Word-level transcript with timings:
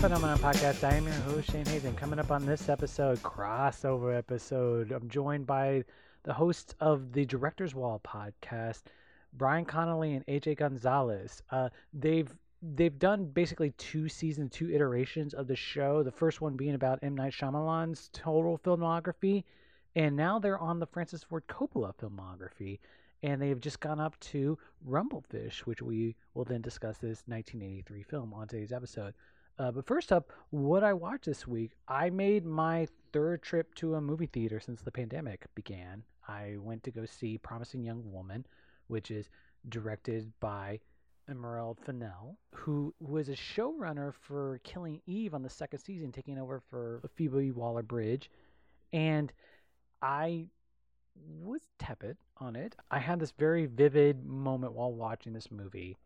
Phenomenon 0.00 0.38
Podcast. 0.38 0.84
I 0.84 0.94
am 0.94 1.06
your 1.06 1.14
host, 1.14 1.50
Shane 1.50 1.66
Hazen. 1.66 1.96
Coming 1.96 2.20
up 2.20 2.30
on 2.30 2.46
this 2.46 2.68
episode, 2.68 3.20
crossover 3.20 4.16
episode, 4.16 4.92
I'm 4.92 5.08
joined 5.08 5.44
by 5.44 5.82
the 6.22 6.32
hosts 6.32 6.72
of 6.78 7.12
the 7.12 7.24
Director's 7.24 7.74
Wall 7.74 8.00
podcast, 8.06 8.82
Brian 9.32 9.64
Connolly 9.64 10.14
and 10.14 10.24
AJ 10.26 10.58
Gonzalez. 10.58 11.42
Uh, 11.50 11.70
they've 11.92 12.32
they've 12.62 12.96
done 12.96 13.24
basically 13.24 13.70
two 13.72 14.08
seasons, 14.08 14.52
two 14.52 14.70
iterations 14.70 15.34
of 15.34 15.48
the 15.48 15.56
show. 15.56 16.04
The 16.04 16.12
first 16.12 16.40
one 16.40 16.56
being 16.56 16.76
about 16.76 17.00
M 17.02 17.16
Night 17.16 17.32
Shyamalan's 17.32 18.08
total 18.12 18.56
filmography, 18.56 19.42
and 19.96 20.14
now 20.14 20.38
they're 20.38 20.60
on 20.60 20.78
the 20.78 20.86
Francis 20.86 21.24
Ford 21.24 21.42
Coppola 21.48 21.92
filmography 21.96 22.78
and 23.24 23.42
they've 23.42 23.60
just 23.60 23.80
gone 23.80 23.98
up 23.98 24.18
to 24.20 24.56
Rumblefish, 24.88 25.60
which 25.60 25.82
we 25.82 26.14
will 26.34 26.44
then 26.44 26.62
discuss 26.62 26.98
this 26.98 27.24
1983 27.26 28.04
film 28.04 28.32
on 28.32 28.46
today's 28.46 28.70
episode. 28.70 29.12
Uh, 29.58 29.72
but 29.72 29.86
first 29.86 30.12
up, 30.12 30.32
what 30.50 30.84
I 30.84 30.92
watched 30.92 31.24
this 31.24 31.46
week, 31.46 31.72
I 31.88 32.10
made 32.10 32.46
my 32.46 32.86
third 33.12 33.42
trip 33.42 33.74
to 33.76 33.94
a 33.94 34.00
movie 34.00 34.26
theater 34.26 34.60
since 34.60 34.82
the 34.82 34.92
pandemic 34.92 35.46
began. 35.54 36.04
I 36.28 36.56
went 36.60 36.84
to 36.84 36.92
go 36.92 37.04
see 37.06 37.38
Promising 37.38 37.82
Young 37.82 38.02
Woman, 38.12 38.46
which 38.86 39.10
is 39.10 39.30
directed 39.68 40.30
by 40.38 40.78
Emerald 41.28 41.78
Fennell, 41.84 42.38
who 42.54 42.94
was 43.00 43.28
a 43.28 43.32
showrunner 43.32 44.14
for 44.14 44.60
Killing 44.62 45.00
Eve 45.06 45.34
on 45.34 45.42
the 45.42 45.50
second 45.50 45.80
season, 45.80 46.12
taking 46.12 46.38
over 46.38 46.62
for 46.70 47.02
Phoebe 47.16 47.50
Waller 47.50 47.82
Bridge. 47.82 48.30
And 48.92 49.32
I 50.00 50.46
was 51.42 51.60
tepid 51.78 52.16
on 52.38 52.54
it. 52.54 52.76
I 52.90 53.00
had 53.00 53.18
this 53.18 53.32
very 53.32 53.66
vivid 53.66 54.24
moment 54.24 54.72
while 54.72 54.92
watching 54.92 55.32
this 55.32 55.50
movie 55.50 55.96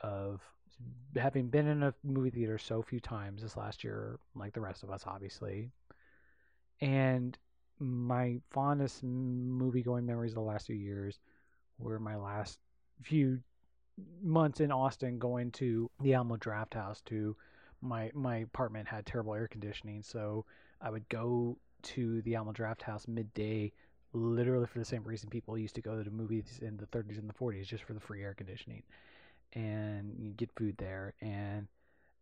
of 0.00 0.40
having 1.16 1.48
been 1.48 1.66
in 1.66 1.82
a 1.82 1.94
movie 2.02 2.30
theater 2.30 2.58
so 2.58 2.82
few 2.82 3.00
times 3.00 3.42
this 3.42 3.56
last 3.56 3.84
year, 3.84 4.18
like 4.34 4.52
the 4.52 4.60
rest 4.60 4.82
of 4.82 4.90
us, 4.90 5.04
obviously. 5.06 5.70
And 6.80 7.36
my 7.78 8.40
fondest 8.50 9.02
movie 9.02 9.82
going 9.82 10.06
memories 10.06 10.32
of 10.32 10.36
the 10.36 10.40
last 10.40 10.66
few 10.66 10.76
years 10.76 11.18
were 11.78 11.98
my 11.98 12.16
last 12.16 12.58
few 13.02 13.40
months 14.22 14.60
in 14.60 14.72
Austin 14.72 15.18
going 15.18 15.50
to 15.52 15.90
the 16.00 16.14
Alamo 16.14 16.36
Drafthouse 16.36 17.04
to 17.06 17.36
my 17.80 18.10
my 18.14 18.38
apartment 18.38 18.88
had 18.88 19.06
terrible 19.06 19.34
air 19.34 19.46
conditioning, 19.46 20.02
so 20.02 20.44
I 20.80 20.90
would 20.90 21.08
go 21.08 21.58
to 21.82 22.22
the 22.22 22.34
Alamo 22.34 22.52
Drafthouse 22.52 23.06
midday 23.06 23.72
literally 24.12 24.66
for 24.66 24.78
the 24.78 24.84
same 24.84 25.02
reason 25.04 25.28
people 25.28 25.58
used 25.58 25.74
to 25.74 25.82
go 25.82 25.96
to 25.96 26.04
the 26.04 26.10
movies 26.10 26.60
in 26.62 26.76
the 26.76 26.86
30s 26.86 27.18
and 27.18 27.28
the 27.28 27.34
40s 27.34 27.66
just 27.66 27.82
for 27.82 27.94
the 27.94 28.00
free 28.00 28.22
air 28.22 28.32
conditioning 28.32 28.82
and 29.54 30.14
you 30.18 30.32
get 30.32 30.50
food 30.56 30.74
there 30.78 31.14
and 31.20 31.66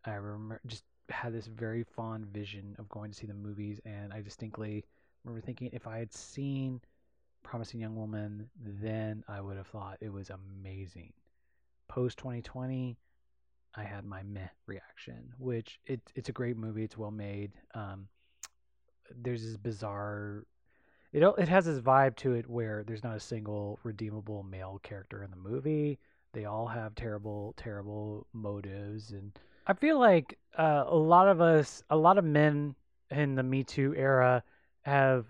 i 0.04 0.12
remember 0.14 0.60
just 0.66 0.84
had 1.08 1.32
this 1.32 1.46
very 1.46 1.82
fond 1.82 2.26
vision 2.26 2.74
of 2.78 2.88
going 2.88 3.10
to 3.10 3.16
see 3.16 3.26
the 3.26 3.34
movies 3.34 3.80
and 3.84 4.12
i 4.12 4.20
distinctly 4.20 4.84
remember 5.24 5.44
thinking 5.44 5.68
if 5.72 5.86
i 5.86 5.98
had 5.98 6.12
seen 6.12 6.80
promising 7.42 7.80
young 7.80 7.96
woman 7.96 8.48
then 8.80 9.22
i 9.28 9.40
would 9.40 9.56
have 9.56 9.66
thought 9.66 9.98
it 10.00 10.12
was 10.12 10.30
amazing 10.30 11.12
post 11.88 12.18
2020 12.18 12.96
i 13.74 13.82
had 13.82 14.04
my 14.04 14.22
meh 14.22 14.48
reaction 14.66 15.32
which 15.38 15.80
it, 15.86 16.00
it's 16.14 16.28
a 16.28 16.32
great 16.32 16.56
movie 16.56 16.84
it's 16.84 16.96
well 16.96 17.10
made 17.10 17.52
um, 17.74 18.06
there's 19.22 19.44
this 19.44 19.56
bizarre 19.56 20.44
it 21.12 21.22
it 21.38 21.48
has 21.48 21.66
this 21.66 21.80
vibe 21.80 22.16
to 22.16 22.32
it 22.32 22.48
where 22.48 22.82
there's 22.84 23.04
not 23.04 23.16
a 23.16 23.20
single 23.20 23.78
redeemable 23.82 24.42
male 24.42 24.80
character 24.82 25.22
in 25.22 25.30
the 25.30 25.36
movie. 25.36 25.98
They 26.32 26.46
all 26.46 26.66
have 26.66 26.94
terrible, 26.94 27.54
terrible 27.56 28.26
motives, 28.32 29.10
and 29.12 29.32
I 29.66 29.74
feel 29.74 29.98
like 29.98 30.38
uh, 30.56 30.84
a 30.86 30.96
lot 30.96 31.28
of 31.28 31.40
us, 31.40 31.82
a 31.90 31.96
lot 31.96 32.18
of 32.18 32.24
men 32.24 32.74
in 33.10 33.34
the 33.34 33.42
Me 33.42 33.62
Too 33.62 33.94
era, 33.96 34.42
have 34.82 35.26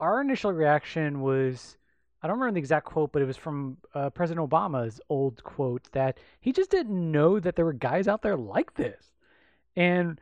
our 0.00 0.20
initial 0.20 0.52
reaction 0.52 1.20
was. 1.20 1.76
I 2.22 2.28
don't 2.28 2.38
remember 2.38 2.54
the 2.54 2.60
exact 2.60 2.86
quote, 2.86 3.12
but 3.12 3.22
it 3.22 3.26
was 3.26 3.36
from 3.36 3.76
uh, 3.94 4.10
President 4.10 4.48
Obama's 4.48 5.00
old 5.10 5.44
quote 5.44 5.86
that 5.92 6.18
he 6.40 6.50
just 6.50 6.70
didn't 6.70 7.12
know 7.12 7.38
that 7.38 7.54
there 7.54 7.64
were 7.64 7.72
guys 7.72 8.08
out 8.08 8.22
there 8.22 8.36
like 8.36 8.74
this. 8.74 9.12
And 9.76 10.20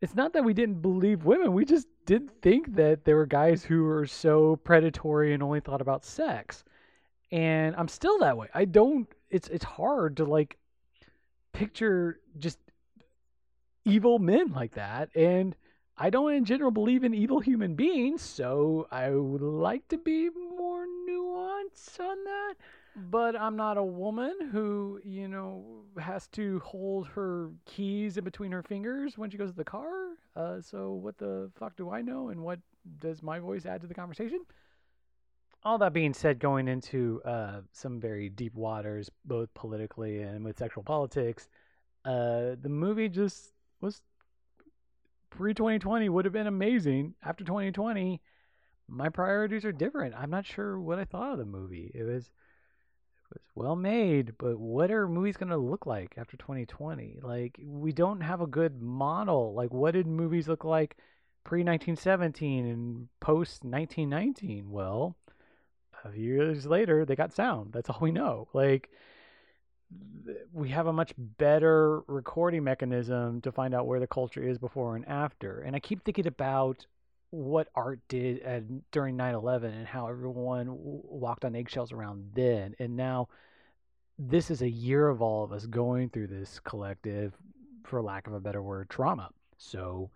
it's 0.00 0.14
not 0.14 0.32
that 0.32 0.44
we 0.44 0.54
didn't 0.54 0.80
believe 0.80 1.24
women, 1.24 1.52
we 1.52 1.64
just 1.64 1.86
didn't 2.06 2.32
think 2.42 2.74
that 2.74 3.04
there 3.04 3.16
were 3.16 3.26
guys 3.26 3.62
who 3.62 3.84
were 3.84 4.06
so 4.06 4.56
predatory 4.56 5.32
and 5.32 5.42
only 5.42 5.60
thought 5.60 5.80
about 5.80 6.04
sex. 6.04 6.64
And 7.30 7.74
I'm 7.76 7.88
still 7.88 8.18
that 8.18 8.36
way. 8.36 8.48
I 8.54 8.64
don't 8.64 9.08
it's 9.34 9.48
it's 9.48 9.64
hard 9.64 10.16
to 10.18 10.24
like 10.24 10.56
picture 11.52 12.20
just 12.38 12.58
evil 13.84 14.18
men 14.18 14.52
like 14.52 14.74
that 14.74 15.10
and 15.14 15.56
I 15.96 16.10
don't 16.10 16.32
in 16.32 16.44
general 16.44 16.70
believe 16.72 17.04
in 17.04 17.14
evil 17.14 17.38
human 17.38 17.76
beings, 17.76 18.20
so 18.20 18.88
I 18.90 19.10
would 19.10 19.40
like 19.40 19.86
to 19.88 19.98
be 19.98 20.28
more 20.28 20.84
nuanced 21.08 22.00
on 22.00 22.24
that 22.24 22.54
but 22.96 23.34
I'm 23.34 23.56
not 23.56 23.76
a 23.76 23.82
woman 23.82 24.34
who, 24.52 25.00
you 25.04 25.26
know, 25.26 25.64
has 25.98 26.28
to 26.28 26.60
hold 26.60 27.08
her 27.08 27.50
keys 27.66 28.16
in 28.16 28.24
between 28.24 28.52
her 28.52 28.62
fingers 28.62 29.18
when 29.18 29.30
she 29.30 29.36
goes 29.36 29.50
to 29.50 29.56
the 29.56 29.64
car. 29.64 30.10
Uh, 30.36 30.60
so 30.60 30.92
what 30.92 31.18
the 31.18 31.50
fuck 31.58 31.76
do 31.76 31.90
I 31.90 32.02
know, 32.02 32.28
and 32.28 32.40
what 32.40 32.60
does 33.00 33.22
my 33.22 33.40
voice 33.40 33.66
add 33.66 33.80
to 33.80 33.88
the 33.88 33.94
conversation? 33.94 34.40
All 35.64 35.78
that 35.78 35.94
being 35.94 36.12
said, 36.12 36.38
going 36.38 36.68
into 36.68 37.22
uh, 37.24 37.60
some 37.72 37.98
very 38.00 38.28
deep 38.28 38.54
waters, 38.54 39.10
both 39.24 39.52
politically 39.54 40.20
and 40.20 40.44
with 40.44 40.58
sexual 40.58 40.82
politics, 40.84 41.48
uh, 42.04 42.56
the 42.60 42.68
movie 42.68 43.08
just 43.08 43.52
was 43.80 44.02
pre 45.30 45.54
2020 45.54 46.08
would 46.08 46.24
have 46.24 46.34
been 46.34 46.46
amazing. 46.46 47.14
After 47.22 47.44
2020, 47.44 48.20
my 48.88 49.08
priorities 49.08 49.64
are 49.64 49.72
different. 49.72 50.14
I'm 50.14 50.30
not 50.30 50.46
sure 50.46 50.78
what 50.78 50.98
I 50.98 51.04
thought 51.04 51.32
of 51.32 51.38
the 51.38 51.44
movie. 51.44 51.90
It 51.94 52.04
was 52.04 52.24
it 52.24 53.40
was 53.40 53.42
well 53.54 53.76
made, 53.76 54.34
but 54.38 54.58
what 54.58 54.90
are 54.90 55.08
movies 55.08 55.36
going 55.36 55.48
to 55.48 55.56
look 55.56 55.86
like 55.86 56.14
after 56.16 56.36
2020? 56.36 57.20
Like, 57.22 57.58
we 57.64 57.92
don't 57.92 58.20
have 58.20 58.40
a 58.40 58.46
good 58.46 58.80
model. 58.80 59.54
Like, 59.54 59.72
what 59.72 59.92
did 59.92 60.06
movies 60.06 60.46
look 60.46 60.64
like 60.64 60.96
pre 61.42 61.60
1917 61.60 62.66
and 62.66 63.08
post 63.20 63.64
1919? 63.64 64.70
Well, 64.70 65.16
years 66.12 66.66
later, 66.66 67.04
they 67.04 67.16
got 67.16 67.32
sound. 67.32 67.72
That's 67.72 67.88
all 67.90 67.98
we 68.00 68.12
know. 68.12 68.48
Like, 68.52 68.90
we 70.52 70.70
have 70.70 70.86
a 70.86 70.92
much 70.92 71.12
better 71.16 72.00
recording 72.06 72.64
mechanism 72.64 73.40
to 73.42 73.52
find 73.52 73.74
out 73.74 73.86
where 73.86 74.00
the 74.00 74.06
culture 74.06 74.42
is 74.42 74.58
before 74.58 74.96
and 74.96 75.06
after. 75.08 75.60
And 75.60 75.76
I 75.76 75.80
keep 75.80 76.04
thinking 76.04 76.26
about 76.26 76.86
what 77.34 77.68
art 77.74 77.98
did 78.08 78.40
at, 78.40 78.62
during 78.92 79.16
9/11 79.16 79.64
and 79.64 79.86
how 79.86 80.06
everyone 80.06 80.68
walked 80.70 81.44
on 81.44 81.56
eggshells 81.56 81.90
around 81.90 82.30
then 82.32 82.76
and 82.78 82.96
now 82.96 83.28
this 84.16 84.52
is 84.52 84.62
a 84.62 84.68
year 84.68 85.08
of 85.08 85.20
all 85.20 85.42
of 85.42 85.50
us 85.50 85.66
going 85.66 86.08
through 86.08 86.28
this 86.28 86.60
collective 86.60 87.34
for 87.82 88.00
lack 88.00 88.28
of 88.28 88.34
a 88.34 88.40
better 88.40 88.62
word 88.62 88.88
trauma 88.88 89.30
so 89.58 90.10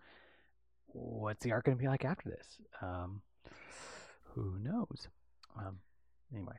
what's 0.87 1.43
the 1.43 1.51
art 1.51 1.65
going 1.65 1.77
to 1.77 1.81
be 1.81 1.89
like 1.89 2.05
after 2.05 2.29
this 2.29 2.57
um, 2.81 3.21
who 4.33 4.57
knows 4.59 5.09
um, 5.57 5.77
anyway 6.33 6.55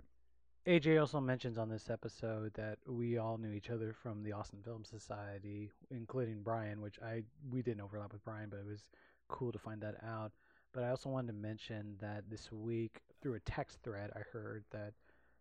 AJ 0.67 1.01
also 1.01 1.21
mentions 1.21 1.57
on 1.57 1.71
this 1.71 1.89
episode 1.89 2.53
that 2.55 2.79
we 2.87 3.17
all 3.17 3.39
knew 3.39 3.53
each 3.53 3.71
other 3.71 3.95
from 3.95 4.23
the 4.23 4.33
Austin 4.33 4.61
Film 4.63 4.85
Society, 4.85 5.71
including 5.91 6.43
Brian, 6.43 6.83
which 6.83 6.99
I 7.03 7.23
we 7.51 7.63
didn't 7.63 7.81
overlap 7.81 8.13
with 8.13 8.23
Brian, 8.25 8.51
but 8.51 8.59
it 8.59 8.67
was 8.67 8.85
cool 9.29 9.53
to 9.53 9.59
find 9.59 9.81
that 9.81 9.97
out. 10.05 10.33
But 10.73 10.85
I 10.85 10.91
also 10.91 11.09
wanted 11.09 11.29
to 11.29 11.33
mention 11.33 11.97
that 12.01 12.29
this 12.29 12.53
week, 12.53 13.01
through 13.21 13.35
a 13.35 13.41
text 13.41 13.79
thread, 13.83 14.11
I 14.15 14.21
heard 14.33 14.65
that 14.71 14.93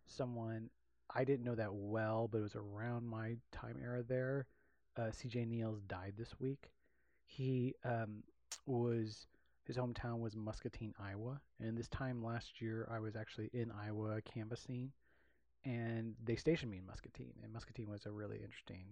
someone, 0.06 0.70
I 1.14 1.24
didn't 1.24 1.44
know 1.44 1.54
that 1.54 1.72
well, 1.72 2.26
but 2.26 2.38
it 2.38 2.42
was 2.42 2.56
around 2.56 3.06
my 3.06 3.36
time 3.52 3.76
era 3.80 4.02
there. 4.02 4.46
Uh, 4.96 5.10
CJ 5.10 5.46
Niels 5.46 5.82
died 5.82 6.14
this 6.18 6.34
week. 6.40 6.72
He 7.26 7.74
um, 7.84 8.24
was, 8.66 9.26
his 9.70 9.76
hometown 9.76 10.18
was 10.18 10.34
Muscatine, 10.34 10.94
Iowa. 11.00 11.40
And 11.60 11.78
this 11.78 11.86
time 11.88 12.24
last 12.24 12.60
year, 12.60 12.88
I 12.90 12.98
was 12.98 13.14
actually 13.14 13.50
in 13.52 13.70
Iowa 13.70 14.20
canvassing. 14.22 14.90
And 15.64 16.14
they 16.24 16.34
stationed 16.34 16.72
me 16.72 16.78
in 16.78 16.86
Muscatine. 16.86 17.34
And 17.44 17.52
Muscatine 17.52 17.88
was 17.88 18.04
a 18.04 18.10
really 18.10 18.38
interesting 18.42 18.86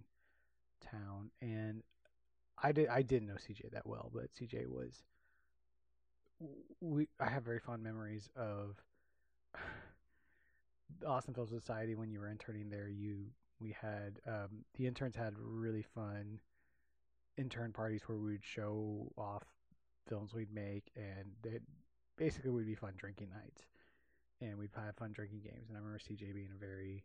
town. 0.79 1.31
And 1.41 1.83
I, 2.63 2.71
did, 2.71 2.87
I 2.87 3.01
didn't 3.01 3.27
know 3.27 3.33
CJ 3.35 3.71
that 3.71 3.85
well, 3.85 4.09
but 4.13 4.29
CJ 4.39 4.67
was 4.67 5.03
we 6.79 7.09
I 7.19 7.29
have 7.29 7.43
very 7.43 7.59
fond 7.59 7.83
memories 7.83 8.29
of 8.37 8.81
the 11.01 11.07
Austin 11.07 11.33
Film 11.33 11.47
Society 11.47 11.95
when 11.95 12.09
you 12.09 12.21
were 12.21 12.29
interning 12.29 12.69
there. 12.69 12.87
You 12.87 13.25
we 13.59 13.75
had 13.81 14.21
um, 14.25 14.63
the 14.77 14.87
interns 14.87 15.17
had 15.17 15.33
really 15.37 15.83
fun 15.93 16.39
intern 17.37 17.73
parties 17.73 18.03
where 18.05 18.17
we 18.17 18.31
would 18.31 18.45
show 18.45 19.11
off 19.17 19.43
films 20.09 20.33
we'd 20.33 20.53
make, 20.53 20.91
and 20.95 21.31
it 21.45 21.61
basically 22.17 22.51
would 22.51 22.65
be 22.65 22.75
fun 22.75 22.93
drinking 22.97 23.29
nights, 23.29 23.61
and 24.41 24.57
we'd 24.57 24.71
have 24.75 24.95
fun 24.95 25.11
drinking 25.13 25.41
games. 25.43 25.69
And 25.69 25.77
I 25.77 25.79
remember 25.79 25.99
CJ 25.99 26.33
being 26.33 26.49
a 26.53 26.59
very, 26.59 27.03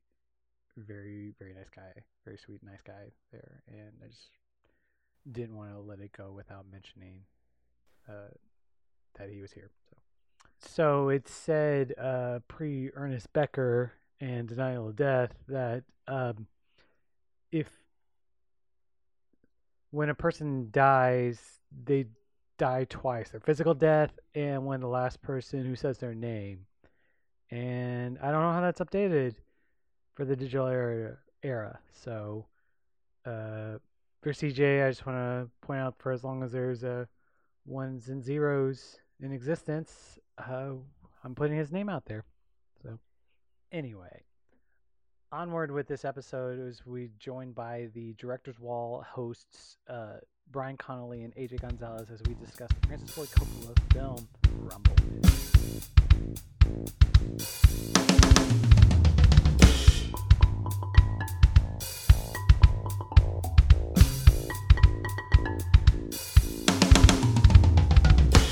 very, 0.77 1.35
very 1.39 1.55
nice 1.55 1.71
guy, 1.75 1.93
very 2.25 2.39
sweet, 2.39 2.63
nice 2.63 2.83
guy 2.85 3.13
there, 3.31 3.63
and 3.69 3.93
I 4.03 4.09
just 4.09 4.31
didn't 5.31 5.57
want 5.57 5.73
to 5.73 5.81
let 5.81 6.01
it 6.01 6.13
go 6.17 6.33
without 6.33 6.65
mentioning 6.71 7.21
uh, 8.09 8.33
that 9.19 9.31
he 9.31 9.41
was 9.41 9.53
here. 9.53 9.71
So, 9.91 9.97
so 10.69 11.09
it 11.09 11.29
said 11.29 11.95
uh, 12.01 12.41
pre 12.49 12.91
Ernest 12.95 13.33
Becker 13.33 13.93
and 14.21 14.49
Denial 14.49 14.89
of 14.89 14.97
Death 14.97 15.35
that 15.49 15.85
um, 16.09 16.47
if 17.53 17.69
when 19.91 20.09
a 20.09 20.15
person 20.15 20.69
dies, 20.73 21.61
they 21.85 22.07
die 22.59 22.87
twice 22.89 23.31
their 23.31 23.41
physical 23.41 23.75
death 23.75 24.11
and 24.35 24.65
when 24.65 24.81
the 24.81 24.89
last 24.89 25.21
person 25.23 25.65
who 25.65 25.75
says 25.75 25.99
their 25.99 26.15
name. 26.15 26.67
And 27.51 28.19
I 28.23 28.31
don't 28.31 28.43
know 28.43 28.53
how 28.53 28.61
that's 28.61 28.81
updated 28.81 29.35
for 30.15 30.25
the 30.25 30.37
digital 30.37 30.67
era. 30.67 31.19
era. 31.43 31.79
So, 31.93 32.47
uh, 33.27 33.79
for 34.23 34.33
CJ, 34.33 34.87
I 34.87 34.91
just 34.91 35.07
want 35.07 35.19
to 35.19 35.51
point 35.67 35.81
out 35.81 35.97
for 35.99 36.13
as 36.13 36.25
long 36.25 36.43
as 36.43 36.53
there's 36.53 36.85
uh, 36.85 37.05
ones 37.67 38.09
and 38.09 38.23
zeros 38.23 38.99
in 39.21 39.33
existence, 39.33 40.19
uh, 40.39 40.71
I'm 41.23 41.35
putting 41.35 41.57
his 41.57 41.73
name 41.73 41.89
out 41.89 42.07
there. 42.07 42.25
So, 42.83 42.99
anyway, 43.73 44.23
onward 45.33 45.71
with 45.71 45.89
this 45.89 46.05
episode 46.05 46.61
as 46.61 46.87
we 46.87 47.11
joined 47.19 47.55
by 47.55 47.89
the 47.95 48.15
Director's 48.15 48.59
Wall 48.59 49.05
hosts 49.07 49.77
uh, 49.89 50.19
Brian 50.51 50.77
Connolly 50.77 51.23
and 51.23 51.35
AJ 51.35 51.61
Gonzalez 51.61 52.11
as 52.11 52.23
we 52.27 52.35
discuss 52.35 52.69
the 52.81 52.87
Francis 52.87 53.11
Ford 53.11 53.29
Coppola 53.29 53.93
film 53.93 54.29
Rumble. 54.61 54.95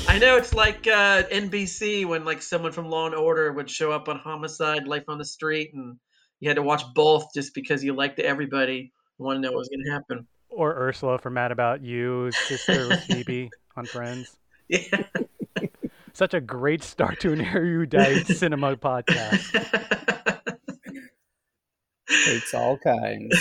I 0.07 0.19
know 0.19 0.37
it's 0.37 0.53
like 0.53 0.85
uh, 0.87 1.23
NBC 1.23 2.05
when 2.05 2.23
like 2.23 2.41
someone 2.41 2.71
from 2.71 2.89
Law 2.89 3.07
and 3.07 3.15
Order 3.15 3.51
would 3.51 3.69
show 3.69 3.91
up 3.91 4.09
on 4.09 4.19
Homicide, 4.19 4.87
Life 4.87 5.05
on 5.07 5.17
the 5.17 5.25
Street, 5.25 5.73
and 5.73 5.97
you 6.39 6.49
had 6.49 6.57
to 6.57 6.61
watch 6.61 6.83
both 6.93 7.33
just 7.33 7.55
because 7.55 7.83
you 7.83 7.93
liked 7.93 8.19
everybody, 8.19 8.93
want 9.17 9.37
to 9.37 9.41
know 9.41 9.51
what 9.51 9.59
was 9.59 9.69
going 9.69 9.85
to 9.85 9.91
happen. 9.91 10.27
Or 10.55 10.75
Ursula 10.75 11.17
for 11.17 11.29
Mad 11.29 11.51
About 11.51 11.81
You, 11.81 12.31
sister 12.31 12.87
with 12.87 13.03
Phoebe 13.07 13.49
on 13.75 13.85
Friends. 13.85 14.37
Yeah. 14.67 15.03
Such 16.13 16.35
a 16.35 16.41
great 16.41 16.83
start 16.83 17.19
to 17.21 17.33
an 17.33 17.41
erudite 17.41 18.27
cinema 18.27 18.77
podcast. 18.77 19.51
Takes 22.25 22.53
all 22.53 22.77
kinds. 22.77 23.33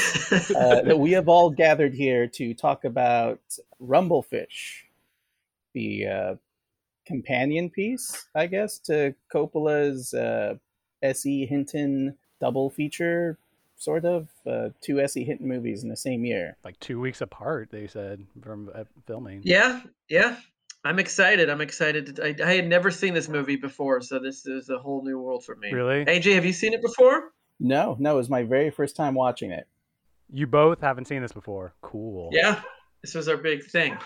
Uh, 0.57 0.83
that 0.83 0.99
we 0.99 1.13
have 1.13 1.29
all 1.29 1.51
gathered 1.51 1.95
here 1.95 2.27
to 2.29 2.55
talk 2.55 2.85
about 2.85 3.41
Rumblefish, 3.81 4.85
the 5.75 6.07
uh, 6.07 6.35
companion 7.07 7.69
piece, 7.69 8.27
I 8.35 8.47
guess, 8.47 8.79
to 8.81 9.15
Coppola's 9.33 10.15
uh, 10.15 10.55
S.E. 11.03 11.45
Hinton 11.45 12.17
double 12.41 12.71
feature, 12.71 13.39
sort 13.83 14.05
of. 14.05 14.29
Uh, 14.47 14.69
two 14.81 15.01
S.E. 15.01 15.25
Hinton 15.25 15.49
movies 15.49 15.83
in 15.83 15.89
the 15.89 15.97
same 15.97 16.25
year. 16.25 16.57
Like 16.65 16.79
two 16.81 17.01
weeks 17.01 17.21
apart, 17.21 17.71
they 17.71 17.87
said, 17.87 18.25
from 18.43 18.71
uh, 18.75 18.85
filming. 19.07 19.43
Yeah, 19.45 19.81
yeah. 20.09 20.37
I'm 20.85 20.99
excited. 20.99 21.49
I'm 21.49 21.61
excited. 21.61 22.19
I, 22.21 22.35
I 22.45 22.55
had 22.55 22.67
never 22.67 22.91
seen 22.91 23.15
this 23.15 23.29
movie 23.29 23.57
before, 23.57 24.01
so 24.01 24.19
this 24.19 24.47
is 24.47 24.69
a 24.69 24.79
whole 24.79 25.05
new 25.05 25.19
world 25.19 25.45
for 25.45 25.55
me. 25.55 25.73
Really? 25.73 26.05
AJ, 26.05 26.35
have 26.35 26.45
you 26.45 26.53
seen 26.53 26.73
it 26.73 26.83
before? 26.83 27.31
No, 27.61 27.97
no, 28.01 28.15
it 28.15 28.17
was 28.17 28.31
my 28.31 28.43
very 28.43 28.71
first 28.71 28.97
time 28.97 29.15
watching 29.15 29.53
it. 29.53 29.69
You 30.33 30.47
both 30.49 30.81
haven't 30.81 31.07
seen 31.07 31.23
this 31.23 31.33
before. 31.33 31.75
Cool. 31.83 32.31
Yeah, 32.33 32.61
this 33.03 33.15
was 33.15 33.29
our 33.29 33.37
big 33.37 33.65
thing. 33.65 33.97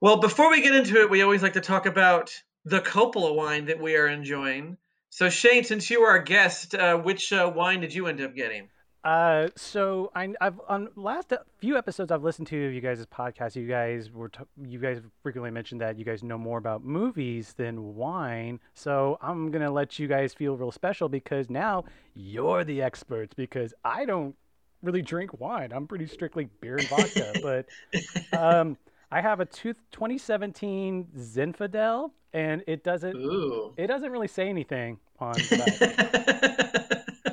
Well, 0.00 0.18
before 0.18 0.50
we 0.50 0.62
get 0.62 0.74
into 0.74 1.00
it, 1.00 1.10
we 1.10 1.22
always 1.22 1.42
like 1.42 1.54
to 1.54 1.60
talk 1.60 1.86
about 1.86 2.32
the 2.64 2.80
Coppola 2.80 3.34
wine 3.34 3.66
that 3.66 3.80
we 3.80 3.96
are 3.96 4.06
enjoying. 4.06 4.76
So, 5.08 5.28
Shane, 5.28 5.64
since 5.64 5.90
you 5.90 6.02
are 6.02 6.10
our 6.10 6.22
guest, 6.22 6.74
uh, 6.74 6.96
which 6.96 7.32
uh, 7.32 7.50
wine 7.52 7.80
did 7.80 7.92
you 7.92 8.06
end 8.06 8.20
up 8.20 8.36
getting? 8.36 8.68
Uh, 9.02 9.48
so 9.56 10.10
I, 10.14 10.34
I've 10.40 10.60
on 10.68 10.88
last 10.94 11.32
few 11.58 11.78
episodes 11.78 12.12
I've 12.12 12.22
listened 12.22 12.48
to 12.48 12.66
of 12.66 12.74
you 12.74 12.82
guys' 12.82 13.04
podcast. 13.06 13.56
You 13.56 13.66
guys 13.66 14.10
were 14.10 14.28
t- 14.28 14.40
you 14.62 14.78
guys 14.78 15.00
frequently 15.22 15.50
mentioned 15.50 15.80
that 15.80 15.98
you 15.98 16.04
guys 16.04 16.22
know 16.22 16.36
more 16.36 16.58
about 16.58 16.84
movies 16.84 17.54
than 17.56 17.94
wine. 17.94 18.60
So 18.74 19.18
I'm 19.22 19.50
gonna 19.50 19.70
let 19.70 19.98
you 19.98 20.06
guys 20.06 20.34
feel 20.34 20.56
real 20.56 20.70
special 20.70 21.08
because 21.08 21.48
now 21.48 21.84
you're 22.14 22.62
the 22.62 22.82
experts 22.82 23.32
because 23.34 23.72
I 23.84 24.04
don't 24.04 24.34
really 24.82 25.02
drink 25.02 25.40
wine. 25.40 25.72
I'm 25.72 25.86
pretty 25.86 26.06
strictly 26.06 26.48
beer 26.60 26.76
and 26.76 26.88
vodka. 26.88 27.32
but 27.42 28.38
um, 28.38 28.76
I 29.10 29.22
have 29.22 29.40
a 29.40 29.46
two, 29.46 29.72
2017 29.92 31.08
Zinfandel, 31.18 32.10
and 32.34 32.62
it 32.66 32.84
doesn't 32.84 33.16
Ooh. 33.16 33.72
it 33.78 33.86
doesn't 33.86 34.10
really 34.10 34.28
say 34.28 34.48
anything 34.50 34.98
on. 35.18 35.34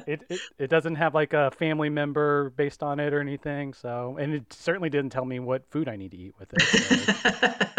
it, 0.05 0.21
it 0.29 0.39
it 0.57 0.69
doesn't 0.69 0.95
have 0.95 1.13
like 1.13 1.33
a 1.33 1.51
family 1.51 1.89
member 1.89 2.51
based 2.51 2.83
on 2.83 2.99
it 2.99 3.13
or 3.13 3.19
anything. 3.19 3.73
So, 3.73 4.17
and 4.19 4.33
it 4.33 4.53
certainly 4.53 4.89
didn't 4.89 5.11
tell 5.11 5.25
me 5.25 5.39
what 5.39 5.69
food 5.69 5.87
I 5.87 5.95
need 5.95 6.11
to 6.11 6.17
eat 6.17 6.33
with 6.39 6.49
it. 6.53 6.61
So. 6.61 7.53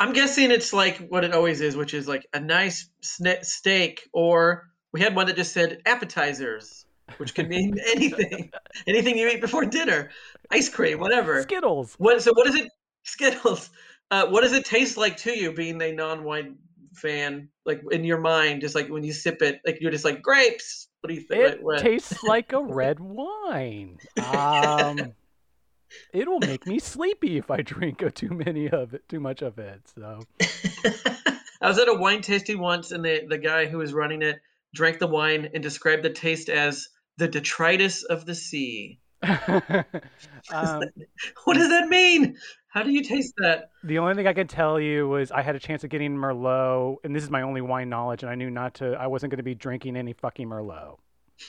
I'm 0.00 0.12
guessing 0.12 0.50
it's 0.50 0.72
like 0.72 1.08
what 1.08 1.24
it 1.24 1.34
always 1.34 1.60
is, 1.60 1.76
which 1.76 1.92
is 1.92 2.06
like 2.06 2.26
a 2.32 2.38
nice 2.38 2.88
sne- 3.02 3.44
steak, 3.44 4.08
or 4.12 4.68
we 4.92 5.00
had 5.00 5.16
one 5.16 5.26
that 5.26 5.36
just 5.36 5.52
said 5.52 5.82
appetizers, 5.86 6.84
which 7.16 7.34
could 7.34 7.48
mean 7.48 7.78
anything, 7.94 8.50
anything 8.86 9.18
you 9.18 9.28
eat 9.28 9.40
before 9.40 9.64
dinner, 9.64 10.10
ice 10.50 10.68
cream, 10.68 11.00
whatever. 11.00 11.42
Skittles. 11.42 11.94
What? 11.98 12.22
So 12.22 12.32
what 12.34 12.46
does 12.46 12.54
it? 12.54 12.70
Skittles. 13.02 13.70
Uh, 14.10 14.26
what 14.26 14.42
does 14.42 14.52
it 14.52 14.64
taste 14.64 14.96
like 14.96 15.16
to 15.18 15.36
you, 15.36 15.52
being 15.52 15.80
a 15.82 15.92
non-wine 15.92 16.56
fan? 16.94 17.48
Like 17.66 17.82
in 17.90 18.04
your 18.04 18.18
mind, 18.18 18.60
just 18.60 18.74
like 18.74 18.88
when 18.88 19.04
you 19.04 19.12
sip 19.12 19.42
it, 19.42 19.60
like 19.66 19.78
you're 19.80 19.90
just 19.90 20.04
like 20.04 20.22
grapes. 20.22 20.87
What 21.00 21.08
do 21.08 21.14
you 21.14 21.20
think? 21.20 21.42
It 21.42 21.62
What- 21.62 21.78
tastes 21.80 22.22
like 22.24 22.52
a 22.52 22.60
red 22.62 22.98
wine. 23.00 23.98
Um, 24.32 25.14
it'll 26.12 26.40
make 26.40 26.66
me 26.66 26.78
sleepy 26.78 27.38
if 27.38 27.50
I 27.50 27.62
drink 27.62 28.02
a 28.02 28.10
too 28.10 28.30
many 28.30 28.68
of 28.68 28.94
it, 28.94 29.08
too 29.08 29.20
much 29.20 29.42
of 29.42 29.58
it. 29.58 29.80
So, 29.94 30.20
I 31.60 31.68
was 31.68 31.78
at 31.78 31.88
a 31.88 31.94
wine 31.94 32.20
tasting 32.22 32.58
once, 32.58 32.90
and 32.92 33.04
the 33.04 33.24
the 33.28 33.38
guy 33.38 33.66
who 33.66 33.78
was 33.78 33.92
running 33.92 34.22
it 34.22 34.40
drank 34.74 34.98
the 34.98 35.06
wine 35.06 35.48
and 35.54 35.62
described 35.62 36.02
the 36.02 36.10
taste 36.10 36.48
as 36.48 36.88
the 37.16 37.28
detritus 37.28 38.02
of 38.04 38.26
the 38.26 38.34
sea. 38.34 38.98
um, 39.22 40.82
What 41.44 41.54
does 41.54 41.68
that 41.68 41.88
mean? 41.88 42.36
How 42.68 42.82
do 42.82 42.90
you 42.90 43.02
taste 43.02 43.34
that? 43.38 43.70
the 43.82 43.98
only 43.98 44.14
thing 44.14 44.26
I 44.26 44.34
could 44.34 44.48
tell 44.48 44.78
you 44.78 45.08
was 45.08 45.30
I 45.30 45.42
had 45.42 45.56
a 45.56 45.58
chance 45.58 45.84
of 45.84 45.90
getting 45.90 46.14
Merlot, 46.14 46.96
and 47.02 47.14
this 47.16 47.22
is 47.22 47.30
my 47.30 47.42
only 47.42 47.60
wine 47.60 47.88
knowledge, 47.88 48.22
and 48.22 48.30
I 48.30 48.34
knew 48.34 48.50
not 48.50 48.74
to. 48.74 48.92
I 48.92 49.06
wasn't 49.06 49.30
going 49.30 49.38
to 49.38 49.42
be 49.44 49.54
drinking 49.54 49.96
any 49.96 50.12
fucking 50.12 50.48
Merlot. 50.48 50.98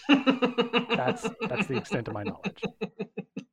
That's 0.08 1.28
that's 1.48 1.68
the 1.68 1.78
extent 1.78 2.08
of 2.08 2.14
my 2.14 2.24
knowledge. 2.24 2.62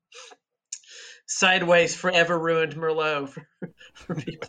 Sideways 1.27 1.95
forever 1.95 2.39
ruined 2.39 2.77
Merlot 2.77 3.31
for, 3.31 3.49
for 3.95 4.15
people. 4.15 4.49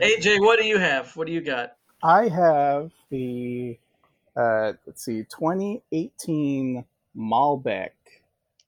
AJ, 0.00 0.40
what 0.40 0.58
do 0.58 0.66
you 0.66 0.78
have? 0.78 1.14
What 1.16 1.26
do 1.26 1.32
you 1.32 1.40
got? 1.40 1.76
I 2.02 2.28
have 2.28 2.90
the 3.10 3.78
uh, 4.36 4.72
let's 4.86 5.04
see, 5.04 5.24
2018 5.24 6.84
Malbec, 7.16 7.90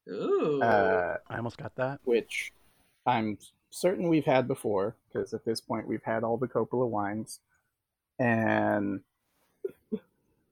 Ooh. 0.08 0.62
uh, 0.62 1.16
I 1.28 1.36
almost 1.36 1.58
got 1.58 1.74
that. 1.76 2.00
which 2.04 2.52
I'm 3.08 3.38
certain 3.70 4.08
we've 4.08 4.26
had 4.26 4.46
before 4.46 4.94
because 5.08 5.32
at 5.32 5.44
this 5.46 5.60
point 5.62 5.88
we've 5.88 6.04
had 6.04 6.22
all 6.22 6.36
the 6.36 6.46
Coppola 6.46 6.86
wines, 6.86 7.40
and 8.18 9.00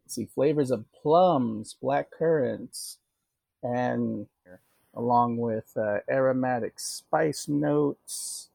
see 0.06 0.24
flavors 0.24 0.70
of 0.70 0.90
plums, 0.92 1.76
black 1.80 2.10
currants, 2.10 2.96
and 3.62 4.26
along 4.94 5.36
with 5.36 5.76
uh, 5.76 5.98
aromatic 6.08 6.80
spice 6.80 7.46
notes, 7.46 8.48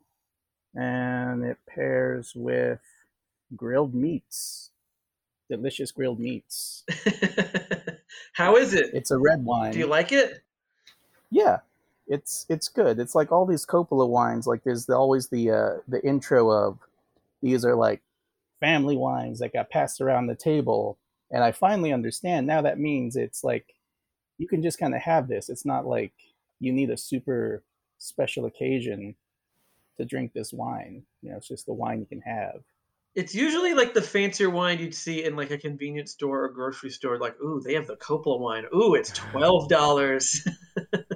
and 0.73 1.43
it 1.43 1.57
pairs 1.67 2.33
with 2.35 2.79
grilled 3.55 3.93
meats, 3.93 4.71
delicious 5.47 5.91
grilled 5.91 6.19
meats. 6.19 6.83
How 8.33 8.55
is 8.55 8.73
it? 8.73 8.89
It's 8.93 9.11
a 9.11 9.19
red 9.19 9.45
wine. 9.45 9.73
Do 9.73 9.79
you 9.79 9.87
like 9.87 10.11
it? 10.11 10.41
Yeah, 11.29 11.59
it's 12.11 12.45
it's 12.49 12.67
good. 12.67 12.99
It's 12.99 13.15
like 13.15 13.31
all 13.31 13.45
these 13.45 13.65
Coppola 13.65 14.07
wines. 14.07 14.45
Like 14.45 14.65
there's 14.65 14.85
the, 14.85 14.97
always 14.97 15.29
the 15.29 15.49
uh, 15.49 15.73
the 15.87 16.03
intro 16.03 16.51
of 16.51 16.77
these 17.41 17.63
are 17.63 17.75
like 17.75 18.01
family 18.59 18.97
wines 18.97 19.39
that 19.39 19.53
got 19.53 19.69
passed 19.69 20.01
around 20.01 20.27
the 20.27 20.35
table, 20.35 20.99
and 21.31 21.41
I 21.41 21.53
finally 21.53 21.93
understand 21.93 22.45
now. 22.45 22.61
That 22.61 22.79
means 22.79 23.15
it's 23.15 23.45
like 23.45 23.75
you 24.37 24.45
can 24.45 24.61
just 24.61 24.77
kind 24.77 24.93
of 24.93 25.01
have 25.01 25.29
this. 25.29 25.47
It's 25.47 25.65
not 25.65 25.87
like 25.87 26.11
you 26.59 26.73
need 26.73 26.89
a 26.89 26.97
super 26.97 27.63
special 27.97 28.45
occasion 28.45 29.15
to 29.97 30.03
drink 30.03 30.33
this 30.33 30.51
wine. 30.51 31.03
You 31.21 31.31
know, 31.31 31.37
it's 31.37 31.47
just 31.47 31.65
the 31.65 31.73
wine 31.73 32.01
you 32.01 32.05
can 32.05 32.21
have. 32.21 32.61
It's 33.15 33.33
usually 33.33 33.73
like 33.73 33.93
the 33.93 34.01
fancier 34.01 34.49
wine 34.49 34.79
you'd 34.79 34.95
see 34.95 35.23
in 35.23 35.37
like 35.37 35.51
a 35.51 35.57
convenience 35.57 36.11
store 36.11 36.43
or 36.43 36.49
grocery 36.49 36.89
store. 36.89 37.17
Like, 37.19 37.39
ooh, 37.41 37.61
they 37.63 37.75
have 37.75 37.87
the 37.87 37.95
Coppola 37.95 38.37
wine. 38.37 38.65
Ooh, 38.75 38.95
it's 38.95 39.11
twelve 39.11 39.69
dollars. 39.69 40.45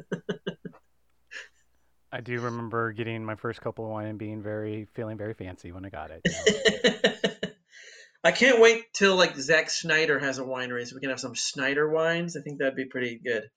I 2.15 2.22
do 2.22 2.39
remember 2.39 2.93
getting 2.93 3.25
my 3.25 3.36
first 3.36 3.60
couple 3.60 3.84
of 3.84 3.91
wine 3.91 4.07
and 4.07 4.17
being 4.17 4.41
very 4.41 4.88
feeling 4.93 5.17
very 5.17 5.34
fancy 5.34 5.74
when 5.74 5.84
I 5.84 5.89
got 5.89 6.12
it. 6.12 7.57
I 8.24 8.31
can't 8.31 8.62
wait 8.62 8.86
till 8.93 9.17
like 9.17 9.36
Zack 9.36 9.69
Snyder 9.69 10.17
has 10.17 10.39
a 10.39 10.43
winery 10.43 10.88
so 10.88 10.95
we 10.95 11.01
can 11.01 11.10
have 11.10 11.19
some 11.19 11.36
Snyder 11.36 11.89
wines. 11.89 12.38
I 12.38 12.41
think 12.41 12.60
that'd 12.60 12.74
be 12.74 12.86
pretty 12.86 13.19
good. 13.22 13.50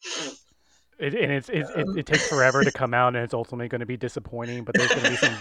It, 0.99 1.15
and 1.15 1.33
it's, 1.33 1.49
it's 1.49 1.71
it, 1.71 1.87
it 1.99 2.07
takes 2.07 2.27
forever 2.27 2.65
to 2.65 2.73
come 2.73 2.95
out, 2.95 3.15
and 3.15 3.19
it's 3.19 3.33
ultimately 3.33 3.69
going 3.69 3.79
to 3.79 3.87
be 3.87 3.97
disappointing. 3.97 4.65
But 4.65 4.75
there's 4.75 4.91
going 4.91 5.05
to 5.05 5.11
be 5.11 5.17
some 5.17 5.37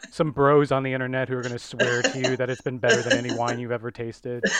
some 0.10 0.32
bros 0.32 0.72
on 0.72 0.82
the 0.82 0.92
internet 0.92 1.28
who 1.28 1.36
are 1.36 1.42
going 1.42 1.52
to 1.52 1.60
swear 1.60 2.02
to 2.02 2.18
you 2.18 2.36
that 2.36 2.50
it's 2.50 2.62
been 2.62 2.78
better 2.78 3.00
than 3.00 3.12
any 3.12 3.32
wine 3.32 3.60
you've 3.60 3.70
ever 3.70 3.92
tasted. 3.92 4.42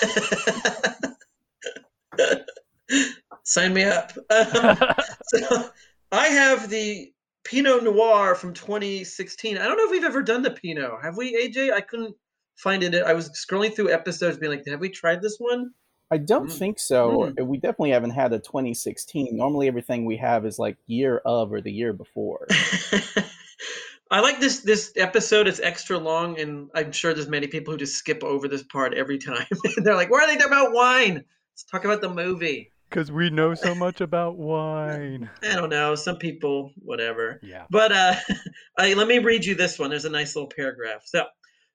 Sign 3.43 3.75
me 3.75 3.83
up. 3.83 4.13
Um, 4.31 4.79
so 5.25 5.71
I 6.13 6.29
have 6.29 6.71
the 6.71 7.13
Pinot 7.47 7.85
Noir 7.85 8.35
from 8.35 8.53
2016. 8.55 9.57
I 9.57 9.65
don't 9.65 9.77
know 9.77 9.85
if 9.85 9.91
we've 9.91 10.05
ever 10.05 10.23
done 10.23 10.43
the 10.43 10.51
Pinot. 10.51 10.91
Have 11.03 11.17
we, 11.17 11.33
AJ? 11.35 11.73
I 11.73 11.81
couldn't 11.81 12.15
find 12.57 12.83
it. 12.83 12.95
I 12.95 13.13
was 13.13 13.31
scrolling 13.31 13.75
through 13.75 13.93
episodes, 13.93 14.39
being 14.39 14.53
like, 14.53 14.67
"Have 14.67 14.81
we 14.81 14.91
tried 14.91 15.23
this 15.23 15.37
one?" 15.39 15.71
I 16.11 16.19
don't 16.19 16.49
Mm. 16.49 16.59
think 16.59 16.79
so. 16.79 17.33
We 17.43 17.59
definitely 17.59 17.91
haven't 17.91 18.11
had 18.11 18.33
a 18.33 18.39
2016. 18.39 19.37
Normally, 19.37 19.67
everything 19.69 20.05
we 20.05 20.17
have 20.19 20.47
is 20.47 20.59
like 20.59 20.77
year 20.87 21.19
of 21.25 21.53
or 21.53 21.61
the 21.61 21.73
year 21.73 21.93
before. 21.93 22.47
I 24.11 24.21
like 24.21 24.39
this 24.39 24.61
this 24.61 24.93
episode. 24.97 25.49
It's 25.49 25.59
extra 25.61 25.99
long, 25.99 26.39
and 26.39 26.71
I'm 26.75 26.93
sure 26.93 27.13
there's 27.13 27.29
many 27.29 27.49
people 27.49 27.73
who 27.73 27.79
just 27.79 27.97
skip 27.97 28.23
over 28.23 28.47
this 28.47 28.63
part 28.63 28.95
every 28.95 29.19
time. 29.19 29.47
They're 29.79 29.97
like, 29.97 30.11
"Why 30.11 30.21
are 30.23 30.27
they 30.29 30.37
talking 30.37 30.53
about 30.53 30.73
wine? 30.73 31.25
Let's 31.53 31.65
talk 31.65 31.85
about 31.85 32.01
the 32.01 32.09
movie." 32.13 32.73
Because 32.89 33.11
we 33.11 33.31
know 33.31 33.55
so 33.55 33.75
much 33.75 34.01
about 34.01 34.37
wine. 34.37 35.29
I 35.43 35.55
don't 35.55 35.71
know. 35.71 35.95
Some 35.95 36.17
people, 36.17 36.73
whatever. 36.77 37.41
Yeah. 37.43 37.65
But 37.71 37.93
uh, 37.93 38.15
I, 38.79 38.95
let 38.95 39.09
me 39.09 39.19
read 39.19 39.45
you 39.45 39.55
this 39.55 39.79
one. 39.79 39.91
There's 39.91 40.05
a 40.05 40.11
nice 40.11 40.37
little 40.37 40.51
paragraph. 40.55 41.03
So, 41.05 41.27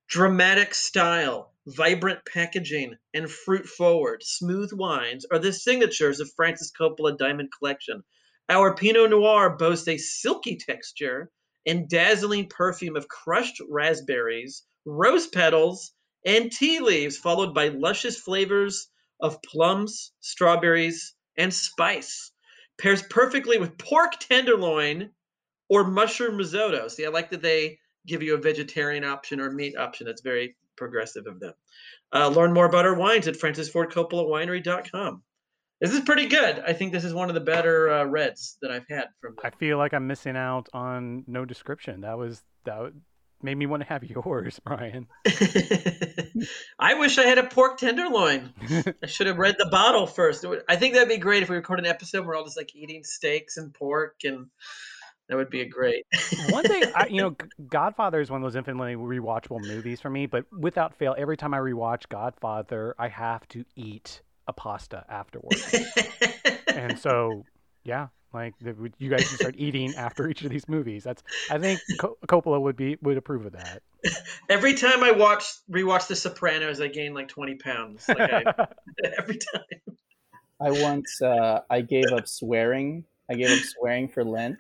dramatic 0.10 0.74
style, 0.74 1.54
vibrant 1.68 2.20
packaging, 2.32 2.96
and 3.14 3.30
fruit 3.30 3.68
forward, 3.68 4.24
smooth 4.24 4.72
wines 4.74 5.26
are 5.32 5.40
the 5.40 5.54
signatures 5.54 6.20
of 6.20 6.32
Francis 6.36 6.72
Coppola 6.72 7.18
Diamond 7.18 7.50
Collection. 7.58 8.04
Our 8.50 8.76
Pinot 8.76 9.10
Noir 9.10 9.56
boasts 9.56 9.88
a 9.88 9.98
silky 9.98 10.58
texture 10.58 11.32
and 11.66 11.88
dazzling 11.88 12.48
perfume 12.50 12.96
of 12.96 13.08
crushed 13.08 13.62
raspberries, 13.70 14.64
rose 14.86 15.28
petals, 15.28 15.94
and 16.26 16.52
tea 16.52 16.80
leaves, 16.80 17.18
followed 17.18 17.54
by 17.54 17.70
luscious 17.70 18.20
flavors 18.20 18.91
of 19.22 19.42
plums, 19.44 20.12
strawberries, 20.20 21.14
and 21.38 21.54
spice. 21.54 22.32
Pairs 22.80 23.04
perfectly 23.04 23.58
with 23.58 23.78
pork 23.78 24.14
tenderloin 24.20 25.12
or 25.70 25.84
mushroom 25.84 26.38
risotto. 26.38 26.88
See, 26.88 27.06
I 27.06 27.10
like 27.10 27.30
that 27.32 27.42
they 27.42 27.78
give 28.08 28.24
you 28.24 28.36
a 28.36 28.38
vegetarian 28.38 29.04
option 29.04 29.40
or 29.40 29.52
meat 29.52 29.78
option. 29.78 30.08
That's 30.08 30.22
very 30.22 30.56
progressive 30.76 31.28
of 31.28 31.40
them. 31.40 31.54
Uh, 32.14 32.28
learn 32.28 32.54
more 32.54 32.66
about 32.66 32.86
our 32.86 32.96
wines 32.96 33.28
at 33.28 33.36
francisfordcoppolawinery.com. 33.36 35.24
This 35.80 35.94
is 35.94 36.02
pretty 36.02 36.28
good. 36.28 36.60
I 36.60 36.74
think 36.74 36.92
this 36.92 37.04
is 37.04 37.14
one 37.14 37.30
of 37.30 37.34
the 37.34 37.42
better 37.42 37.92
uh, 37.92 38.06
reds 38.06 38.58
that 38.62 38.72
I've 38.72 38.86
had 38.88 39.08
from 39.20 39.36
I 39.44 39.50
feel 39.50 39.78
like 39.78 39.94
I'm 39.94 40.06
missing 40.06 40.38
out 40.38 40.70
on 40.74 41.24
no 41.28 41.44
description. 41.44 42.02
That 42.02 42.18
was 42.18 42.44
that 42.66 42.94
made 43.44 43.58
me 43.58 43.66
want 43.66 43.82
to 43.84 43.90
have 43.90 44.04
yours, 44.04 44.60
Brian. 44.66 45.08
I 46.80 46.96
wish 46.96 47.18
I 47.18 47.24
had 47.24 47.38
a 47.38 47.44
pork 47.44 47.78
tenderloin. 47.78 48.54
I 49.04 49.08
should 49.08 49.28
have 49.28 49.38
read 49.38 49.56
the 49.58 49.68
bottle 49.70 50.08
first. 50.08 50.48
Would- 50.48 50.64
I 50.68 50.76
think 50.76 50.94
that'd 50.94 51.10
be 51.10 51.18
great 51.18 51.44
if 51.44 51.50
we 51.50 51.56
record 51.56 51.80
an 51.80 51.86
episode 51.86 52.20
where 52.22 52.30
we're 52.30 52.36
all 52.38 52.44
just 52.46 52.58
like 52.58 52.76
eating 52.76 53.04
steaks 53.04 53.58
and 53.58 53.74
pork, 53.74 54.16
and 54.24 54.48
that 55.30 55.38
would 55.38 55.50
be 55.50 55.62
a 55.62 55.68
great. 55.70 56.06
one 56.50 56.64
thing, 56.64 56.84
I, 56.96 57.08
you 57.08 57.22
know, 57.22 57.36
Godfather 57.70 58.20
is 58.20 58.30
one 58.30 58.42
of 58.42 58.46
those 58.46 58.56
infinitely 58.56 58.96
rewatchable 58.96 59.62
movies 59.62 60.02
for 60.02 60.10
me. 60.10 60.26
But 60.26 60.46
without 60.52 60.96
fail, 60.96 61.16
every 61.18 61.38
time 61.38 61.54
I 61.54 61.60
rewatch 61.60 62.10
Godfather, 62.10 62.96
I 63.00 63.08
have 63.08 63.48
to 63.50 63.64
eat 63.76 64.22
a 64.48 64.54
pasta 64.54 65.06
afterwards. 65.08 65.74
and 66.68 66.98
so, 67.00 67.46
yeah, 67.84 68.08
like 68.34 68.54
the, 68.60 68.76
you 68.98 69.10
guys 69.10 69.28
can 69.28 69.38
start 69.38 69.56
eating 69.58 69.94
after 69.96 70.30
each 70.30 70.44
of 70.44 70.50
these 70.50 70.68
movies. 70.68 71.04
That's 71.04 71.24
I 71.50 71.58
think 71.58 71.80
Co- 72.00 72.18
Coppola 72.28 72.62
would 72.62 72.76
be 72.76 72.98
would 73.02 73.18
approve 73.18 73.46
of 73.46 73.54
that. 73.54 73.82
Every 74.50 74.74
time 74.74 75.04
I 75.04 75.12
watch 75.12 75.46
rewatch 75.70 76.08
The 76.08 76.16
Sopranos, 76.16 76.82
I 76.82 76.88
gain 76.88 77.14
like 77.14 77.28
twenty 77.28 77.56
pounds. 77.56 78.08
Like 78.08 78.20
I, 78.20 78.44
every 79.18 79.38
time. 79.38 79.96
I 80.60 80.72
once 80.72 81.22
uh, 81.22 81.62
I 81.70 81.82
gave 81.82 82.12
up 82.12 82.28
swearing. 82.28 83.06
I 83.30 83.36
gave 83.36 83.50
up 83.50 83.64
swearing 83.64 84.08
for 84.08 84.24
Lent, 84.24 84.58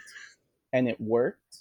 and 0.73 0.87
it 0.87 0.99
worked. 0.99 1.57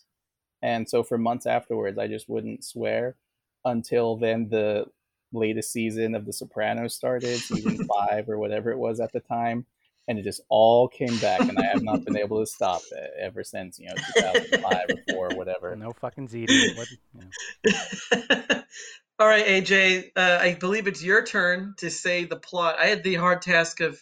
And 0.62 0.88
so 0.88 1.02
for 1.02 1.18
months 1.18 1.46
afterwards, 1.46 1.98
I 1.98 2.06
just 2.06 2.28
wouldn't 2.28 2.64
swear 2.64 3.16
until 3.64 4.16
then 4.16 4.48
the 4.48 4.86
latest 5.32 5.72
season 5.72 6.14
of 6.14 6.26
The 6.26 6.32
Sopranos 6.32 6.94
started, 6.94 7.38
season 7.38 7.86
five 7.86 8.28
or 8.28 8.38
whatever 8.38 8.70
it 8.70 8.78
was 8.78 9.00
at 9.00 9.12
the 9.12 9.20
time, 9.20 9.66
and 10.10 10.18
it 10.18 10.22
just 10.22 10.40
all 10.48 10.88
came 10.88 11.16
back, 11.18 11.38
and 11.38 11.56
I 11.56 11.66
have 11.66 11.84
not 11.84 12.04
been 12.04 12.16
able 12.16 12.40
to 12.40 12.46
stop 12.50 12.82
it 12.90 13.10
ever 13.20 13.44
since 13.44 13.78
you 13.78 13.86
know 13.86 13.94
2005 14.16 14.86
or 14.90 15.14
four 15.14 15.32
or 15.32 15.36
whatever. 15.36 15.74
no 15.76 15.92
fucking 15.92 16.26
ziti. 16.26 16.76
What, 16.76 16.88
you 16.90 17.22
know. 17.22 18.62
All 19.20 19.28
right, 19.28 19.46
AJ. 19.46 20.10
Uh, 20.16 20.38
I 20.40 20.54
believe 20.54 20.88
it's 20.88 21.02
your 21.02 21.24
turn 21.24 21.74
to 21.78 21.90
say 21.90 22.24
the 22.24 22.36
plot. 22.36 22.76
I 22.80 22.86
had 22.86 23.04
the 23.04 23.14
hard 23.14 23.42
task 23.42 23.80
of 23.80 24.00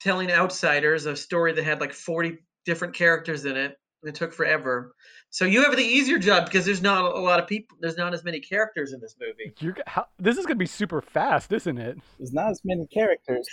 telling 0.00 0.30
outsiders 0.30 1.06
a 1.06 1.16
story 1.16 1.54
that 1.54 1.64
had 1.64 1.80
like 1.80 1.92
forty 1.92 2.38
different 2.64 2.94
characters 2.94 3.44
in 3.44 3.56
it. 3.56 3.76
It 4.04 4.14
took 4.14 4.32
forever. 4.32 4.94
So 5.30 5.44
you 5.44 5.64
have 5.64 5.74
the 5.74 5.82
easier 5.82 6.18
job 6.18 6.44
because 6.44 6.64
there's 6.64 6.82
not 6.82 7.16
a 7.16 7.18
lot 7.18 7.40
of 7.40 7.48
people. 7.48 7.78
There's 7.80 7.96
not 7.96 8.14
as 8.14 8.22
many 8.22 8.38
characters 8.38 8.92
in 8.92 9.00
this 9.00 9.16
movie. 9.20 9.54
You're, 9.58 9.76
how, 9.86 10.06
this 10.20 10.38
is 10.38 10.46
gonna 10.46 10.54
be 10.54 10.66
super 10.66 11.00
fast, 11.00 11.52
isn't 11.52 11.78
it? 11.78 11.98
There's 12.18 12.32
not 12.32 12.50
as 12.50 12.60
many 12.64 12.86
characters. 12.86 13.48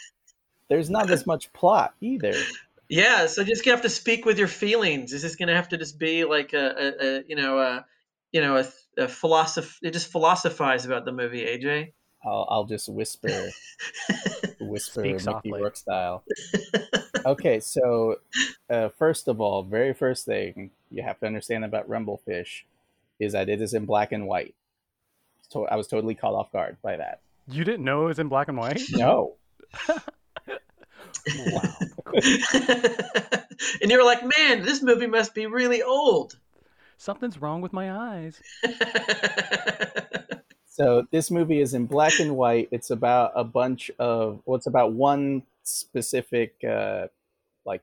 There's 0.69 0.89
not 0.89 1.09
as 1.09 1.25
much 1.25 1.51
plot 1.53 1.93
either. 2.01 2.33
Yeah, 2.91 3.27
so 3.27 3.43
just 3.43 3.63
gonna 3.63 3.77
have 3.77 3.83
to 3.83 3.89
speak 3.89 4.25
with 4.25 4.39
your 4.39 4.47
feelings. 4.47 5.13
Is 5.13 5.21
this 5.21 5.35
gonna 5.35 5.55
have 5.55 5.69
to 5.69 5.77
just 5.77 5.99
be 5.99 6.25
like 6.25 6.53
a, 6.53 6.57
a, 6.57 7.05
a 7.19 7.23
you 7.27 7.35
know 7.35 7.59
a 7.59 7.85
you 8.31 8.41
know 8.41 8.57
a, 8.57 8.65
a 8.97 9.07
philosoph? 9.07 9.77
It 9.83 9.91
just 9.91 10.11
philosophize 10.11 10.87
about 10.87 11.05
the 11.05 11.11
movie, 11.11 11.45
AJ. 11.45 11.91
I'll, 12.25 12.47
I'll 12.49 12.63
just 12.65 12.89
whisper, 12.89 13.29
whisper 14.59 15.01
Speak 15.01 15.11
Mickey 15.13 15.19
softly. 15.19 15.61
Rourke 15.61 15.77
style. 15.77 16.23
okay, 17.27 17.59
so 17.59 18.15
uh, 18.71 18.89
first 18.89 19.27
of 19.27 19.39
all, 19.39 19.61
very 19.61 19.93
first 19.93 20.25
thing 20.25 20.71
you 20.89 21.03
have 21.03 21.19
to 21.19 21.27
understand 21.27 21.63
about 21.65 21.87
Rumblefish 21.87 22.63
is 23.19 23.33
that 23.33 23.49
it 23.49 23.61
is 23.61 23.75
in 23.75 23.85
black 23.85 24.11
and 24.11 24.25
white. 24.25 24.55
To- 25.51 25.67
I 25.67 25.75
was 25.75 25.87
totally 25.87 26.15
caught 26.15 26.33
off 26.33 26.51
guard 26.51 26.77
by 26.81 26.97
that. 26.97 27.21
You 27.47 27.63
didn't 27.63 27.85
know 27.85 28.05
it 28.05 28.07
was 28.07 28.19
in 28.19 28.29
black 28.29 28.47
and 28.47 28.57
white. 28.57 28.81
No, 28.91 29.35
wow. 31.47 31.61
and 33.81 33.91
you're 33.91 34.05
like, 34.05 34.23
man, 34.23 34.63
this 34.63 34.81
movie 34.81 35.07
must 35.07 35.33
be 35.33 35.45
really 35.45 35.83
old. 35.83 36.37
Something's 36.97 37.41
wrong 37.41 37.61
with 37.61 37.73
my 37.73 37.91
eyes. 37.91 38.41
So 40.79 41.05
this 41.11 41.29
movie 41.29 41.59
is 41.59 41.73
in 41.73 41.87
black 41.87 42.21
and 42.21 42.37
white. 42.37 42.69
It's 42.71 42.89
about 42.89 43.33
a 43.35 43.43
bunch 43.43 43.91
of 43.99 44.41
well, 44.45 44.55
it's 44.55 44.65
about 44.65 44.93
one 44.93 45.43
specific 45.63 46.55
uh, 46.63 47.07
like 47.65 47.81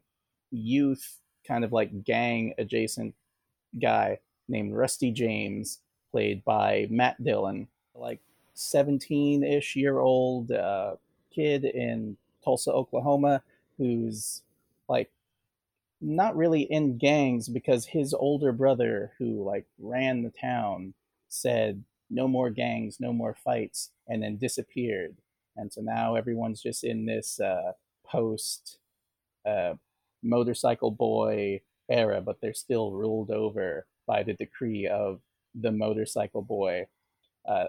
youth 0.51 1.21
kind 1.47 1.63
of 1.63 1.75
like 1.75 2.05
gang 2.05 2.55
adjacent 2.57 3.15
guy 3.79 4.21
named 4.49 4.73
Rusty 4.73 5.11
James, 5.11 5.81
played 6.11 6.43
by 6.43 6.87
Matt 6.89 7.23
Dillon, 7.23 7.69
like 7.95 8.21
17-ish 8.57 9.77
year 9.77 9.99
old 9.99 10.51
uh, 10.51 10.97
kid 11.31 11.67
in 11.67 12.17
Tulsa, 12.47 12.71
Oklahoma, 12.73 13.43
who's 13.77 14.43
like 14.89 15.11
not 16.01 16.37
really 16.37 16.63
in 16.63 16.97
gangs 16.97 17.49
because 17.49 17.87
his 17.87 18.15
older 18.15 18.53
brother 18.53 19.13
who 19.19 19.45
like 19.45 19.67
ran 19.79 20.23
the 20.23 20.31
town 20.31 20.95
said 21.29 21.83
no 22.09 22.29
more 22.29 22.51
gangs, 22.51 23.01
no 23.01 23.13
more 23.13 23.35
fights, 23.35 23.91
and 24.07 24.23
then 24.23 24.37
disappeared. 24.37 25.17
And 25.57 25.73
so 25.73 25.81
now 25.81 26.15
everyone's 26.15 26.63
just 26.63 26.85
in 26.85 27.05
this 27.05 27.41
uh, 27.41 27.73
post 28.07 28.79
uh, 29.45 29.75
motorcycle 30.23 30.93
boy 30.93 31.63
era, 31.89 32.21
but 32.21 32.41
they're 32.41 32.55
still 32.55 32.93
ruled 32.93 33.33
over 33.33 33.87
by 34.07 34.23
the 34.23 34.35
decree 34.35 34.87
of 34.87 35.21
the 35.55 35.73
motorcycle 35.73 36.43
boy. 36.43 36.87
Uh, 37.49 37.65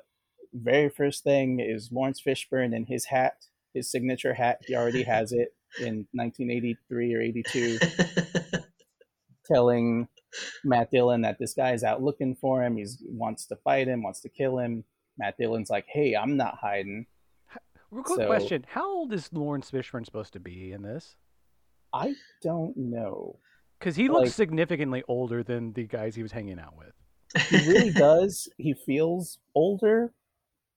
very 0.53 0.89
first 0.89 1.23
thing 1.23 1.59
is 1.59 1.91
Laurence 1.91 2.21
Fishburne 2.21 2.75
in 2.75 2.85
his 2.85 3.05
hat, 3.05 3.45
his 3.77 3.89
signature 3.91 4.33
hat. 4.33 4.59
He 4.65 4.75
already 4.75 5.03
has 5.03 5.31
it 5.31 5.49
in 5.79 6.07
1983 6.13 7.13
or 7.15 7.21
82 7.21 7.79
telling 9.45 10.07
Matt 10.63 10.91
Dillon 10.91 11.21
that 11.21 11.37
this 11.39 11.53
guy 11.53 11.71
is 11.73 11.83
out 11.83 12.01
looking 12.01 12.35
for 12.35 12.63
him. 12.63 12.77
He 12.77 12.85
wants 13.07 13.45
to 13.47 13.55
fight 13.63 13.87
him, 13.87 14.03
wants 14.03 14.21
to 14.21 14.29
kill 14.29 14.57
him. 14.59 14.83
Matt 15.17 15.35
Dillon's 15.37 15.69
like, 15.69 15.85
"Hey, 15.87 16.15
I'm 16.15 16.37
not 16.37 16.57
hiding." 16.61 17.05
Real 17.89 18.03
quick 18.03 18.19
So- 18.19 18.27
question: 18.27 18.65
How 18.67 18.87
old 18.89 19.13
is 19.13 19.31
Laurence 19.33 19.71
Fishburne 19.71 20.05
supposed 20.05 20.33
to 20.33 20.39
be 20.39 20.71
in 20.73 20.81
this? 20.81 21.15
I 21.93 22.15
don't 22.43 22.75
know. 22.75 23.39
Because 23.79 23.95
he 23.95 24.09
looks 24.09 24.27
Like- 24.27 24.33
significantly 24.33 25.03
older 25.07 25.43
than 25.43 25.73
the 25.73 25.85
guys 25.87 26.15
he 26.15 26.21
was 26.23 26.31
hanging 26.31 26.59
out 26.59 26.75
with. 26.77 26.93
he 27.49 27.57
really 27.69 27.91
does. 27.91 28.47
He 28.57 28.73
feels 28.73 29.39
older. 29.55 30.13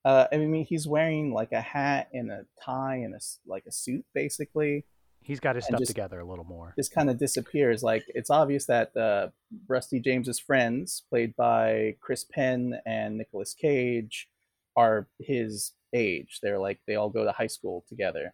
Uh, 0.04 0.26
I 0.32 0.38
mean, 0.38 0.64
he's 0.64 0.86
wearing 0.86 1.32
like 1.32 1.52
a 1.52 1.60
hat 1.60 2.08
and 2.12 2.30
a 2.30 2.46
tie 2.64 2.96
and 2.96 3.14
a 3.14 3.20
like 3.46 3.64
a 3.66 3.72
suit, 3.72 4.04
basically. 4.14 4.84
He's 5.22 5.40
got 5.40 5.56
his 5.56 5.66
stuff 5.66 5.78
just- 5.80 5.90
together 5.90 6.20
a 6.20 6.24
little 6.24 6.46
more. 6.46 6.72
Just 6.76 6.94
kind 6.94 7.10
of 7.10 7.18
disappears. 7.18 7.82
Like 7.82 8.04
it's 8.08 8.30
obvious 8.30 8.64
that 8.66 8.96
uh, 8.96 9.28
Rusty 9.68 10.00
James's 10.00 10.38
friends, 10.38 11.02
played 11.10 11.36
by 11.36 11.96
Chris 12.00 12.24
Penn 12.24 12.80
and 12.86 13.18
Nicolas 13.18 13.52
Cage, 13.52 14.28
are 14.76 15.06
his 15.18 15.72
age. 15.92 16.40
They're 16.42 16.58
like 16.58 16.80
they 16.86 16.94
all 16.94 17.10
go 17.10 17.24
to 17.24 17.32
high 17.32 17.46
school 17.48 17.84
together. 17.88 18.32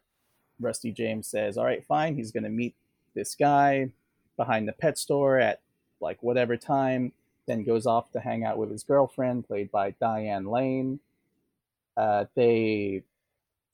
Rusty 0.60 0.92
James 0.92 1.26
says, 1.26 1.58
"All 1.58 1.64
right, 1.64 1.84
fine." 1.84 2.16
He's 2.16 2.30
going 2.30 2.44
to 2.44 2.50
meet 2.50 2.76
this 3.14 3.34
guy 3.34 3.90
behind 4.36 4.68
the 4.68 4.72
pet 4.72 4.96
store 4.98 5.38
at 5.38 5.60
like 6.00 6.22
whatever 6.22 6.56
time. 6.56 7.12
Then 7.48 7.64
goes 7.64 7.86
off 7.86 8.10
to 8.12 8.20
hang 8.20 8.44
out 8.44 8.58
with 8.58 8.70
his 8.70 8.82
girlfriend, 8.84 9.46
played 9.46 9.70
by 9.70 9.92
Diane 10.00 10.46
Lane. 10.46 11.00
Uh, 11.96 12.24
they 12.34 13.02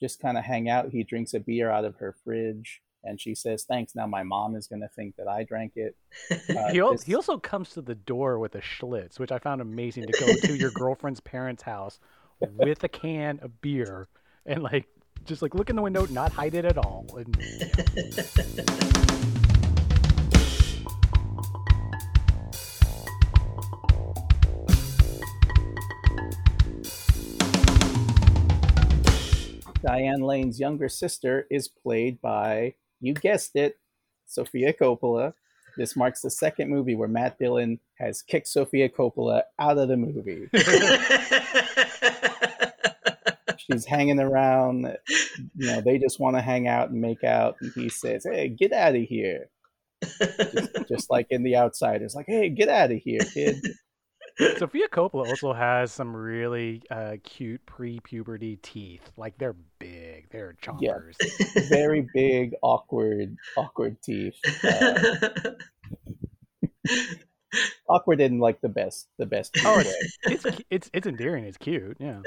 just 0.01 0.21
kind 0.21 0.37
of 0.39 0.45
hang 0.45 0.69
out. 0.69 0.91
He 0.91 1.03
drinks 1.05 1.35
a 1.35 1.41
beer 1.41 1.71
out 1.71 1.85
of 1.85 1.97
her 1.97 2.15
fridge, 2.25 2.83
and 3.05 3.21
she 3.21 3.35
says, 3.35 3.65
"Thanks." 3.65 3.95
Now 3.95 4.07
my 4.07 4.23
mom 4.23 4.55
is 4.57 4.67
going 4.67 4.83
to 4.83 4.89
think 4.89 5.17
that 5.17 5.29
I 5.29 5.45
drank 5.45 5.73
it. 5.77 5.97
Uh, 6.57 6.71
he, 6.73 6.81
al- 6.81 6.93
this- 6.93 7.03
he 7.05 7.15
also 7.15 7.39
comes 7.39 7.71
to 7.71 7.81
the 7.83 7.95
door 7.95 8.39
with 8.39 8.55
a 8.55 8.61
Schlitz, 8.61 9.19
which 9.19 9.33
I 9.33 9.39
found 9.39 9.61
amazing 9.61 10.07
to 10.07 10.13
go 10.21 10.35
to 10.49 10.57
your 10.57 10.71
girlfriend's 10.75 11.21
parents' 11.21 11.63
house 11.63 11.99
with 12.41 12.83
a 12.85 12.89
can 12.89 13.39
of 13.43 13.61
beer 13.61 14.09
and 14.47 14.63
like 14.63 14.87
just 15.25 15.41
like 15.43 15.55
look 15.55 15.71
in 15.71 15.77
the 15.77 15.83
window, 15.83 16.07
not 16.07 16.33
hide 16.33 16.55
it 16.55 16.65
at 16.65 16.77
all. 16.79 17.07
And, 17.17 17.37
yeah. 17.41 19.33
Diane 29.93 30.23
Lane's 30.23 30.59
younger 30.59 30.89
sister 30.89 31.47
is 31.51 31.69
played 31.69 32.19
by, 32.23 32.73
you 33.03 33.13
guessed 33.13 33.57
it, 33.57 33.79
Sofia 34.25 34.73
Coppola. 34.73 35.35
This 35.77 35.97
marks 35.97 36.23
the 36.23 36.31
second 36.31 36.71
movie 36.71 36.95
where 36.95 37.09
Matt 37.09 37.39
Dillon 37.39 37.79
has 37.99 38.23
kicked 38.23 38.49
Sofia 38.49 38.89
Coppola 38.89 39.43
out 39.59 39.77
of 39.77 39.89
the 39.89 39.99
movie. 39.99 40.49
She's 43.59 43.85
hanging 43.85 44.19
around, 44.19 44.97
you 45.57 45.67
know, 45.67 45.83
they 45.83 45.99
just 45.99 46.19
want 46.19 46.37
to 46.37 46.43
hang 46.43 46.67
out 46.67 46.89
and 46.89 46.99
make 46.99 47.23
out, 47.23 47.57
and 47.61 47.71
he 47.75 47.91
says, 47.91 48.25
Hey, 48.25 48.49
get 48.49 48.73
out 48.73 48.97
of 48.97 49.03
here. 49.03 49.51
Just, 50.03 50.89
just 50.89 51.11
like 51.11 51.27
in 51.29 51.43
The 51.43 51.57
Outsiders, 51.57 52.15
like, 52.15 52.27
hey, 52.27 52.49
get 52.49 52.71
out 52.71 52.93
of 52.93 52.99
here, 52.99 53.21
kid. 53.35 53.63
Sofia 54.59 54.89
Coppola 54.89 55.29
also 55.29 55.53
has 55.53 55.93
some 55.93 56.15
really 56.15 56.83
uh, 56.91 57.17
cute 57.23 57.65
pre-puberty 57.67 58.57
teeth. 58.57 59.11
Like 59.17 59.37
they're 59.39 59.57
big, 59.79 60.29
they're 60.31 60.55
Yeah. 60.81 60.93
chompers. 60.95 61.69
Very 61.69 62.07
big, 62.15 62.55
awkward, 62.63 63.37
awkward 63.57 64.01
teeth. 64.03 64.37
Uh, 64.65 65.51
awkward 67.89 68.21
in 68.21 68.39
like 68.39 68.61
the 68.61 68.69
best, 68.69 69.09
the 69.19 69.27
best 69.27 69.57
Oh, 69.65 69.79
way. 69.79 69.85
it's 70.25 70.47
it's 70.71 70.91
it's 70.93 71.07
endearing. 71.07 71.45
It's 71.45 71.59
cute. 71.59 71.97
Yeah. 72.01 72.21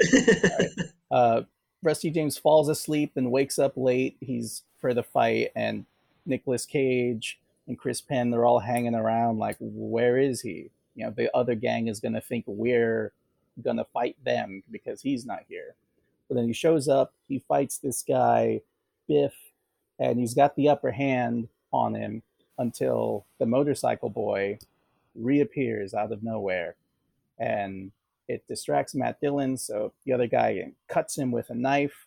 uh, 1.10 1.42
Rusty 1.82 2.10
James 2.10 2.38
falls 2.38 2.68
asleep 2.68 3.12
and 3.16 3.30
wakes 3.30 3.58
up 3.58 3.72
late. 3.76 4.16
He's 4.20 4.62
for 4.80 4.94
the 4.94 5.02
fight, 5.02 5.50
and 5.56 5.84
Nicolas 6.24 6.66
Cage 6.66 7.38
and 7.68 7.78
Chris 7.78 8.00
Penn, 8.00 8.30
they're 8.30 8.44
all 8.44 8.60
hanging 8.60 8.94
around 8.94 9.38
like, 9.38 9.56
where 9.58 10.18
is 10.18 10.40
he? 10.42 10.70
You 10.96 11.04
know, 11.04 11.14
the 11.16 11.34
other 11.36 11.54
gang 11.54 11.86
is 11.86 12.00
going 12.00 12.14
to 12.14 12.20
think 12.20 12.44
we're 12.48 13.12
going 13.62 13.76
to 13.76 13.86
fight 13.92 14.16
them 14.24 14.62
because 14.70 15.00
he's 15.00 15.24
not 15.24 15.40
here. 15.48 15.76
But 16.28 16.34
then 16.34 16.48
he 16.48 16.52
shows 16.52 16.88
up, 16.88 17.14
he 17.28 17.38
fights 17.38 17.78
this 17.78 18.02
guy, 18.02 18.62
Biff, 19.06 19.34
and 20.00 20.18
he's 20.18 20.34
got 20.34 20.56
the 20.56 20.68
upper 20.68 20.90
hand 20.90 21.48
on 21.72 21.94
him 21.94 22.22
until 22.58 23.26
the 23.38 23.46
motorcycle 23.46 24.10
boy 24.10 24.58
reappears 25.14 25.94
out 25.94 26.12
of 26.12 26.22
nowhere. 26.22 26.74
And 27.38 27.92
it 28.28 28.46
distracts 28.48 28.94
Matt 28.94 29.20
Dillon, 29.20 29.56
so 29.56 29.92
the 30.04 30.12
other 30.12 30.26
guy 30.26 30.72
cuts 30.88 31.16
him 31.16 31.30
with 31.30 31.50
a 31.50 31.54
knife, 31.54 32.06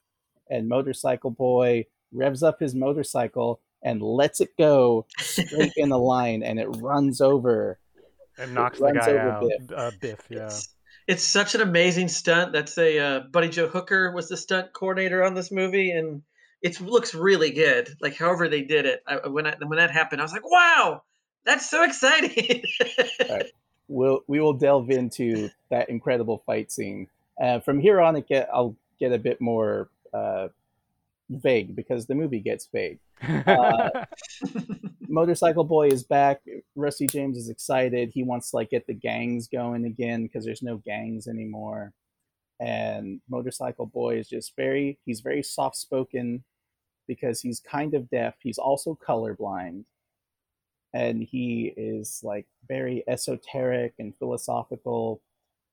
and 0.50 0.68
Motorcycle 0.68 1.32
Boy 1.32 1.86
revs 2.12 2.44
up 2.44 2.60
his 2.60 2.76
motorcycle 2.76 3.62
and 3.84 4.02
lets 4.02 4.42
it 4.42 4.58
go 4.58 5.06
straight 5.20 5.74
in 5.78 5.90
the 5.90 6.00
line, 6.00 6.44
and 6.44 6.60
it 6.60 6.68
runs 6.80 7.22
over. 7.22 7.80
And 8.40 8.54
knocks 8.54 8.80
the 8.80 8.92
guy 8.92 9.18
out. 9.18 9.42
Biff. 9.42 9.72
Uh, 9.76 9.92
Biff. 10.00 10.20
Yeah. 10.30 10.46
It's, 10.46 10.70
it's 11.08 11.24
such 11.24 11.56
an 11.56 11.62
amazing 11.62 12.08
stunt. 12.08 12.54
That's 12.54 12.78
a 12.78 13.00
uh, 13.00 13.20
Buddy 13.32 13.50
Joe 13.50 13.68
Hooker 13.68 14.12
was 14.12 14.30
the 14.30 14.38
stunt 14.38 14.74
coordinator 14.74 15.24
on 15.24 15.34
this 15.34 15.52
movie, 15.52 15.92
and 15.92 16.22
it 16.62 16.80
looks 16.80 17.14
really 17.14 17.52
good. 17.52 17.90
Like 18.02 18.16
however 18.16 18.48
they 18.48 18.62
did 18.62 18.86
it. 18.86 19.04
I, 19.08 19.28
when 19.28 19.48
I, 19.48 19.56
when 19.66 19.78
that 19.78 19.92
happened, 19.92 20.22
I 20.22 20.24
was 20.24 20.34
like, 20.34 20.50
"Wow, 20.50 21.04
that's 21.46 21.70
so 21.70 21.84
exciting!" 21.84 22.64
We'll 23.92 24.20
we 24.28 24.40
will 24.40 24.54
delve 24.54 24.92
into 24.92 25.50
that 25.72 25.90
incredible 25.90 26.44
fight 26.46 26.72
scene. 26.72 27.08
Uh, 27.42 27.60
from 27.60 27.80
here 27.80 28.00
on, 28.00 28.16
it 28.16 28.28
get 28.28 28.48
I'll 28.54 28.76
get 29.00 29.12
a 29.12 29.18
bit 29.18 29.42
more 29.42 29.90
uh, 30.14 30.50
vague 31.30 31.76
because 31.76 32.08
the 32.08 32.16
movie 32.16 32.40
gets 32.40 32.68
vague. 32.74 33.00
Uh, 33.48 34.06
Motorcycle 35.10 35.64
Boy 35.64 35.88
is 35.88 36.04
back. 36.04 36.42
Rusty 36.76 37.08
James 37.08 37.38
is 37.38 37.50
excited. 37.50 38.12
He 38.14 38.24
wants 38.24 38.52
to 38.52 38.58
like 38.58 38.70
get 38.70 38.86
the 38.86 38.94
gangs 38.94 39.48
going 39.48 39.86
again 39.86 40.24
because 40.24 40.46
there's 40.46 40.62
no 40.62 40.78
gangs 40.78 41.28
anymore. 41.28 41.94
And 42.60 43.22
Motorcycle 43.30 43.88
Boy 43.88 44.20
is 44.20 44.30
just 44.30 44.56
very 44.56 45.00
he's 45.06 45.22
very 45.22 45.42
soft 45.42 45.78
spoken 45.78 46.44
because 47.08 47.42
he's 47.42 47.60
kind 47.60 47.96
of 47.96 48.10
deaf. 48.10 48.36
He's 48.40 48.60
also 48.60 48.98
colorblind. 49.06 49.86
And 50.94 51.24
he 51.24 51.74
is 51.76 52.22
like 52.24 52.48
very 52.68 53.04
esoteric 53.08 53.94
and 54.00 54.16
philosophical. 54.16 55.22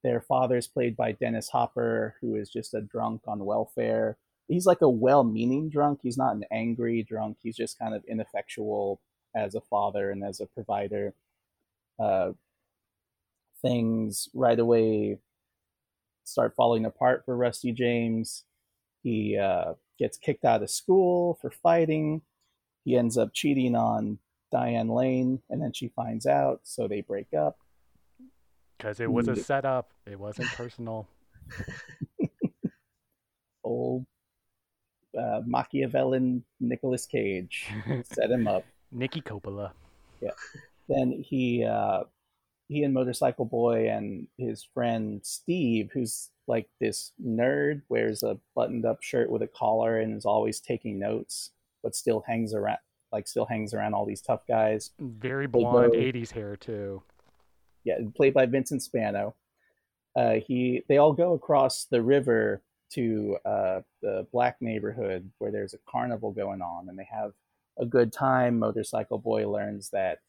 Their 0.02 0.20
father's 0.20 0.66
played 0.66 0.96
by 0.96 1.12
Dennis 1.12 1.48
Hopper, 1.50 2.16
who 2.20 2.36
is 2.36 2.48
just 2.48 2.74
a 2.74 2.80
drunk 2.80 3.22
on 3.26 3.44
welfare. 3.44 4.16
He's 4.48 4.66
like 4.66 4.80
a 4.82 4.88
well 4.88 5.24
meaning 5.24 5.68
drunk. 5.70 6.00
He's 6.02 6.18
not 6.18 6.34
an 6.36 6.44
angry 6.50 7.02
drunk. 7.02 7.38
He's 7.42 7.56
just 7.56 7.78
kind 7.78 7.94
of 7.94 8.04
ineffectual 8.08 9.00
as 9.34 9.54
a 9.54 9.60
father 9.60 10.10
and 10.10 10.24
as 10.24 10.40
a 10.40 10.46
provider. 10.46 11.14
Uh, 11.98 12.32
things 13.62 14.28
right 14.34 14.58
away 14.58 15.18
start 16.24 16.54
falling 16.56 16.84
apart 16.84 17.24
for 17.24 17.36
Rusty 17.36 17.72
James. 17.72 18.44
He 19.02 19.36
uh, 19.38 19.74
gets 19.98 20.18
kicked 20.18 20.44
out 20.44 20.62
of 20.62 20.70
school 20.70 21.38
for 21.40 21.50
fighting. 21.50 22.22
He 22.84 22.96
ends 22.96 23.16
up 23.18 23.30
cheating 23.32 23.74
on 23.74 24.18
Diane 24.52 24.88
Lane, 24.88 25.40
and 25.50 25.60
then 25.60 25.72
she 25.72 25.88
finds 25.88 26.26
out, 26.26 26.60
so 26.64 26.86
they 26.86 27.00
break 27.00 27.32
up. 27.34 27.56
Because 28.78 29.00
it 29.00 29.10
was 29.10 29.26
a 29.28 29.32
Mm. 29.32 29.44
setup. 29.44 29.90
It 30.06 30.20
wasn't 30.20 30.48
personal. 30.50 31.08
Old 33.64 34.06
uh, 35.18 35.42
Machiavellian 35.46 36.44
Nicolas 36.60 37.06
Cage 37.06 37.66
set 38.04 38.30
him 38.30 38.46
up. 38.46 38.64
Nikki 38.92 39.20
Coppola. 39.20 39.72
Yeah. 40.20 40.30
Then 40.88 41.12
he 41.12 41.64
uh, 41.64 42.04
he 42.68 42.82
and 42.82 42.94
Motorcycle 42.94 43.44
Boy 43.44 43.90
and 43.90 44.28
his 44.38 44.62
friend 44.62 45.20
Steve, 45.24 45.90
who's 45.92 46.30
like 46.46 46.68
this 46.80 47.12
nerd, 47.24 47.82
wears 47.88 48.22
a 48.22 48.38
buttoned 48.54 48.84
up 48.84 49.02
shirt 49.02 49.30
with 49.30 49.42
a 49.42 49.48
collar 49.48 49.98
and 50.00 50.16
is 50.16 50.24
always 50.24 50.60
taking 50.60 50.98
notes, 50.98 51.50
but 51.82 51.94
still 51.94 52.22
hangs 52.26 52.54
around 52.54 52.78
like 53.12 53.28
still 53.28 53.46
hangs 53.46 53.72
around 53.72 53.94
all 53.94 54.04
these 54.04 54.20
tough 54.20 54.46
guys. 54.46 54.90
Very 55.00 55.46
blonde 55.46 55.92
go- 55.92 55.98
80s 55.98 56.30
hair, 56.32 56.56
too. 56.56 57.02
Yeah, 57.84 57.98
played 58.16 58.34
by 58.34 58.46
Vincent 58.46 58.82
Spano. 58.82 59.34
Uh, 60.16 60.34
he 60.34 60.82
they 60.88 60.98
all 60.98 61.12
go 61.12 61.34
across 61.34 61.84
the 61.84 62.02
river 62.02 62.62
to 62.90 63.36
uh, 63.44 63.80
the 64.02 64.26
black 64.32 64.56
neighborhood 64.60 65.30
where 65.38 65.50
there's 65.50 65.74
a 65.74 65.78
carnival 65.88 66.32
going 66.32 66.62
on, 66.62 66.88
and 66.88 66.98
they 66.98 67.08
have 67.10 67.32
a 67.78 67.86
good 67.86 68.12
time. 68.12 68.58
Motorcycle 68.58 69.18
Boy 69.18 69.48
learns 69.48 69.90
that 69.90 70.20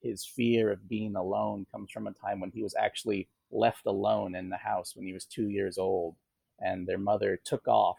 his 0.00 0.24
fear 0.24 0.70
of 0.70 0.88
being 0.88 1.16
alone 1.16 1.66
comes 1.72 1.90
from 1.90 2.06
a 2.06 2.12
time 2.12 2.40
when 2.40 2.50
he 2.50 2.62
was 2.62 2.74
actually 2.78 3.28
left 3.50 3.86
alone 3.86 4.34
in 4.34 4.48
the 4.48 4.56
house 4.56 4.94
when 4.94 5.06
he 5.06 5.12
was 5.12 5.24
two 5.24 5.48
years 5.48 5.78
old, 5.78 6.16
and 6.60 6.86
their 6.86 6.98
mother 6.98 7.38
took 7.44 7.66
off 7.68 7.98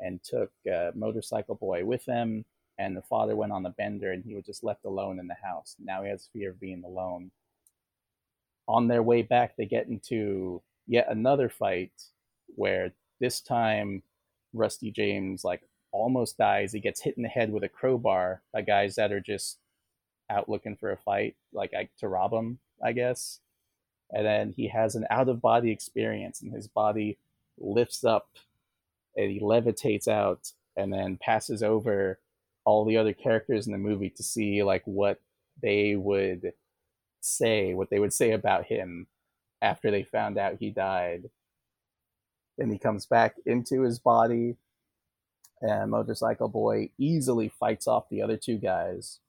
and 0.00 0.22
took 0.22 0.50
uh, 0.72 0.90
Motorcycle 0.94 1.56
Boy 1.56 1.84
with 1.84 2.04
them, 2.04 2.44
and 2.78 2.96
the 2.96 3.02
father 3.02 3.34
went 3.34 3.52
on 3.52 3.62
the 3.62 3.70
bender, 3.70 4.12
and 4.12 4.24
he 4.24 4.34
was 4.34 4.44
just 4.44 4.62
left 4.62 4.84
alone 4.84 5.18
in 5.18 5.26
the 5.26 5.36
house. 5.42 5.74
Now 5.78 6.02
he 6.02 6.10
has 6.10 6.28
fear 6.32 6.50
of 6.50 6.60
being 6.60 6.84
alone. 6.84 7.30
On 8.68 8.86
their 8.86 9.02
way 9.02 9.22
back, 9.22 9.56
they 9.56 9.66
get 9.66 9.88
into 9.88 10.62
yet 10.86 11.06
another 11.10 11.48
fight 11.48 11.92
where 12.54 12.92
this 13.20 13.40
time 13.40 14.02
Rusty 14.52 14.90
James 14.90 15.44
like 15.44 15.62
almost 15.92 16.38
dies. 16.38 16.72
He 16.72 16.80
gets 16.80 17.00
hit 17.00 17.16
in 17.16 17.22
the 17.22 17.28
head 17.28 17.52
with 17.52 17.64
a 17.64 17.68
crowbar 17.68 18.42
by 18.52 18.62
guys 18.62 18.96
that 18.96 19.12
are 19.12 19.20
just 19.20 19.58
out 20.30 20.48
looking 20.48 20.76
for 20.76 20.92
a 20.92 20.96
fight, 20.96 21.36
like 21.52 21.72
I, 21.74 21.88
to 21.98 22.08
rob 22.08 22.32
him, 22.32 22.58
I 22.82 22.92
guess. 22.92 23.40
And 24.10 24.24
then 24.24 24.52
he 24.56 24.68
has 24.68 24.94
an 24.94 25.06
out 25.10 25.28
of 25.28 25.42
body 25.42 25.70
experience, 25.70 26.40
and 26.40 26.52
his 26.52 26.68
body 26.68 27.18
lifts 27.58 28.04
up 28.04 28.28
and 29.16 29.30
he 29.30 29.40
levitates 29.40 30.08
out 30.08 30.52
and 30.76 30.92
then 30.92 31.18
passes 31.20 31.62
over 31.62 32.20
all 32.64 32.84
the 32.84 32.96
other 32.96 33.12
characters 33.12 33.66
in 33.66 33.72
the 33.72 33.78
movie 33.78 34.10
to 34.10 34.22
see 34.22 34.62
like 34.62 34.82
what 34.84 35.20
they 35.60 35.96
would 35.96 36.52
say, 37.20 37.74
what 37.74 37.90
they 37.90 37.98
would 37.98 38.12
say 38.12 38.30
about 38.30 38.66
him 38.66 39.06
after 39.60 39.90
they 39.90 40.04
found 40.04 40.38
out 40.38 40.56
he 40.60 40.70
died. 40.70 41.30
Then 42.58 42.70
he 42.70 42.78
comes 42.78 43.06
back 43.06 43.36
into 43.46 43.82
his 43.82 43.98
body, 43.98 44.56
and 45.62 45.92
Motorcycle 45.92 46.48
Boy 46.48 46.90
easily 46.98 47.48
fights 47.48 47.86
off 47.86 48.10
the 48.10 48.20
other 48.20 48.36
two 48.36 48.58
guys. 48.58 49.20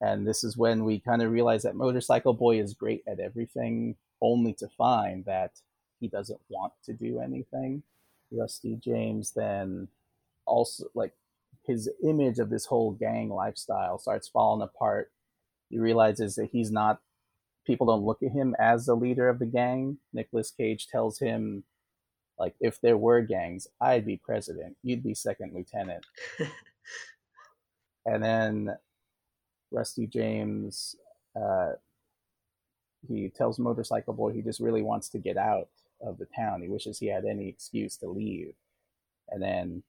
And 0.00 0.26
this 0.26 0.44
is 0.44 0.56
when 0.56 0.84
we 0.84 1.00
kind 1.00 1.22
of 1.22 1.32
realize 1.32 1.62
that 1.62 1.76
Motorcycle 1.76 2.34
Boy 2.34 2.60
is 2.60 2.74
great 2.74 3.02
at 3.08 3.20
everything, 3.20 3.96
only 4.20 4.52
to 4.54 4.68
find 4.68 5.24
that 5.24 5.52
he 5.98 6.08
doesn't 6.08 6.40
want 6.48 6.74
to 6.84 6.92
do 6.92 7.20
anything. 7.20 7.82
Rusty 8.30 8.76
James 8.76 9.32
then 9.32 9.88
also, 10.46 10.84
like, 10.94 11.12
his 11.64 11.88
image 12.04 12.38
of 12.38 12.50
this 12.50 12.66
whole 12.66 12.92
gang 12.92 13.30
lifestyle 13.30 13.98
starts 13.98 14.28
falling 14.28 14.62
apart. 14.62 15.12
He 15.70 15.78
realizes 15.78 16.34
that 16.34 16.50
he's 16.52 16.70
not 16.70 17.00
people 17.64 17.86
don't 17.86 18.04
look 18.04 18.22
at 18.22 18.32
him 18.32 18.56
as 18.58 18.86
the 18.86 18.96
leader 18.96 19.28
of 19.28 19.38
the 19.38 19.46
gang. 19.46 19.98
Nicolas 20.12 20.50
Cage 20.50 20.88
tells 20.88 21.20
him, 21.20 21.62
like, 22.38 22.54
if 22.60 22.80
there 22.80 22.96
were 22.96 23.20
gangs, 23.20 23.68
I'd 23.80 24.06
be 24.06 24.16
president. 24.16 24.76
You'd 24.82 25.02
be 25.02 25.14
second 25.14 25.54
lieutenant. 25.54 26.04
and 28.06 28.22
then 28.22 28.76
Rusty 29.70 30.06
James, 30.06 30.96
uh, 31.36 31.72
he 33.08 33.28
tells 33.28 33.58
Motorcycle 33.58 34.14
Boy 34.14 34.32
he 34.32 34.42
just 34.42 34.60
really 34.60 34.82
wants 34.82 35.08
to 35.10 35.18
get 35.18 35.36
out 35.36 35.68
of 36.00 36.18
the 36.18 36.26
town. 36.36 36.62
He 36.62 36.68
wishes 36.68 36.98
he 36.98 37.06
had 37.06 37.24
any 37.24 37.48
excuse 37.48 37.96
to 37.98 38.08
leave. 38.08 38.54
And 39.28 39.42
then 39.42 39.82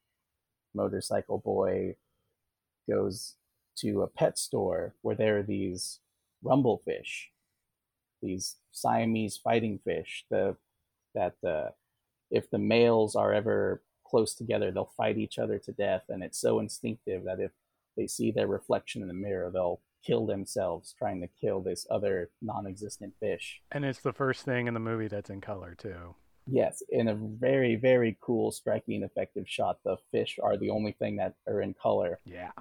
Motorcycle 0.74 1.40
Boy 1.40 1.96
goes 2.90 3.36
to 3.78 4.02
a 4.02 4.08
pet 4.08 4.38
store 4.38 4.94
where 5.02 5.16
there 5.16 5.40
are 5.40 5.44
these 5.44 6.00
rumblefish 6.44 7.28
these 8.24 8.56
Siamese 8.72 9.38
fighting 9.38 9.80
fish. 9.84 10.26
The 10.32 10.56
that 11.14 11.36
the 11.44 11.74
if 12.34 12.50
the 12.50 12.58
males 12.58 13.16
are 13.16 13.32
ever 13.34 13.82
close 14.06 14.34
together, 14.34 14.72
they'll 14.72 14.92
fight 14.98 15.18
each 15.18 15.40
other 15.40 15.60
to 15.60 15.72
death, 15.72 16.04
and 16.10 16.24
it's 16.24 16.42
so 16.42 16.60
instinctive 16.60 17.24
that 17.24 17.40
if 17.40 17.52
they 17.96 18.08
see 18.08 18.32
their 18.32 18.48
reflection 18.48 19.02
in 19.04 19.08
the 19.08 19.14
mirror, 19.14 19.52
they'll 19.54 19.80
kill 20.06 20.26
themselves 20.26 20.94
trying 20.98 21.22
to 21.22 21.30
kill 21.40 21.62
this 21.62 21.86
other 21.90 22.30
non-existent 22.42 23.14
fish. 23.20 23.62
And 23.72 23.86
it's 23.86 24.02
the 24.02 24.12
first 24.12 24.44
thing 24.44 24.68
in 24.68 24.74
the 24.74 24.80
movie 24.80 25.08
that's 25.08 25.30
in 25.30 25.40
color 25.40 25.76
too. 25.78 26.16
Yes, 26.46 26.84
in 26.90 27.08
a 27.08 27.16
very 27.16 27.76
very 27.76 28.18
cool, 28.20 28.52
striking, 28.52 29.04
effective 29.04 29.48
shot. 29.48 29.78
The 29.86 29.96
fish 30.12 30.40
are 30.44 30.58
the 30.58 30.72
only 30.72 30.92
thing 30.92 31.16
that 31.18 31.36
are 31.48 31.62
in 31.62 31.74
color. 31.74 32.20
Yeah. 32.26 32.52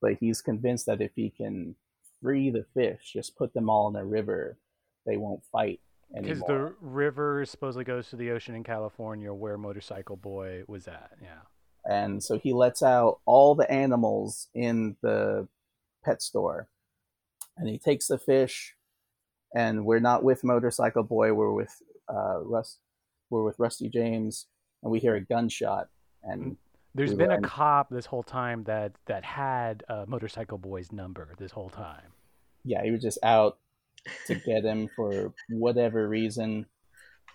But 0.00 0.14
he's 0.20 0.42
convinced 0.42 0.86
that 0.86 1.00
if 1.00 1.12
he 1.16 1.30
can 1.30 1.74
free 2.20 2.50
the 2.50 2.66
fish, 2.74 3.12
just 3.12 3.36
put 3.36 3.52
them 3.52 3.68
all 3.68 3.88
in 3.88 3.96
a 3.96 4.04
river, 4.04 4.58
they 5.06 5.16
won't 5.16 5.42
fight 5.50 5.80
because 6.14 6.40
the 6.40 6.74
river 6.80 7.44
supposedly 7.46 7.84
goes 7.84 8.10
to 8.10 8.16
the 8.16 8.30
ocean 8.30 8.54
in 8.54 8.64
California 8.64 9.32
where 9.32 9.56
Motorcycle 9.56 10.16
Boy 10.16 10.62
was 10.66 10.86
at. 10.86 11.12
Yeah. 11.22 11.40
And 11.84 12.22
so 12.22 12.38
he 12.38 12.52
lets 12.52 12.82
out 12.82 13.20
all 13.24 13.54
the 13.54 13.70
animals 13.70 14.48
in 14.54 14.96
the 15.02 15.48
pet 16.04 16.22
store. 16.22 16.68
And 17.56 17.68
he 17.68 17.78
takes 17.78 18.06
the 18.08 18.18
fish 18.18 18.76
and 19.54 19.84
we're 19.84 20.00
not 20.00 20.22
with 20.22 20.44
Motorcycle 20.44 21.02
Boy, 21.02 21.32
we're 21.32 21.52
with 21.52 21.74
uh 22.08 22.40
Rust 22.40 22.78
we're 23.30 23.44
with 23.44 23.58
Rusty 23.58 23.88
James 23.88 24.46
and 24.82 24.92
we 24.92 24.98
hear 24.98 25.14
a 25.14 25.20
gunshot 25.20 25.88
and 26.22 26.42
mm. 26.42 26.56
there's 26.94 27.14
been 27.14 27.30
a 27.30 27.40
cop 27.40 27.88
this 27.88 28.06
whole 28.06 28.22
time 28.22 28.64
that 28.64 28.92
that 29.06 29.24
had 29.24 29.84
uh, 29.88 30.04
Motorcycle 30.06 30.58
Boy's 30.58 30.92
number 30.92 31.34
this 31.38 31.52
whole 31.52 31.70
time. 31.70 32.12
Yeah, 32.64 32.82
he 32.82 32.90
was 32.90 33.00
just 33.00 33.18
out 33.22 33.58
to 34.26 34.34
get 34.34 34.64
him 34.64 34.88
for 34.94 35.32
whatever 35.48 36.08
reason. 36.08 36.66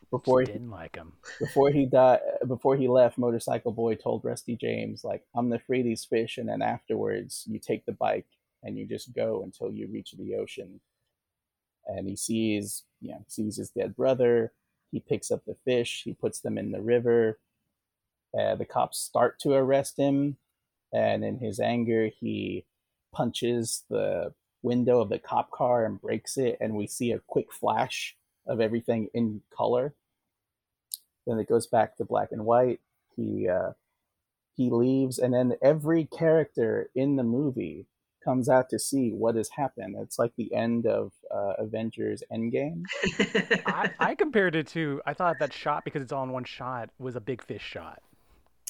Before 0.09 0.41
Just 0.41 0.53
didn't 0.53 0.67
he, 0.69 0.73
like 0.73 0.95
him. 0.95 1.13
Before 1.39 1.69
he 1.69 1.85
died, 1.85 2.19
before 2.47 2.77
he 2.77 2.87
left, 2.87 3.17
Motorcycle 3.17 3.73
Boy 3.73 3.95
told 3.95 4.23
Rusty 4.23 4.55
James, 4.55 5.03
"Like 5.03 5.23
I'm 5.35 5.49
gonna 5.49 5.59
free 5.59 5.81
these 5.81 6.05
fish, 6.05 6.37
and 6.37 6.47
then 6.47 6.61
afterwards, 6.61 7.43
you 7.47 7.59
take 7.59 7.85
the 7.85 7.91
bike 7.91 8.27
and 8.63 8.77
you 8.77 8.85
just 8.85 9.13
go 9.13 9.43
until 9.43 9.71
you 9.71 9.87
reach 9.87 10.13
the 10.17 10.35
ocean." 10.35 10.79
And 11.87 12.07
he 12.07 12.15
sees, 12.15 12.83
you 13.01 13.11
know, 13.11 13.23
sees 13.27 13.57
his 13.57 13.69
dead 13.69 13.95
brother. 13.95 14.53
He 14.91 15.01
picks 15.01 15.29
up 15.29 15.43
the 15.45 15.57
fish. 15.65 16.03
He 16.05 16.13
puts 16.13 16.39
them 16.39 16.57
in 16.57 16.71
the 16.71 16.81
river. 16.81 17.39
Uh, 18.37 18.55
the 18.55 18.65
cops 18.65 18.99
start 18.99 19.39
to 19.39 19.53
arrest 19.53 19.97
him, 19.97 20.37
and 20.93 21.23
in 21.23 21.39
his 21.39 21.59
anger, 21.59 22.07
he 22.07 22.65
punches 23.13 23.83
the 23.89 24.33
window 24.67 24.99
of 24.99 25.09
the 25.09 25.19
cop 25.19 25.51
car 25.51 25.85
and 25.85 26.01
breaks 26.01 26.37
it, 26.37 26.57
and 26.59 26.75
we 26.75 26.87
see 26.87 27.11
a 27.11 27.19
quick 27.19 27.51
flash 27.51 28.15
of 28.45 28.61
everything 28.61 29.09
in 29.13 29.41
color. 29.55 29.93
Then 31.25 31.39
it 31.39 31.49
goes 31.49 31.67
back 31.67 31.97
to 31.97 32.05
black 32.05 32.29
and 32.31 32.45
white. 32.45 32.79
He 33.15 33.47
uh, 33.49 33.71
he 34.55 34.69
leaves, 34.69 35.19
and 35.19 35.33
then 35.33 35.53
every 35.61 36.05
character 36.05 36.89
in 36.95 37.15
the 37.15 37.23
movie 37.23 37.85
comes 38.23 38.49
out 38.49 38.69
to 38.69 38.79
see 38.79 39.11
what 39.11 39.35
has 39.35 39.49
happened. 39.55 39.95
It's 39.99 40.19
like 40.19 40.33
the 40.35 40.53
end 40.53 40.85
of 40.85 41.13
uh, 41.33 41.53
Avengers 41.59 42.23
Endgame. 42.31 42.83
I, 43.65 43.89
I 43.99 44.15
compared 44.15 44.55
it 44.55 44.67
to 44.69 45.01
I 45.05 45.13
thought 45.13 45.37
that 45.39 45.53
shot 45.53 45.85
because 45.85 46.01
it's 46.01 46.11
all 46.11 46.23
in 46.23 46.31
one 46.31 46.43
shot 46.43 46.89
was 46.99 47.15
a 47.15 47.21
big 47.21 47.43
fish 47.43 47.61
shot. 47.63 48.01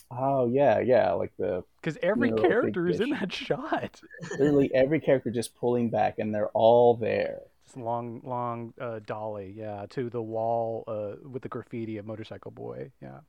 Oh 0.10 0.48
yeah, 0.48 0.80
yeah, 0.80 1.12
like 1.13 1.34
the 1.38 1.63
because 1.82 1.98
every 2.02 2.30
you 2.30 2.36
know, 2.36 2.41
character 2.41 2.88
is 2.88 3.02
in 3.02 3.10
that 3.10 3.32
shot. 3.34 4.00
Literally 4.32 4.72
every 4.74 5.02
character 5.02 5.30
just 5.32 5.56
pulling 5.56 5.89
back, 5.89 6.20
and 6.20 6.34
they're 6.34 6.50
all 6.50 6.96
there. 6.96 7.41
This 7.65 7.76
long, 7.76 8.22
long 8.24 8.74
uh, 8.80 9.00
dolly, 9.06 9.54
yeah, 9.58 9.86
to 9.89 10.10
the 10.10 10.22
wall 10.22 10.86
uh, 10.88 11.28
with 11.30 11.41
the 11.41 11.50
graffiti 11.50 11.98
of 11.98 12.06
Motorcycle 12.06 12.52
Boy, 12.52 12.91
yeah. 13.02 13.20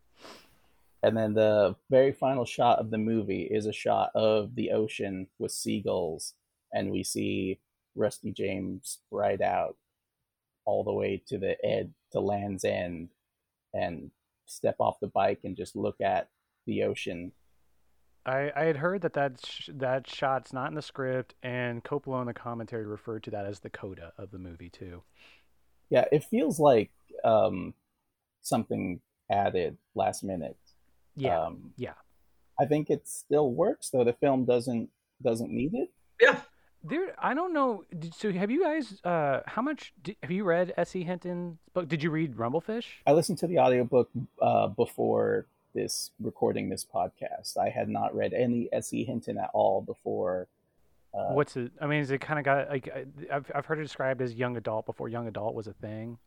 And 1.02 1.16
then 1.16 1.34
the 1.34 1.74
very 1.90 2.12
final 2.12 2.44
shot 2.44 2.78
of 2.78 2.90
the 2.90 2.98
movie 2.98 3.42
is 3.42 3.66
a 3.66 3.72
shot 3.72 4.10
of 4.14 4.54
the 4.54 4.70
ocean 4.70 5.26
with 5.38 5.50
seagulls, 5.50 6.34
and 6.72 6.92
we 6.92 7.02
see 7.02 7.58
Rusty 7.96 8.30
James 8.30 8.98
ride 9.10 9.42
out 9.42 9.76
all 10.64 10.84
the 10.84 10.92
way 10.92 11.22
to 11.26 11.38
the 11.38 11.56
ed 11.64 11.92
to 12.12 12.20
Land's 12.20 12.64
End, 12.64 13.08
and 13.74 14.12
step 14.46 14.76
off 14.78 15.00
the 15.00 15.08
bike 15.08 15.40
and 15.42 15.56
just 15.56 15.74
look 15.74 16.00
at 16.00 16.28
the 16.68 16.84
ocean. 16.84 17.32
I, 18.24 18.52
I 18.54 18.64
had 18.64 18.76
heard 18.76 19.00
that 19.00 19.14
that, 19.14 19.44
sh- 19.44 19.70
that 19.72 20.08
shot's 20.08 20.52
not 20.52 20.68
in 20.68 20.74
the 20.74 20.82
script, 20.82 21.34
and 21.42 21.82
Coppola 21.82 22.20
in 22.20 22.26
the 22.26 22.34
commentary 22.34 22.84
referred 22.84 23.24
to 23.24 23.30
that 23.30 23.46
as 23.46 23.60
the 23.60 23.70
coda 23.70 24.12
of 24.18 24.30
the 24.30 24.38
movie 24.38 24.68
too. 24.68 25.02
Yeah, 25.88 26.04
it 26.12 26.24
feels 26.24 26.60
like 26.60 26.90
um, 27.24 27.72
something 28.42 29.00
added 29.30 29.78
last 29.94 30.22
minute. 30.22 30.58
Yeah, 31.16 31.40
um, 31.40 31.72
yeah. 31.76 31.94
I 32.60 32.66
think 32.66 32.90
it 32.90 33.08
still 33.08 33.50
works 33.50 33.88
though. 33.88 34.04
The 34.04 34.12
film 34.12 34.44
doesn't 34.44 34.90
doesn't 35.22 35.50
need 35.50 35.74
it. 35.74 35.90
Yeah. 36.20 36.40
There, 36.84 37.14
I 37.18 37.34
don't 37.34 37.52
know. 37.52 37.84
So, 38.16 38.30
have 38.30 38.50
you 38.50 38.62
guys? 38.62 39.00
Uh, 39.02 39.40
how 39.46 39.62
much 39.62 39.92
did, 40.02 40.16
have 40.22 40.30
you 40.30 40.44
read 40.44 40.72
S.E. 40.76 41.02
Hinton's 41.02 41.58
book? 41.72 41.88
Did 41.88 42.02
you 42.04 42.10
read 42.10 42.36
Rumblefish? 42.36 42.84
I 43.04 43.12
listened 43.12 43.38
to 43.38 43.48
the 43.48 43.58
audiobook 43.58 44.10
uh, 44.40 44.68
before 44.68 45.46
this 45.78 46.10
recording 46.20 46.68
this 46.68 46.84
podcast. 46.84 47.56
I 47.56 47.68
had 47.68 47.88
not 47.88 48.14
read 48.14 48.32
any 48.32 48.68
S.E. 48.72 49.04
Hinton 49.04 49.38
at 49.38 49.50
all 49.54 49.80
before. 49.80 50.48
Uh, 51.14 51.32
What's 51.32 51.56
it? 51.56 51.70
I 51.80 51.86
mean, 51.86 52.00
is 52.00 52.10
it 52.10 52.20
kind 52.20 52.38
of 52.38 52.44
got 52.44 52.68
like 52.68 52.88
I've 53.32 53.50
I've 53.54 53.66
heard 53.66 53.78
it 53.78 53.82
described 53.82 54.20
as 54.20 54.34
young 54.34 54.56
adult 54.56 54.86
before 54.86 55.08
young 55.08 55.28
adult 55.28 55.54
was 55.54 55.66
a 55.66 55.72
thing. 55.72 56.18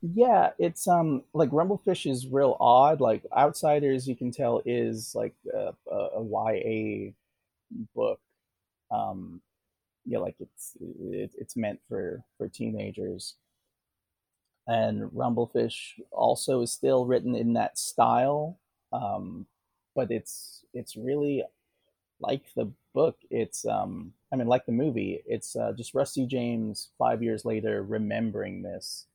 Yeah, 0.00 0.50
it's 0.58 0.88
um 0.88 1.22
like 1.34 1.50
Rumblefish 1.50 2.10
is 2.10 2.26
real 2.26 2.56
odd. 2.60 3.00
Like 3.00 3.24
Outsiders, 3.36 4.08
you 4.08 4.16
can 4.16 4.30
tell 4.30 4.62
is 4.64 5.12
like 5.14 5.34
a, 5.52 5.72
a, 5.90 5.96
a 5.96 6.24
YA 6.24 7.10
book. 7.94 8.20
Um, 8.90 9.40
yeah, 10.06 10.18
like 10.18 10.36
it's 10.40 10.76
it, 10.80 11.32
it's 11.36 11.56
meant 11.56 11.80
for 11.88 12.24
for 12.38 12.48
teenagers 12.48 13.34
and 14.66 15.10
Rumblefish 15.10 16.00
also 16.10 16.62
is 16.62 16.72
still 16.72 17.06
written 17.06 17.34
in 17.34 17.54
that 17.54 17.78
style, 17.78 18.58
um, 18.92 19.46
but 19.94 20.10
it's 20.10 20.64
it's 20.72 20.96
really 20.96 21.44
like 22.20 22.44
the 22.54 22.70
book. 22.94 23.16
It's 23.30 23.66
um, 23.66 24.12
I 24.32 24.36
mean, 24.36 24.46
like 24.46 24.66
the 24.66 24.72
movie. 24.72 25.22
It's 25.26 25.56
uh, 25.56 25.72
just 25.76 25.94
Rusty 25.94 26.26
James 26.26 26.90
five 26.98 27.22
years 27.22 27.44
later 27.44 27.82
remembering 27.82 28.62
this, 28.62 29.06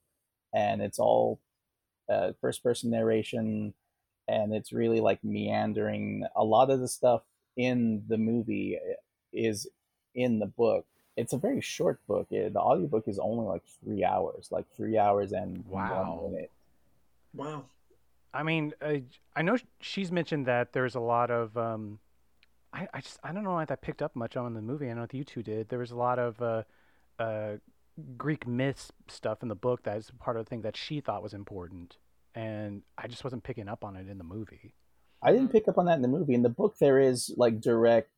and 0.53 0.81
it's 0.81 0.99
all 0.99 1.39
uh, 2.09 2.33
first 2.41 2.63
person 2.63 2.89
narration, 2.91 3.73
and 4.27 4.53
it's 4.53 4.73
really 4.73 4.99
like 4.99 5.23
meandering. 5.23 6.25
A 6.35 6.43
lot 6.43 6.69
of 6.69 6.79
the 6.79 6.87
stuff 6.87 7.23
in 7.55 8.03
the 8.07 8.17
movie 8.17 8.77
is 9.33 9.67
in 10.15 10.39
the 10.39 10.45
book, 10.45 10.85
it's 11.17 11.33
a 11.33 11.37
very 11.37 11.59
short 11.59 11.99
book. 12.07 12.27
It, 12.31 12.53
the 12.53 12.59
audiobook 12.59 13.07
is 13.07 13.19
only 13.19 13.45
like 13.45 13.63
three 13.83 14.05
hours, 14.05 14.47
like 14.51 14.65
three 14.77 14.97
hours 14.97 15.31
and 15.33 15.65
Wow. 15.67 16.19
one 16.21 16.31
minute. 16.31 16.51
Wow. 17.33 17.65
I 18.33 18.43
mean, 18.43 18.73
uh, 18.81 18.97
I 19.35 19.41
know 19.41 19.57
she's 19.81 20.11
mentioned 20.11 20.45
that 20.45 20.71
there's 20.73 20.95
a 20.95 20.99
lot 20.99 21.31
of. 21.31 21.57
Um, 21.57 21.99
I, 22.71 22.87
I 22.93 23.01
just 23.01 23.19
I 23.23 23.31
don't 23.31 23.43
know 23.43 23.53
why 23.53 23.65
that 23.65 23.81
picked 23.81 24.01
up 24.01 24.15
much 24.15 24.37
on 24.37 24.53
the 24.53 24.61
movie. 24.61 24.89
I 24.89 24.93
know 24.93 25.01
that 25.01 25.13
you 25.13 25.23
two 25.23 25.41
did. 25.41 25.69
There 25.69 25.79
was 25.79 25.91
a 25.91 25.95
lot 25.95 26.19
of 26.19 26.41
uh, 26.41 26.63
uh, 27.17 27.53
Greek 28.17 28.45
myths 28.45 28.91
stuff 29.07 29.41
in 29.41 29.47
the 29.49 29.55
book 29.55 29.81
that's 29.83 30.11
part 30.19 30.37
of 30.37 30.45
the 30.45 30.49
thing 30.49 30.61
that 30.61 30.77
she 30.77 30.99
thought 31.01 31.23
was 31.23 31.33
important, 31.33 31.97
and 32.35 32.83
I 32.97 33.07
just 33.07 33.23
wasn't 33.23 33.43
picking 33.43 33.67
up 33.67 33.83
on 33.83 33.95
it 33.95 34.07
in 34.07 34.17
the 34.19 34.23
movie. 34.23 34.75
I 35.23 35.31
didn't 35.31 35.51
pick 35.51 35.67
up 35.67 35.79
on 35.79 35.85
that 35.85 35.95
in 35.95 36.03
the 36.03 36.07
movie. 36.07 36.35
In 36.35 36.43
the 36.43 36.49
book, 36.49 36.75
there 36.79 36.99
is 36.99 37.33
like 37.37 37.59
direct 37.59 38.11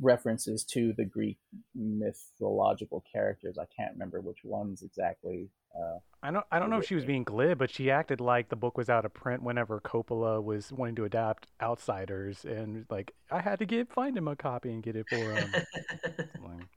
references 0.00 0.64
to 0.64 0.92
the 0.96 1.04
Greek 1.04 1.38
mythological 1.74 3.04
characters. 3.10 3.58
I 3.58 3.66
can't 3.76 3.92
remember 3.92 4.20
which 4.20 4.44
ones 4.44 4.82
exactly. 4.82 5.48
Uh, 5.78 5.98
I 6.22 6.30
don't 6.30 6.44
I 6.50 6.58
don't 6.58 6.70
know 6.70 6.78
if 6.78 6.86
she 6.86 6.94
was 6.94 7.04
being 7.04 7.22
glib, 7.24 7.58
but 7.58 7.70
she 7.70 7.90
acted 7.90 8.20
like 8.20 8.48
the 8.48 8.56
book 8.56 8.76
was 8.78 8.88
out 8.88 9.04
of 9.04 9.12
print 9.14 9.42
whenever 9.42 9.80
Coppola 9.80 10.42
was 10.42 10.72
wanting 10.72 10.96
to 10.96 11.04
adapt 11.04 11.46
Outsiders, 11.62 12.44
and 12.44 12.86
like 12.90 13.12
I 13.30 13.40
had 13.40 13.58
to 13.58 13.66
get 13.66 13.92
find 13.92 14.16
him 14.16 14.26
a 14.28 14.36
copy 14.36 14.70
and 14.70 14.82
get 14.82 14.96
it 14.96 15.06
for 15.08 15.16
him. 15.16 15.54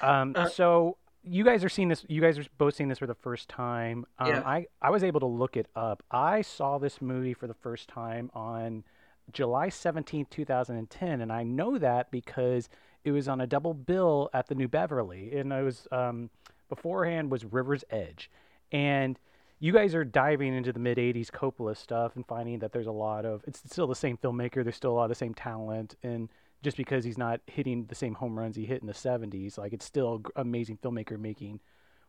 um, 0.00 0.32
Uh, 0.36 0.48
so 0.48 0.96
you 1.22 1.44
guys 1.44 1.64
are 1.64 1.68
seeing 1.68 1.88
this. 1.88 2.04
You 2.08 2.20
guys 2.20 2.38
are 2.38 2.44
both 2.58 2.74
seeing 2.74 2.88
this 2.88 2.98
for 2.98 3.06
the 3.06 3.14
first 3.14 3.48
time. 3.48 4.04
Um, 4.18 4.28
Yeah. 4.28 4.42
I 4.44 4.66
I 4.82 4.90
was 4.90 5.04
able 5.04 5.20
to 5.20 5.26
look 5.26 5.56
it 5.56 5.68
up. 5.76 6.02
I 6.10 6.42
saw 6.42 6.78
this 6.78 7.00
movie 7.00 7.34
for 7.34 7.46
the 7.46 7.54
first 7.54 7.88
time 7.88 8.30
on 8.34 8.84
July 9.32 9.68
seventeenth, 9.68 10.30
two 10.30 10.44
thousand 10.44 10.76
and 10.76 10.88
ten, 10.88 11.20
and 11.20 11.32
I 11.32 11.42
know 11.42 11.78
that 11.78 12.10
because 12.10 12.68
it 13.04 13.12
was 13.12 13.28
on 13.28 13.40
a 13.40 13.46
double 13.46 13.74
bill 13.74 14.30
at 14.32 14.48
the 14.48 14.54
New 14.54 14.68
Beverly, 14.68 15.36
and 15.36 15.52
it 15.52 15.62
was 15.62 15.86
um, 15.92 16.30
beforehand 16.68 17.30
was 17.30 17.44
River's 17.44 17.84
Edge, 17.90 18.30
and 18.72 19.18
you 19.60 19.72
guys 19.72 19.94
are 19.94 20.04
diving 20.04 20.54
into 20.54 20.72
the 20.72 20.78
mid 20.78 20.98
80s 20.98 21.30
Coppola 21.30 21.76
stuff 21.76 22.14
and 22.16 22.26
finding 22.26 22.60
that 22.60 22.72
there's 22.72 22.86
a 22.86 22.92
lot 22.92 23.24
of 23.24 23.42
it's 23.46 23.60
still 23.70 23.86
the 23.86 23.94
same 23.94 24.16
filmmaker, 24.16 24.62
there's 24.62 24.76
still 24.76 24.92
a 24.92 24.94
lot 24.94 25.04
of 25.04 25.10
the 25.10 25.14
same 25.14 25.34
talent 25.34 25.96
and 26.02 26.28
just 26.62 26.76
because 26.76 27.04
he's 27.04 27.18
not 27.18 27.40
hitting 27.46 27.86
the 27.86 27.94
same 27.94 28.14
home 28.14 28.38
runs 28.38 28.56
he 28.56 28.64
hit 28.64 28.80
in 28.80 28.86
the 28.88 28.92
70s, 28.92 29.58
like 29.58 29.72
it's 29.72 29.84
still 29.84 30.22
amazing 30.36 30.76
filmmaker 30.82 31.18
making 31.18 31.60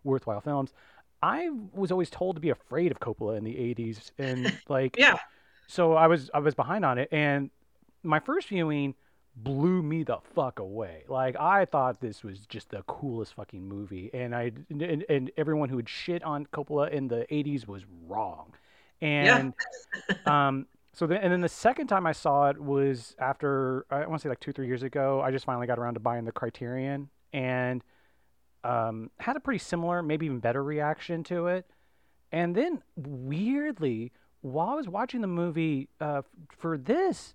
worthwhile 0.04 0.42
films. 0.42 0.74
I 1.22 1.50
was 1.74 1.92
always 1.92 2.10
told 2.10 2.36
to 2.36 2.40
be 2.40 2.50
afraid 2.50 2.92
of 2.92 3.00
Coppola 3.00 3.38
in 3.38 3.44
the 3.44 3.54
80s 3.54 4.12
and 4.18 4.58
like 4.70 4.96
yeah. 4.98 5.18
So 5.70 5.94
I 5.94 6.08
was 6.08 6.32
I 6.34 6.40
was 6.40 6.56
behind 6.56 6.84
on 6.84 6.98
it, 6.98 7.10
and 7.12 7.52
my 8.02 8.20
first 8.20 8.48
viewing 8.48 8.96
blew 9.36 9.84
me 9.84 10.04
the 10.04 10.18
fuck 10.34 10.58
away. 10.58 11.04
Like 11.08 11.36
I 11.40 11.66
thought 11.66 12.02
this 12.02 12.24
was 12.24 12.40
just 12.48 12.72
the 12.72 12.82
coolest 12.88 13.36
fucking 13.36 13.68
movie, 13.68 14.10
and 14.12 14.36
I 14.36 14.52
and, 14.72 15.06
and 15.08 15.32
everyone 15.38 15.70
who 15.70 15.78
had 15.78 15.88
shit 15.88 16.24
on 16.24 16.48
Coppola 16.48 16.90
in 16.92 17.08
the 17.08 17.28
'80s 17.32 17.68
was 17.68 17.84
wrong. 18.08 18.54
And 19.00 19.54
um, 20.26 20.66
so 20.94 21.06
then 21.06 21.20
and 21.22 21.32
then 21.32 21.42
the 21.42 21.48
second 21.48 21.86
time 21.86 22.08
I 22.08 22.14
saw 22.14 22.50
it 22.50 22.60
was 22.60 23.16
after 23.20 23.86
I 23.92 24.08
want 24.08 24.22
to 24.22 24.24
say 24.24 24.30
like 24.30 24.40
two 24.40 24.52
three 24.52 24.66
years 24.66 24.82
ago. 24.82 25.22
I 25.22 25.30
just 25.30 25.46
finally 25.46 25.68
got 25.68 25.78
around 25.78 25.94
to 25.94 26.00
buying 26.00 26.26
the 26.26 26.32
Criterion 26.32 27.10
and 27.32 27.84
um, 28.64 29.12
had 29.20 29.38
a 29.38 29.40
pretty 29.40 29.60
similar, 29.60 30.02
maybe 30.02 30.26
even 30.26 30.40
better 30.40 30.64
reaction 30.64 31.24
to 31.26 31.46
it. 31.46 31.68
And 32.32 32.56
then 32.56 32.82
weirdly, 32.96 34.14
while 34.42 34.70
I 34.70 34.76
was 34.76 34.88
watching 34.88 35.22
the 35.22 35.28
movie 35.28 35.90
uh, 36.00 36.22
for 36.58 36.78
this, 36.78 37.34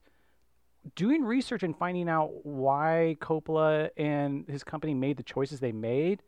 doing 0.95 1.25
research 1.25 1.63
and 1.63 1.77
finding 1.77 2.09
out 2.09 2.45
why 2.45 3.17
Coppola 3.21 3.91
and 3.97 4.47
his 4.49 4.65
company 4.65 4.95
made 4.95 5.17
the 5.17 5.23
choices 5.23 5.61
they 5.61 5.73
made, 5.73 6.23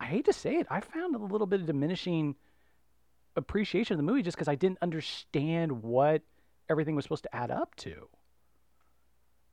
I 0.00 0.06
hate 0.06 0.24
to 0.26 0.32
say 0.32 0.56
it, 0.56 0.66
I 0.70 0.80
found 0.80 1.14
a 1.14 1.18
little 1.18 1.46
bit 1.46 1.60
of 1.60 1.66
diminishing 1.66 2.36
appreciation 3.36 3.94
of 3.94 3.98
the 3.98 4.02
movie 4.02 4.22
just 4.22 4.36
because 4.36 4.48
I 4.48 4.54
didn't 4.54 4.78
understand 4.82 5.82
what 5.82 6.22
everything 6.68 6.96
was 6.96 7.04
supposed 7.04 7.24
to 7.24 7.34
add 7.34 7.50
up 7.50 7.74
to. 7.76 8.08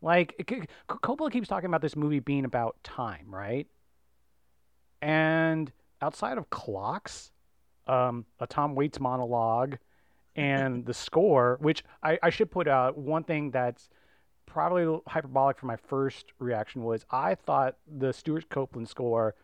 Like, 0.01 0.36
C- 0.49 0.63
Coppola 0.89 1.32
keeps 1.32 1.47
talking 1.47 1.67
about 1.67 1.82
this 1.82 1.95
movie 1.95 2.19
being 2.19 2.43
about 2.43 2.75
time, 2.84 3.27
right? 3.34 3.67
And 5.01 5.71
outside 6.01 6.38
of 6.38 6.49
clocks, 6.49 7.32
um, 7.88 8.25
a 8.39 8.47
Tom 8.47 8.75
Waits 8.75 8.99
monologue, 8.99 9.77
and 10.36 10.86
the 10.86 10.93
score, 10.93 11.58
which 11.62 11.84
I, 12.02 12.17
I 12.24 12.30
should 12.30 12.52
put 12.52 12.67
out 12.67 12.98
one 12.98 13.24
thing 13.24 13.52
that's 13.52 13.89
probably 14.46 15.00
hyperbolic 15.08 15.58
for 15.58 15.65
my 15.65 15.76
first 15.76 16.34
reaction 16.39 16.84
was 16.84 17.06
I 17.10 17.36
thought 17.36 17.78
the 17.88 18.13
Stewart 18.13 18.50
Copeland 18.50 18.89
score 18.89 19.36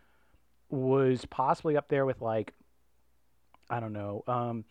was 0.68 1.24
possibly 1.26 1.76
up 1.76 1.88
there 1.88 2.06
with 2.06 2.20
like 2.20 2.52
I 3.68 3.80
don't 3.80 3.92
know 3.92 4.24
um, 4.26 4.64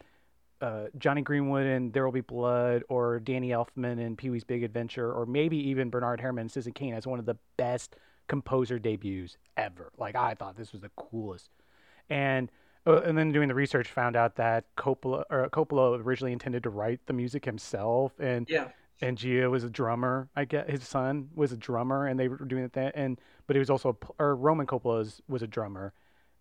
uh, 0.61 0.85
Jonny 0.97 1.21
Greenwood 1.21 1.65
and 1.65 1.93
There 1.93 2.05
Will 2.05 2.11
Be 2.11 2.21
Blood 2.21 2.83
or 2.89 3.19
Danny 3.19 3.49
Elfman 3.49 4.05
and 4.05 4.17
Pee 4.17 4.29
Wee's 4.29 4.43
Big 4.43 4.63
Adventure 4.63 5.11
or 5.11 5.25
maybe 5.25 5.57
even 5.69 5.89
Bernard 5.89 6.19
Herrmann 6.19 6.43
and 6.43 6.51
Citizen 6.51 6.73
Kane 6.73 6.93
as 6.93 7.07
one 7.07 7.19
of 7.19 7.25
the 7.25 7.37
best 7.57 7.95
composer 8.27 8.77
debuts 8.77 9.37
ever. 9.57 9.91
Like 9.97 10.15
I 10.15 10.35
thought 10.35 10.57
this 10.57 10.71
was 10.71 10.81
the 10.81 10.91
coolest, 10.95 11.49
and 12.09 12.51
and 12.85 13.17
then 13.17 13.31
doing 13.31 13.47
the 13.49 13.55
research 13.55 13.87
found 13.89 14.15
out 14.15 14.35
that 14.37 14.65
Coppola 14.77 15.23
or 15.29 15.47
Coppola 15.49 16.03
originally 16.03 16.31
intended 16.33 16.63
to 16.63 16.69
write 16.69 16.99
the 17.05 17.13
music 17.13 17.45
himself 17.45 18.13
and 18.19 18.49
Yeah. 18.49 18.69
and 19.01 19.17
Gia 19.17 19.49
was 19.49 19.63
a 19.63 19.69
drummer. 19.69 20.29
I 20.35 20.45
guess 20.45 20.69
his 20.69 20.87
son 20.87 21.29
was 21.35 21.51
a 21.51 21.57
drummer, 21.57 22.07
and 22.07 22.19
they 22.19 22.27
were 22.27 22.37
doing 22.37 22.69
that. 22.73 22.91
And 22.95 23.19
but 23.47 23.55
he 23.55 23.59
was 23.59 23.69
also 23.69 23.97
a, 24.01 24.23
or 24.23 24.35
Roman 24.35 24.67
Coppola 24.67 24.97
was, 24.99 25.21
was 25.27 25.41
a 25.41 25.47
drummer, 25.47 25.93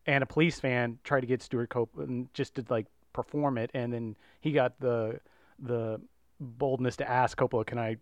and 0.06 0.22
a 0.22 0.26
police 0.26 0.58
fan 0.60 0.98
tried 1.04 1.20
to 1.20 1.26
get 1.26 1.42
Stewart 1.42 1.68
Copeland 1.70 2.28
just 2.34 2.54
to 2.56 2.64
like 2.68 2.86
perform 3.12 3.58
it, 3.58 3.70
and 3.74 3.92
then 3.92 4.16
he 4.40 4.52
got 4.52 4.78
the 4.80 5.20
the 5.58 6.00
boldness 6.40 6.96
to 6.96 7.08
ask 7.08 7.36
Coppola, 7.38 7.66
"Can 7.66 7.78
I 7.78 7.96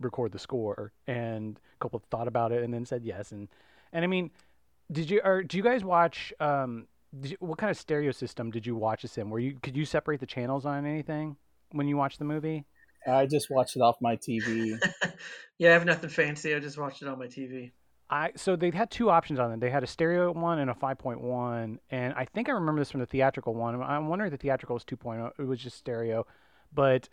record 0.00 0.32
the 0.32 0.38
score?" 0.38 0.92
And 1.06 1.58
Coppola 1.80 2.02
thought 2.10 2.28
about 2.28 2.52
it 2.52 2.62
and 2.62 2.72
then 2.72 2.86
said 2.86 3.04
yes. 3.04 3.32
And 3.32 3.48
and 3.92 4.04
I 4.04 4.08
mean, 4.08 4.30
did 4.90 5.10
you 5.10 5.20
or 5.24 5.42
do 5.42 5.56
you 5.56 5.62
guys 5.62 5.84
watch? 5.84 6.32
Um, 6.40 6.86
you, 7.22 7.36
what 7.40 7.58
kind 7.58 7.70
of 7.70 7.76
stereo 7.76 8.12
system 8.12 8.50
did 8.50 8.66
you 8.66 8.76
watch 8.76 9.02
this 9.02 9.18
in? 9.18 9.30
Were 9.30 9.38
you 9.38 9.58
could 9.62 9.76
you 9.76 9.84
separate 9.84 10.20
the 10.20 10.26
channels 10.26 10.66
on 10.66 10.86
anything 10.86 11.36
when 11.72 11.88
you 11.88 11.96
watched 11.96 12.18
the 12.18 12.24
movie? 12.24 12.64
I 13.06 13.26
just 13.26 13.50
watched 13.50 13.76
it 13.76 13.80
off 13.80 13.96
my 14.00 14.16
TV. 14.16 14.78
yeah, 15.58 15.70
I 15.70 15.72
have 15.72 15.86
nothing 15.86 16.10
fancy. 16.10 16.54
I 16.54 16.60
just 16.60 16.78
watched 16.78 17.02
it 17.02 17.08
on 17.08 17.18
my 17.18 17.26
TV. 17.26 17.72
I 18.10 18.32
so 18.36 18.56
they 18.56 18.70
had 18.70 18.90
two 18.90 19.08
options 19.08 19.38
on 19.38 19.52
it. 19.52 19.60
They 19.60 19.70
had 19.70 19.82
a 19.82 19.86
stereo 19.86 20.32
one 20.32 20.58
and 20.58 20.70
a 20.70 20.74
5.1, 20.74 21.78
and 21.90 22.14
I 22.14 22.24
think 22.24 22.48
I 22.48 22.52
remember 22.52 22.80
this 22.80 22.90
from 22.90 23.00
the 23.00 23.06
theatrical 23.06 23.54
one. 23.54 23.80
I'm 23.80 24.08
wondering 24.08 24.32
if 24.32 24.38
the 24.38 24.42
theatrical 24.42 24.74
was 24.74 24.84
2.0. 24.84 25.30
It 25.38 25.42
was 25.42 25.60
just 25.60 25.78
stereo, 25.78 26.26
but 26.72 27.08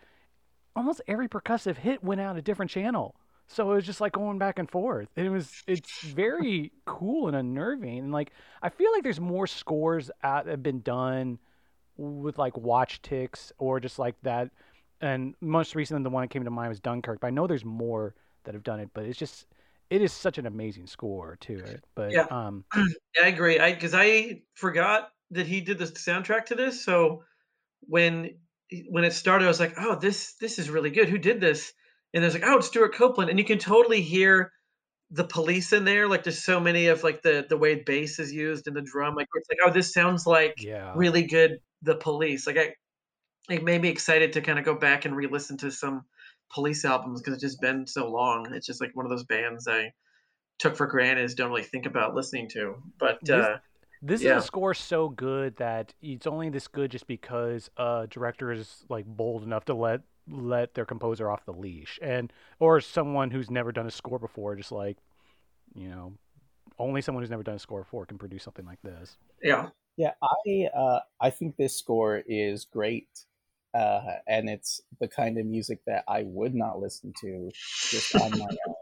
almost 0.76 1.02
every 1.08 1.28
percussive 1.28 1.78
hit 1.78 2.04
went 2.04 2.20
out 2.20 2.36
a 2.36 2.42
different 2.42 2.72
channel. 2.72 3.16
So 3.48 3.72
it 3.72 3.76
was 3.76 3.86
just 3.86 4.02
like 4.02 4.12
going 4.14 4.38
back 4.38 4.60
and 4.60 4.70
forth. 4.70 5.08
It 5.16 5.30
was 5.30 5.64
it's 5.68 6.02
very 6.02 6.72
cool 6.86 7.28
and 7.28 7.36
unnerving. 7.36 7.98
And 8.00 8.12
like 8.12 8.32
I 8.62 8.70
feel 8.70 8.92
like 8.92 9.04
there's 9.04 9.22
more 9.22 9.48
scores 9.48 10.12
out 10.24 10.46
that 10.46 10.52
have 10.52 10.64
been 10.64 10.82
done 10.82 11.40
with 11.98 12.38
like 12.38 12.58
watch 12.58 13.02
ticks 13.02 13.54
or 13.60 13.80
just 13.80 14.00
like 14.00 14.16
that. 14.24 14.52
And 15.02 15.36
most 15.42 15.76
recently, 15.76 16.04
the 16.04 16.10
one 16.10 16.24
that 16.24 16.30
came 16.30 16.44
to 16.46 16.52
mind 16.52 16.70
was 16.70 16.80
Dunkirk. 16.82 17.22
But 17.22 17.28
I 17.28 17.32
know 17.32 17.48
there's 17.48 17.66
more 17.66 18.16
that 18.44 18.54
have 18.56 18.64
done 18.64 18.80
it. 18.82 18.90
But 18.94 19.06
it's 19.06 19.20
just 19.20 19.48
it 19.90 20.02
is 20.02 20.14
such 20.14 20.38
an 20.38 20.46
amazing 20.46 20.88
score 20.88 21.38
to 21.42 21.64
it. 21.64 21.84
But 21.96 22.12
Yeah. 22.14 22.28
um, 22.30 22.66
Yeah, 22.76 23.24
I 23.24 23.28
agree. 23.28 23.60
I 23.60 23.74
because 23.74 23.94
I 23.94 24.42
forgot 24.56 25.12
that 25.32 25.48
he 25.48 25.62
did 25.62 25.78
the 25.78 25.86
soundtrack 25.86 26.46
to 26.48 26.56
this. 26.56 26.84
So 26.84 27.24
when 27.82 28.40
when 28.90 29.04
it 29.06 29.14
started, 29.14 29.46
I 29.46 29.50
was 29.50 29.60
like, 29.60 29.74
"Oh, 29.78 29.96
this 29.96 30.36
this 30.36 30.60
is 30.60 30.70
really 30.70 30.92
good. 30.92 31.10
Who 31.10 31.18
did 31.18 31.40
this?" 31.42 31.74
And 32.18 32.24
there's 32.24 32.34
like, 32.34 32.44
"Oh, 32.48 32.58
it's 32.58 32.66
Stewart 32.68 32.96
Copeland," 32.96 33.30
and 33.30 33.38
you 33.38 33.46
can 33.46 33.60
totally 33.60 34.02
hear 34.02 34.52
the 35.12 35.24
police 35.24 35.72
in 35.72 35.86
there. 35.86 36.08
Like, 36.08 36.24
there's 36.24 36.44
so 36.44 36.60
many 36.60 36.88
of 36.88 37.04
like 37.04 37.22
the 37.22 37.46
the 37.48 37.58
way 37.58 37.76
bass 37.76 38.18
is 38.18 38.34
used 38.34 38.68
in 38.68 38.74
the 38.74 38.82
drum. 38.82 39.14
Like, 39.14 39.28
it's 39.36 39.48
like, 39.50 39.60
"Oh, 39.64 39.72
this 39.72 39.94
sounds 39.94 40.26
like 40.26 40.56
yeah, 40.58 40.94
really 40.96 41.22
good." 41.28 41.60
The 41.84 41.96
police. 41.96 42.48
Like, 42.48 42.58
I 42.58 42.74
it 43.50 43.64
made 43.64 43.84
me 43.84 43.90
excited 43.90 44.34
to 44.34 44.42
kind 44.42 44.58
of 44.58 44.66
go 44.66 44.74
back 44.74 45.06
and 45.06 45.16
re-listen 45.16 45.58
to 45.58 45.70
some 45.70 46.06
police 46.52 46.84
albums 46.86 47.22
because 47.22 47.36
it's 47.36 47.44
just 47.44 47.62
been 47.62 47.86
so 47.86 48.10
long. 48.10 48.52
It's 48.52 48.66
just 48.66 48.82
like 48.82 48.96
one 48.96 49.06
of 49.06 49.12
those 49.12 49.26
bands 49.26 49.68
I 49.68 49.92
took 50.58 50.76
for 50.76 50.88
granted, 50.88 51.24
is 51.24 51.36
don't 51.36 51.50
really 51.50 51.62
think 51.62 51.86
about 51.86 52.16
listening 52.16 52.50
to. 52.50 52.82
But 52.98 53.20
This- 53.24 53.46
uh, 53.46 53.60
This 54.02 54.22
Yeah. 54.24 54.38
is 54.38 54.44
a 54.44 54.48
score 54.48 54.74
so 54.74 55.10
good 55.10 55.56
that 55.58 55.94
it's 56.02 56.28
only 56.28 56.50
this 56.50 56.68
good 56.68 56.92
just 56.92 57.08
because 57.08 57.70
a 57.78 58.08
director 58.10 58.52
is 58.52 58.86
like 58.90 59.06
bold 59.06 59.44
enough 59.44 59.66
to 59.66 59.76
let 59.76 60.02
let 60.30 60.74
their 60.74 60.86
composer 60.86 61.30
off 61.30 61.46
the 61.46 61.54
leash, 61.54 62.00
and 62.02 62.32
or 62.60 62.82
someone 62.82 63.32
who's 63.32 63.50
never 63.50 63.72
done 63.72 63.88
a 63.88 63.92
score 63.92 64.20
before, 64.20 64.56
just 64.56 64.72
like 64.72 64.98
you 65.76 65.90
know, 65.90 66.14
only 66.80 67.02
someone 67.02 67.24
who's 67.24 67.30
never 67.30 67.44
done 67.44 67.56
a 67.56 67.60
score 67.60 67.82
before 67.82 68.06
can 68.06 68.18
produce 68.18 68.44
something 68.44 68.66
like 68.66 68.82
this. 68.82 69.18
yeah, 69.42 69.70
Yeah, 69.98 70.12
I 70.22 70.68
uh, 70.76 71.00
I 71.22 71.30
think 71.30 71.56
this 71.56 71.78
score 71.78 72.24
is 72.28 72.66
great, 72.66 73.10
uh, 73.74 74.02
and 74.28 74.50
it's 74.50 74.82
the 75.00 75.08
kind 75.08 75.38
of 75.38 75.46
music 75.46 75.80
that 75.88 76.04
I 76.08 76.24
would 76.24 76.56
not 76.56 76.80
listen 76.80 77.14
to 77.22 77.52
just 77.90 78.16
on 78.16 78.32
my 78.32 78.48
own. 78.68 78.76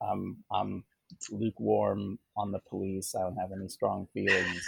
I'm 0.00 0.36
I'm 0.52 0.84
lukewarm 1.30 2.18
on 2.36 2.52
the 2.52 2.60
police. 2.68 3.14
I 3.14 3.22
don't 3.22 3.36
have 3.36 3.52
any 3.52 3.68
strong 3.68 4.08
feelings. 4.12 4.66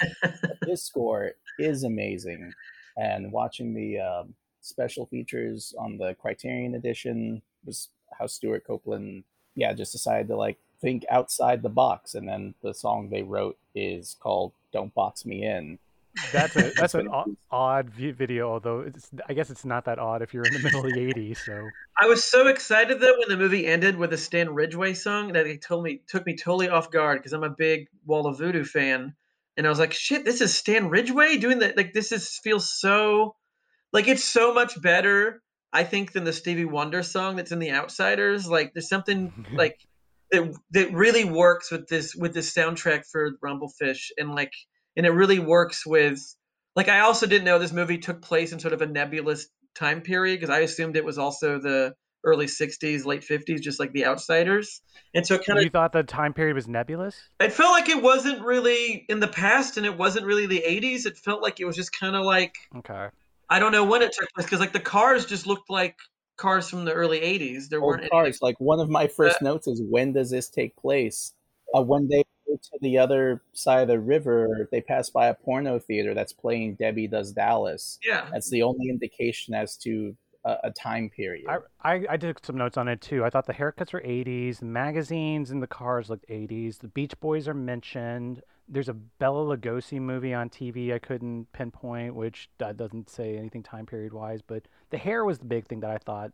this 0.62 0.84
score 0.84 1.32
is 1.58 1.84
amazing, 1.84 2.52
and 2.96 3.32
watching 3.32 3.74
the 3.74 4.00
um, 4.00 4.34
special 4.60 5.06
features 5.06 5.74
on 5.78 5.96
the 5.98 6.14
Criterion 6.14 6.74
edition 6.74 7.42
was 7.64 7.88
how 8.18 8.26
Stewart 8.26 8.64
Copeland, 8.66 9.24
yeah, 9.54 9.72
just 9.72 9.92
decided 9.92 10.28
to 10.28 10.36
like 10.36 10.58
think 10.80 11.04
outside 11.10 11.62
the 11.62 11.68
box, 11.68 12.14
and 12.14 12.28
then 12.28 12.54
the 12.62 12.74
song 12.74 13.08
they 13.10 13.22
wrote 13.22 13.58
is 13.74 14.16
called 14.20 14.52
"Don't 14.72 14.94
Box 14.94 15.24
Me 15.24 15.44
In." 15.44 15.78
That's 16.32 16.56
a 16.56 16.70
that's 16.70 16.94
an 16.94 17.08
odd 17.50 17.90
video, 17.90 18.50
although 18.50 18.80
it's 18.80 19.10
I 19.28 19.34
guess 19.34 19.50
it's 19.50 19.64
not 19.64 19.84
that 19.84 19.98
odd 19.98 20.22
if 20.22 20.34
you're 20.34 20.44
in 20.44 20.54
the 20.54 20.60
middle 20.60 20.84
of 20.84 20.92
the 20.92 20.98
'80s. 20.98 21.38
So 21.38 21.68
I 21.98 22.06
was 22.06 22.24
so 22.24 22.48
excited 22.48 23.00
though 23.00 23.16
when 23.18 23.28
the 23.28 23.36
movie 23.36 23.66
ended 23.66 23.96
with 23.96 24.12
a 24.12 24.18
Stan 24.18 24.52
Ridgway 24.52 24.94
song 24.94 25.32
that 25.32 25.46
it 25.46 25.62
told 25.62 25.84
me 25.84 26.02
took 26.08 26.26
me 26.26 26.36
totally 26.36 26.68
off 26.68 26.90
guard 26.90 27.18
because 27.18 27.32
I'm 27.32 27.44
a 27.44 27.50
big 27.50 27.88
Wall 28.06 28.26
of 28.26 28.38
Voodoo 28.38 28.64
fan, 28.64 29.14
and 29.56 29.66
I 29.66 29.70
was 29.70 29.78
like, 29.78 29.92
"Shit, 29.92 30.24
this 30.24 30.40
is 30.40 30.54
Stan 30.54 30.88
Ridgway 30.88 31.36
doing 31.36 31.60
that!" 31.60 31.76
Like 31.76 31.92
this 31.92 32.12
is 32.12 32.38
feels 32.42 32.68
so 32.68 33.36
like 33.92 34.08
it's 34.08 34.24
so 34.24 34.54
much 34.54 34.80
better, 34.80 35.42
I 35.72 35.84
think, 35.84 36.12
than 36.12 36.24
the 36.24 36.32
Stevie 36.32 36.64
Wonder 36.64 37.02
song 37.02 37.36
that's 37.36 37.52
in 37.52 37.58
The 37.58 37.72
Outsiders. 37.72 38.48
Like 38.48 38.72
there's 38.72 38.88
something 38.88 39.46
like 39.52 39.78
that 40.30 40.54
that 40.70 40.92
really 40.92 41.24
works 41.24 41.70
with 41.70 41.88
this 41.88 42.14
with 42.14 42.34
this 42.34 42.52
soundtrack 42.52 43.04
for 43.10 43.32
Rumblefish, 43.44 44.10
and 44.16 44.34
like 44.34 44.52
and 44.96 45.06
it 45.06 45.10
really 45.10 45.38
works 45.38 45.86
with 45.86 46.20
like 46.76 46.88
I 46.88 47.00
also 47.00 47.26
didn't 47.26 47.44
know 47.44 47.58
this 47.58 47.72
movie 47.72 47.98
took 47.98 48.22
place 48.22 48.52
in 48.52 48.60
sort 48.60 48.74
of 48.74 48.82
a 48.82 48.86
nebulous 48.86 49.48
time 49.74 50.00
period 50.00 50.40
because 50.40 50.54
I 50.54 50.60
assumed 50.60 50.96
it 50.96 51.04
was 51.04 51.18
also 51.18 51.58
the 51.58 51.94
early 52.24 52.46
60s 52.46 53.06
late 53.06 53.22
50s 53.22 53.62
just 53.62 53.80
like 53.80 53.92
the 53.92 54.04
outsiders 54.04 54.82
and 55.14 55.26
so 55.26 55.38
kind 55.38 55.58
of 55.58 55.64
you 55.64 55.70
thought 55.70 55.92
the 55.92 56.02
time 56.02 56.34
period 56.34 56.54
was 56.54 56.68
nebulous 56.68 57.18
it 57.40 57.50
felt 57.50 57.70
like 57.70 57.88
it 57.88 58.02
wasn't 58.02 58.42
really 58.42 59.06
in 59.08 59.20
the 59.20 59.28
past 59.28 59.78
and 59.78 59.86
it 59.86 59.96
wasn't 59.96 60.26
really 60.26 60.46
the 60.46 60.62
80s 60.66 61.06
it 61.06 61.16
felt 61.16 61.40
like 61.40 61.60
it 61.60 61.64
was 61.64 61.76
just 61.76 61.98
kind 61.98 62.14
of 62.14 62.26
like 62.26 62.56
okay 62.76 63.08
I 63.50 63.58
don't 63.58 63.72
know 63.72 63.84
when 63.84 64.00
it 64.00 64.12
took 64.12 64.28
place 64.32 64.46
because 64.46 64.60
like 64.60 64.72
the 64.72 64.80
cars 64.80 65.26
just 65.26 65.46
looked 65.46 65.68
like 65.68 65.96
cars 66.36 66.70
from 66.70 66.84
the 66.84 66.92
early 66.92 67.20
'80s. 67.20 67.68
There 67.68 67.80
Old 67.80 67.98
weren't 67.98 68.10
cars. 68.10 68.38
Any... 68.40 68.48
Like 68.48 68.60
one 68.60 68.80
of 68.80 68.88
my 68.88 69.08
first 69.08 69.36
uh, 69.42 69.44
notes 69.44 69.66
is 69.66 69.82
when 69.82 70.12
does 70.12 70.30
this 70.30 70.48
take 70.48 70.76
place? 70.76 71.34
Uh, 71.74 71.82
when 71.82 72.08
they 72.08 72.24
go 72.48 72.56
to 72.56 72.78
the 72.80 72.98
other 72.98 73.42
side 73.52 73.82
of 73.82 73.88
the 73.88 74.00
river, 74.00 74.68
they 74.72 74.80
pass 74.80 75.10
by 75.10 75.26
a 75.26 75.34
porno 75.34 75.78
theater 75.78 76.14
that's 76.14 76.32
playing 76.32 76.76
Debbie 76.76 77.06
Does 77.06 77.32
Dallas. 77.32 77.98
Yeah, 78.06 78.28
that's 78.32 78.50
the 78.50 78.62
only 78.62 78.88
indication 78.88 79.54
as 79.54 79.76
to 79.78 80.16
a, 80.44 80.56
a 80.64 80.70
time 80.70 81.10
period. 81.10 81.46
I, 81.48 81.58
I, 81.82 82.06
I 82.10 82.16
took 82.16 82.44
some 82.44 82.56
notes 82.56 82.76
on 82.76 82.88
it 82.88 83.00
too. 83.00 83.24
I 83.24 83.30
thought 83.30 83.46
the 83.46 83.54
haircuts 83.54 83.92
were 83.92 84.00
80s, 84.00 84.60
the 84.60 84.66
magazines 84.66 85.50
and 85.50 85.62
the 85.62 85.66
cars 85.66 86.10
looked 86.10 86.28
80s. 86.28 86.78
The 86.78 86.88
Beach 86.88 87.18
Boys 87.20 87.48
are 87.48 87.54
mentioned 87.54 88.42
there's 88.70 88.88
a 88.88 88.94
Bela 88.94 89.56
Lugosi 89.56 90.00
movie 90.00 90.32
on 90.32 90.48
TV 90.48 90.94
I 90.94 90.98
couldn't 90.98 91.52
pinpoint, 91.52 92.14
which 92.14 92.48
doesn't 92.58 93.10
say 93.10 93.36
anything 93.36 93.62
time 93.62 93.84
period 93.84 94.12
wise, 94.12 94.40
but 94.42 94.62
the 94.90 94.98
hair 94.98 95.24
was 95.24 95.38
the 95.38 95.44
big 95.44 95.66
thing 95.66 95.80
that 95.80 95.90
I 95.90 95.98
thought 95.98 96.30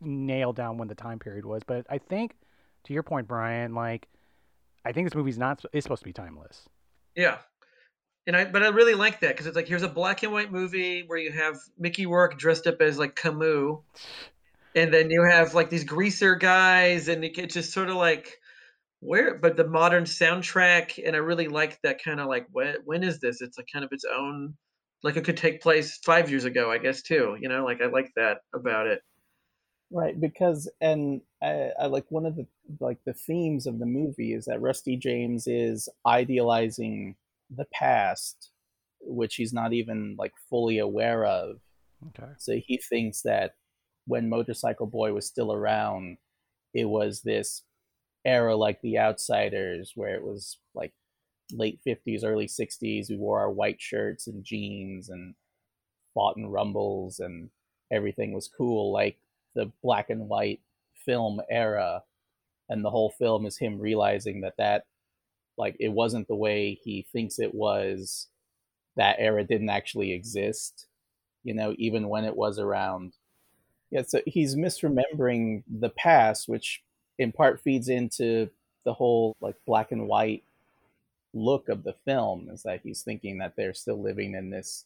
nailed 0.00 0.56
down 0.56 0.78
when 0.78 0.88
the 0.88 0.94
time 0.94 1.18
period 1.18 1.44
was. 1.44 1.62
But 1.66 1.86
I 1.90 1.98
think, 1.98 2.36
to 2.84 2.94
your 2.94 3.02
point, 3.02 3.28
Brian, 3.28 3.74
like 3.74 4.08
I 4.84 4.92
think 4.92 5.06
this 5.06 5.14
movie's 5.14 5.38
not 5.38 5.62
is 5.72 5.84
supposed 5.84 6.00
to 6.00 6.06
be 6.06 6.12
timeless. 6.12 6.68
Yeah, 7.14 7.38
and 8.26 8.34
I 8.34 8.46
but 8.46 8.62
I 8.62 8.68
really 8.68 8.94
like 8.94 9.20
that 9.20 9.28
because 9.28 9.46
it's 9.46 9.56
like 9.56 9.68
here's 9.68 9.82
a 9.82 9.88
black 9.88 10.22
and 10.22 10.32
white 10.32 10.50
movie 10.50 11.02
where 11.06 11.18
you 11.18 11.32
have 11.32 11.58
Mickey 11.78 12.06
Rourke 12.06 12.38
dressed 12.38 12.66
up 12.66 12.80
as 12.80 12.98
like 12.98 13.14
Camus, 13.14 13.76
and 14.74 14.92
then 14.92 15.10
you 15.10 15.22
have 15.22 15.54
like 15.54 15.68
these 15.68 15.84
greaser 15.84 16.34
guys, 16.34 17.08
and 17.08 17.24
it's 17.24 17.54
just 17.54 17.72
sort 17.72 17.90
of 17.90 17.96
like 17.96 18.40
where 19.04 19.36
but 19.36 19.56
the 19.56 19.66
modern 19.66 20.04
soundtrack 20.04 20.98
and 21.04 21.14
i 21.14 21.18
really 21.18 21.46
like 21.46 21.78
that 21.82 22.02
kind 22.02 22.20
of 22.20 22.26
like 22.26 22.46
when, 22.52 22.76
when 22.84 23.04
is 23.04 23.20
this? 23.20 23.42
It's 23.42 23.58
like 23.58 23.68
kind 23.70 23.84
of 23.84 23.92
its 23.92 24.04
own 24.04 24.54
like 25.02 25.16
it 25.16 25.24
could 25.24 25.36
take 25.36 25.60
place 25.60 25.98
five 26.04 26.30
years 26.30 26.44
ago 26.44 26.70
i 26.70 26.78
guess 26.78 27.02
too 27.02 27.36
you 27.38 27.48
know 27.48 27.64
like 27.64 27.82
i 27.82 27.86
like 27.86 28.10
that 28.16 28.38
about 28.54 28.86
it. 28.86 29.02
Right 29.92 30.18
because 30.18 30.70
and 30.80 31.20
I, 31.42 31.70
I 31.78 31.86
like 31.86 32.06
one 32.08 32.24
of 32.24 32.36
the 32.36 32.46
like 32.80 32.98
the 33.04 33.12
themes 33.12 33.66
of 33.66 33.78
the 33.78 33.86
movie 33.86 34.32
is 34.32 34.46
that 34.46 34.62
rusty 34.62 34.96
james 34.96 35.46
is 35.46 35.88
idealizing 36.06 37.16
the 37.54 37.66
past 37.72 38.50
which 39.06 39.34
he's 39.34 39.52
not 39.52 39.74
even 39.74 40.16
like 40.18 40.32
fully 40.48 40.78
aware 40.78 41.26
of. 41.26 41.56
Okay. 42.08 42.32
So 42.38 42.54
he 42.54 42.78
thinks 42.78 43.20
that 43.20 43.52
when 44.06 44.30
motorcycle 44.30 44.86
boy 44.86 45.12
was 45.12 45.26
still 45.26 45.52
around 45.52 46.16
it 46.72 46.86
was 46.86 47.20
this 47.20 47.62
era 48.24 48.56
like 48.56 48.80
The 48.80 48.98
Outsiders, 48.98 49.92
where 49.94 50.14
it 50.14 50.24
was 50.24 50.58
like 50.74 50.92
late 51.52 51.80
50s, 51.86 52.24
early 52.24 52.46
60s. 52.46 53.10
We 53.10 53.16
wore 53.16 53.40
our 53.40 53.50
white 53.50 53.80
shirts 53.80 54.26
and 54.26 54.44
jeans 54.44 55.08
and 55.08 55.34
fought 56.14 56.36
in 56.36 56.46
rumbles 56.46 57.20
and 57.20 57.50
everything 57.90 58.32
was 58.32 58.48
cool, 58.48 58.92
like 58.92 59.18
the 59.54 59.70
black 59.82 60.10
and 60.10 60.28
white 60.28 60.60
film 61.04 61.40
era. 61.50 62.02
And 62.68 62.84
the 62.84 62.90
whole 62.90 63.10
film 63.10 63.46
is 63.46 63.58
him 63.58 63.78
realizing 63.78 64.40
that 64.40 64.56
that, 64.56 64.86
like, 65.58 65.76
it 65.78 65.90
wasn't 65.90 66.28
the 66.28 66.34
way 66.34 66.78
he 66.82 67.06
thinks 67.12 67.38
it 67.38 67.54
was. 67.54 68.28
That 68.96 69.16
era 69.18 69.44
didn't 69.44 69.70
actually 69.70 70.12
exist, 70.12 70.86
you 71.42 71.52
know, 71.52 71.74
even 71.78 72.08
when 72.08 72.24
it 72.24 72.36
was 72.36 72.58
around. 72.60 73.14
Yeah, 73.90 74.02
so 74.02 74.20
he's 74.24 74.54
misremembering 74.54 75.64
the 75.68 75.90
past, 75.90 76.48
which 76.48 76.83
in 77.18 77.32
part 77.32 77.60
feeds 77.60 77.88
into 77.88 78.50
the 78.84 78.92
whole 78.92 79.36
like 79.40 79.56
black 79.66 79.92
and 79.92 80.06
white 80.06 80.44
look 81.32 81.68
of 81.68 81.82
the 81.82 81.94
film 82.04 82.48
is 82.50 82.62
that 82.62 82.80
he's 82.82 83.02
thinking 83.02 83.38
that 83.38 83.54
they're 83.56 83.74
still 83.74 84.00
living 84.00 84.34
in 84.34 84.50
this 84.50 84.84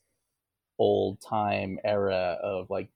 old 0.79 1.21
time 1.21 1.79
era 1.85 2.39
of 2.43 2.71
like 2.71 2.89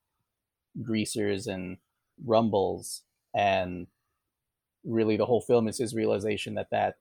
greasers 0.80 1.46
and 1.46 1.76
rumbles. 2.24 3.02
And 3.34 3.86
really 4.84 5.16
the 5.16 5.26
whole 5.26 5.40
film 5.40 5.68
is 5.68 5.78
his 5.78 5.94
realization 5.94 6.54
that 6.54 6.70
that 6.70 6.96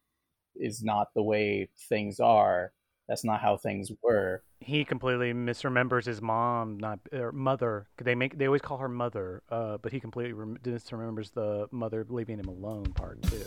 is 0.56 0.84
not 0.84 1.13
the 1.13 1.24
way 1.24 1.70
things 1.89 2.20
are 2.20 2.74
that's 3.12 3.26
not 3.26 3.41
how 3.41 3.58
things 3.58 3.91
were. 4.02 4.41
He 4.62 4.86
completely 4.86 5.34
misremembers 5.34 6.06
his 6.06 6.21
mom, 6.21 6.78
not 6.78 6.97
or 7.12 7.34
mother. 7.34 7.89
They 8.02 8.15
make 8.15 8.38
they 8.38 8.45
always 8.45 8.62
call 8.62 8.78
her 8.78 8.88
mother, 8.88 9.43
uh, 9.50 9.80
but 9.80 9.91
he 9.91 10.00
completely 10.00 10.32
rem- 10.32 10.58
misremembers 10.63 11.34
the 11.34 11.67
mother 11.71 12.06
leaving 12.08 12.39
him 12.39 12.47
alone 12.47 12.86
part 12.93 13.21
too, 13.24 13.43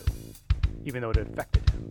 even 0.85 1.01
though 1.01 1.13
it 1.13 1.17
affected 1.17 1.63
him. 1.71 1.89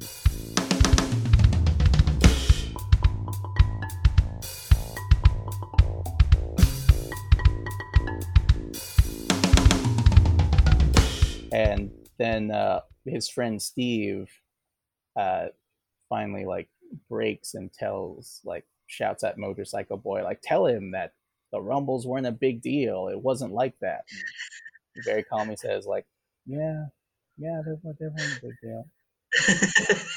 And 11.51 11.89
then 12.19 12.51
uh, 12.51 12.81
his 13.03 13.29
friend 13.29 13.59
Steve 13.59 14.29
uh, 15.15 15.47
finally 16.07 16.45
like 16.45 16.69
breaks 17.09 17.53
and 17.53 17.71
tells 17.73 18.41
like 18.43 18.65
shouts 18.87 19.23
at 19.23 19.37
motorcycle 19.37 19.97
boy 19.97 20.23
like 20.23 20.41
tell 20.43 20.65
him 20.65 20.91
that 20.91 21.13
the 21.51 21.61
rumbles 21.61 22.07
weren't 22.07 22.25
a 22.25 22.31
big 22.31 22.61
deal. 22.61 23.09
It 23.09 23.21
wasn't 23.21 23.53
like 23.53 23.75
that. 23.81 24.01
And 24.95 25.05
very 25.05 25.23
calmly 25.23 25.55
says 25.55 25.85
like 25.85 26.05
yeah 26.45 26.85
yeah 27.37 27.61
they, 27.65 27.91
they 27.99 28.07
weren't 28.07 28.37
a 28.37 28.41
big 28.41 28.55
deal. 28.61 28.85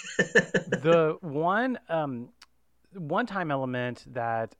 The 0.82 1.18
one 1.20 1.78
um 1.88 2.30
one 2.94 3.26
time 3.26 3.50
element 3.50 4.04
that 4.12 4.54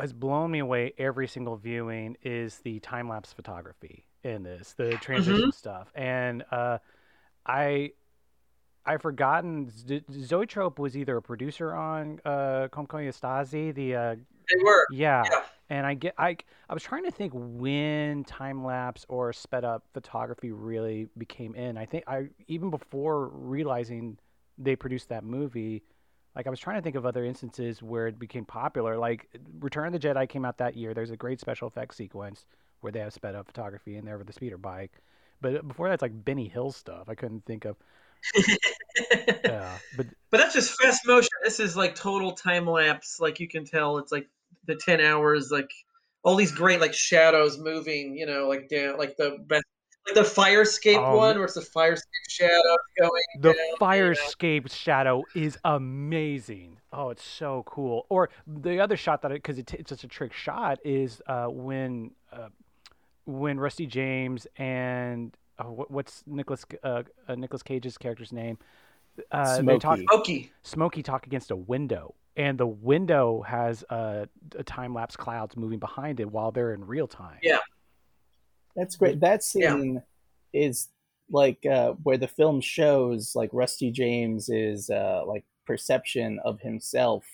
has 0.00 0.12
blown 0.12 0.50
me 0.50 0.60
away 0.60 0.94
every 0.96 1.28
single 1.28 1.56
viewing 1.56 2.16
is 2.22 2.58
the 2.60 2.80
time 2.80 3.08
lapse 3.08 3.32
photography 3.32 4.06
in 4.22 4.42
this 4.42 4.74
the 4.74 4.92
transition 4.92 5.42
mm-hmm. 5.42 5.50
stuff. 5.50 5.92
And 5.94 6.44
uh 6.50 6.78
i 7.44 7.90
I've 8.84 9.02
forgotten. 9.02 9.70
Zoetrope 10.10 10.78
was 10.78 10.96
either 10.96 11.16
a 11.16 11.22
producer 11.22 11.72
on 11.72 12.20
uh, 12.24 12.68
Koyaanisqatsi. 12.72 13.74
The 13.74 13.94
uh, 13.94 14.14
they 14.50 14.62
were. 14.62 14.86
Yeah. 14.90 15.24
yeah. 15.30 15.42
And 15.70 15.86
I 15.86 15.94
get 15.94 16.14
I 16.18 16.36
I 16.68 16.74
was 16.74 16.82
trying 16.82 17.04
to 17.04 17.10
think 17.10 17.32
when 17.34 18.24
time 18.24 18.64
lapse 18.64 19.06
or 19.08 19.32
sped 19.32 19.64
up 19.64 19.84
photography 19.94 20.52
really 20.52 21.08
became 21.16 21.54
in. 21.54 21.78
I 21.78 21.86
think 21.86 22.04
I 22.06 22.28
even 22.48 22.70
before 22.70 23.28
realizing 23.28 24.18
they 24.58 24.76
produced 24.76 25.08
that 25.08 25.24
movie, 25.24 25.82
like 26.36 26.46
I 26.46 26.50
was 26.50 26.58
trying 26.58 26.76
to 26.76 26.82
think 26.82 26.96
of 26.96 27.06
other 27.06 27.24
instances 27.24 27.82
where 27.82 28.06
it 28.06 28.18
became 28.18 28.44
popular. 28.44 28.98
Like 28.98 29.28
Return 29.60 29.86
of 29.86 29.92
the 29.92 29.98
Jedi 29.98 30.28
came 30.28 30.44
out 30.44 30.58
that 30.58 30.76
year. 30.76 30.92
There's 30.92 31.10
a 31.10 31.16
great 31.16 31.40
special 31.40 31.68
effects 31.68 31.96
sequence 31.96 32.44
where 32.80 32.92
they 32.92 33.00
have 33.00 33.12
sped 33.12 33.34
up 33.34 33.46
photography 33.46 33.96
in 33.96 34.04
there 34.04 34.18
with 34.18 34.26
the 34.26 34.32
speeder 34.32 34.58
bike. 34.58 34.92
But 35.40 35.66
before 35.66 35.88
that's 35.88 36.02
like 36.02 36.24
Benny 36.24 36.48
Hill 36.48 36.72
stuff. 36.72 37.08
I 37.08 37.14
couldn't 37.14 37.44
think 37.46 37.64
of 37.64 37.76
yeah, 39.44 39.78
but 39.96 40.06
but 40.30 40.38
that's 40.38 40.54
just 40.54 40.80
fast 40.80 41.06
motion. 41.06 41.30
This 41.44 41.60
is 41.60 41.76
like 41.76 41.94
total 41.94 42.32
time 42.32 42.66
lapse. 42.66 43.18
Like 43.20 43.40
you 43.40 43.48
can 43.48 43.64
tell, 43.64 43.98
it's 43.98 44.12
like 44.12 44.28
the 44.66 44.74
ten 44.76 45.00
hours, 45.00 45.50
like 45.50 45.70
all 46.22 46.36
these 46.36 46.52
great 46.52 46.80
like 46.80 46.94
shadows 46.94 47.58
moving. 47.58 48.16
You 48.16 48.26
know, 48.26 48.48
like 48.48 48.68
down, 48.68 48.98
like 48.98 49.16
the 49.16 49.38
best 49.46 49.64
Like 50.06 50.14
the 50.16 50.22
Firescape 50.22 50.98
Um, 50.98 51.16
one, 51.16 51.36
where 51.36 51.44
it's 51.44 51.54
the 51.54 51.60
Firescape 51.60 52.28
shadow 52.28 52.76
going. 52.98 53.22
The 53.40 53.52
down, 53.52 53.76
Firescape 53.80 54.70
shadow 54.72 55.22
is 55.34 55.58
amazing. 55.64 56.78
Oh, 56.92 57.10
it's 57.10 57.24
so 57.24 57.62
cool. 57.66 58.06
Or 58.08 58.28
the 58.46 58.80
other 58.80 58.96
shot 58.96 59.22
that 59.22 59.32
because 59.32 59.58
it, 59.58 59.72
it's 59.74 59.90
just 59.90 60.04
a 60.04 60.08
trick 60.08 60.32
shot 60.32 60.78
is 60.84 61.22
uh, 61.26 61.46
when 61.46 62.10
uh, 62.32 62.48
when 63.24 63.58
Rusty 63.60 63.86
James 63.86 64.46
and 64.56 65.36
uh, 65.62 65.70
what, 65.70 65.90
what's 65.90 66.22
Nicolas 66.26 66.64
uh, 66.82 67.02
uh, 67.28 67.34
Nicolas 67.34 67.62
Cage's 67.62 67.98
character's 67.98 68.32
name? 68.32 68.58
Uh, 69.30 69.62
they 69.62 69.78
talk 69.78 69.98
Smokey. 69.98 70.06
Smokey. 70.08 70.52
Smokey 70.62 71.02
talk 71.02 71.26
against 71.26 71.50
a 71.50 71.56
window, 71.56 72.14
and 72.36 72.58
the 72.58 72.66
window 72.66 73.42
has 73.42 73.84
uh, 73.90 74.26
a 74.56 74.62
time 74.64 74.94
lapse 74.94 75.16
clouds 75.16 75.56
moving 75.56 75.78
behind 75.78 76.20
it 76.20 76.30
while 76.30 76.50
they're 76.50 76.72
in 76.72 76.84
real 76.84 77.06
time. 77.06 77.38
Yeah. 77.42 77.58
That's 78.76 78.96
great. 78.96 79.20
That 79.20 79.42
Yeah. 79.54 79.76
scene 79.76 80.02
is 80.52 80.88
like 81.30 81.64
uh, 81.66 81.92
where 82.02 82.18
the 82.18 82.28
film 82.28 82.60
shows 82.60 83.34
like 83.34 83.50
Rusty 83.52 83.90
James 83.90 84.48
is 84.48 84.90
uh, 84.90 85.22
like 85.26 85.44
perception 85.66 86.38
of 86.44 86.60
himself 86.60 87.24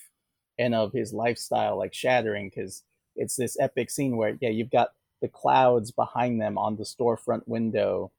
and 0.58 0.74
of 0.74 0.92
his 0.92 1.12
lifestyle 1.12 1.78
like 1.78 1.94
shattering 1.94 2.50
because 2.50 2.82
it's 3.16 3.36
this 3.36 3.56
epic 3.58 3.90
scene 3.90 4.16
where 4.16 4.36
yeah 4.40 4.50
you've 4.50 4.70
got 4.70 4.92
the 5.20 5.28
clouds 5.28 5.90
behind 5.90 6.40
them 6.40 6.58
on 6.58 6.76
the 6.76 6.84
storefront 6.84 7.42
window 7.46 8.12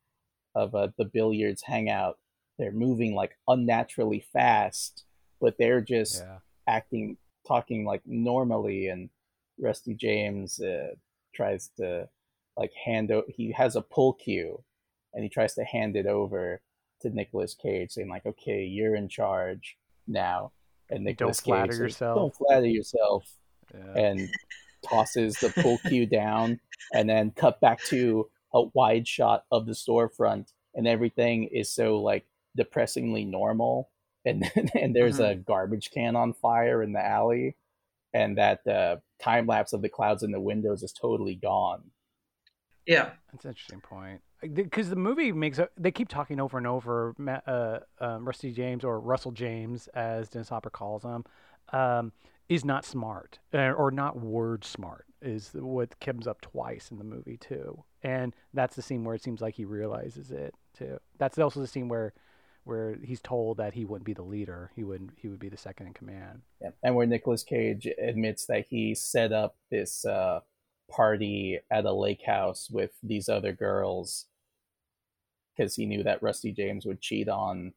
of 0.60 0.76
uh, 0.76 0.90
the 0.98 1.06
billiards 1.06 1.62
hangout. 1.64 2.18
They're 2.58 2.72
moving 2.72 3.14
like 3.16 3.38
unnaturally 3.48 4.24
fast, 4.34 5.06
but 5.42 5.58
they're 5.58 5.82
just 5.82 6.22
Yeah. 6.22 6.40
acting 6.68 7.18
talking 7.48 7.86
like 7.86 8.02
normally 8.06 8.88
and 8.90 9.10
rusty 9.60 9.94
james 9.96 10.60
uh, 10.60 10.90
tries 11.34 11.70
to 11.78 12.08
like 12.56 12.72
hand 12.86 13.12
o- 13.12 13.24
he 13.28 13.52
has 13.52 13.76
a 13.76 13.82
pull 13.82 14.14
cue 14.14 14.62
and 15.14 15.24
he 15.24 15.30
tries 15.30 15.54
to 15.56 15.64
hand 15.64 15.96
it 15.96 16.06
over 16.06 16.62
to 17.02 17.10
Nicolas 17.10 17.56
cage 17.56 17.92
saying 17.92 18.10
like 18.10 18.26
okay 18.26 18.64
you're 18.66 18.96
in 18.96 19.08
charge 19.10 19.78
now 20.08 20.52
and 20.92 21.04
Nicolas 21.06 21.40
flatter 21.40 21.64
cage 21.68 21.72
says, 21.72 21.80
yourself. 21.80 22.16
don't 22.18 22.36
flatter 22.36 22.68
yourself 22.68 23.24
Yeah. 23.74 24.02
and 24.06 24.30
tosses 24.88 25.34
the 25.40 25.50
pull 25.62 25.78
cue 25.88 26.06
down 26.06 26.60
and 26.94 27.10
then 27.10 27.32
cut 27.32 27.60
back 27.62 27.80
to 27.86 28.30
a 28.54 28.64
wide 28.74 29.08
shot 29.08 29.46
of 29.52 29.66
the 29.66 29.74
storefront 29.74 30.52
and 30.76 30.88
everything 30.88 31.46
is 31.46 31.70
so 31.72 32.00
like 32.02 32.26
depressingly 32.56 33.26
normal 33.26 33.90
and 34.26 34.50
and 34.76 34.96
there's 34.96 35.20
a 35.20 35.36
garbage 35.36 35.92
can 35.92 36.16
on 36.16 36.34
fire 36.34 36.82
in 36.84 36.94
the 36.94 37.06
alley 37.06 37.56
and 38.14 38.38
that 38.38 38.66
uh, 38.68 38.98
time 39.22 39.46
lapse 39.46 39.74
of 39.74 39.82
the 39.82 39.90
clouds 39.90 40.24
in 40.24 40.32
the 40.32 40.40
windows 40.40 40.84
is 40.84 40.92
totally 40.92 41.36
gone 41.36 41.82
Yeah. 42.86 43.12
That's 43.32 43.46
an 43.46 43.52
interesting 43.52 43.82
point. 43.82 44.22
Because 44.54 44.90
the 44.90 44.96
movie 44.96 45.32
makes 45.32 45.60
a, 45.60 45.70
they 45.78 45.92
keep 45.92 46.08
talking 46.08 46.40
over 46.40 46.58
and 46.58 46.66
over. 46.66 47.14
Ma- 47.18 47.42
Uh, 47.46 47.80
um, 48.00 48.26
Rusty 48.26 48.52
James 48.52 48.84
or 48.84 49.00
Russell 49.00 49.32
James, 49.32 49.88
as 49.90 50.30
Dennis 50.30 50.50
Hopper 50.50 50.70
calls 50.70 51.04
him, 51.04 51.24
um, 51.74 52.14
is 52.48 52.64
not 52.66 52.86
smart 52.86 53.38
uh, 53.54 53.72
or 53.74 53.92
not 53.92 54.18
word 54.20 54.64
smart. 54.64 55.06
Is 55.22 55.52
what 55.54 56.00
comes 56.00 56.26
up 56.26 56.40
twice 56.42 56.90
in 56.90 56.98
the 56.98 57.04
movie 57.04 57.38
too, 57.38 57.84
and 58.04 58.36
that's 58.54 58.76
the 58.76 58.82
scene 58.82 59.04
where 59.04 59.16
it 59.16 59.24
seems 59.24 59.42
like 59.42 59.56
he 59.56 59.66
realizes 59.66 60.32
it 60.32 60.54
too. 60.78 61.00
That's 61.18 61.38
also 61.38 61.60
the 61.60 61.68
scene 61.68 61.90
where 61.90 62.14
where 62.64 62.98
he's 63.04 63.22
told 63.22 63.58
that 63.58 63.74
he 63.74 63.86
wouldn't 63.86 64.06
be 64.06 64.14
the 64.14 64.22
leader. 64.22 64.72
He 64.76 64.84
would 64.84 65.12
he 65.16 65.28
would 65.28 65.40
be 65.40 65.50
the 65.50 65.58
second 65.58 65.88
in 65.88 65.94
command. 65.94 66.42
Yeah. 66.62 66.72
and 66.84 66.96
where 66.96 67.08
Nicolas 67.08 67.44
Cage 67.44 67.88
admits 68.02 68.46
that 68.46 68.66
he 68.70 68.96
set 68.96 69.32
up 69.32 69.56
this 69.72 70.06
uh, 70.06 70.42
party 70.90 71.60
at 71.72 71.86
a 71.86 71.94
lake 71.94 72.24
house 72.26 72.70
with 72.70 72.92
these 73.04 73.30
other 73.30 73.54
girls 73.54 74.26
because 75.56 75.76
he 75.76 75.86
knew 75.86 76.04
that 76.04 76.24
Rusty 76.24 76.52
James 76.52 76.86
would 76.86 77.02
cheat 77.02 77.28
on 77.28 77.74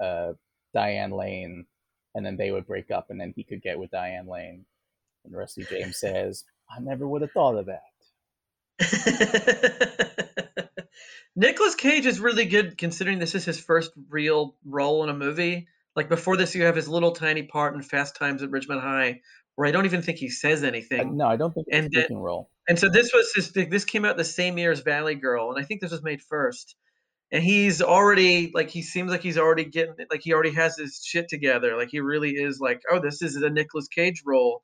uh, 0.00 0.32
Diane 0.74 1.12
Lane, 1.12 1.66
and 2.14 2.26
then 2.26 2.36
they 2.36 2.50
would 2.50 2.66
break 2.66 2.90
up, 2.90 3.10
and 3.10 3.20
then 3.20 3.32
he 3.36 3.44
could 3.44 3.62
get 3.62 3.78
with 3.78 3.90
Diane 3.90 4.26
Lane. 4.26 4.64
And 5.24 5.36
Rusty 5.36 5.64
James 5.64 5.96
says, 6.00 6.44
"I 6.68 6.80
never 6.80 7.06
would 7.06 7.22
have 7.22 7.32
thought 7.32 7.56
of 7.56 7.66
that." 7.66 7.82
Nicolas 11.36 11.74
Cage 11.74 12.06
is 12.06 12.20
really 12.20 12.44
good 12.44 12.76
considering 12.76 13.18
this 13.18 13.34
is 13.34 13.44
his 13.44 13.60
first 13.60 13.92
real 14.08 14.56
role 14.64 15.02
in 15.04 15.10
a 15.10 15.14
movie. 15.14 15.68
Like 15.96 16.08
before 16.08 16.36
this, 16.36 16.54
you 16.54 16.64
have 16.64 16.76
his 16.76 16.88
little 16.88 17.12
tiny 17.12 17.44
part 17.44 17.74
in 17.74 17.82
Fast 17.82 18.16
Times 18.16 18.42
at 18.42 18.50
Ridgemont 18.50 18.80
High, 18.80 19.20
where 19.56 19.68
I 19.68 19.70
don't 19.70 19.84
even 19.86 20.02
think 20.02 20.18
he 20.18 20.28
says 20.28 20.64
anything. 20.64 21.16
no, 21.16 21.26
I 21.26 21.36
don't 21.36 21.52
think 21.52 21.66
And 21.70 21.86
a 21.94 22.06
then- 22.08 22.16
role. 22.16 22.50
And 22.68 22.78
so 22.78 22.88
this 22.88 23.12
was 23.12 23.32
his. 23.34 23.50
This 23.52 23.84
came 23.84 24.04
out 24.04 24.16
the 24.16 24.24
same 24.24 24.56
year 24.56 24.70
as 24.70 24.80
Valley 24.80 25.16
Girl, 25.16 25.50
and 25.50 25.60
I 25.60 25.66
think 25.66 25.80
this 25.80 25.90
was 25.90 26.04
made 26.04 26.22
first. 26.22 26.76
And 27.32 27.42
he's 27.42 27.82
already 27.82 28.52
like 28.54 28.70
he 28.70 28.82
seems 28.82 29.10
like 29.10 29.22
he's 29.22 29.38
already 29.38 29.64
getting 29.64 29.94
like 30.08 30.20
he 30.22 30.32
already 30.32 30.52
has 30.54 30.76
his 30.76 31.00
shit 31.04 31.28
together. 31.28 31.76
Like 31.76 31.88
he 31.90 31.98
really 32.00 32.30
is 32.30 32.60
like, 32.60 32.80
oh, 32.90 33.00
this 33.00 33.22
is 33.22 33.34
a 33.36 33.50
Nicolas 33.50 33.88
Cage 33.88 34.22
role, 34.24 34.62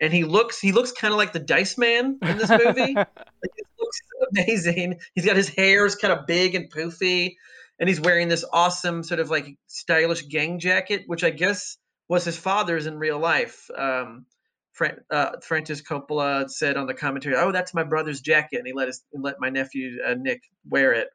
and 0.00 0.12
he 0.12 0.24
looks 0.24 0.60
he 0.60 0.72
looks 0.72 0.92
kind 0.92 1.12
of 1.12 1.18
like 1.18 1.32
the 1.32 1.40
Dice 1.40 1.76
Man 1.78 2.18
in 2.22 2.38
this 2.38 2.50
movie. 2.50 2.96
Like, 3.40 3.52
it 3.56 3.66
looks 3.78 4.00
amazing. 4.32 4.98
He's 5.14 5.24
got 5.24 5.36
his 5.36 5.48
hair 5.48 5.86
is 5.86 5.94
kind 5.94 6.12
of 6.12 6.26
big 6.26 6.56
and 6.56 6.70
poofy, 6.72 7.36
and 7.78 7.88
he's 7.88 8.00
wearing 8.00 8.26
this 8.26 8.44
awesome 8.52 9.04
sort 9.04 9.20
of 9.20 9.30
like 9.30 9.56
stylish 9.68 10.26
gang 10.26 10.58
jacket, 10.58 11.04
which 11.06 11.22
I 11.22 11.30
guess 11.30 11.78
was 12.08 12.24
his 12.24 12.36
father's 12.36 12.86
in 12.86 12.98
real 12.98 13.18
life. 13.18 13.70
Um, 13.76 14.26
Fran- 14.72 15.04
uh, 15.10 15.32
Francis 15.42 15.82
Coppola 15.82 16.50
said 16.50 16.76
on 16.76 16.86
the 16.86 16.94
commentary, 16.94 17.36
"Oh, 17.36 17.52
that's 17.52 17.74
my 17.74 17.84
brother's 17.84 18.20
jacket," 18.20 18.58
and 18.58 18.66
he 18.66 18.72
let 18.72 18.88
his 18.88 19.04
let 19.12 19.36
my 19.38 19.50
nephew 19.50 19.98
uh, 20.04 20.14
Nick 20.14 20.42
wear 20.68 20.92
it. 20.92 21.08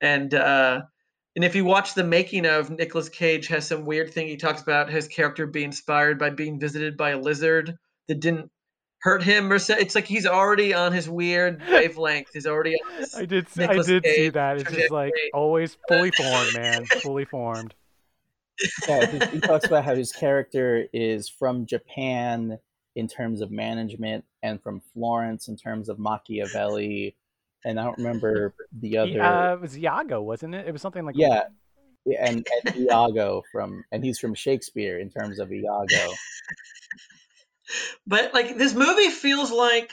And 0.00 0.32
uh, 0.34 0.82
and 1.34 1.44
if 1.44 1.54
you 1.54 1.64
watch 1.64 1.94
the 1.94 2.04
making 2.04 2.46
of 2.46 2.70
Nicolas 2.70 3.08
Cage, 3.08 3.48
has 3.48 3.66
some 3.66 3.84
weird 3.84 4.12
thing 4.12 4.28
he 4.28 4.36
talks 4.36 4.62
about 4.62 4.88
his 4.88 5.08
character 5.08 5.46
being 5.46 5.66
inspired 5.66 6.18
by 6.18 6.30
being 6.30 6.60
visited 6.60 6.96
by 6.96 7.10
a 7.10 7.18
lizard 7.18 7.76
that 8.08 8.20
didn't 8.20 8.50
hurt 9.00 9.22
him 9.22 9.52
or 9.52 9.58
so. 9.58 9.74
It's 9.74 9.94
like 9.94 10.06
he's 10.06 10.26
already 10.26 10.74
on 10.74 10.92
his 10.92 11.08
weird 11.08 11.62
wavelength. 11.70 12.28
He's 12.32 12.46
already 12.46 12.74
on 12.74 13.04
I 13.16 13.24
did 13.24 13.48
see, 13.48 13.62
I 13.62 13.66
Nicolas 13.68 13.86
did 13.86 14.04
see 14.04 14.28
that. 14.30 14.58
It's 14.58 14.72
just 14.72 14.90
like 14.90 15.12
always 15.32 15.76
fully 15.88 16.10
formed, 16.10 16.54
man, 16.54 16.86
fully 16.86 17.24
formed. 17.24 17.74
yeah, 18.88 19.06
he, 19.06 19.18
he 19.26 19.40
talks 19.40 19.66
about 19.66 19.84
how 19.84 19.94
his 19.94 20.12
character 20.12 20.86
is 20.92 21.28
from 21.28 21.66
Japan 21.66 22.58
in 22.94 23.06
terms 23.06 23.42
of 23.42 23.50
management 23.50 24.24
and 24.42 24.62
from 24.62 24.80
Florence 24.94 25.48
in 25.48 25.56
terms 25.56 25.88
of 25.88 25.98
Machiavelli. 25.98 27.14
And 27.64 27.78
I 27.78 27.84
don't 27.84 27.98
remember 27.98 28.54
the 28.72 28.98
other. 28.98 29.22
Uh, 29.22 29.54
it 29.54 29.60
was 29.60 29.78
Iago, 29.78 30.22
wasn't 30.22 30.54
it? 30.54 30.66
It 30.66 30.72
was 30.72 30.80
something 30.80 31.04
like 31.04 31.16
yeah, 31.18 31.42
yeah, 32.04 32.24
and, 32.24 32.46
and 32.64 32.76
Iago 32.76 33.42
from, 33.52 33.84
and 33.92 34.04
he's 34.04 34.18
from 34.18 34.34
Shakespeare 34.34 34.98
in 34.98 35.10
terms 35.10 35.38
of 35.38 35.52
Iago. 35.52 36.12
But 38.06 38.32
like 38.34 38.56
this 38.56 38.74
movie 38.74 39.10
feels 39.10 39.50
like 39.50 39.92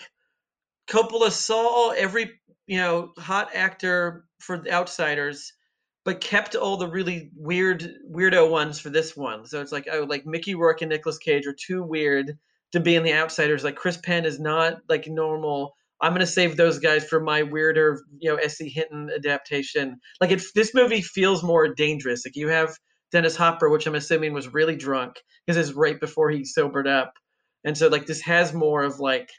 Coppola 0.88 1.32
saw 1.32 1.92
every 1.92 2.32
you 2.68 2.78
know 2.78 3.12
hot 3.18 3.50
actor 3.56 4.26
for 4.40 4.58
the 4.58 4.72
outsiders, 4.72 5.54
but 6.06 6.22
kept 6.22 6.56
all 6.56 6.78
the 6.78 6.88
really 6.88 7.32
weird 7.36 7.96
weirdo 8.10 8.50
ones 8.50 8.80
for 8.80 8.90
this 8.90 9.16
one. 9.16 9.46
So 9.46 9.62
it's 9.62 9.72
like 9.72 9.88
oh 9.92 10.06
like 10.08 10.26
Mickey 10.26 10.56
Rourke 10.56 10.82
and 10.82 10.90
Nicolas 10.90 11.18
Cage 11.18 11.48
are 11.48 11.56
too 11.56 11.84
weird 11.84 12.38
to 12.74 12.80
be 12.80 12.96
in 12.96 13.04
the 13.04 13.14
outsiders. 13.14 13.64
Like 13.64 13.76
Chris 13.76 13.98
Penn 13.98 14.26
is 14.26 14.40
not 14.40 14.82
like 14.90 15.08
normal. 15.08 15.76
I'm 16.02 16.12
gonna 16.12 16.28
save 16.28 16.58
those 16.58 16.80
guys 16.80 17.08
for 17.08 17.20
my 17.22 17.44
weirder, 17.44 18.02
you 18.20 18.30
know, 18.30 18.36
S.E. 18.36 18.70
Hinton 18.70 19.10
adaptation. 19.16 20.00
Like 20.20 20.32
it, 20.32 20.44
this 20.54 20.74
movie 20.74 21.02
feels 21.02 21.44
more 21.44 21.74
dangerous. 21.74 22.26
Like 22.26 22.36
you 22.36 22.50
have 22.50 22.78
Dennis 23.14 23.36
Hopper, 23.36 23.70
which 23.70 23.86
I'm 23.88 23.96
assuming 23.96 24.34
was 24.34 24.54
really 24.54 24.76
drunk 24.76 25.22
because 25.46 25.56
it's 25.56 25.78
right 25.78 26.00
before 26.00 26.32
he 26.32 26.44
sobered 26.44 26.88
up, 26.88 27.14
and 27.64 27.78
so 27.78 27.88
like 27.88 28.06
this 28.06 28.22
has 28.22 28.54
more 28.54 28.84
of 28.84 29.00
like, 29.00 29.30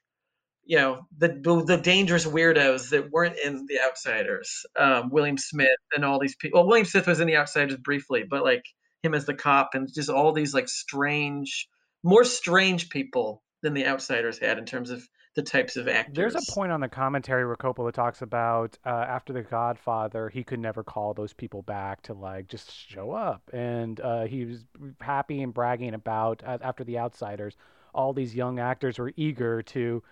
you 0.64 0.78
know, 0.78 1.06
the 1.18 1.28
the, 1.66 1.76
dangerous 1.76 2.26
weirdos 2.26 2.90
that 2.90 3.10
weren't 3.10 3.38
in 3.38 3.66
The 3.66 3.80
Outsiders. 3.80 4.64
Um, 4.78 5.10
William 5.10 5.38
Smith 5.38 5.68
and 5.94 6.04
all 6.04 6.18
these 6.18 6.36
people. 6.36 6.60
Well, 6.60 6.68
William 6.68 6.86
Smith 6.86 7.06
was 7.06 7.20
in 7.20 7.26
The 7.26 7.36
Outsiders 7.36 7.76
briefly, 7.76 8.24
but 8.28 8.44
like 8.44 8.64
him 9.02 9.14
as 9.14 9.26
the 9.26 9.34
cop 9.34 9.70
and 9.74 9.92
just 9.92 10.10
all 10.10 10.32
these 10.32 10.54
like 10.54 10.68
strange, 10.68 11.68
more 12.02 12.24
strange 12.24 12.88
people 12.88 13.42
than 13.62 13.74
The 13.74 13.86
Outsiders 13.86 14.38
had 14.38 14.58
in 14.58 14.64
terms 14.64 14.90
of 14.90 15.06
the 15.34 15.42
types 15.42 15.76
of 15.76 15.88
actors. 15.88 16.14
There's 16.14 16.34
a 16.36 16.52
point 16.52 16.70
on 16.70 16.80
the 16.80 16.88
commentary 16.88 17.44
where 17.44 17.56
Coppola 17.56 17.92
talks 17.92 18.22
about 18.22 18.78
uh, 18.86 18.88
after 18.88 19.32
The 19.32 19.42
Godfather, 19.42 20.28
he 20.28 20.44
could 20.44 20.60
never 20.60 20.84
call 20.84 21.12
those 21.12 21.32
people 21.32 21.62
back 21.62 22.02
to 22.02 22.14
like 22.14 22.46
just 22.46 22.72
show 22.72 23.10
up, 23.10 23.42
and 23.52 24.00
uh, 24.00 24.24
he 24.24 24.44
was 24.44 24.64
happy 25.00 25.42
and 25.42 25.52
bragging 25.52 25.94
about 25.94 26.42
uh, 26.46 26.58
after 26.62 26.84
The 26.84 26.98
Outsiders, 26.98 27.56
all 27.95 28.12
these 28.12 28.34
young 28.34 28.59
actors 28.59 28.99
were 28.99 29.12
eager 29.16 29.62
to, 29.62 30.03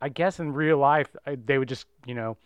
I 0.00 0.08
guess 0.08 0.40
in 0.40 0.52
real 0.52 0.78
life 0.78 1.08
they 1.26 1.58
would 1.58 1.68
just 1.68 1.86
you 2.06 2.14
know 2.14 2.36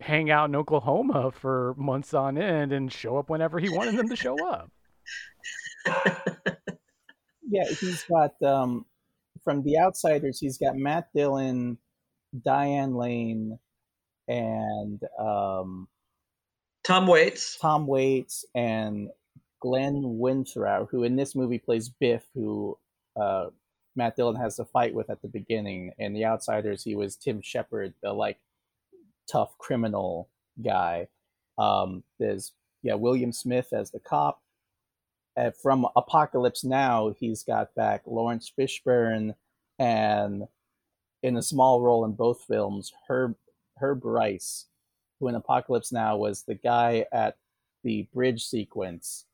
hang 0.00 0.30
out 0.30 0.48
in 0.48 0.56
Oklahoma 0.56 1.30
for 1.30 1.74
months 1.76 2.12
on 2.14 2.36
end 2.38 2.72
and 2.72 2.92
show 2.92 3.18
up 3.18 3.30
whenever 3.30 3.58
he 3.58 3.68
wanted 3.68 3.96
them 3.96 4.08
to 4.08 4.16
show 4.16 4.36
up. 4.48 4.70
Yeah, 7.52 7.68
he's 7.68 8.02
got 8.04 8.40
um, 8.42 8.86
from 9.44 9.62
The 9.62 9.78
Outsiders. 9.78 10.40
He's 10.40 10.56
got 10.56 10.74
Matt 10.74 11.08
Dillon, 11.14 11.76
Diane 12.42 12.94
Lane, 12.94 13.58
and 14.26 14.98
um, 15.20 15.86
Tom 16.82 17.06
Waits. 17.06 17.58
Tom 17.60 17.86
Waits 17.86 18.46
and 18.54 19.10
Glenn 19.60 20.00
Withrow, 20.18 20.88
who 20.90 21.04
in 21.04 21.16
this 21.16 21.34
movie 21.36 21.58
plays 21.58 21.90
Biff, 21.90 22.22
who 22.34 22.78
uh, 23.20 23.48
Matt 23.94 24.16
Dillon 24.16 24.36
has 24.36 24.58
a 24.58 24.64
fight 24.64 24.94
with 24.94 25.10
at 25.10 25.22
the 25.22 25.28
beginning. 25.28 25.92
And 25.98 26.14
The 26.16 26.24
Outsiders, 26.24 26.82
he 26.82 26.94
was 26.94 27.16
Tim 27.16 27.40
Shepard, 27.42 27.94
the 28.02 28.12
like 28.12 28.38
tough 29.30 29.56
criminal 29.58 30.28
guy. 30.64 31.08
Um, 31.58 32.02
there's 32.18 32.52
yeah 32.82 32.94
William 32.94 33.32
Smith 33.32 33.72
as 33.72 33.90
the 33.90 34.00
cop. 34.00 34.40
Uh, 35.36 35.50
from 35.62 35.86
Apocalypse 35.96 36.64
Now, 36.64 37.14
he's 37.18 37.42
got 37.42 37.74
back 37.74 38.02
Laurence 38.06 38.52
Fishburne 38.58 39.34
and 39.78 40.44
in 41.22 41.36
a 41.36 41.42
small 41.42 41.80
role 41.80 42.04
in 42.04 42.12
both 42.12 42.42
films, 42.42 42.92
Herb 43.08 43.34
Herb 43.78 44.04
Rice, 44.04 44.66
who 45.18 45.28
in 45.28 45.34
Apocalypse 45.34 45.92
Now 45.92 46.16
was 46.16 46.42
the 46.42 46.54
guy 46.54 47.06
at 47.12 47.36
the 47.84 48.08
bridge 48.14 48.44
sequence 48.44 49.26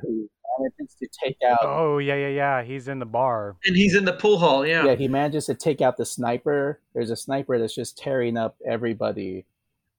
who 0.00 0.30
manages 0.58 0.94
to 0.96 1.08
take 1.24 1.36
out. 1.46 1.58
Oh 1.62 1.98
yeah, 1.98 2.14
yeah, 2.14 2.28
yeah. 2.28 2.62
He's 2.62 2.88
in 2.88 2.98
the 2.98 3.06
bar, 3.06 3.56
and 3.64 3.76
he's 3.76 3.94
in 3.94 4.04
the 4.04 4.12
pool 4.12 4.38
hall. 4.38 4.66
Yeah, 4.66 4.84
yeah. 4.84 4.94
He 4.94 5.08
manages 5.08 5.46
to 5.46 5.54
take 5.54 5.80
out 5.80 5.96
the 5.96 6.04
sniper. 6.04 6.80
There's 6.94 7.10
a 7.10 7.16
sniper 7.16 7.58
that's 7.58 7.74
just 7.74 7.98
tearing 7.98 8.36
up 8.36 8.56
everybody, 8.66 9.46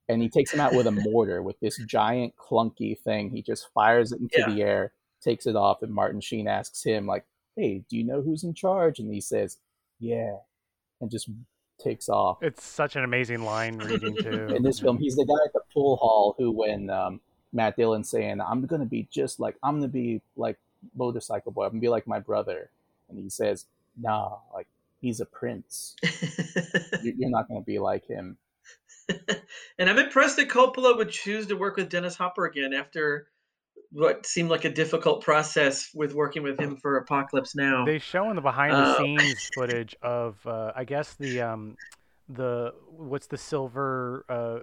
and 0.07 0.22
he 0.22 0.30
takes 0.30 0.53
him 0.53 0.60
out 0.60 0.74
with 0.74 0.88
a 0.88 0.91
mortar 1.10 1.41
with 1.41 1.60
this 1.60 1.78
giant 1.86 2.34
clunky 2.38 2.97
thing. 2.99 3.30
He 3.30 3.41
just 3.41 3.68
fires 3.74 4.12
it 4.12 4.20
into 4.20 4.39
yeah. 4.39 4.49
the 4.49 4.62
air, 4.62 4.93
takes 5.22 5.45
it 5.45 5.55
off, 5.55 5.82
and 5.82 5.93
Martin 5.93 6.22
Sheen 6.22 6.47
asks 6.47 6.84
him 6.84 7.05
like, 7.05 7.26
"Hey, 7.55 7.84
do 7.89 7.97
you 7.97 8.03
know 8.03 8.22
who's 8.22 8.43
in 8.43 8.53
charge?" 8.53 8.99
And 8.99 9.14
he 9.14 9.22
says, 9.22 9.57
"Yeah," 9.99 10.38
and 11.01 11.10
just 11.10 11.30
takes 11.80 12.10
off. 12.10 12.38
It's 12.41 12.64
such 12.64 12.95
an 12.95 13.03
amazing 13.03 13.43
line 13.43 13.78
reading 13.78 14.16
too. 14.22 14.47
in 14.55 14.64
this 14.64 14.80
film, 14.80 14.97
he's 14.97 15.16
the 15.16 15.26
guy 15.26 15.45
at 15.45 15.53
the 15.53 15.62
pool 15.74 15.95
hall 15.97 16.36
who, 16.38 16.51
when 16.51 16.89
um, 16.89 17.22
Matt 17.53 17.75
Dillon 17.75 18.03
saying, 18.03 18.41
"I'm 18.41 18.65
gonna 18.65 18.85
be 18.85 19.07
just 19.11 19.39
like 19.39 19.55
I'm 19.63 19.75
gonna 19.75 19.87
be 19.87 20.21
like 20.35 20.57
Motorcycle 20.95 21.51
Boy. 21.51 21.65
I'm 21.65 21.71
gonna 21.71 21.81
be 21.81 21.89
like 21.89 22.07
my 22.07 22.19
brother," 22.19 22.69
and 23.09 23.17
he 23.17 23.29
says, 23.29 23.65
"Nah, 23.97 24.37
like 24.53 24.67
he's 25.01 25.19
a 25.19 25.25
prince. 25.25 25.95
You're 27.03 27.29
not 27.29 27.47
gonna 27.47 27.61
be 27.61 27.79
like 27.79 28.05
him." 28.05 28.37
and 29.79 29.89
I'm 29.89 29.97
impressed 29.97 30.37
that 30.37 30.49
Coppola 30.49 30.95
would 30.95 31.09
choose 31.09 31.47
to 31.47 31.55
work 31.55 31.77
with 31.77 31.89
Dennis 31.89 32.15
Hopper 32.15 32.45
again 32.45 32.73
after 32.73 33.27
what 33.91 34.25
seemed 34.25 34.49
like 34.49 34.65
a 34.65 34.69
difficult 34.69 35.23
process 35.23 35.89
with 35.93 36.13
working 36.13 36.43
with 36.43 36.59
him 36.59 36.77
for 36.77 36.97
Apocalypse 36.97 37.55
Now. 37.55 37.85
They 37.85 37.99
show 37.99 38.29
in 38.29 38.35
the 38.35 38.41
behind 38.41 38.73
the 38.73 38.97
scenes 38.97 39.49
uh, 39.49 39.49
footage 39.59 39.95
of, 40.01 40.45
uh, 40.45 40.71
I 40.75 40.83
guess 40.83 41.15
the 41.15 41.41
um, 41.41 41.75
the 42.27 42.73
what's 42.91 43.27
the 43.27 43.37
silver 43.37 44.25
uh, 44.29 44.59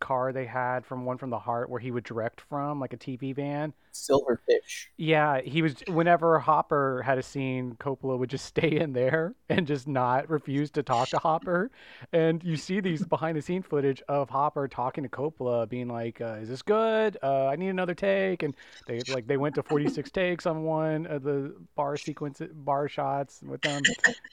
car 0.00 0.32
they 0.32 0.46
had 0.46 0.84
from 0.84 1.04
one 1.04 1.18
from 1.18 1.30
the 1.30 1.38
heart 1.38 1.68
where 1.70 1.80
he 1.80 1.90
would 1.90 2.04
direct 2.04 2.40
from 2.40 2.80
like 2.80 2.92
a 2.92 2.96
tv 2.96 3.34
van. 3.34 3.72
Silverfish. 3.92 4.86
Yeah 4.96 5.40
he 5.40 5.62
was 5.62 5.76
whenever 5.88 6.38
hopper 6.38 7.02
had 7.02 7.18
a 7.18 7.22
scene 7.22 7.76
coppola 7.80 8.18
would 8.18 8.30
just 8.30 8.44
stay 8.58 8.78
in 8.78 8.92
there 8.92 9.34
and 9.48 9.66
just 9.66 9.88
not 9.88 10.28
refuse 10.28 10.70
to 10.72 10.82
talk 10.82 11.08
to 11.08 11.18
hopper. 11.18 11.70
And 12.12 12.42
you 12.44 12.56
see 12.56 12.80
these 12.80 13.04
behind 13.06 13.36
the 13.36 13.42
scene 13.42 13.62
footage 13.62 14.02
of 14.08 14.30
hopper 14.30 14.68
talking 14.68 15.04
to 15.04 15.10
coppola 15.10 15.68
being 15.68 15.88
like 15.88 16.20
uh, 16.20 16.38
is 16.40 16.48
this 16.48 16.62
good? 16.62 17.16
Uh, 17.22 17.46
i 17.46 17.56
need 17.56 17.68
another 17.68 17.94
take. 17.94 18.42
And 18.42 18.54
they 18.86 19.00
like 19.08 19.26
they 19.26 19.36
went 19.36 19.54
to 19.56 19.62
46 19.62 20.10
takes 20.10 20.46
on 20.46 20.62
one 20.62 21.06
of 21.06 21.22
the 21.22 21.54
bar 21.74 21.96
sequence 21.96 22.40
bar 22.52 22.88
shots 22.88 23.40
with 23.42 23.62
them. 23.62 23.82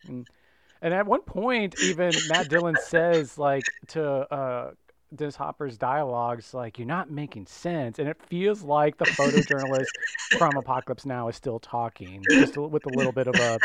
And, 0.08 0.28
and 0.82 0.94
at 0.94 1.08
one 1.08 1.22
point, 1.22 1.76
even 1.82 2.12
Matt 2.30 2.50
Dillon 2.50 2.76
says 2.80 3.38
like 3.38 3.64
to 3.88 4.04
uh, 4.32 4.72
Dennis 5.16 5.36
Hopper's 5.36 5.78
dialogues 5.78 6.54
like 6.54 6.78
you're 6.78 6.88
not 6.88 7.10
making 7.10 7.48
sense, 7.48 8.00
and 8.00 8.08
it 8.08 8.18
feels 8.28 8.62
like 8.62 8.98
the 8.98 9.06
photojournalist 9.06 9.88
from 10.38 10.58
Apocalypse 10.58 11.06
Now 11.06 11.28
is 11.28 11.36
still 11.36 11.60
talking, 11.60 12.22
just 12.30 12.58
with 12.58 12.86
a 12.86 12.90
little 12.90 13.12
bit 13.12 13.28
of 13.28 13.36
a 13.36 13.60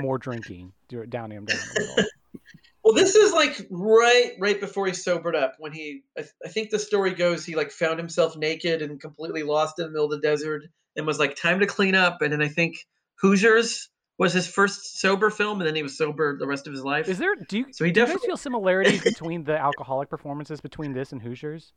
more 0.00 0.18
drinking, 0.18 0.72
downing 1.08 1.38
him 1.38 1.44
down 1.44 1.58
a 1.58 1.80
little. 1.80 2.04
Well, 2.84 2.94
this 2.94 3.14
is 3.14 3.32
like 3.32 3.66
right 3.70 4.32
right 4.38 4.60
before 4.60 4.86
he 4.86 4.92
sobered 4.92 5.34
up. 5.34 5.54
When 5.58 5.72
he, 5.72 6.02
I, 6.18 6.20
th- 6.20 6.34
I 6.44 6.48
think 6.48 6.68
the 6.68 6.78
story 6.78 7.14
goes, 7.14 7.44
he 7.44 7.56
like 7.56 7.70
found 7.70 7.98
himself 7.98 8.36
naked 8.36 8.82
and 8.82 9.00
completely 9.00 9.42
lost 9.42 9.78
in 9.78 9.86
the 9.86 9.90
middle 9.90 10.12
of 10.12 10.20
the 10.20 10.26
desert, 10.26 10.64
and 10.94 11.06
was 11.06 11.18
like, 11.18 11.34
time 11.34 11.60
to 11.60 11.66
clean 11.66 11.94
up. 11.94 12.20
And 12.20 12.32
then 12.32 12.42
I 12.42 12.48
think 12.48 12.76
Hoosiers 13.20 13.88
was 14.18 14.32
his 14.32 14.46
first 14.46 15.00
sober 15.00 15.30
film, 15.30 15.60
and 15.60 15.66
then 15.66 15.74
he 15.74 15.82
was 15.82 15.96
sober 15.96 16.36
the 16.38 16.46
rest 16.46 16.66
of 16.66 16.72
his 16.72 16.84
life. 16.84 17.08
Is 17.08 17.18
there? 17.18 17.34
Do 17.34 17.58
you? 17.58 17.66
So 17.72 17.84
he 17.84 17.90
do 17.90 18.00
definitely... 18.00 18.12
you 18.14 18.18
guys 18.20 18.26
feel 18.26 18.36
similarities 18.36 19.02
between 19.04 19.44
the 19.44 19.58
alcoholic 19.58 20.08
performances 20.08 20.60
between 20.60 20.92
this 20.92 21.12
and 21.12 21.20
Hoosiers? 21.20 21.72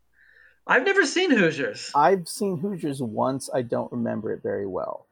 I've 0.68 0.84
never 0.84 1.06
seen 1.06 1.32
Hoosiers. 1.32 1.92
I've 1.96 2.28
seen 2.28 2.58
Hoosiers 2.58 3.02
once. 3.02 3.50
I 3.54 3.62
don't 3.62 3.92
remember 3.92 4.34
it 4.34 4.44
very 4.44 4.68
well. 4.68 5.08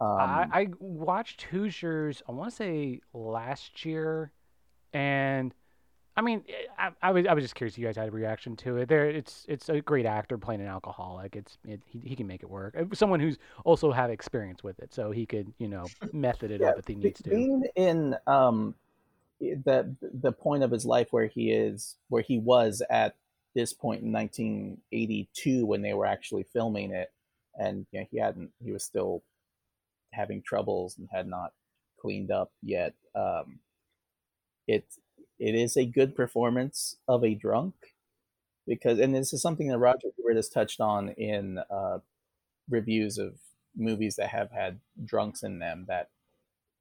Um, 0.00 0.08
I, 0.18 0.46
I 0.52 0.66
watched 0.78 1.42
Hoosiers. 1.42 2.22
I 2.28 2.32
want 2.32 2.50
to 2.50 2.56
say 2.56 3.00
last 3.12 3.84
year, 3.84 4.32
and 4.92 5.52
I 6.16 6.20
mean, 6.20 6.44
I, 6.78 6.90
I, 7.02 7.10
was 7.10 7.26
I 7.26 7.32
was 7.32 7.42
just 7.42 7.54
curious 7.54 7.74
if 7.74 7.78
you 7.78 7.86
guys 7.86 7.96
had 7.96 8.08
a 8.08 8.10
reaction 8.10 8.54
to 8.56 8.76
it. 8.78 8.88
There, 8.88 9.08
it's 9.08 9.46
it's 9.48 9.68
a 9.70 9.80
great 9.80 10.04
actor 10.04 10.36
playing 10.36 10.60
an 10.60 10.66
alcoholic. 10.66 11.36
It's 11.36 11.56
it, 11.66 11.80
he 11.86 12.00
he 12.00 12.14
can 12.16 12.26
make 12.26 12.42
it 12.42 12.50
work. 12.50 12.76
Someone 12.92 13.18
who's 13.18 13.38
also 13.64 13.92
have 13.92 14.10
experience 14.10 14.62
with 14.62 14.78
it, 14.80 14.92
so 14.92 15.10
he 15.10 15.24
could 15.24 15.52
you 15.58 15.68
know 15.68 15.86
method 16.12 16.50
it 16.50 16.60
yeah, 16.60 16.68
up 16.68 16.78
if 16.78 16.86
he 16.86 16.94
needs 16.94 17.22
to. 17.22 17.30
Being 17.30 17.64
in 17.76 18.16
um 18.26 18.74
the 19.40 19.94
the 20.00 20.32
point 20.32 20.62
of 20.62 20.70
his 20.70 20.84
life 20.84 21.08
where 21.10 21.26
he 21.26 21.50
is 21.50 21.96
where 22.08 22.22
he 22.22 22.38
was 22.38 22.82
at 22.90 23.16
this 23.54 23.72
point 23.72 24.02
in 24.02 24.12
1982 24.12 25.66
when 25.66 25.82
they 25.82 25.94
were 25.94 26.06
actually 26.06 26.44
filming 26.52 26.92
it, 26.92 27.10
and 27.58 27.86
you 27.90 28.00
know, 28.00 28.06
he 28.10 28.18
hadn't 28.18 28.50
he 28.62 28.70
was 28.70 28.84
still 28.84 29.22
having 30.12 30.42
troubles 30.42 30.98
and 30.98 31.08
had 31.10 31.26
not 31.26 31.52
cleaned 31.98 32.30
up 32.30 32.52
yet. 32.62 32.92
Um, 33.14 33.60
it 34.68 34.84
it 35.42 35.56
is 35.56 35.76
a 35.76 35.84
good 35.84 36.14
performance 36.14 36.96
of 37.08 37.24
a 37.24 37.34
drunk 37.34 37.74
because 38.66 39.00
and 39.00 39.12
this 39.12 39.32
is 39.32 39.42
something 39.42 39.68
that 39.68 39.78
Roger 39.78 40.08
Ebert 40.18 40.36
has 40.36 40.48
touched 40.48 40.80
on 40.80 41.08
in 41.10 41.58
uh, 41.68 41.98
reviews 42.70 43.18
of 43.18 43.34
movies 43.76 44.16
that 44.16 44.28
have 44.28 44.52
had 44.52 44.78
drunks 45.04 45.42
in 45.42 45.58
them 45.58 45.86
that 45.88 46.10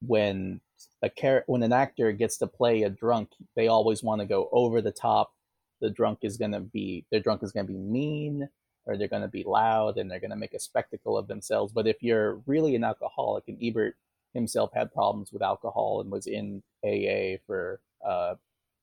when 0.06 0.62
a 1.02 1.10
char- 1.10 1.44
when 1.48 1.64
an 1.64 1.74
actor 1.74 2.12
gets 2.12 2.38
to 2.38 2.48
play 2.48 2.84
a 2.84 2.90
drunk 2.90 3.32
they 3.56 3.68
always 3.68 4.04
want 4.04 4.22
to 4.22 4.28
go 4.28 4.48
over 4.52 4.82
the 4.82 4.92
top. 4.92 5.34
The 5.80 5.90
drunk 5.90 6.20
is 6.22 6.38
going 6.38 6.52
to 6.52 6.60
be 6.60 7.06
their 7.10 7.20
drunk 7.20 7.42
is 7.42 7.52
going 7.52 7.66
to 7.66 7.74
be 7.74 7.80
mean 7.80 8.48
or 8.86 8.96
they're 8.96 9.08
going 9.08 9.24
to 9.24 9.28
be 9.28 9.44
loud 9.44 9.98
and 9.98 10.10
they're 10.10 10.20
going 10.20 10.32
to 10.32 10.36
make 10.36 10.54
a 10.54 10.60
spectacle 10.60 11.18
of 11.18 11.28
themselves. 11.28 11.74
But 11.74 11.88
if 11.88 12.04
you're 12.04 12.36
really 12.46 12.76
an 12.76 12.84
alcoholic 12.84 13.46
and 13.48 13.58
Ebert 13.62 13.96
himself 14.36 14.72
had 14.74 14.94
problems 14.94 15.32
with 15.32 15.42
alcohol 15.42 16.02
and 16.02 16.12
was 16.12 16.28
in 16.28 16.62
AA 16.84 17.42
for 17.48 17.80
uh, 18.06 18.36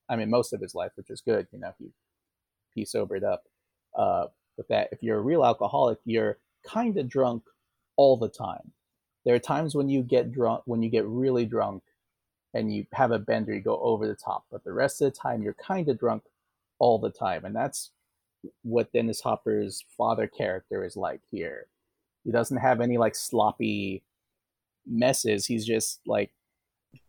I 0.09 0.15
mean, 0.15 0.29
most 0.29 0.53
of 0.53 0.61
his 0.61 0.75
life, 0.75 0.91
which 0.95 1.09
is 1.09 1.21
good. 1.21 1.47
You 1.51 1.59
know, 1.59 1.73
he 1.77 1.91
he 2.73 2.85
sobered 2.85 3.23
up. 3.23 3.43
Uh, 3.95 4.27
but 4.57 4.67
that 4.67 4.89
if 4.91 5.01
you're 5.01 5.17
a 5.17 5.21
real 5.21 5.45
alcoholic, 5.45 5.99
you're 6.05 6.37
kind 6.65 6.97
of 6.97 7.07
drunk 7.07 7.43
all 7.95 8.17
the 8.17 8.29
time. 8.29 8.71
There 9.25 9.35
are 9.35 9.39
times 9.39 9.75
when 9.75 9.89
you 9.89 10.01
get 10.01 10.31
drunk, 10.31 10.63
when 10.65 10.81
you 10.81 10.89
get 10.89 11.05
really 11.05 11.45
drunk, 11.45 11.83
and 12.53 12.73
you 12.73 12.85
have 12.93 13.11
a 13.11 13.19
bender, 13.19 13.53
you 13.53 13.61
go 13.61 13.79
over 13.79 14.07
the 14.07 14.15
top. 14.15 14.45
But 14.51 14.63
the 14.63 14.73
rest 14.73 15.01
of 15.01 15.11
the 15.11 15.17
time, 15.17 15.41
you're 15.41 15.53
kind 15.53 15.87
of 15.87 15.99
drunk 15.99 16.23
all 16.79 16.97
the 16.97 17.11
time, 17.11 17.45
and 17.45 17.55
that's 17.55 17.91
what 18.63 18.91
Dennis 18.93 19.21
Hopper's 19.21 19.83
father 19.97 20.27
character 20.27 20.85
is 20.85 20.95
like 20.95 21.21
here. 21.29 21.67
He 22.23 22.31
doesn't 22.31 22.57
have 22.57 22.81
any 22.81 22.97
like 22.97 23.15
sloppy 23.15 24.03
messes. 24.85 25.45
He's 25.45 25.65
just 25.65 25.99
like 26.05 26.31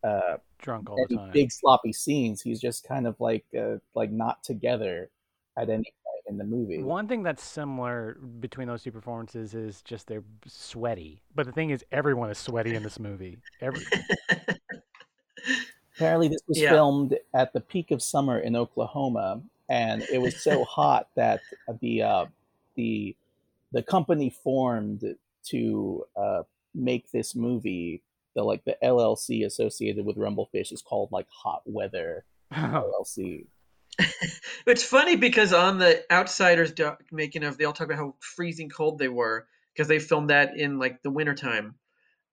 uh, 0.03 0.37
drunk 0.59 0.91
all 0.91 0.97
the 1.09 1.17
time. 1.17 1.31
Big 1.33 1.53
sloppy 1.53 1.93
scenes. 1.93 2.43
He's 2.43 2.61
just 2.61 2.87
kind 2.87 3.07
of 3.07 3.17
like 3.21 3.45
uh, 3.59 3.77
like 3.95 4.11
not 4.11 4.43
together 4.43 5.11
at 5.57 5.69
any 5.69 5.93
point 6.05 6.25
in 6.29 6.39
the 6.39 6.45
movie. 6.45 6.83
One 6.83 7.09
thing 7.09 7.23
that's 7.23 7.43
similar 7.43 8.19
between 8.41 8.69
those 8.69 8.83
two 8.83 8.93
performances 8.93 9.55
is 9.55 9.83
just 9.83 10.07
they're 10.07 10.25
sweaty. 10.47 11.23
But 11.35 11.47
the 11.47 11.53
thing 11.53 11.71
is, 11.71 11.85
everyone 11.93 12.31
is 12.31 12.39
sweaty 12.39 12.75
in 12.75 12.83
this 12.83 12.99
movie. 12.99 13.39
Every. 13.61 13.85
Apparently, 15.97 16.29
this 16.29 16.41
was 16.49 16.59
yeah. 16.59 16.71
filmed 16.71 17.19
at 17.35 17.53
the 17.53 17.61
peak 17.61 17.91
of 17.91 18.03
summer 18.03 18.39
in 18.39 18.57
Oklahoma, 18.57 19.43
and 19.69 20.03
it 20.11 20.19
was 20.19 20.43
so 20.43 20.65
hot 20.65 21.09
that 21.15 21.41
the 21.81 22.03
uh, 22.03 22.25
the 22.75 23.15
the 23.73 23.83
company 23.83 24.31
formed 24.31 25.05
to 25.45 26.05
uh, 26.17 26.43
make 26.75 27.11
this 27.11 27.35
movie 27.35 28.03
the 28.41 28.45
like 28.45 28.65
the 28.65 28.77
LLC 28.83 29.45
associated 29.45 30.05
with 30.05 30.17
Rumblefish 30.17 30.73
is 30.73 30.83
called 30.83 31.13
like 31.13 31.27
Hot 31.29 31.63
Weather 31.67 32.25
oh. 32.57 33.05
LLC. 33.05 33.47
it's 34.67 34.83
funny 34.83 35.17
because 35.17 35.53
on 35.53 35.79
the 35.79 36.03
Outsiders 36.11 36.73
doc 36.73 37.03
making 37.13 37.45
of, 37.45 37.59
they 37.59 37.65
all 37.65 37.73
talk 37.73 37.87
about 37.87 37.99
how 37.99 38.15
freezing 38.21 38.71
cold 38.71 38.99
they 38.99 39.09
were 39.09 39.47
because 39.75 39.89
they 39.89 39.99
filmed 39.99 40.31
that 40.31 40.57
in 40.57 40.79
like 40.79 41.03
the 41.03 41.11
wintertime. 41.11 41.75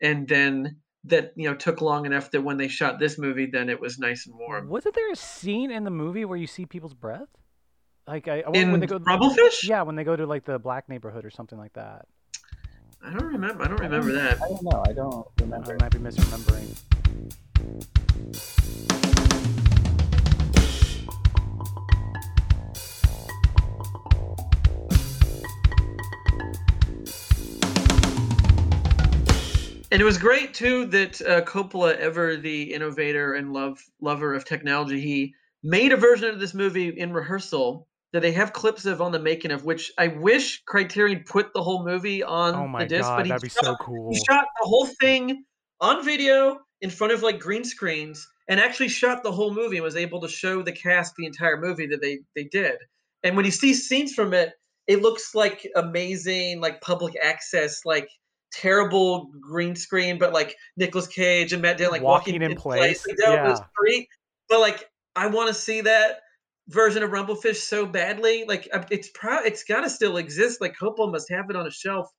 And 0.02 0.28
then 0.28 0.78
that, 1.06 1.34
you 1.36 1.50
know, 1.50 1.56
took 1.56 1.82
long 1.82 2.06
enough 2.06 2.32
that 2.32 2.42
when 2.42 2.58
they 2.58 2.68
shot 2.68 3.00
this 3.00 3.18
movie, 3.18 3.48
then 3.48 3.70
it 3.70 3.82
was 3.82 4.00
nice 4.00 4.28
and 4.28 4.38
warm. 4.38 4.70
Wasn't 4.70 4.96
there 4.96 5.12
a 5.12 5.16
scene 5.16 5.72
in 5.72 5.84
the 5.84 5.92
movie 5.92 6.24
where 6.24 6.38
you 6.38 6.48
see 6.48 6.66
people's 6.66 6.94
breath? 6.94 7.28
Like 8.08 8.30
I, 8.30 8.44
I 8.48 8.52
In 8.54 8.72
when 8.72 8.80
they 8.80 8.88
go 8.88 9.00
Rumblefish? 9.00 9.68
Yeah, 9.68 9.82
when 9.82 9.96
they 9.96 10.06
go 10.06 10.16
to 10.16 10.26
like 10.26 10.46
the 10.46 10.58
black 10.58 10.88
neighborhood 10.88 11.26
or 11.26 11.32
something 11.32 11.58
like 11.58 11.74
that. 11.74 12.06
I 13.04 13.12
don't 13.12 13.26
remember. 13.26 13.64
I 13.64 13.68
don't 13.68 13.80
remember 13.80 14.12
that. 14.14 14.42
I 14.42 14.48
don't 14.48 14.64
know. 14.64 14.84
I 14.88 14.94
don't 14.94 15.28
remember. 15.40 15.72
I 15.72 15.74
remember. 15.74 15.78
might 15.80 15.92
be 15.92 16.00
misremembering. 16.00 16.78
And 29.90 30.02
it 30.02 30.06
was 30.06 30.18
great 30.18 30.54
too 30.54 30.86
that 30.88 31.22
uh, 31.22 31.42
Coppola, 31.42 31.96
ever 31.98 32.36
the 32.36 32.74
innovator 32.74 33.36
and 33.36 33.54
love 33.54 33.82
lover 34.02 34.34
of 34.34 34.44
technology, 34.44 35.00
he 35.00 35.34
made 35.64 35.94
a 35.94 35.98
version 35.98 36.30
of 36.30 36.40
this 36.40 36.54
movie 36.54 36.90
in 36.90 37.14
rehearsal 37.14 37.88
that 38.18 38.22
they 38.22 38.32
have 38.32 38.52
clips 38.52 38.86
of 38.88 39.00
on 39.00 39.12
the 39.12 39.20
making 39.20 39.52
of. 39.52 39.64
Which 39.64 39.92
I 40.00 40.08
wish 40.08 40.64
Criterion 40.66 41.24
put 41.24 41.54
the 41.54 41.62
whole 41.62 41.86
movie 41.86 42.24
on 42.24 42.56
Oh 42.56 42.68
my 42.68 42.80
the 42.80 42.90
disc, 42.90 43.04
god, 43.04 43.18
but 43.18 43.26
he 43.28 43.30
that'd 43.30 43.44
be 43.44 43.50
shot, 43.50 43.64
so 43.64 43.76
cool. 43.76 44.12
he 44.12 44.20
shot 44.28 44.46
the 44.60 44.68
whole 44.68 44.88
thing 45.00 45.44
on 45.80 46.04
video 46.04 46.58
in 46.82 46.90
front 46.90 47.14
of 47.14 47.22
like 47.22 47.40
green 47.40 47.64
screens 47.64 48.28
and 48.48 48.60
actually 48.60 48.88
shot 48.88 49.22
the 49.22 49.32
whole 49.32 49.54
movie 49.54 49.78
and 49.78 49.84
was 49.84 49.96
able 49.96 50.20
to 50.22 50.28
show 50.28 50.64
the 50.64 50.72
cast 50.72 51.14
the 51.16 51.28
entire 51.28 51.62
movie 51.62 51.86
that 51.86 52.02
they 52.02 52.18
they 52.36 52.46
did. 52.46 52.78
And 53.22 53.36
when 53.36 53.46
you 53.46 53.52
see 53.52 53.76
scenes 53.76 54.14
from 54.14 54.34
it, 54.34 54.54
it 54.88 55.04
looks 55.04 55.36
like 55.36 55.70
amazing, 55.76 56.60
like 56.60 56.82
public 56.82 57.14
access, 57.22 57.82
like 57.86 58.10
terrible 58.52 59.30
green 59.40 59.76
screen, 59.76 60.18
but 60.18 60.34
like 60.34 60.56
Nicolas 60.76 61.06
Cage 61.06 61.54
and 61.54 61.62
Matt 61.62 61.78
Dillon 61.78 61.92
like 61.92 62.02
Walking 62.02 62.34
walking, 62.34 62.52
in 62.52 62.58
place, 62.58 63.06
like, 63.08 63.18
down 63.18 63.44
the 63.44 63.52
yeah. 63.52 63.66
street. 63.78 64.08
But 64.50 64.60
like, 64.60 64.90
I 65.16 65.28
want 65.28 65.50
to 65.50 65.54
see 65.54 65.82
that 65.82 66.22
version 66.68 67.04
of 67.04 67.12
Rumblefish 67.12 67.58
so 67.58 67.86
badly. 67.86 68.46
Like, 68.48 68.68
uh, 68.74 68.84
it's 68.92 69.10
pro- 69.14 69.44
it's 69.44 69.64
got 69.64 69.82
to 69.82 69.90
still 69.90 70.18
exist. 70.18 70.62
Like, 70.62 70.76
Coppola 70.78 71.12
must 71.12 71.30
have 71.30 71.50
it 71.50 71.56
on 71.56 71.68
a 71.68 71.72
shelf. 71.72 72.10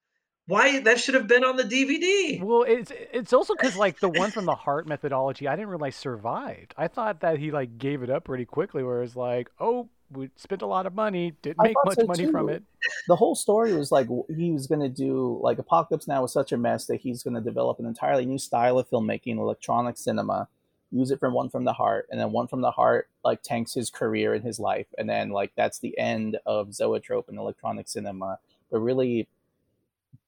Why 0.47 0.81
that 0.81 0.99
should 0.99 1.15
have 1.15 1.27
been 1.27 1.45
on 1.45 1.57
the 1.57 1.63
DVD? 1.63 2.43
Well, 2.43 2.63
it's 2.63 2.91
it's 3.13 3.35
also 3.35 3.55
because 3.55 3.77
like 3.77 4.01
the 4.01 4.09
one 4.09 4.31
from 4.31 4.47
the 4.47 4.55
Heart 4.55 4.89
methodology, 4.89 5.47
I 5.47 5.55
didn't 5.55 5.69
realize 5.69 5.95
survived. 5.95 6.75
I 6.79 6.89
thought 6.89 7.21
that 7.21 7.39
he 7.39 7.51
like 7.51 7.77
gave 7.77 8.03
it 8.03 8.09
up 8.09 8.25
pretty 8.25 8.47
quickly. 8.47 8.83
Where 8.83 9.03
it's 9.03 9.15
like, 9.15 9.51
oh, 9.61 9.91
we 10.11 10.31
spent 10.37 10.63
a 10.63 10.67
lot 10.67 10.87
of 10.87 10.95
money, 10.95 11.35
didn't 11.43 11.63
make 11.63 11.77
much 11.85 11.99
so, 11.99 12.07
money 12.07 12.31
from 12.31 12.49
it. 12.49 12.63
the 13.09 13.17
whole 13.17 13.35
story 13.35 13.75
was 13.75 13.93
like 13.93 14.09
he 14.35 14.51
was 14.51 14.67
going 14.67 14.81
to 14.81 14.89
do 14.89 15.39
like 15.43 15.59
apocalypse 15.59 16.09
now 16.09 16.23
was 16.23 16.33
such 16.33 16.53
a 16.53 16.57
mess 16.57 16.87
that 16.87 16.97
he's 16.97 17.23
going 17.23 17.35
to 17.35 17.43
develop 17.43 17.79
an 17.79 17.85
entirely 17.85 18.25
new 18.25 18.39
style 18.39 18.79
of 18.79 18.89
filmmaking 18.89 19.37
electronic 19.37 19.99
cinema 19.99 20.49
use 20.91 21.11
it 21.11 21.21
from 21.21 21.35
one 21.35 21.51
from 21.51 21.65
the 21.65 21.73
heart 21.73 22.09
and 22.11 22.21
then 22.21 22.33
one 22.33 22.47
from 22.47 22.63
the 22.63 22.71
heart 22.71 23.09
like 23.25 23.43
tanks 23.43 23.75
his 23.75 23.91
career 23.91 24.33
and 24.33 24.45
his 24.45 24.59
life 24.59 24.87
and 24.97 25.09
then 25.09 25.31
like 25.31 25.53
that's 25.55 25.79
the 25.79 25.97
end 25.99 26.39
of 26.47 26.75
zoetrope 26.75 27.29
and 27.29 27.39
electronic 27.39 27.89
cinema. 27.89 28.39
But 28.71 28.81
really 28.81 29.29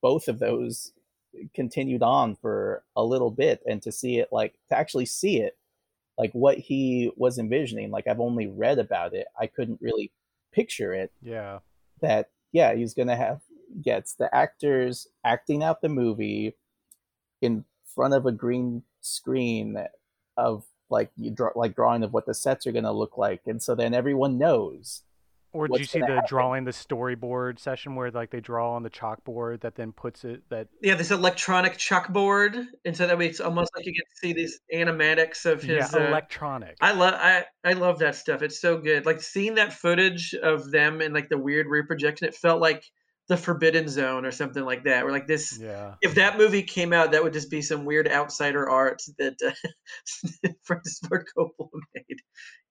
both 0.00 0.28
of 0.28 0.38
those 0.38 0.92
continued 1.54 2.02
on 2.02 2.36
for 2.36 2.82
a 2.96 3.04
little 3.04 3.30
bit 3.30 3.62
and 3.66 3.80
to 3.82 3.92
see 3.92 4.18
it 4.18 4.28
like 4.32 4.54
to 4.68 4.76
actually 4.76 5.06
see 5.06 5.38
it 5.38 5.56
like 6.18 6.32
what 6.32 6.58
he 6.58 7.12
was 7.16 7.38
envisioning 7.38 7.92
like 7.92 8.08
i've 8.08 8.18
only 8.18 8.48
read 8.48 8.80
about 8.80 9.14
it 9.14 9.28
i 9.38 9.46
couldn't 9.46 9.80
really 9.80 10.10
picture 10.52 10.92
it. 10.92 11.12
Yeah, 11.22 11.60
that 12.00 12.30
yeah 12.52 12.74
he's 12.74 12.94
gonna 12.94 13.16
have 13.16 13.40
gets 13.82 14.14
the 14.14 14.34
actors 14.34 15.06
acting 15.24 15.62
out 15.62 15.80
the 15.80 15.88
movie 15.88 16.54
in 17.40 17.64
front 17.86 18.14
of 18.14 18.26
a 18.26 18.32
green 18.32 18.82
screen 19.00 19.78
of 20.40 20.64
like 20.90 21.10
you 21.16 21.30
draw 21.30 21.50
like 21.54 21.74
drawing 21.74 22.02
of 22.02 22.12
what 22.12 22.26
the 22.26 22.34
sets 22.34 22.66
are 22.66 22.72
gonna 22.72 22.92
look 22.92 23.16
like 23.16 23.42
and 23.46 23.62
so 23.62 23.74
then 23.74 23.94
everyone 23.94 24.38
knows 24.38 25.02
or 25.52 25.66
did 25.68 25.78
you 25.80 25.84
see 25.84 25.98
the 26.00 26.06
happen? 26.06 26.28
drawing 26.28 26.64
the 26.64 26.70
storyboard 26.70 27.58
session 27.58 27.94
where 27.96 28.10
like 28.10 28.30
they 28.30 28.40
draw 28.40 28.74
on 28.74 28.82
the 28.82 28.90
chalkboard 28.90 29.60
that 29.60 29.74
then 29.74 29.92
puts 29.92 30.24
it 30.24 30.42
that 30.48 30.68
Yeah, 30.80 30.94
this 30.94 31.10
electronic 31.10 31.76
chalkboard, 31.76 32.66
and 32.84 32.96
so 32.96 33.06
that 33.06 33.18
way 33.18 33.26
it's 33.26 33.40
almost 33.40 33.70
like 33.76 33.84
you 33.84 33.92
get 33.92 34.04
to 34.08 34.16
see 34.16 34.32
these 34.32 34.60
animatics 34.72 35.46
of 35.46 35.62
yeah 35.62 35.88
his. 35.88 35.94
uh, 35.94 36.00
electronic. 36.08 36.76
I 36.80 36.92
love 36.92 37.14
I 37.14 37.44
I 37.64 37.72
love 37.72 37.98
that 37.98 38.14
stuff. 38.14 38.42
It's 38.42 38.60
so 38.60 38.78
good. 38.78 39.06
Like 39.06 39.20
seeing 39.20 39.56
that 39.56 39.72
footage 39.72 40.34
of 40.34 40.70
them 40.70 41.00
and 41.00 41.12
like 41.12 41.28
the 41.28 41.38
weird 41.38 41.66
reprojection, 41.66 42.28
it 42.28 42.34
felt 42.34 42.60
like 42.60 42.84
the 43.30 43.36
Forbidden 43.36 43.88
Zone 43.88 44.26
or 44.26 44.32
something 44.32 44.64
like 44.64 44.82
that. 44.84 45.04
Where 45.04 45.12
like 45.12 45.28
this, 45.28 45.56
yeah, 45.62 45.94
if 46.02 46.16
that 46.16 46.36
movie 46.36 46.64
came 46.64 46.92
out, 46.92 47.12
that 47.12 47.22
would 47.22 47.32
just 47.32 47.48
be 47.48 47.62
some 47.62 47.84
weird 47.84 48.08
outsider 48.08 48.68
art 48.68 49.00
that 49.18 49.36
uh, 49.40 50.48
Francis 50.64 50.98
Ford 51.08 51.24
Coppola 51.38 51.80
made. 51.94 52.18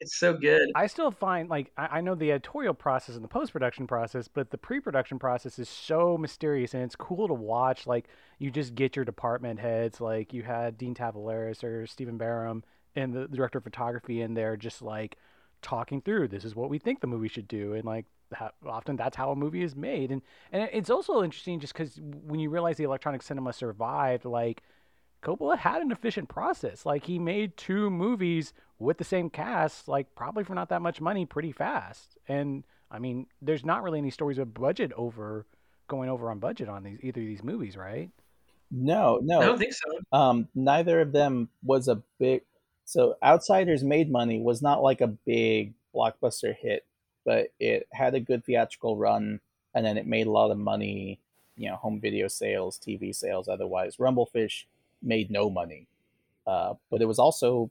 It's 0.02 0.20
so 0.20 0.34
good. 0.34 0.70
I 0.76 0.88
still 0.88 1.12
find 1.12 1.50
like 1.50 1.72
I, 1.78 1.88
I 2.00 2.02
know 2.02 2.14
the 2.14 2.32
editorial 2.32 2.74
process 2.74 3.16
and 3.16 3.24
the 3.24 3.30
post 3.30 3.54
production 3.54 3.88
process, 3.88 4.28
but 4.28 4.52
the 4.52 4.58
pre 4.58 4.82
production 4.82 5.18
process 5.18 5.58
is 5.60 5.70
so 5.70 6.18
mysterious 6.18 6.74
and 6.74 6.84
it's 6.84 6.96
cool 6.98 7.30
to 7.30 7.34
watch. 7.34 7.88
Like 7.88 8.10
you 8.38 8.52
just 8.52 8.76
get 8.76 8.98
your 8.98 9.06
department 9.06 9.62
heads, 9.62 10.02
like 10.02 10.34
you 10.34 10.44
had 10.44 10.78
Dean 10.78 10.94
Tavoularis 10.94 11.64
or 11.64 11.88
Stephen 11.88 12.20
Burum 12.20 12.64
and 12.98 13.14
the 13.14 13.30
director 13.30 13.60
of 13.60 13.64
photography 13.64 14.22
in 14.22 14.34
there, 14.34 14.58
just 14.58 14.82
like 14.82 15.16
talking 15.62 16.02
through 16.02 16.28
this 16.28 16.44
is 16.44 16.54
what 16.54 16.70
we 16.70 16.80
think 16.80 17.00
the 17.00 17.08
movie 17.08 17.30
should 17.30 17.48
do, 17.48 17.74
and 17.76 17.86
like 17.86 18.06
how, 18.34 18.52
often 18.66 18.96
that's 18.96 19.16
how 19.16 19.32
a 19.32 19.36
movie 19.36 19.64
is 19.64 19.76
made. 19.76 20.12
And 20.12 20.22
and 20.52 20.70
it's 20.74 20.90
also 20.90 21.24
interesting 21.24 21.60
just 21.60 21.74
because 21.74 22.00
when 22.02 22.40
you 22.40 22.50
realize 22.50 22.78
the 22.78 22.84
electronic 22.84 23.22
cinema 23.22 23.54
survived, 23.54 24.26
like 24.26 24.64
Coppola 25.24 25.58
had 25.58 25.82
an 25.82 25.92
efficient 25.92 26.30
process. 26.30 26.86
Like 26.86 27.06
he 27.06 27.20
made 27.20 27.58
two 27.58 27.90
movies 27.90 28.54
with 28.80 28.98
the 28.98 29.04
same 29.04 29.30
cast, 29.30 29.88
like 29.88 30.16
probably 30.16 30.44
for 30.44 30.56
not 30.56 30.70
that 30.70 30.82
much 30.82 31.02
money, 31.02 31.26
pretty 31.26 31.52
fast. 31.52 32.18
And 32.28 32.64
I 32.92 33.00
mean, 33.00 33.28
there's 33.42 33.66
not 33.66 33.84
really 33.84 34.00
any 34.00 34.12
stories 34.12 34.38
of 34.38 34.54
budget 34.54 34.92
over 34.96 35.46
going 35.88 36.10
over 36.10 36.30
on 36.32 36.40
budget 36.40 36.70
on 36.70 36.84
these 36.84 37.00
either 37.02 37.22
of 37.22 37.28
these 37.28 37.44
movies, 37.44 37.76
right? 37.78 38.10
no 38.72 39.20
no 39.24 39.42
I 39.42 39.46
don't 39.46 39.58
think 39.58 39.74
so. 39.74 40.00
um 40.12 40.48
neither 40.54 41.02
of 41.02 41.12
them 41.12 41.50
was 41.64 41.88
a 41.88 42.04
big 42.20 42.42
so 42.86 43.16
outsiders 43.24 43.84
made 43.84 44.12
money 44.12 44.40
was 44.40 44.62
not 44.62 44.82
like 44.84 45.02
a 45.02 45.08
big 45.08 45.74
blockbuster 45.94 46.56
hit 46.56 46.86
but 47.26 47.48
it 47.60 47.88
had 47.92 48.16
a 48.16 48.20
good 48.20 48.44
theatrical 48.46 48.98
run 48.98 49.40
and 49.74 49.86
then 49.86 49.98
it 49.98 50.08
made 50.08 50.28
a 50.28 50.32
lot 50.32 50.52
of 50.52 50.58
money 50.58 51.20
you 51.56 51.70
know 51.70 51.76
home 51.76 52.00
video 52.00 52.28
sales 52.28 52.80
tv 52.80 53.14
sales 53.14 53.48
otherwise 53.48 53.98
rumblefish 53.98 54.66
made 55.02 55.30
no 55.30 55.50
money 55.50 55.88
uh, 56.48 56.74
but 56.90 57.02
it 57.02 57.06
was 57.06 57.20
also 57.20 57.70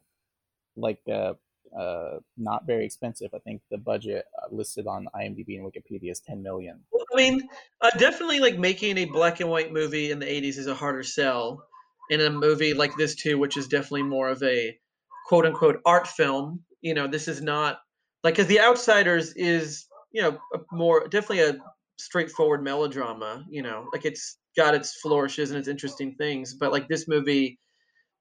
like 0.76 1.00
uh, 1.08 1.34
uh, 1.76 2.18
not 2.36 2.66
very 2.66 2.84
expensive 2.84 3.30
i 3.34 3.38
think 3.38 3.60
the 3.70 3.78
budget 3.78 4.26
uh, 4.40 4.46
listed 4.50 4.86
on 4.86 5.08
imdb 5.16 5.58
and 5.58 5.64
wikipedia 5.64 6.10
is 6.10 6.20
10 6.20 6.42
million 6.42 6.80
I 7.12 7.16
mean, 7.16 7.48
uh, 7.80 7.90
definitely 7.98 8.40
like 8.40 8.58
making 8.58 8.98
a 8.98 9.06
black 9.06 9.40
and 9.40 9.48
white 9.50 9.72
movie 9.72 10.10
in 10.10 10.18
the 10.18 10.26
80s 10.26 10.58
is 10.58 10.66
a 10.66 10.74
harder 10.74 11.02
sell. 11.02 11.64
In 12.10 12.20
a 12.20 12.30
movie 12.30 12.72
like 12.72 12.96
this, 12.96 13.14
too, 13.14 13.38
which 13.38 13.56
is 13.56 13.68
definitely 13.68 14.04
more 14.04 14.28
of 14.28 14.42
a 14.42 14.78
quote 15.26 15.44
unquote 15.44 15.80
art 15.84 16.06
film, 16.06 16.64
you 16.80 16.94
know, 16.94 17.06
this 17.06 17.28
is 17.28 17.42
not 17.42 17.80
like, 18.24 18.34
because 18.34 18.46
The 18.46 18.60
Outsiders 18.60 19.32
is, 19.34 19.86
you 20.12 20.22
know, 20.22 20.38
more 20.72 21.06
definitely 21.08 21.40
a 21.40 21.58
straightforward 21.98 22.62
melodrama, 22.62 23.44
you 23.50 23.62
know, 23.62 23.86
like 23.92 24.04
it's 24.04 24.38
got 24.56 24.74
its 24.74 25.00
flourishes 25.00 25.50
and 25.50 25.58
its 25.58 25.68
interesting 25.68 26.14
things, 26.16 26.54
but 26.54 26.72
like 26.72 26.88
this 26.88 27.08
movie 27.08 27.58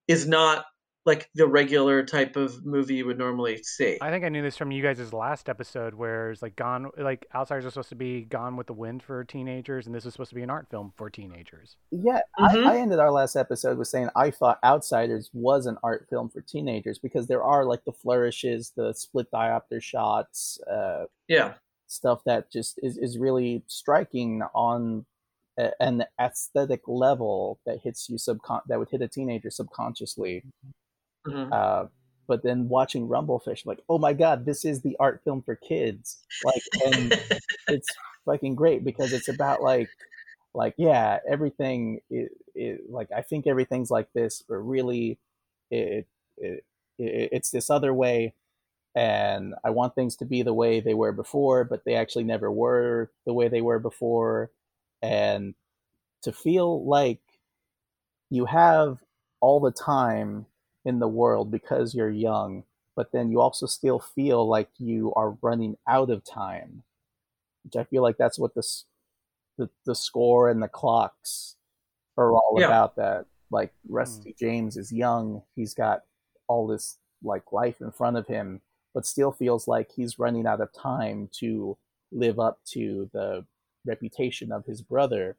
is 0.07 0.27
not 0.27 0.65
like 1.07 1.29
the 1.35 1.47
regular 1.47 2.03
type 2.03 2.35
of 2.35 2.65
movie 2.65 2.95
you 2.95 3.05
would 3.05 3.17
normally 3.17 3.63
see. 3.63 3.97
I 4.01 4.11
think 4.11 4.25
I 4.25 4.29
knew 4.29 4.41
this 4.43 4.57
from 4.57 4.71
you 4.71 4.83
guys' 4.83 5.13
last 5.13 5.47
episode, 5.47 5.93
where 5.95 6.31
it's 6.31 6.41
like 6.41 6.55
gone, 6.57 6.91
like 6.97 7.25
Outsiders 7.33 7.65
are 7.65 7.71
supposed 7.71 7.89
to 7.89 7.95
be 7.95 8.21
Gone 8.25 8.57
with 8.57 8.67
the 8.67 8.73
Wind 8.73 9.01
for 9.01 9.23
teenagers, 9.23 9.87
and 9.87 9.95
this 9.95 10.05
is 10.05 10.13
supposed 10.13 10.29
to 10.29 10.35
be 10.35 10.43
an 10.43 10.49
art 10.49 10.67
film 10.69 10.91
for 10.97 11.09
teenagers. 11.09 11.77
Yeah, 11.91 12.19
Mhm. 12.37 12.67
I, 12.67 12.73
I 12.75 12.77
ended 12.77 12.99
our 12.99 13.09
last 13.11 13.35
episode 13.37 13.77
with 13.77 13.87
saying 13.87 14.09
I 14.17 14.29
thought 14.31 14.59
Outsiders 14.63 15.31
was 15.33 15.65
an 15.65 15.77
art 15.81 16.05
film 16.09 16.29
for 16.29 16.41
teenagers 16.41 16.99
because 16.99 17.25
there 17.27 17.41
are 17.43 17.63
like 17.65 17.85
the 17.85 17.93
flourishes, 17.93 18.73
the 18.75 18.93
split 18.93 19.31
diopter 19.31 19.81
shots, 19.81 20.59
uh, 20.69 21.05
Yeah. 21.29 21.53
stuff 21.87 22.21
that 22.25 22.51
just 22.51 22.79
is, 22.83 22.97
is 22.97 23.17
really 23.17 23.63
striking 23.67 24.43
on 24.53 25.05
an 25.79 26.03
aesthetic 26.21 26.81
level 26.85 27.59
that 27.65 27.79
hits 27.83 28.07
you 28.09 28.17
subcon 28.17 28.61
that 28.67 28.77
would 28.77 28.89
hit 28.89 29.01
a 29.01 29.07
teenager 29.07 29.49
subconsciously. 29.49 30.43
Mhm. 31.27 31.51
Uh, 31.51 31.87
but 32.27 32.43
then 32.43 32.67
watching 32.69 33.07
Rumblefish, 33.07 33.65
like, 33.65 33.79
oh 33.89 33.97
my 33.97 34.13
god, 34.13 34.45
this 34.45 34.65
is 34.65 34.81
the 34.81 34.97
art 34.99 35.21
film 35.23 35.41
for 35.41 35.55
kids. 35.55 36.19
Like, 36.43 36.61
and 36.85 37.13
it's 37.69 37.87
fucking 38.25 38.55
great 38.55 38.83
because 38.83 39.13
it's 39.13 39.29
about 39.29 39.61
like 39.61 39.89
like 40.53 40.73
yeah 40.77 41.19
everything 41.29 42.01
it, 42.09 42.31
it, 42.55 42.89
like 42.89 43.09
i 43.15 43.21
think 43.21 43.47
everything's 43.47 43.91
like 43.91 44.11
this 44.13 44.43
but 44.47 44.55
really 44.57 45.17
it, 45.71 46.07
it, 46.37 46.65
it 46.97 47.29
it's 47.31 47.51
this 47.51 47.69
other 47.69 47.93
way 47.93 48.33
and 48.95 49.53
i 49.63 49.69
want 49.69 49.95
things 49.95 50.15
to 50.15 50.25
be 50.25 50.41
the 50.41 50.53
way 50.53 50.79
they 50.79 50.93
were 50.93 51.11
before 51.11 51.63
but 51.63 51.85
they 51.85 51.95
actually 51.95 52.23
never 52.23 52.51
were 52.51 53.11
the 53.25 53.33
way 53.33 53.47
they 53.47 53.61
were 53.61 53.79
before 53.79 54.49
and 55.01 55.53
to 56.23 56.31
feel 56.31 56.85
like 56.85 57.19
you 58.29 58.45
have 58.45 58.99
all 59.39 59.59
the 59.59 59.71
time 59.71 60.45
in 60.87 60.99
the 60.99 61.07
world 61.07 61.51
because 61.51 61.93
you're 61.93 62.09
young 62.09 62.63
but 62.95 63.11
then 63.11 63.29
you 63.29 63.39
also 63.39 63.67
still 63.67 63.99
feel 63.99 64.47
like 64.47 64.69
you 64.79 65.13
are 65.15 65.37
running 65.41 65.77
out 65.87 66.09
of 66.09 66.23
time 66.23 66.83
which 67.67 67.75
I 67.75 67.83
feel 67.83 68.01
like 68.01 68.17
that's 68.17 68.39
what 68.39 68.55
this 68.55 68.85
the 69.57 69.69
the 69.85 69.95
score 69.95 70.49
and 70.49 70.63
the 70.63 70.67
clocks 70.67 71.55
are 72.17 72.31
all 72.31 72.55
Yeah. 72.57 72.67
about. 72.67 72.95
That 72.95 73.25
like 73.51 73.73
hmm. 73.85 73.95
Rusty 73.95 74.35
James 74.39 74.77
is 74.77 74.91
young, 74.91 75.43
he's 75.55 75.73
got 75.73 76.03
all 76.47 76.67
this 76.67 76.97
like 77.23 77.51
life 77.51 77.81
in 77.81 77.91
front 77.91 78.15
of 78.17 78.27
him, 78.27 78.61
but 78.93 79.05
still 79.05 79.31
feels 79.31 79.67
like 79.67 79.91
he's 79.91 80.19
running 80.19 80.47
out 80.47 80.61
of 80.61 80.71
time 80.71 81.29
to 81.39 81.77
live 82.11 82.39
up 82.39 82.59
to 82.63 83.09
the 83.11 83.45
reputation 83.85 84.51
of 84.51 84.65
his 84.65 84.81
brother. 84.81 85.35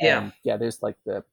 Yeah. 0.00 0.22
And 0.22 0.32
yeah, 0.42 0.56
there's 0.56 0.82
like 0.82 0.96
the 1.04 1.24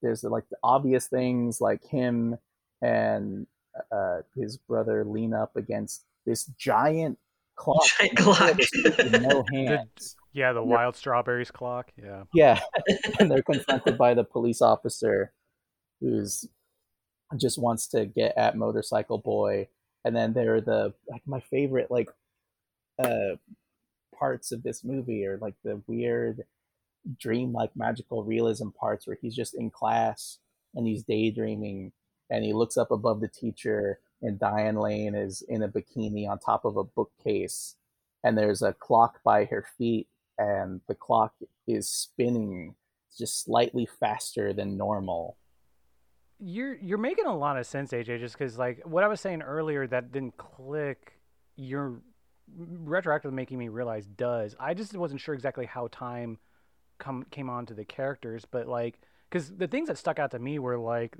there's 0.00 0.24
like 0.24 0.48
the 0.48 0.56
obvious 0.62 1.06
things 1.06 1.60
like 1.60 1.84
him 1.84 2.38
and 2.82 3.46
uh, 3.92 4.18
his 4.36 4.56
brother 4.56 5.04
lean 5.04 5.32
up 5.34 5.56
against 5.56 6.04
this 6.26 6.46
giant 6.58 7.18
clock, 7.56 7.82
Giant 7.98 8.18
in 8.18 9.12
the 9.12 9.18
middle 9.20 9.40
of 9.40 9.46
clock. 9.46 9.50
with 9.52 9.52
no 9.52 9.52
hands. 9.52 10.16
Yeah, 10.32 10.52
the 10.52 10.60
Yeah. 10.64 10.66
wild 10.76 10.96
strawberries 10.96 11.50
clock. 11.50 11.90
Yeah. 11.96 12.24
Yeah, 12.34 12.60
and 13.20 13.30
they're 13.30 13.42
confronted 13.42 13.96
by 13.98 14.14
the 14.14 14.24
police 14.24 14.60
officer, 14.62 15.32
who's 16.00 16.46
just 17.38 17.58
wants 17.58 17.86
to 17.88 18.06
get 18.06 18.36
at 18.36 18.56
motorcycle 18.56 19.18
boy, 19.18 19.68
and 20.04 20.16
then 20.16 20.32
there 20.32 20.56
are 20.56 20.60
the 20.60 20.94
like 21.08 21.22
my 21.26 21.40
favorite 21.40 21.90
like 21.90 22.08
uh 23.02 23.36
parts 24.18 24.52
of 24.52 24.62
this 24.62 24.84
movie 24.84 25.24
are 25.24 25.38
like 25.38 25.54
the 25.64 25.80
weird 25.86 26.42
dream 27.18 27.52
like 27.52 27.70
magical 27.74 28.22
realism 28.24 28.68
parts 28.68 29.06
where 29.06 29.16
he's 29.22 29.34
just 29.34 29.54
in 29.54 29.70
class 29.70 30.38
and 30.74 30.86
he's 30.86 31.02
daydreaming 31.04 31.92
and 32.30 32.44
he 32.44 32.52
looks 32.52 32.76
up 32.76 32.90
above 32.90 33.20
the 33.20 33.28
teacher 33.28 34.00
and 34.22 34.38
Diane 34.38 34.76
Lane 34.76 35.14
is 35.14 35.42
in 35.48 35.62
a 35.62 35.68
bikini 35.68 36.28
on 36.28 36.38
top 36.38 36.64
of 36.64 36.76
a 36.76 36.84
bookcase 36.84 37.76
and 38.22 38.36
there's 38.36 38.62
a 38.62 38.72
clock 38.72 39.20
by 39.24 39.44
her 39.46 39.64
feet 39.78 40.08
and 40.38 40.80
the 40.88 40.94
clock 40.94 41.34
is 41.66 41.88
spinning 41.88 42.74
just 43.16 43.44
slightly 43.44 43.86
faster 43.86 44.52
than 44.52 44.76
normal. 44.76 45.36
You're 46.38 46.76
you're 46.76 46.98
making 46.98 47.26
a 47.26 47.36
lot 47.36 47.58
of 47.58 47.66
sense, 47.66 47.92
AJ. 47.92 48.20
Just 48.20 48.38
because 48.38 48.56
like 48.56 48.80
what 48.86 49.04
I 49.04 49.08
was 49.08 49.20
saying 49.20 49.42
earlier 49.42 49.86
that 49.86 50.12
didn't 50.12 50.38
click. 50.38 51.14
You're 51.56 52.00
retroactively 52.58 53.32
making 53.32 53.58
me 53.58 53.68
realize 53.68 54.06
does. 54.06 54.56
I 54.58 54.72
just 54.72 54.96
wasn't 54.96 55.20
sure 55.20 55.34
exactly 55.34 55.66
how 55.66 55.88
time 55.88 56.38
come 56.98 57.26
came 57.30 57.50
on 57.50 57.66
to 57.66 57.74
the 57.74 57.84
characters, 57.84 58.46
but 58.50 58.66
like 58.66 59.00
because 59.28 59.50
the 59.50 59.68
things 59.68 59.88
that 59.88 59.98
stuck 59.98 60.18
out 60.18 60.30
to 60.30 60.38
me 60.38 60.58
were 60.58 60.78
like 60.78 61.18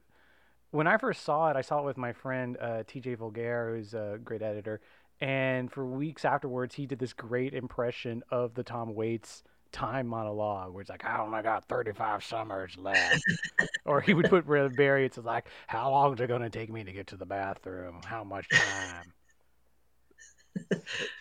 when 0.71 0.87
I 0.87 0.97
first 0.99 1.25
saw 1.25 1.51
it, 1.51 1.57
I 1.57 1.63
saw 1.63 1.81
it 1.81 1.85
with 1.85 1.97
my 1.97 2.13
friend 2.13 2.57
uh, 2.61 2.85
TJ 2.87 3.19
Vulgaire, 3.19 3.75
who's 3.75 3.95
a 3.95 4.19
great 4.23 4.43
editor, 4.43 4.81
and 5.21 5.71
for 5.71 5.85
weeks 5.85 6.25
afterwards, 6.25 6.75
he 6.75 6.87
did 6.87 6.99
this 6.99 7.13
great 7.13 7.53
impression 7.55 8.23
of 8.31 8.55
the 8.55 8.63
Tom 8.63 8.95
Waits 8.95 9.43
time 9.73 10.07
monologue, 10.07 10.73
where 10.73 10.81
it's 10.81 10.91
like, 10.91 11.05
"I 11.05 11.21
only 11.21 11.43
got 11.43 11.67
35 11.69 12.25
summers 12.25 12.77
left," 12.79 13.23
or 13.85 14.01
he 14.01 14.15
would 14.15 14.31
put 14.31 14.47
Barry, 14.47 15.05
it's 15.05 15.19
like, 15.19 15.47
"How 15.67 15.91
long 15.91 16.15
is 16.15 16.21
it 16.21 16.29
going 16.29 16.43
to 16.43 16.51
take 16.51 16.71
me 16.71 16.85
to 16.85 16.93
get 16.93 17.09
to 17.09 17.17
the 17.17 17.27
bathroom? 17.27 18.01
How 18.05 18.25
much 18.25 18.49
time?" 18.49 19.13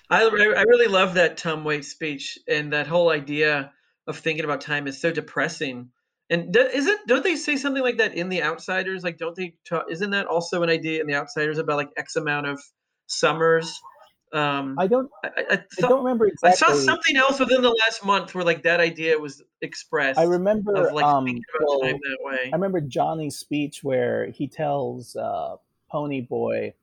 I, 0.09 0.23
I 0.23 0.63
really 0.63 0.87
love 0.87 1.15
that 1.15 1.37
Tom 1.37 1.63
Waits 1.63 1.89
speech 1.89 2.39
and 2.47 2.73
that 2.73 2.87
whole 2.87 3.09
idea 3.09 3.71
of 4.07 4.17
thinking 4.17 4.45
about 4.45 4.61
time 4.61 4.87
is 4.87 4.99
so 4.99 5.11
depressing. 5.11 5.91
And 6.29 6.53
do, 6.53 6.61
isn't 6.61 7.07
don't 7.07 7.23
they 7.23 7.35
say 7.35 7.55
something 7.55 7.81
like 7.81 7.97
that 7.97 8.13
in 8.13 8.29
The 8.29 8.43
Outsiders? 8.43 9.03
Like, 9.03 9.17
don't 9.17 9.35
they? 9.35 9.55
Talk, 9.67 9.85
isn't 9.89 10.11
that 10.11 10.27
also 10.27 10.61
an 10.61 10.69
idea 10.69 11.01
in 11.01 11.07
The 11.07 11.15
Outsiders 11.15 11.57
about 11.57 11.77
like 11.77 11.89
X 11.97 12.15
amount 12.15 12.47
of 12.47 12.61
summers? 13.07 13.81
Um, 14.31 14.75
I 14.77 14.85
don't 14.85 15.09
I, 15.23 15.27
I, 15.27 15.43
I 15.49 15.53
I 15.53 15.81
don't 15.81 16.03
remember 16.03 16.27
exactly. 16.27 16.51
I 16.51 16.53
saw 16.53 16.73
something 16.75 17.17
else 17.17 17.39
within 17.39 17.63
the 17.63 17.75
last 17.85 18.05
month 18.05 18.35
where 18.35 18.43
like 18.43 18.61
that 18.61 18.79
idea 18.79 19.17
was 19.17 19.41
expressed 19.61 20.19
I 20.19 20.23
remember 20.23 20.75
of 20.75 20.93
like 20.93 21.03
um 21.03 21.25
well, 21.59 21.79
time 21.79 21.93
that 21.93 22.17
way. 22.21 22.49
I 22.53 22.55
remember 22.55 22.79
Johnny's 22.79 23.37
speech 23.37 23.83
where 23.83 24.27
he 24.27 24.47
tells 24.47 25.15
uh, 25.15 25.55
Pony 25.89 26.21
Boy 26.21 26.73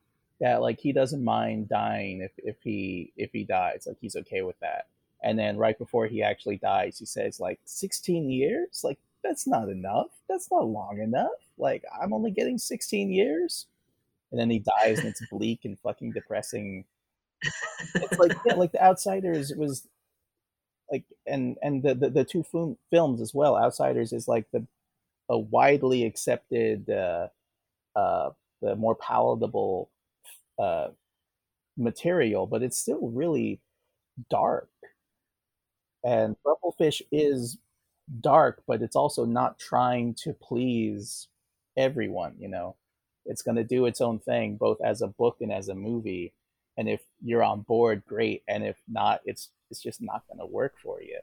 that 0.41 0.61
like 0.61 0.81
he 0.81 0.93
doesn't 0.93 1.23
mind 1.23 1.69
dying 1.69 2.21
if, 2.21 2.33
if 2.39 2.57
he 2.63 3.13
if 3.17 3.31
he 3.33 3.45
dies, 3.45 3.85
like 3.87 3.99
he's 4.01 4.17
okay 4.17 4.43
with 4.43 4.59
that. 4.59 4.89
And 5.23 5.39
then 5.39 5.57
right 5.57 5.79
before 5.79 6.07
he 6.07 6.23
actually 6.23 6.57
dies, 6.57 6.99
he 6.99 7.07
says 7.07 7.39
like 7.41 7.61
16 7.65 8.29
years, 8.29 8.83
like 8.83 8.99
that's 9.27 9.47
not 9.47 9.69
enough. 9.69 10.09
That's 10.29 10.51
not 10.51 10.67
long 10.67 11.01
enough. 11.01 11.31
Like 11.59 11.85
I'm 12.01 12.13
only 12.13 12.31
getting 12.31 12.59
16 12.59 13.11
years. 13.11 13.67
And 14.31 14.41
then 14.41 14.51
he 14.51 14.59
dies, 14.59 14.99
and 14.99 15.09
it's 15.09 15.25
bleak 15.31 15.61
and 15.65 15.79
fucking 15.79 16.13
depressing. 16.13 16.85
It's 17.95 18.19
like 18.19 18.33
yeah, 18.45 18.55
like 18.55 18.73
the 18.73 18.83
Outsiders 18.83 19.53
was 19.57 19.87
like, 20.91 21.05
and 21.27 21.57
and 21.63 21.83
the 21.83 21.95
the, 21.95 22.11
the 22.11 22.25
two 22.25 22.43
film, 22.43 22.77
films 22.91 23.21
as 23.21 23.33
well. 23.33 23.57
Outsiders 23.57 24.13
is 24.13 24.27
like 24.27 24.47
the 24.53 24.67
a 25.29 25.39
widely 25.39 26.05
accepted, 26.05 26.89
uh, 26.89 27.29
uh, 27.97 28.31
the 28.63 28.77
more 28.77 28.95
palatable 28.95 29.91
uh, 30.59 30.89
material, 31.77 32.47
but 32.47 32.63
it's 32.63 32.79
still 32.79 33.09
really 33.09 33.61
dark. 34.31 34.69
And 36.05 36.37
Rumblefish 36.47 37.03
is 37.11 37.59
dark, 38.21 38.63
but 38.67 38.83
it's 38.83 38.97
also 38.97 39.25
not 39.25 39.59
trying 39.59 40.15
to 40.15 40.33
please 40.33 41.29
everyone. 41.77 42.35
You 42.39 42.49
know, 42.49 42.77
it's 43.25 43.43
going 43.43 43.57
to 43.57 43.65
do 43.65 43.87
its 43.87 44.01
own 44.01 44.19
thing, 44.19 44.57
both 44.57 44.81
as 44.81 45.03
a 45.03 45.09
book 45.09 45.39
and 45.41 45.53
as 45.53 45.69
a 45.69 45.75
movie. 45.75 46.33
And 46.77 46.89
if 46.89 47.01
you're 47.23 47.43
on 47.43 47.63
board, 47.63 48.03
great. 48.07 48.43
And 48.49 48.65
if 48.65 48.77
not, 48.89 49.21
it's 49.25 49.51
it's 49.71 49.83
just 49.83 50.01
not 50.01 50.25
going 50.29 50.39
to 50.39 50.47
work 50.47 50.75
for 50.83 51.03
you. 51.03 51.19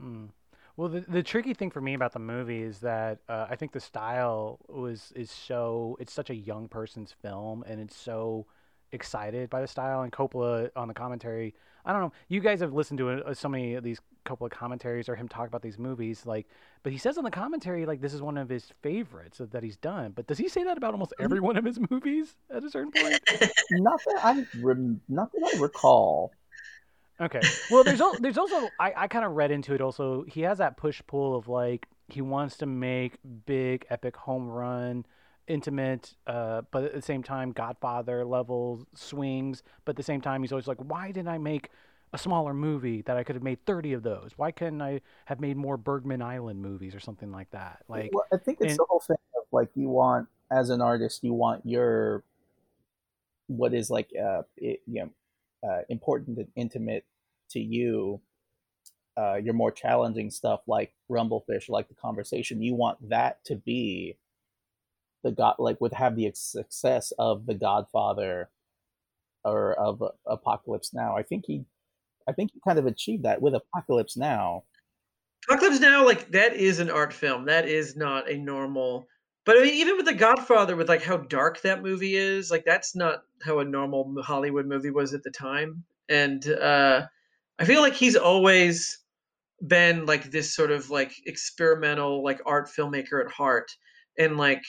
Mm. 0.00 0.28
Well, 0.76 0.88
the 0.88 1.04
the 1.08 1.22
tricky 1.22 1.54
thing 1.54 1.70
for 1.70 1.80
me 1.80 1.94
about 1.94 2.12
the 2.12 2.18
movie 2.18 2.62
is 2.62 2.80
that 2.80 3.18
uh, 3.28 3.46
I 3.48 3.56
think 3.56 3.72
the 3.72 3.80
style 3.80 4.58
was 4.68 5.12
is 5.16 5.30
so 5.30 5.96
it's 6.00 6.12
such 6.12 6.28
a 6.28 6.34
young 6.34 6.68
person's 6.68 7.12
film, 7.22 7.64
and 7.66 7.80
it's 7.80 7.96
so 7.96 8.46
excited 8.92 9.48
by 9.48 9.62
the 9.62 9.66
style. 9.66 10.02
And 10.02 10.12
Coppola 10.12 10.70
on 10.76 10.88
the 10.88 10.94
commentary, 10.94 11.54
I 11.84 11.92
don't 11.92 12.02
know. 12.02 12.12
You 12.28 12.40
guys 12.40 12.60
have 12.60 12.74
listened 12.74 12.98
to 12.98 13.10
uh, 13.10 13.32
so 13.32 13.48
many 13.48 13.74
of 13.74 13.84
these 13.84 14.00
Coppola 14.26 14.50
commentaries 14.50 15.08
or 15.08 15.16
him 15.16 15.28
talk 15.28 15.48
about 15.48 15.62
these 15.62 15.78
movies, 15.78 16.26
like, 16.26 16.46
but 16.82 16.92
he 16.92 16.98
says 16.98 17.16
on 17.16 17.24
the 17.24 17.30
commentary 17.30 17.86
like 17.86 18.00
this 18.00 18.12
is 18.12 18.20
one 18.20 18.36
of 18.36 18.48
his 18.48 18.72
favorites 18.82 19.40
that 19.40 19.62
he's 19.62 19.76
done. 19.76 20.12
But 20.14 20.26
does 20.26 20.38
he 20.38 20.48
say 20.48 20.64
that 20.64 20.76
about 20.76 20.92
almost 20.92 21.14
every 21.18 21.40
one 21.40 21.56
of 21.56 21.64
his 21.64 21.78
movies 21.90 22.36
at 22.50 22.64
a 22.64 22.70
certain 22.70 22.92
point? 22.92 23.20
Not 23.70 24.00
that 24.06 24.24
I 24.24 24.46
rem- 24.60 25.00
not 25.08 25.32
that 25.32 25.52
I 25.54 25.58
recall. 25.60 26.32
Okay. 27.20 27.40
Well, 27.70 27.82
there's 27.82 28.00
al- 28.00 28.16
there's 28.20 28.38
also 28.38 28.68
I, 28.78 28.92
I 28.96 29.08
kind 29.08 29.24
of 29.24 29.32
read 29.32 29.50
into 29.50 29.74
it. 29.74 29.80
Also, 29.80 30.24
he 30.24 30.42
has 30.42 30.58
that 30.58 30.76
push 30.76 31.00
pull 31.06 31.34
of 31.36 31.48
like 31.48 31.86
he 32.08 32.20
wants 32.20 32.58
to 32.58 32.66
make 32.66 33.18
big 33.46 33.86
epic 33.88 34.16
home 34.16 34.48
run, 34.48 35.06
intimate, 35.48 36.14
uh, 36.26 36.62
but 36.70 36.84
at 36.84 36.94
the 36.94 37.02
same 37.02 37.22
time 37.22 37.52
Godfather 37.52 38.24
level 38.24 38.86
swings. 38.94 39.62
But 39.84 39.92
at 39.92 39.96
the 39.96 40.02
same 40.02 40.20
time, 40.20 40.42
he's 40.42 40.52
always 40.52 40.66
like, 40.66 40.78
why 40.78 41.08
didn't 41.08 41.28
I 41.28 41.38
make 41.38 41.70
a 42.16 42.22
smaller 42.22 42.54
movie 42.54 43.02
that 43.02 43.16
I 43.16 43.22
could 43.24 43.36
have 43.36 43.42
made 43.42 43.64
30 43.66 43.92
of 43.92 44.02
those? 44.02 44.32
Why 44.36 44.50
couldn't 44.50 44.82
I 44.82 45.00
have 45.26 45.40
made 45.40 45.56
more 45.56 45.76
Bergman 45.76 46.22
Island 46.22 46.60
movies 46.60 46.94
or 46.94 47.00
something 47.00 47.30
like 47.30 47.50
that? 47.50 47.84
Like, 47.88 48.10
well, 48.12 48.24
I 48.32 48.38
think 48.38 48.58
it's 48.60 48.72
and- 48.72 48.78
the 48.78 48.86
whole 48.88 49.00
thing 49.00 49.16
of 49.36 49.44
like 49.52 49.68
you 49.74 49.88
want 49.88 50.28
as 50.50 50.70
an 50.70 50.80
artist, 50.80 51.22
you 51.22 51.34
want 51.34 51.64
your 51.64 52.24
what 53.48 53.72
is 53.72 53.90
like 53.90 54.10
uh 54.20 54.42
it, 54.56 54.82
you 54.86 55.02
know 55.62 55.68
uh, 55.68 55.82
important 55.88 56.38
and 56.38 56.48
intimate 56.56 57.04
to 57.50 57.60
you. 57.60 58.20
Uh, 59.18 59.36
your 59.36 59.54
more 59.54 59.72
challenging 59.72 60.30
stuff 60.30 60.60
like 60.66 60.92
Rumblefish, 61.10 61.70
like 61.70 61.88
the 61.88 61.94
conversation, 61.94 62.60
you 62.60 62.74
want 62.74 63.08
that 63.08 63.42
to 63.46 63.56
be 63.56 64.18
the 65.22 65.32
god, 65.32 65.54
like 65.58 65.80
would 65.80 65.94
have 65.94 66.16
the 66.16 66.30
success 66.34 67.14
of 67.18 67.46
the 67.46 67.54
Godfather 67.54 68.50
or 69.42 69.72
of 69.74 70.02
Apocalypse 70.26 70.92
Now. 70.92 71.16
I 71.16 71.22
think 71.22 71.44
he, 71.46 71.64
I 72.28 72.32
think 72.32 72.50
you 72.54 72.60
kind 72.66 72.78
of 72.78 72.86
achieved 72.86 73.24
that 73.24 73.40
with 73.40 73.54
Apocalypse 73.54 74.16
Now. 74.16 74.64
Apocalypse 75.48 75.80
Now, 75.80 76.04
like 76.04 76.30
that 76.32 76.54
is 76.54 76.80
an 76.80 76.90
art 76.90 77.12
film. 77.12 77.46
That 77.46 77.68
is 77.68 77.96
not 77.96 78.30
a 78.30 78.36
normal. 78.36 79.06
But 79.44 79.58
I 79.58 79.62
mean, 79.62 79.74
even 79.74 79.96
with 79.96 80.06
The 80.06 80.14
Godfather, 80.14 80.74
with 80.74 80.88
like 80.88 81.02
how 81.02 81.18
dark 81.18 81.60
that 81.62 81.82
movie 81.82 82.16
is, 82.16 82.50
like 82.50 82.64
that's 82.64 82.96
not 82.96 83.22
how 83.44 83.60
a 83.60 83.64
normal 83.64 84.12
Hollywood 84.22 84.66
movie 84.66 84.90
was 84.90 85.14
at 85.14 85.22
the 85.22 85.30
time. 85.30 85.84
And 86.08 86.46
uh, 86.48 87.06
I 87.58 87.64
feel 87.64 87.80
like 87.80 87.94
he's 87.94 88.16
always 88.16 88.98
been 89.66 90.04
like 90.04 90.30
this 90.30 90.54
sort 90.54 90.72
of 90.72 90.90
like 90.90 91.12
experimental, 91.26 92.24
like 92.24 92.40
art 92.44 92.68
filmmaker 92.68 93.24
at 93.24 93.30
heart. 93.30 93.70
And 94.18 94.36
like 94.36 94.62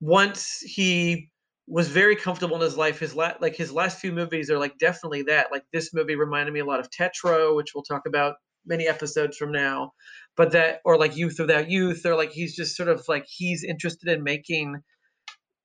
once 0.00 0.60
he 0.64 1.30
was 1.66 1.88
very 1.88 2.16
comfortable 2.16 2.56
in 2.56 2.62
his 2.62 2.76
life, 2.76 2.98
his 2.98 3.14
la- 3.14 3.34
like 3.40 3.56
his 3.56 3.72
last 3.72 4.00
few 4.00 4.12
movies 4.12 4.50
are 4.50 4.58
like 4.58 4.78
definitely 4.78 5.22
that. 5.24 5.52
Like 5.52 5.64
this 5.72 5.94
movie 5.94 6.16
reminded 6.16 6.52
me 6.52 6.60
a 6.60 6.64
lot 6.64 6.80
of 6.80 6.90
Tetro, 6.90 7.56
which 7.56 7.68
we'll 7.74 7.84
talk 7.84 8.02
about 8.06 8.36
many 8.66 8.86
episodes 8.86 9.36
from 9.36 9.50
now 9.50 9.92
but 10.36 10.52
that 10.52 10.80
or 10.84 10.98
like 10.98 11.16
youth 11.16 11.36
without 11.38 11.70
youth 11.70 12.04
or 12.06 12.16
like 12.16 12.30
he's 12.30 12.54
just 12.54 12.76
sort 12.76 12.88
of 12.88 13.02
like 13.08 13.24
he's 13.28 13.64
interested 13.64 14.08
in 14.08 14.22
making 14.22 14.76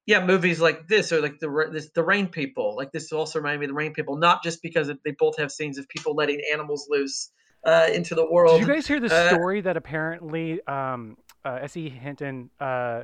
yeah 0.06 0.26
movies 0.26 0.60
like 0.60 0.88
this 0.88 1.12
or 1.12 1.22
like 1.22 1.40
the 1.40 1.70
this, 1.72 1.90
the 1.96 2.04
rain 2.04 2.28
people 2.28 2.76
like 2.76 2.92
this 2.92 3.12
also 3.12 3.40
reminded 3.40 3.60
me 3.60 3.66
of 3.66 3.70
the 3.70 3.76
rain 3.76 3.94
people 3.94 4.18
not 4.18 4.44
just 4.44 4.62
because 4.62 4.88
they 4.88 5.12
both 5.18 5.38
have 5.38 5.52
scenes 5.52 5.78
of 5.78 5.88
people 5.90 6.16
letting 6.16 6.42
animals 6.52 6.88
loose 6.90 7.32
uh, 7.66 7.88
into 7.94 8.16
the 8.16 8.30
world. 8.30 8.60
Did 8.60 8.68
you 8.68 8.74
guys 8.74 8.88
hear 8.88 9.00
the 9.00 9.10
Uh, 9.10 9.28
story 9.30 9.60
that 9.62 9.76
apparently 9.76 10.62
um, 10.68 11.18
uh, 11.44 11.60
S.E. 11.64 11.90
Hinton 11.90 12.50
uh, 12.62 13.04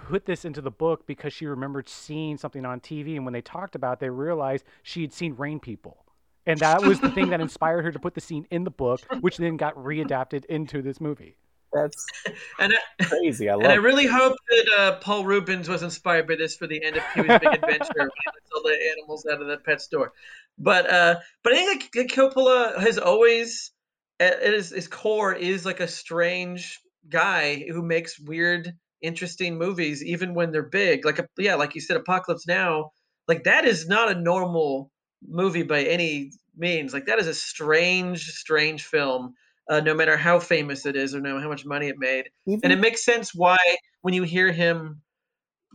put 0.00 0.26
this 0.26 0.44
into 0.44 0.60
the 0.60 0.70
book 0.70 1.06
because 1.06 1.32
she 1.32 1.46
remembered 1.46 1.88
seeing 1.88 2.36
something 2.36 2.64
on 2.64 2.80
TV, 2.80 3.16
and 3.16 3.24
when 3.24 3.32
they 3.32 3.42
talked 3.42 3.74
about, 3.74 3.94
it, 3.94 4.00
they 4.00 4.10
realized 4.10 4.64
she 4.82 5.02
had 5.02 5.12
seen 5.12 5.34
Rain 5.36 5.60
People, 5.60 6.04
and 6.46 6.58
that 6.60 6.82
was 6.82 7.00
the 7.00 7.10
thing 7.10 7.30
that 7.30 7.40
inspired 7.40 7.84
her 7.84 7.92
to 7.92 7.98
put 7.98 8.14
the 8.14 8.20
scene 8.20 8.46
in 8.50 8.64
the 8.64 8.70
book, 8.70 9.00
which 9.20 9.36
then 9.36 9.56
got 9.56 9.74
readapted 9.76 10.44
into 10.46 10.82
this 10.82 11.00
movie. 11.00 11.36
That's 11.74 12.06
and 12.58 12.72
I, 12.72 13.04
crazy. 13.04 13.50
I 13.50 13.54
love 13.54 13.64
and 13.64 13.72
I 13.72 13.76
it. 13.76 13.82
really 13.82 14.06
hope 14.06 14.36
that 14.48 14.74
uh, 14.78 14.92
Paul 15.00 15.24
Reubens 15.24 15.68
was 15.68 15.82
inspired 15.82 16.26
by 16.26 16.36
this 16.36 16.56
for 16.56 16.66
the 16.66 16.82
end 16.82 16.96
of 16.96 17.02
Pee 17.12 17.22
Wee's 17.22 17.38
Big 17.38 17.48
Adventure 17.52 17.92
when 17.96 18.08
he 18.08 18.30
lets 18.32 18.50
all 18.54 18.62
the 18.62 18.92
animals 18.96 19.26
out 19.30 19.42
of 19.42 19.48
the 19.48 19.58
pet 19.58 19.80
store. 19.80 20.12
But 20.58 20.88
uh, 20.88 21.16
but 21.42 21.52
I 21.52 21.56
think 21.56 21.90
like, 21.94 22.08
Coppola 22.08 22.78
has 22.78 22.98
always 22.98 23.72
at 24.20 24.40
at 24.40 24.54
his, 24.54 24.70
his 24.70 24.88
core 24.88 25.34
is 25.34 25.66
like 25.66 25.80
a 25.80 25.88
strange 25.88 26.80
guy 27.08 27.64
who 27.68 27.82
makes 27.82 28.18
weird, 28.18 28.72
interesting 29.04 29.58
movies 29.58 30.02
even 30.02 30.34
when 30.34 30.50
they're 30.50 30.62
big. 30.62 31.04
Like 31.04 31.18
a, 31.18 31.26
yeah, 31.38 31.54
like 31.54 31.74
you 31.74 31.80
said, 31.80 31.96
Apocalypse 31.96 32.46
Now. 32.46 32.90
Like 33.28 33.44
that 33.44 33.64
is 33.64 33.86
not 33.88 34.10
a 34.10 34.20
normal 34.20 34.90
movie 35.26 35.62
by 35.62 35.82
any 35.82 36.32
means. 36.56 36.92
Like 36.92 37.06
that 37.06 37.18
is 37.18 37.26
a 37.26 37.34
strange, 37.34 38.30
strange 38.30 38.84
film. 38.84 39.34
Uh, 39.70 39.80
no 39.80 39.94
matter 39.94 40.14
how 40.14 40.38
famous 40.38 40.84
it 40.84 40.94
is 40.94 41.14
or 41.14 41.22
no 41.22 41.40
how 41.40 41.48
much 41.48 41.64
money 41.64 41.88
it 41.88 41.96
made, 41.98 42.28
Even, 42.46 42.60
and 42.64 42.72
it 42.72 42.78
makes 42.78 43.02
sense 43.02 43.34
why 43.34 43.56
when 44.02 44.12
you 44.12 44.22
hear 44.22 44.52
him 44.52 45.00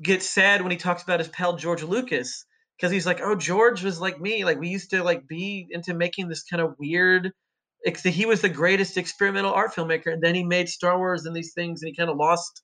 get 0.04 0.22
sad 0.22 0.62
when 0.62 0.70
he 0.70 0.78
talks 0.78 1.02
about 1.02 1.20
his 1.20 1.30
pal 1.30 1.56
George 1.56 1.82
Lucas 1.82 2.46
because 2.78 2.92
he's 2.92 3.06
like, 3.06 3.20
oh, 3.22 3.36
George 3.36 3.84
was 3.84 4.00
like 4.00 4.22
me. 4.22 4.46
Like 4.46 4.60
we 4.60 4.70
used 4.70 4.92
to 4.92 5.04
like 5.04 5.28
be 5.28 5.68
into 5.72 5.94
making 5.94 6.30
this 6.30 6.44
kind 6.44 6.62
of 6.62 6.76
weird. 6.80 7.32
He 8.04 8.26
was 8.26 8.42
the 8.42 8.50
greatest 8.50 8.98
experimental 8.98 9.54
art 9.54 9.74
filmmaker, 9.74 10.12
and 10.14 10.22
then 10.22 10.36
he 10.36 10.44
made 10.44 10.70
Star 10.70 10.98
Wars 10.98 11.26
and 11.26 11.36
these 11.36 11.54
things, 11.54 11.82
and 11.82 11.90
he 11.90 11.96
kind 11.96 12.10
of 12.10 12.18
lost 12.18 12.62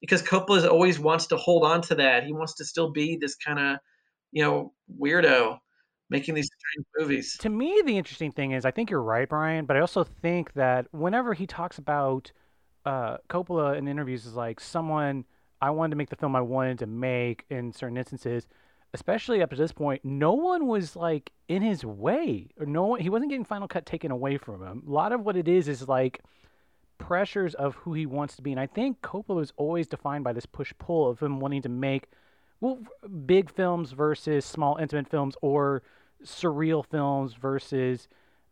because 0.00 0.22
Coppola 0.22 0.68
always 0.68 0.98
wants 0.98 1.26
to 1.28 1.36
hold 1.36 1.64
on 1.64 1.82
to 1.82 1.94
that. 1.96 2.24
He 2.24 2.32
wants 2.32 2.54
to 2.56 2.64
still 2.64 2.90
be 2.90 3.16
this 3.16 3.36
kind 3.36 3.58
of, 3.58 3.78
you 4.32 4.42
know, 4.42 4.72
weirdo 5.00 5.58
making 6.10 6.34
these 6.34 6.48
strange 6.48 6.86
movies. 6.98 7.36
To 7.38 7.48
me, 7.48 7.82
the 7.84 7.96
interesting 7.96 8.30
thing 8.30 8.52
is, 8.52 8.64
I 8.64 8.70
think 8.70 8.90
you're 8.90 9.02
right, 9.02 9.28
Brian, 9.28 9.64
but 9.64 9.76
I 9.76 9.80
also 9.80 10.04
think 10.04 10.52
that 10.54 10.86
whenever 10.92 11.34
he 11.34 11.46
talks 11.46 11.78
about 11.78 12.30
uh, 12.84 13.16
Coppola 13.28 13.76
in 13.76 13.88
interviews 13.88 14.26
is 14.26 14.34
like 14.34 14.60
someone 14.60 15.24
I 15.60 15.70
wanted 15.70 15.90
to 15.90 15.96
make 15.96 16.10
the 16.10 16.16
film 16.16 16.36
I 16.36 16.42
wanted 16.42 16.78
to 16.80 16.86
make 16.86 17.44
in 17.48 17.72
certain 17.72 17.96
instances, 17.96 18.46
especially 18.92 19.42
up 19.42 19.50
to 19.50 19.56
this 19.56 19.72
point, 19.72 20.04
no 20.04 20.32
one 20.32 20.66
was 20.66 20.94
like 20.94 21.32
in 21.48 21.62
his 21.62 21.84
way, 21.84 22.50
or 22.58 22.66
no 22.66 22.84
one 22.84 23.00
he 23.00 23.08
wasn't 23.08 23.30
getting 23.30 23.44
Final 23.44 23.68
Cut 23.68 23.86
taken 23.86 24.10
away 24.10 24.36
from 24.36 24.62
him. 24.62 24.82
A 24.86 24.90
lot 24.90 25.12
of 25.12 25.22
what 25.22 25.36
it 25.36 25.48
is 25.48 25.68
is 25.68 25.88
like 25.88 26.20
pressures 27.06 27.54
of 27.54 27.74
who 27.76 27.92
he 27.92 28.06
wants 28.06 28.36
to 28.36 28.42
be, 28.42 28.50
and 28.50 28.60
I 28.60 28.66
think 28.66 29.02
Coppola 29.02 29.42
is 29.42 29.52
always 29.56 29.86
defined 29.86 30.24
by 30.24 30.32
this 30.32 30.46
push 30.46 30.72
pull 30.78 31.08
of 31.08 31.20
him 31.20 31.38
wanting 31.38 31.62
to 31.62 31.68
make 31.68 32.08
well 32.60 32.78
big 33.26 33.50
films 33.50 33.92
versus 33.92 34.44
small 34.44 34.76
intimate 34.76 35.08
films 35.08 35.36
or 35.42 35.82
surreal 36.24 36.84
films 36.84 37.34
versus 37.34 38.08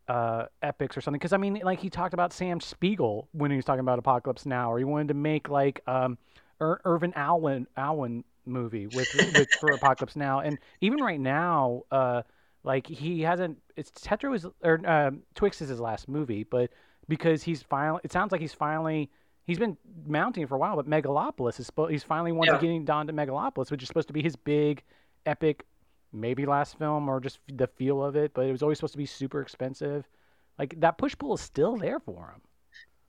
uh, 0.07 0.45
epics 0.61 0.95
or 0.95 1.01
something. 1.01 1.17
Because 1.17 1.33
I 1.33 1.37
mean, 1.37 1.61
like 1.63 1.79
he 1.79 1.89
talked 1.89 2.13
about 2.13 2.31
Sam 2.31 2.59
Spiegel 2.59 3.27
when 3.31 3.49
he 3.49 3.57
was 3.57 3.65
talking 3.65 3.79
about 3.79 3.97
Apocalypse 3.97 4.45
Now, 4.45 4.71
or 4.71 4.77
he 4.77 4.83
wanted 4.83 5.07
to 5.07 5.15
make 5.15 5.49
like 5.49 5.81
um, 5.87 6.17
Ir- 6.61 6.81
Irwin 6.85 7.13
Allen 7.15 7.67
Allen 7.75 8.23
movie 8.45 8.87
with, 8.87 9.07
with 9.35 9.47
for 9.59 9.73
Apocalypse 9.73 10.15
Now, 10.15 10.41
and 10.41 10.59
even 10.81 10.99
right 10.99 11.19
now, 11.19 11.83
uh, 11.91 12.21
like 12.63 12.85
he 12.85 13.21
hasn't. 13.21 13.57
It's 13.75 13.89
Tetro 13.91 14.35
is 14.35 14.45
or 14.63 14.79
uh, 14.85 15.11
Twixt 15.33 15.61
is 15.61 15.69
his 15.69 15.79
last 15.79 16.07
movie, 16.07 16.43
but 16.43 16.69
because 17.07 17.43
he's 17.43 17.61
finally, 17.61 18.01
it 18.03 18.11
sounds 18.11 18.31
like 18.31 18.41
he's 18.41 18.53
finally. 18.53 19.09
He's 19.45 19.59
been 19.59 19.77
mounting 20.07 20.47
for 20.47 20.55
a 20.55 20.57
while, 20.57 20.77
but 20.77 20.89
Megalopolis 20.89 21.59
is 21.59 21.65
supposed. 21.65 21.91
He's 21.91 22.03
finally 22.03 22.31
wanted 22.31 22.53
Yeah. 22.53 22.59
getting 22.59 22.85
down 22.85 23.07
to 23.07 23.13
Megalopolis, 23.13 23.71
which 23.71 23.81
is 23.83 23.87
supposed 23.89 24.07
to 24.07 24.13
be 24.13 24.23
his 24.23 24.37
big, 24.37 24.83
epic 25.25 25.65
maybe 26.13 26.45
last 26.45 26.77
film 26.77 27.09
or 27.09 27.19
just 27.19 27.39
the 27.51 27.67
feel 27.67 28.03
of 28.03 28.15
it, 28.15 28.33
but 28.33 28.45
it 28.45 28.51
was 28.51 28.61
always 28.61 28.77
supposed 28.77 28.93
to 28.93 28.97
be 28.97 29.05
super 29.05 29.41
expensive. 29.41 30.07
Like 30.59 30.79
that 30.79 30.97
push 30.97 31.17
pull 31.17 31.33
is 31.33 31.41
still 31.41 31.75
there 31.75 31.99
for 31.99 32.31
him. 32.31 32.41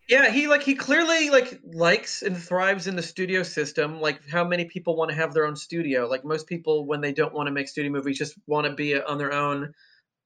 Yeah, 0.09 0.31
he 0.31 0.49
like 0.49 0.63
he 0.63 0.75
clearly 0.75 1.31
like 1.31 1.61
likes 1.65 2.23
and 2.23 2.37
thrives 2.37 2.87
in 2.87 2.97
the 2.97 3.03
studio 3.03 3.43
system. 3.43 4.01
Like 4.01 4.27
how 4.29 4.45
many 4.45 4.65
people 4.65 4.97
want 4.97 5.11
to 5.11 5.17
have 5.17 5.33
their 5.35 5.47
own 5.47 5.57
studio? 5.57 6.07
Like 6.09 6.25
most 6.25 6.47
people, 6.47 6.85
when 6.85 7.01
they 7.01 7.13
don't 7.13 7.33
want 7.33 7.47
to 7.47 7.53
make 7.53 7.69
studio 7.69 7.91
movies, 7.91 8.19
just 8.19 8.35
want 8.47 8.67
to 8.67 8.73
be 8.75 9.01
on 9.01 9.19
their 9.19 9.33
own, 9.33 9.75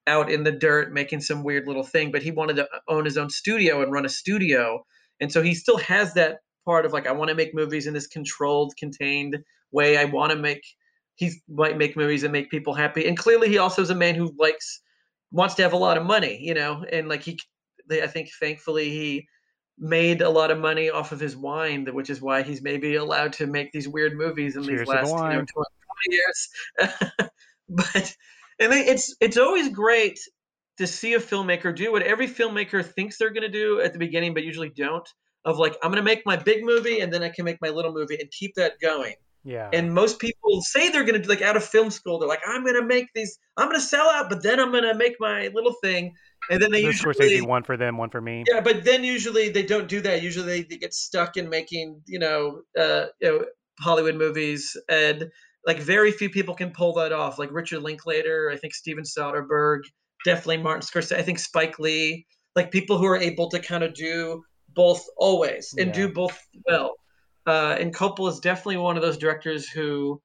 out 0.09 0.31
in 0.31 0.43
the 0.43 0.53
dirt 0.53 0.93
making 0.93 1.21
some 1.21 1.45
weird 1.45 1.67
little 1.67 1.85
thing. 1.85 2.11
But 2.11 2.23
he 2.23 2.31
wanted 2.31 2.57
to 2.57 2.69
own 2.89 3.05
his 3.05 3.17
own 3.17 3.31
studio 3.31 3.83
and 3.83 3.93
run 3.93 4.07
a 4.07 4.09
studio, 4.09 4.85
and 5.21 5.31
so 5.31 5.43
he 5.43 5.55
still 5.55 5.79
has 5.79 6.15
that 6.15 6.39
part 6.65 6.85
of 6.85 6.93
like 6.93 7.07
I 7.07 7.13
want 7.13 7.29
to 7.29 7.35
make 7.35 7.55
movies 7.55 7.87
in 7.87 7.95
this 7.95 8.07
controlled, 8.07 8.75
contained 8.77 9.39
way. 9.71 9.97
I 9.97 10.05
want 10.05 10.33
to 10.33 10.39
make 10.39 10.65
he 11.17 11.33
might 11.49 11.77
make 11.77 11.97
movies 11.97 12.23
and 12.23 12.33
make 12.33 12.51
people 12.51 12.75
happy. 12.75 13.07
And 13.07 13.19
clearly, 13.19 13.49
he 13.49 13.59
also 13.59 13.83
is 13.83 13.91
a 13.91 13.95
man 13.95 14.15
who 14.15 14.33
likes 14.39 14.81
wants 15.31 15.55
to 15.57 15.63
have 15.63 15.73
a 15.73 15.77
lot 15.77 15.99
of 15.99 16.07
money, 16.07 16.39
you 16.41 16.55
know, 16.55 16.85
and 16.91 17.09
like 17.09 17.23
he, 17.23 17.39
they, 17.89 18.03
I 18.03 18.07
think, 18.07 18.31
thankfully 18.41 18.91
he 18.91 19.27
made 19.79 20.23
a 20.23 20.31
lot 20.31 20.51
of 20.51 20.59
money 20.59 20.91
off 20.91 21.13
of 21.13 21.21
his 21.21 21.37
wine, 21.37 21.87
which 21.93 22.11
is 22.11 22.21
why 22.21 22.43
he's 22.43 22.63
maybe 22.63 22.97
allowed 22.97 23.33
to 23.35 23.47
make 23.47 23.73
these 23.73 23.89
weird 23.89 24.17
movies 24.17 24.57
in 24.57 24.63
Cheers 24.63 24.81
these 24.81 24.89
to 24.89 24.95
the 24.95 25.03
last 25.03 25.11
you 25.11 25.17
know, 25.17 25.45
20, 25.45 25.47
20 25.49 25.69
years. 26.11 26.49
but 27.69 28.17
and 28.61 28.73
it's 28.73 29.15
it's 29.21 29.37
always 29.37 29.69
great 29.69 30.19
to 30.79 30.87
see 30.87 31.15
a 31.15 31.21
filmmaker 31.21 31.75
do 31.75 31.93
what 31.93 32.03
every 32.03 32.29
filmmaker 32.29 32.85
thinks 32.85 33.19
they're 33.19 33.33
going 33.33 33.43
to 33.43 33.49
do 33.49 33.81
at 33.81 33.93
the 33.93 33.99
beginning, 33.99 34.33
but 34.33 34.45
usually 34.45 34.71
don't. 34.71 35.09
Of 35.45 35.59
like, 35.59 35.77
I'm 35.83 35.91
going 35.91 36.03
to 36.03 36.09
make 36.09 36.27
my 36.27 36.37
big 36.37 36.65
movie, 36.65 37.01
and 37.01 37.13
then 37.13 37.23
I 37.23 37.31
can 37.31 37.45
make 37.45 37.59
my 37.61 37.69
little 37.69 37.93
movie, 37.93 38.17
and 38.21 38.31
keep 38.31 38.55
that 38.57 38.75
going. 38.81 39.15
Yeah. 39.45 39.71
And 39.73 39.95
most 39.95 40.19
people 40.19 40.61
say 40.63 40.91
they're 40.91 41.05
going 41.05 41.23
to 41.23 41.29
like 41.29 41.43
out 41.43 41.57
of 41.57 41.65
film 41.65 41.91
school. 41.91 42.19
They're 42.19 42.29
like, 42.29 42.43
I'm 42.47 42.65
going 42.65 42.75
to 42.75 42.85
make 42.85 43.07
these. 43.15 43.39
I'm 43.57 43.69
going 43.69 43.81
to 43.81 43.87
sell 43.87 44.09
out, 44.11 44.29
but 44.29 44.43
then 44.43 44.61
I'm 44.61 44.71
going 44.71 44.85
to 44.85 44.95
make 44.95 45.15
my 45.21 45.49
little 45.55 45.75
thing. 45.83 46.15
And 46.51 46.61
then 46.61 46.71
they 46.71 46.81
the 46.81 46.89
usually 46.89 47.15
Scorsese 47.15 47.47
one 47.47 47.63
for 47.63 47.77
them, 47.77 47.97
one 47.97 48.11
for 48.11 48.21
me. 48.21 48.45
yeah, 48.53 48.61
but 48.61 48.85
then 48.85 49.05
usually 49.05 49.49
they 49.49 49.63
don't 49.63 49.89
do 49.89 50.01
that. 50.03 50.23
Usually 50.23 50.47
they, 50.47 50.63
they 50.63 50.77
get 50.77 50.93
stuck 50.93 51.37
in 51.37 51.49
making 51.49 52.03
you 52.07 52.19
know 52.19 52.63
uh, 52.79 53.07
you 53.21 53.29
know 53.29 53.45
Hollywood 53.81 54.17
movies, 54.17 54.77
and 54.89 55.31
like 55.67 55.79
very 55.79 56.13
few 56.13 56.31
people 56.31 56.55
can 56.55 56.71
pull 56.71 56.95
that 56.95 57.13
off. 57.13 57.39
Like 57.39 57.51
Richard 57.53 57.83
Linklater, 57.83 58.51
I 58.53 58.57
think 58.57 58.75
Steven 58.75 59.05
Soderbergh, 59.05 59.83
definitely 60.25 60.59
Martin 60.59 60.83
Scorsese. 60.83 61.17
I 61.17 61.23
think 61.23 61.39
Spike 61.39 61.79
Lee, 61.79 62.27
like 62.57 62.71
people 62.71 62.99
who 62.99 63.07
are 63.07 63.17
able 63.17 63.49
to 63.51 63.59
kind 63.61 63.85
of 63.85 63.95
do 63.95 64.43
both 64.75 65.05
always 65.17 65.75
and 65.79 65.89
Yeah. 65.89 65.93
do 65.93 66.13
both 66.13 66.39
well. 66.67 66.95
Uh, 67.47 67.77
and 67.81 67.95
Coppola 67.95 68.31
is 68.31 68.41
definitely 68.41 68.77
one 68.77 68.97
of 68.97 69.03
those 69.03 69.17
directors 69.19 69.69
who 69.69 70.21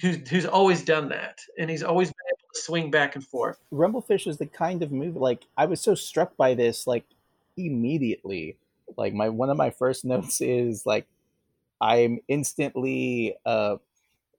who's 0.00 0.28
who's 0.28 0.44
always 0.44 0.84
done 0.84 1.08
that, 1.08 1.38
and 1.58 1.70
he's 1.70 1.82
always 1.82 2.08
been 2.08 2.26
able 2.30 2.48
to 2.54 2.60
swing 2.60 2.90
back 2.90 3.14
and 3.14 3.24
forth. 3.24 3.58
Rumblefish 3.72 4.26
is 4.26 4.36
the 4.36 4.46
kind 4.46 4.82
of 4.82 4.92
movie 4.92 5.18
like 5.18 5.44
I 5.56 5.64
was 5.64 5.80
so 5.80 5.94
struck 5.94 6.36
by 6.36 6.54
this 6.54 6.86
like 6.86 7.04
immediately. 7.56 8.56
Like 8.96 9.14
my 9.14 9.28
one 9.28 9.50
of 9.50 9.56
my 9.56 9.70
first 9.70 10.04
notes 10.04 10.40
is 10.40 10.84
like 10.86 11.06
I'm 11.80 12.20
instantly 12.28 13.36
uh 13.46 13.76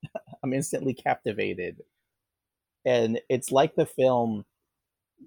I'm 0.44 0.54
instantly 0.54 0.94
captivated. 0.94 1.78
And 2.86 3.20
it's 3.30 3.52
like 3.52 3.76
the 3.76 3.86
film 3.86 4.46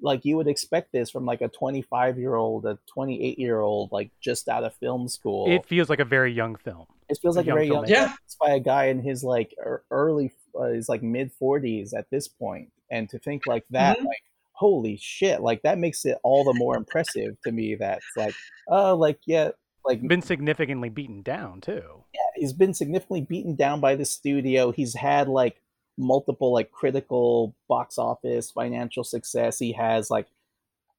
like 0.01 0.25
you 0.25 0.37
would 0.37 0.49
expect 0.49 0.91
this 0.91 1.11
from 1.11 1.27
like 1.27 1.43
a 1.43 1.49
25 1.49 2.18
year 2.18 2.35
old, 2.35 2.64
a 2.64 2.79
28 2.95 3.39
year 3.39 3.61
old, 3.61 3.93
like 3.93 4.11
just 4.20 4.49
out 4.49 4.64
of 4.64 4.75
film 4.77 5.07
school. 5.07 5.51
It 5.51 5.66
feels 5.66 5.91
like 5.91 6.01
a 6.01 6.05
very 6.05 6.33
young 6.33 6.57
film. 6.57 6.87
It 7.11 7.18
feels 7.20 7.37
like 7.37 7.45
a 7.45 7.49
young 7.49 7.57
very 7.57 7.66
young. 7.68 7.85
filmmaker. 7.85 7.89
Yeah. 7.91 8.14
It's 8.25 8.37
by 8.41 8.51
a 8.55 8.61
guy 8.61 8.87
in 8.87 9.03
his 9.03 9.23
like 9.23 9.55
er- 9.64 9.85
early, 9.91 10.33
uh, 10.59 10.68
his 10.68 10.89
like 10.89 11.03
mid 11.03 11.31
forties 11.33 11.93
at 11.93 12.09
this 12.11 12.27
point, 12.27 12.73
and 12.91 13.09
to 13.11 13.18
think 13.18 13.47
like 13.47 13.64
that, 13.70 13.99
Mhm. 13.99 14.07
like 14.07 14.23
holy 14.53 14.97
shit, 14.97 15.43
like 15.43 15.61
that 15.62 15.77
makes 15.79 16.05
it 16.07 16.16
all 16.23 16.45
the 16.45 16.55
more 16.55 16.77
impressive 16.77 17.37
to 17.43 17.53
me. 17.53 17.75
That's 17.75 18.05
like, 18.16 18.35
oh, 18.68 18.97
like 18.97 19.18
yeah, 19.27 19.51
like 19.85 20.07
Been 20.07 20.22
significantly 20.22 20.89
beaten 20.89 21.22
down 21.22 21.61
too. 21.61 22.05
Yeah, 22.14 22.20
he's 22.37 22.53
been 22.53 22.74
significantly 22.74 23.22
beaten 23.22 23.57
down 23.57 23.80
by 23.80 23.95
the 23.95 24.05
studio. 24.05 24.72
He's 24.72 24.95
had 24.95 25.28
like 25.28 25.61
multiple 25.99 26.53
like 26.53 26.70
critical 26.70 27.55
box 27.68 27.99
office 27.99 28.51
financial 28.51 29.05
success. 29.05 29.59
He 29.59 29.72
has 29.72 30.11
like 30.11 30.26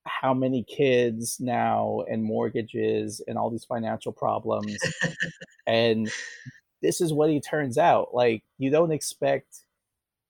how 0.05 0.33
many 0.33 0.63
kids 0.63 1.39
now 1.39 2.03
and 2.09 2.23
mortgages 2.23 3.21
and 3.27 3.37
all 3.37 3.49
these 3.49 3.65
financial 3.65 4.11
problems. 4.11 4.77
and 5.67 6.11
this 6.81 6.99
is 6.99 7.13
what 7.13 7.29
he 7.29 7.39
turns 7.39 7.77
out. 7.77 8.13
Like 8.13 8.43
you 8.57 8.69
don't 8.69 8.91
expect 8.91 9.59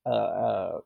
uh, 0.06 0.10
uh 0.10 0.82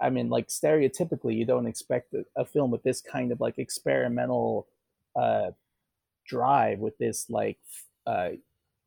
I 0.00 0.10
mean 0.10 0.28
like 0.28 0.48
stereotypically 0.48 1.36
you 1.36 1.44
don't 1.44 1.66
expect 1.66 2.14
a, 2.14 2.24
a 2.36 2.44
film 2.44 2.70
with 2.70 2.82
this 2.82 3.00
kind 3.00 3.30
of 3.30 3.40
like 3.40 3.58
experimental 3.58 4.66
uh 5.14 5.50
drive 6.36 6.78
with 6.78 6.96
this 6.98 7.18
like 7.30 7.58
uh 8.06 8.30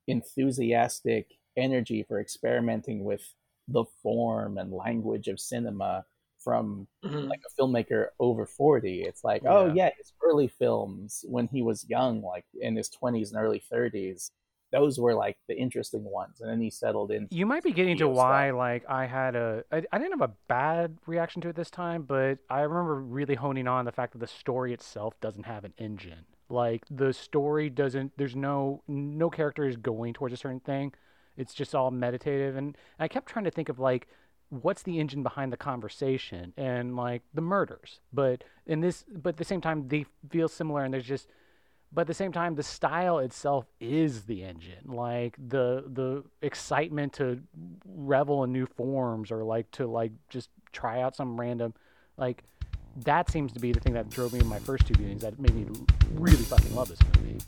enthusiastic 0.07 1.25
energy 1.57 2.03
for 2.07 2.19
experimenting 2.19 3.03
with 3.03 3.23
the 3.67 3.85
form 4.03 4.57
and 4.57 4.71
language 4.71 5.27
of 5.27 5.39
cinema 5.39 6.05
from 6.37 6.87
Mhm. 7.03 7.27
like 7.29 7.41
a 7.49 7.51
filmmaker 7.61 8.07
over 8.19 8.45
40 8.45 9.03
it's 9.03 9.23
like 9.23 9.43
oh 9.45 9.65
Yeah. 9.67 9.73
yeah 9.73 9.89
his 9.97 10.13
early 10.23 10.47
films 10.47 11.25
when 11.27 11.47
he 11.47 11.61
was 11.61 11.87
young 11.89 12.21
like 12.21 12.45
in 12.61 12.75
his 12.75 12.89
20s 12.89 13.31
and 13.31 13.41
early 13.43 13.61
30s 13.71 14.31
those 14.71 14.99
were 14.99 15.13
like 15.15 15.37
the 15.47 15.55
interesting 15.57 16.03
ones 16.03 16.41
and 16.41 16.49
then 16.51 16.59
he 16.61 16.69
settled 16.69 17.09
in 17.11 17.27
You 17.31 17.45
might 17.45 17.63
be 17.63 17.71
getting 17.71 17.97
to 17.97 18.05
video 18.05 18.13
stuff. 18.15 18.29
why, 18.29 18.51
like, 18.51 18.83
I 18.89 19.05
had 19.05 19.35
a. 19.35 19.63
I, 19.71 19.77
I 19.93 19.97
didn't 19.99 20.19
have 20.19 20.29
a 20.29 20.33
bad 20.47 20.97
reaction 21.05 21.41
to 21.43 21.49
it 21.49 21.55
this 21.55 21.69
time, 21.69 22.01
but 22.03 22.39
I 22.49 22.61
remember 22.61 22.95
really 23.19 23.35
honing 23.35 23.67
on 23.67 23.85
the 23.85 23.91
fact 23.93 24.11
that 24.13 24.19
the 24.19 24.27
story 24.27 24.73
itself 24.73 25.13
doesn't 25.21 25.45
have 25.45 25.63
an 25.63 25.73
engine. 25.77 26.25
Like, 26.49 26.83
the 26.89 27.13
story 27.13 27.69
doesn't. 27.69 28.13
There's 28.17 28.35
no. 28.35 28.81
No 28.87 29.29
character 29.29 29.67
is 29.67 29.77
going 29.77 30.13
towards 30.13 30.33
a 30.33 30.37
certain 30.37 30.59
thing. 30.59 30.93
It's 31.37 31.53
just 31.53 31.75
all 31.75 31.91
meditative. 31.91 32.55
And 32.55 32.77
I 32.99 33.07
kept 33.07 33.27
trying 33.27 33.45
to 33.45 33.51
think 33.51 33.69
of, 33.69 33.79
like, 33.79 34.07
what's 34.49 34.83
the 34.83 34.99
engine 34.99 35.23
behind 35.23 35.51
the 35.51 35.57
conversation 35.57 36.53
and, 36.55 36.95
like, 36.95 37.23
the 37.33 37.41
murders. 37.41 37.99
But 38.13 38.43
in 38.65 38.81
this. 38.81 39.05
But 39.07 39.29
at 39.29 39.37
the 39.37 39.45
same 39.45 39.61
time, 39.61 39.87
they 39.87 40.05
feel 40.29 40.47
similar, 40.47 40.83
and 40.83 40.93
there's 40.93 41.05
just 41.05 41.27
but 41.95 42.01
at 42.01 42.07
the 42.07 42.13
same 42.13 42.31
time 42.31 42.55
the 42.55 42.63
style 42.63 43.19
itself 43.19 43.65
is 43.79 44.23
the 44.23 44.43
engine 44.43 44.83
like 44.85 45.35
the 45.47 45.83
the 45.87 46.23
excitement 46.41 47.13
to 47.13 47.41
revel 47.85 48.43
in 48.43 48.51
new 48.51 48.65
forms 48.65 49.31
or 49.31 49.43
like 49.43 49.71
to 49.71 49.87
like 49.87 50.11
just 50.29 50.49
try 50.71 51.01
out 51.01 51.15
some 51.15 51.39
random 51.39 51.73
like 52.17 52.43
that 53.03 53.29
seems 53.29 53.51
to 53.53 53.59
be 53.59 53.71
the 53.71 53.79
thing 53.79 53.93
that 53.93 54.09
drove 54.09 54.33
me 54.33 54.39
in 54.39 54.47
my 54.47 54.59
first 54.59 54.87
two 54.87 54.93
viewings 54.93 55.19
that 55.19 55.37
made 55.39 55.53
me 55.53 55.65
really 56.13 56.37
fucking 56.37 56.73
love 56.73 56.87
this 56.87 56.99
movie. 57.17 57.39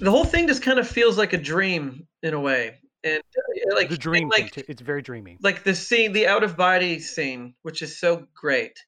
The 0.00 0.10
whole 0.10 0.24
thing 0.24 0.48
just 0.48 0.62
kind 0.62 0.80
of 0.80 0.88
feels 0.88 1.16
like 1.16 1.32
a 1.32 1.38
dream 1.38 2.08
in 2.24 2.34
a 2.34 2.40
way, 2.40 2.80
and 3.04 3.18
uh, 3.18 3.76
like 3.76 3.88
the 3.88 3.96
dream 3.96 4.28
like 4.30 4.56
it's 4.56 4.82
very 4.82 5.00
dreamy. 5.00 5.38
Like 5.40 5.62
the 5.62 5.76
scene, 5.76 6.12
the 6.12 6.26
out 6.26 6.42
of 6.42 6.56
body 6.56 6.98
scene, 6.98 7.54
which 7.62 7.82
is 7.82 8.00
so 8.00 8.26
great. 8.34 8.84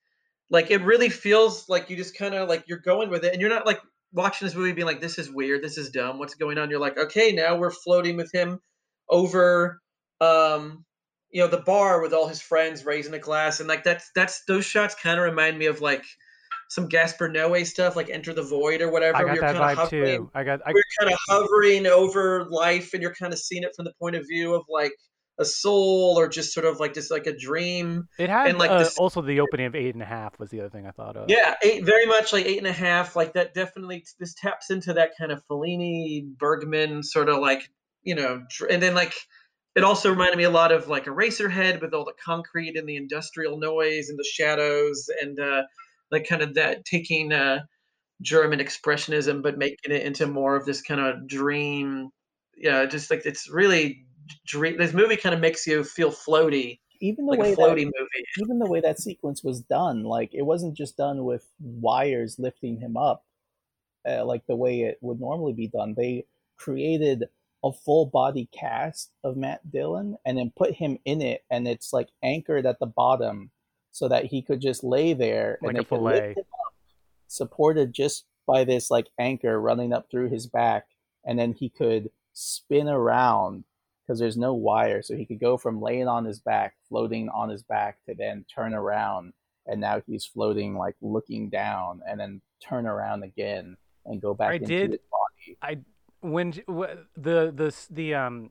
Like 0.51 0.72
it 0.72 0.79
really 0.79 1.11
feels 1.11 1.68
like 1.68 1.89
you 1.89 1.97
just 1.97 2.16
kind 2.16 2.35
of 2.35 2.49
like 2.49 2.64
you're 2.66 2.79
going 2.79 3.11
with 3.11 3.25
it, 3.25 3.33
and 3.33 3.41
you're 3.41 3.51
not 3.51 3.64
like 3.64 3.81
watching 4.15 4.47
this 4.47 4.55
movie 4.55 4.73
being 4.73 4.87
like, 4.87 5.01
"This 5.01 5.19
is 5.19 5.31
weird, 5.31 5.62
this 5.62 5.77
is 5.77 5.91
dumb, 5.91 6.19
what's 6.19 6.35
going 6.35 6.57
on?" 6.59 6.71
You're 6.71 6.81
like, 6.81 6.97
"Okay, 6.97 7.33
now 7.33 7.57
we're 7.57 7.71
floating 7.71 8.17
with 8.17 8.33
him 8.33 8.61
over, 9.11 9.81
um, 10.21 10.85
you 11.31 11.43
know, 11.43 11.49
the 11.49 11.59
bar 11.59 12.01
with 12.01 12.15
all 12.15 12.29
his 12.29 12.41
friends 12.41 12.87
raising 12.87 13.15
a 13.15 13.19
glass, 13.19 13.61
and 13.61 13.69
like 13.69 13.85
that's 13.85 14.11
that's 14.15 14.45
those 14.47 14.65
shots 14.65 14.95
kind 14.95 15.19
of 15.19 15.25
remind 15.25 15.59
me 15.59 15.67
of 15.67 15.81
like 15.81 16.05
some 16.71 16.89
Gaspar 16.89 17.29
Noé 17.29 17.67
stuff, 17.67 17.97
like 17.97 18.11
Enter 18.11 18.33
the 18.33 18.43
Void 18.43 18.81
or 18.81 18.91
whatever. 18.91 19.17
i 19.17 19.25
got 19.25 19.35
you're 19.35 19.41
that 19.43 19.57
vibe 19.57 19.75
hovering, 19.77 20.05
too. 20.05 20.31
I 20.35 20.45
got. 20.45 20.61
I, 20.67 20.73
we're 20.73 20.83
kind 20.99 21.12
of 21.12 21.19
hovering 21.29 21.87
over 21.87 22.47
life 22.51 22.95
and 22.95 23.03
you're 23.03 23.15
kind 23.15 23.33
of 23.33 23.39
seeing 23.39 23.62
it 23.62 23.75
from 23.77 23.85
the 23.85 23.93
point 24.01 24.17
of 24.17 24.27
view 24.27 24.55
of 24.55 24.62
like 24.69 24.93
a 25.39 25.45
soul 25.45 26.14
or 26.18 26.28
just 26.28 26.53
sort 26.53 26.64
of 26.64 26.78
like 26.78 26.95
just 26.95 27.11
like 27.11 27.26
a 27.26 27.37
dream 27.37 28.07
it 28.20 28.30
had 28.30 28.49
and, 28.49 28.59
like, 28.59 28.70
uh, 28.70 28.78
this- 28.78 28.97
also 28.99 29.20
the 29.20 29.41
opening 29.41 29.66
of 29.66 29.74
eight 29.74 29.93
and 29.95 30.03
a 30.03 30.07
half 30.07 30.39
was 30.39 30.51
the 30.51 30.61
other 30.61 30.70
thing 30.70 30.87
i 30.87 30.91
thought 30.93 31.16
of. 31.16 31.28
Yeah 31.28 31.55
eight, 31.62 31.85
very 31.85 32.07
much 32.07 32.32
like 32.32 32.47
eight 32.47 32.59
and 32.59 32.66
a 32.66 32.72
half 32.72 33.16
like 33.16 33.32
that 33.32 33.53
definitely 33.53 34.05
this 34.20 34.35
taps 34.35 34.70
into 34.70 34.93
that 34.93 35.11
kind 35.18 35.32
of 35.32 35.43
fellini 35.51 36.24
bergman 36.39 37.03
sort 37.03 37.28
of 37.28 37.39
like 37.41 37.68
you 38.05 38.14
know 38.14 38.43
and 38.70 38.80
then 38.82 38.95
like 38.95 39.12
it 39.74 39.82
also 39.82 40.09
reminded 40.09 40.37
me 40.39 40.45
a 40.45 40.51
lot 40.51 40.70
of 40.70 40.87
like 40.87 41.07
Eraserhead 41.07 41.80
with 41.82 41.95
all 41.95 42.05
the 42.05 42.14
concrete 42.24 42.76
and 42.76 42.89
the 42.89 42.95
industrial 42.97 43.59
noise 43.59 44.09
and 44.09 44.16
the 44.18 44.24
shadows 44.30 45.09
and 45.20 45.41
uh 45.41 45.62
like 46.12 46.28
kind 46.28 46.43
of 46.43 46.55
that 46.55 46.85
taking 46.85 47.32
uh 47.32 47.59
german 48.22 48.61
expressionism 48.61 49.43
but 49.43 49.59
making 49.59 49.91
it 49.93 50.03
into 50.03 50.28
more 50.28 50.55
of 50.55 50.64
this 50.64 50.80
kind 50.80 51.01
of 51.01 51.26
dream 51.26 52.11
yeah 52.57 52.87
just 52.87 53.11
like 53.11 53.22
it's 53.26 53.51
really 53.51 54.07
dream 54.47 54.77
this 54.79 54.93
movie 54.93 55.16
kind 55.16 55.35
of 55.35 55.41
makes 55.41 55.66
you 55.66 55.85
feel 55.85 56.11
floaty 56.11 56.81
even 57.01 57.27
the 57.27 57.33
like 57.33 57.39
a 57.39 57.43
way 57.43 57.55
floaty 57.55 57.85
that 57.85 57.93
movie. 57.99 58.25
even 58.41 58.59
the 58.59 58.66
way 58.66 58.81
that 58.81 58.99
sequence 58.99 59.43
was 59.43 59.61
done 59.61 60.05
like 60.05 60.33
it 60.33 60.43
wasn't 60.43 60.77
just 60.77 60.97
done 60.97 61.25
with 61.25 61.47
wires 61.61 62.39
lifting 62.39 62.79
him 62.79 62.97
up 62.97 63.25
uh, 64.07 64.25
like 64.25 64.47
the 64.47 64.57
way 64.57 64.83
it 64.83 64.99
would 65.01 65.20
normally 65.20 65.53
be 65.53 65.68
done. 65.68 65.95
They 65.97 66.27
created 66.57 67.25
a 67.64 67.72
full 67.72 68.07
body 68.07 68.49
cast 68.53 69.11
of 69.22 69.37
Matt 69.37 69.70
Dillon 69.70 70.16
and 70.27 70.37
then 70.37 70.53
put 70.55 70.75
him 70.75 70.99
in 71.05 71.22
it 71.22 71.45
and 71.51 71.66
it's 71.66 71.93
like 71.93 72.09
anchored 72.22 72.66
at 72.66 72.79
the 72.79 72.87
bottom 72.87 73.51
so 73.91 74.09
that 74.09 74.27
he 74.27 74.43
could 74.43 74.61
just 74.61 74.85
lay 74.85 75.14
there 75.14 75.59
Like 75.62 75.70
and 75.70 75.79
a 75.79 75.81
they 75.81 75.85
could 75.85 76.01
lift 76.01 76.39
him 76.39 76.45
up 76.66 76.75
supported 77.27 77.95
just 77.95 78.27
by 78.47 78.64
this 78.64 78.91
like 78.91 79.07
anchor 79.18 79.59
running 79.59 79.95
up 79.95 80.11
through 80.11 80.29
his 80.29 80.47
back 80.47 80.89
and 81.25 81.39
then 81.39 81.55
he 81.55 81.70
could 81.70 82.11
spin 82.35 82.87
around 82.87 83.64
because 84.07 84.19
there's 84.19 84.37
no 84.37 84.55
wire 84.55 85.03
so 85.03 85.15
he 85.15 85.25
could 85.25 85.41
go 85.41 85.57
from 85.57 85.81
laying 85.81 86.09
on 86.09 86.25
his 86.25 86.41
back 86.41 86.75
floating 86.89 87.29
on 87.29 87.49
his 87.49 87.63
back 87.63 87.99
to 88.07 88.15
then 88.15 88.45
turn 88.55 88.75
around 88.75 89.33
and 89.67 89.81
now 89.81 90.01
he's 90.07 90.25
floating 90.27 90.77
like 90.77 90.95
looking 91.01 91.49
down 91.49 92.01
and 92.09 92.21
then 92.21 92.41
turn 92.63 92.87
around 92.87 93.23
again 93.23 93.77
and 94.07 94.21
go 94.21 94.35
back 94.35 94.51
I 94.51 94.55
into 94.55 94.67
did- 94.67 94.91
his 94.93 95.01
body 95.11 95.59
I 95.63 95.79
when 96.27 96.51
the 96.51 97.05
the 97.17 97.75
the 97.91 98.15
um 98.15 98.51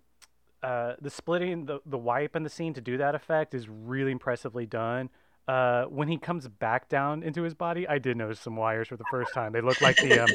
uh 0.62 0.94
the 1.02 1.10
splitting 1.10 1.66
the 1.66 1.80
the 1.86 1.98
wipe 1.98 2.36
in 2.36 2.44
the 2.44 2.50
scene 2.50 2.74
to 2.76 2.82
do 2.82 2.98
that 2.98 3.16
effect 3.16 3.54
is 3.54 3.68
really 3.68 4.12
impressively 4.12 4.66
done. 4.66 5.10
Uh, 5.48 5.84
when 5.86 6.08
he 6.08 6.18
comes 6.18 6.48
back 6.48 6.88
down 6.88 7.22
into 7.22 7.44
his 7.44 7.54
body, 7.54 7.86
I 7.88 7.98
did 7.98 8.16
notice 8.16 8.40
some 8.40 8.56
wires 8.56 8.88
for 8.88 8.96
the 8.96 9.04
first 9.12 9.34
time. 9.34 9.52
They 9.52 9.60
look 9.60 9.82
like 9.82 9.98
the 9.98 10.24
um, 10.24 10.30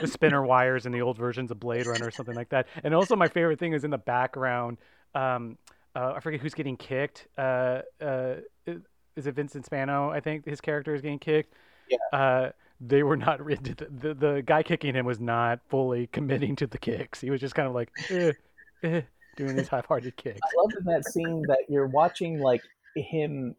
the 0.00 0.06
spinner 0.06 0.44
wires 0.44 0.84
in 0.84 0.92
the 0.92 1.00
old 1.00 1.16
versions 1.16 1.50
of 1.50 1.58
Blade 1.58 1.86
Runner 1.86 2.08
or 2.08 2.10
something 2.10 2.34
like 2.34 2.50
that. 2.50 2.66
And 2.84 2.94
also, 2.94 3.16
my 3.16 3.28
favorite 3.28 3.58
thing 3.58 3.72
is 3.72 3.84
in 3.84 3.90
the 3.90 3.98
background. 3.98 4.76
Um, 5.14 5.56
uh, 5.96 6.12
I 6.16 6.20
forget 6.20 6.40
who's 6.40 6.54
getting 6.54 6.76
kicked. 6.76 7.26
Uh, 7.38 7.80
uh, 8.00 8.34
is 9.16 9.26
it 9.26 9.34
Vincent 9.34 9.64
Spano? 9.64 10.10
I 10.10 10.20
think 10.20 10.44
his 10.44 10.60
character 10.60 10.94
is 10.94 11.00
getting 11.00 11.18
kicked. 11.18 11.54
Yeah. 11.88 12.18
Uh, 12.18 12.50
they 12.80 13.02
were 13.02 13.16
not 13.16 13.38
the, 13.46 13.86
the 13.90 14.14
the 14.14 14.42
guy 14.44 14.62
kicking 14.62 14.94
him 14.94 15.06
was 15.06 15.20
not 15.20 15.60
fully 15.68 16.06
committing 16.06 16.56
to 16.56 16.66
the 16.66 16.78
kicks. 16.78 17.20
He 17.20 17.30
was 17.30 17.40
just 17.40 17.54
kind 17.54 17.68
of 17.68 17.74
like 17.74 17.90
eh, 18.10 18.32
eh, 18.82 19.02
doing 19.36 19.56
these 19.56 19.68
half-hearted 19.68 20.16
kicks. 20.16 20.40
I 20.42 20.60
love 20.60 20.72
in 20.78 20.84
that 20.84 21.04
scene 21.06 21.42
that 21.48 21.64
you're 21.68 21.86
watching 21.86 22.40
like 22.40 22.62
him 22.96 23.54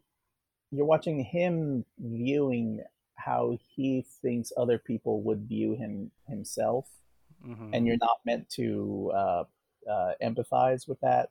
you're 0.72 0.86
watching 0.86 1.22
him 1.22 1.84
viewing 1.98 2.82
how 3.14 3.56
he 3.76 4.04
thinks 4.20 4.52
other 4.56 4.78
people 4.78 5.22
would 5.22 5.46
view 5.46 5.74
him 5.74 6.10
himself. 6.26 6.88
Mhm. 7.44 7.70
and 7.72 7.86
you're 7.88 7.96
not 7.96 8.20
meant 8.24 8.48
to 8.50 9.10
uh, 9.12 9.44
uh, 9.90 10.12
empathize 10.22 10.86
with 10.86 11.00
that 11.00 11.30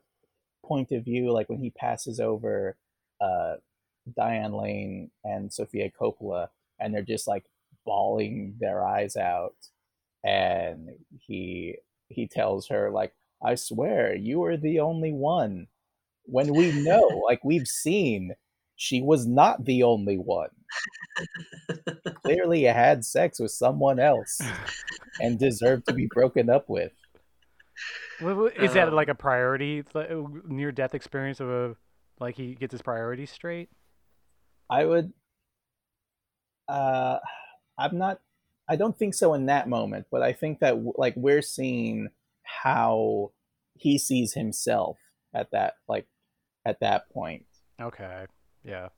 point 0.62 0.92
of 0.92 1.04
view. 1.04 1.32
Like 1.32 1.48
when 1.48 1.58
he 1.58 1.70
passes 1.70 2.20
over 2.20 2.76
uh, 3.18 3.56
Diane 4.14 4.52
Lane 4.52 5.10
and 5.24 5.50
Sofia 5.50 5.90
Coppola 5.90 6.48
and 6.78 6.92
they're 6.94 7.00
just 7.02 7.26
like 7.26 7.44
bawling 7.86 8.56
their 8.60 8.84
eyes 8.84 9.16
out 9.16 9.56
and 10.22 10.90
he 11.18 11.76
he 12.08 12.26
tells 12.28 12.68
her 12.68 12.90
like 12.90 13.14
I 13.42 13.54
swear 13.54 14.14
you 14.14 14.44
are 14.44 14.58
the 14.58 14.80
only 14.80 15.12
one. 15.12 15.68
When 16.24 16.52
we 16.54 16.72
know 16.72 17.06
like 17.26 17.42
we've 17.42 17.66
seen 17.68 18.34
she 18.76 19.00
was 19.00 19.26
not 19.26 19.64
the 19.64 19.82
only 19.82 20.16
one 20.16 20.48
clearly 22.22 22.62
had 22.62 23.04
sex 23.04 23.38
with 23.38 23.50
someone 23.50 23.98
else 23.98 24.40
and 25.20 25.38
deserved 25.38 25.86
to 25.86 25.94
be 25.94 26.06
broken 26.06 26.48
up 26.48 26.68
with 26.68 26.92
Is 28.20 28.74
that 28.74 28.88
Um, 28.88 28.94
like 28.94 29.08
a 29.08 29.14
priority, 29.14 29.84
near 30.46 30.72
death 30.72 30.94
experience 30.94 31.40
of 31.40 31.48
a 31.48 31.76
like 32.20 32.36
he 32.36 32.54
gets 32.54 32.72
his 32.72 32.82
priorities 32.82 33.30
straight? 33.30 33.68
I 34.70 34.84
would. 34.84 35.12
Uh, 36.68 37.18
I'm 37.76 37.98
not. 37.98 38.20
I 38.68 38.76
don't 38.76 38.96
think 38.96 39.14
so 39.14 39.34
in 39.34 39.46
that 39.46 39.68
moment, 39.68 40.06
but 40.10 40.22
I 40.22 40.32
think 40.32 40.60
that 40.60 40.76
like 40.96 41.14
we're 41.16 41.42
seeing 41.42 42.08
how 42.44 43.32
he 43.74 43.98
sees 43.98 44.34
himself 44.34 44.98
at 45.34 45.50
that 45.50 45.74
like 45.88 46.06
at 46.64 46.80
that 46.80 47.10
point. 47.10 47.46
Okay, 47.80 48.26
yeah. 48.64 48.88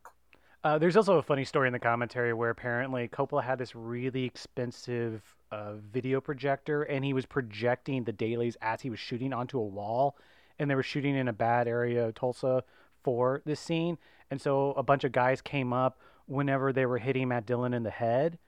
Uh, 0.64 0.78
there's 0.78 0.96
also 0.96 1.18
a 1.18 1.22
funny 1.22 1.44
story 1.44 1.68
in 1.68 1.74
the 1.74 1.78
commentary 1.78 2.32
where 2.32 2.48
apparently 2.48 3.06
Coppola 3.06 3.44
had 3.44 3.58
this 3.58 3.74
really 3.74 4.24
expensive 4.24 5.22
uh, 5.52 5.74
video 5.92 6.22
projector, 6.22 6.84
and 6.84 7.04
he 7.04 7.12
was 7.12 7.26
projecting 7.26 8.04
the 8.04 8.12
dailies 8.12 8.56
as 8.62 8.80
he 8.80 8.88
was 8.88 8.98
shooting 8.98 9.34
onto 9.34 9.58
a 9.58 9.64
wall, 9.64 10.16
and 10.58 10.70
they 10.70 10.74
were 10.74 10.82
shooting 10.82 11.16
in 11.16 11.28
a 11.28 11.34
bad 11.34 11.68
area 11.68 12.06
of 12.06 12.14
Tulsa 12.14 12.64
for 13.02 13.42
this 13.44 13.60
scene, 13.60 13.98
and 14.30 14.40
so 14.40 14.72
a 14.72 14.82
bunch 14.82 15.04
of 15.04 15.12
guys 15.12 15.42
came 15.42 15.74
up 15.74 16.00
whenever 16.26 16.72
they 16.72 16.86
were 16.86 16.96
hitting 16.96 17.28
Matt 17.28 17.44
Dillon 17.44 17.74
in 17.74 17.82
the 17.82 17.90
head, 17.90 18.38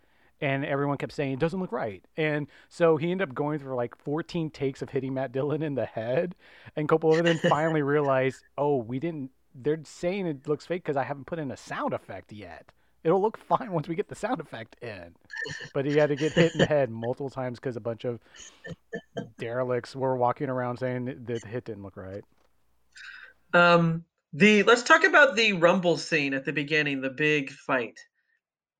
and 0.40 0.64
everyone 0.64 0.96
kept 0.96 1.12
saying 1.12 1.34
it 1.34 1.38
doesn't 1.38 1.60
look 1.60 1.72
right, 1.72 2.02
and 2.16 2.46
so 2.70 2.96
he 2.96 3.10
ended 3.10 3.28
up 3.28 3.34
going 3.34 3.58
through 3.58 3.76
like 3.76 3.94
14 3.94 4.48
takes 4.48 4.80
of 4.80 4.88
hitting 4.88 5.12
Matt 5.12 5.32
Dillon 5.32 5.62
in 5.62 5.74
the 5.74 5.84
head, 5.84 6.34
and 6.76 6.88
Coppola 6.88 7.22
then 7.22 7.38
finally 7.50 7.82
realized, 7.82 8.42
oh, 8.56 8.76
we 8.76 8.98
didn't 8.98 9.30
they're 9.62 9.80
saying 9.84 10.26
it 10.26 10.48
looks 10.48 10.66
fake 10.66 10.84
because 10.84 10.96
I 10.96 11.04
haven't 11.04 11.26
put 11.26 11.38
in 11.38 11.50
a 11.50 11.56
sound 11.56 11.92
effect 11.92 12.32
yet. 12.32 12.70
It'll 13.04 13.22
look 13.22 13.36
fine 13.48 13.72
once 13.72 13.88
we 13.88 13.94
get 13.94 14.08
the 14.08 14.14
sound 14.14 14.40
effect 14.40 14.76
in. 14.82 15.14
But 15.72 15.86
he 15.86 15.96
had 15.96 16.08
to 16.08 16.16
get 16.16 16.32
hit 16.32 16.52
in 16.52 16.58
the 16.58 16.66
head 16.66 16.90
multiple 16.90 17.30
times 17.30 17.58
because 17.58 17.76
a 17.76 17.80
bunch 17.80 18.04
of 18.04 18.20
derelicts 19.38 19.94
were 19.94 20.16
walking 20.16 20.48
around 20.48 20.78
saying 20.78 21.04
that 21.04 21.42
the 21.42 21.48
hit 21.48 21.64
didn't 21.64 21.82
look 21.82 21.96
right. 21.96 22.24
Um, 23.54 24.04
the 24.32 24.64
let's 24.64 24.82
talk 24.82 25.04
about 25.04 25.36
the 25.36 25.54
rumble 25.54 25.96
scene 25.96 26.34
at 26.34 26.44
the 26.44 26.52
beginning, 26.52 27.00
the 27.00 27.10
big 27.10 27.50
fight. 27.50 27.98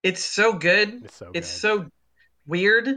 It's 0.03 0.24
so 0.24 0.53
good. 0.53 1.05
It's 1.05 1.16
so 1.16 1.31
it's 1.33 1.51
good. 1.53 1.61
so 1.61 1.91
weird. 2.47 2.89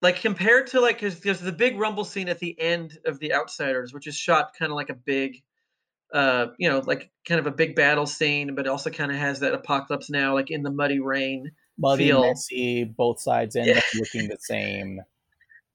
Like 0.00 0.20
compared 0.20 0.68
to 0.68 0.80
like 0.80 0.96
because 0.96 1.20
there's 1.20 1.40
the 1.40 1.52
big 1.52 1.78
rumble 1.78 2.04
scene 2.04 2.28
at 2.28 2.38
the 2.38 2.58
end 2.58 2.98
of 3.04 3.18
The 3.18 3.34
Outsiders, 3.34 3.92
which 3.92 4.06
is 4.06 4.16
shot 4.16 4.52
kind 4.58 4.72
of 4.72 4.76
like 4.76 4.90
a 4.90 4.94
big, 4.94 5.42
uh, 6.12 6.46
you 6.58 6.68
know, 6.68 6.80
like 6.80 7.10
kind 7.26 7.40
of 7.40 7.46
a 7.46 7.50
big 7.50 7.74
battle 7.74 8.06
scene, 8.06 8.54
but 8.54 8.66
also 8.66 8.90
kind 8.90 9.10
of 9.10 9.16
has 9.18 9.40
that 9.40 9.54
apocalypse 9.54 10.10
now, 10.10 10.34
like 10.34 10.50
in 10.50 10.62
the 10.62 10.70
muddy 10.70 11.00
rain. 11.00 11.50
Muddy, 11.78 12.04
feel. 12.04 12.20
messy, 12.20 12.84
both 12.84 13.20
sides 13.20 13.56
end 13.56 13.70
up 13.70 13.84
looking 13.96 14.28
the 14.28 14.36
same. 14.40 15.00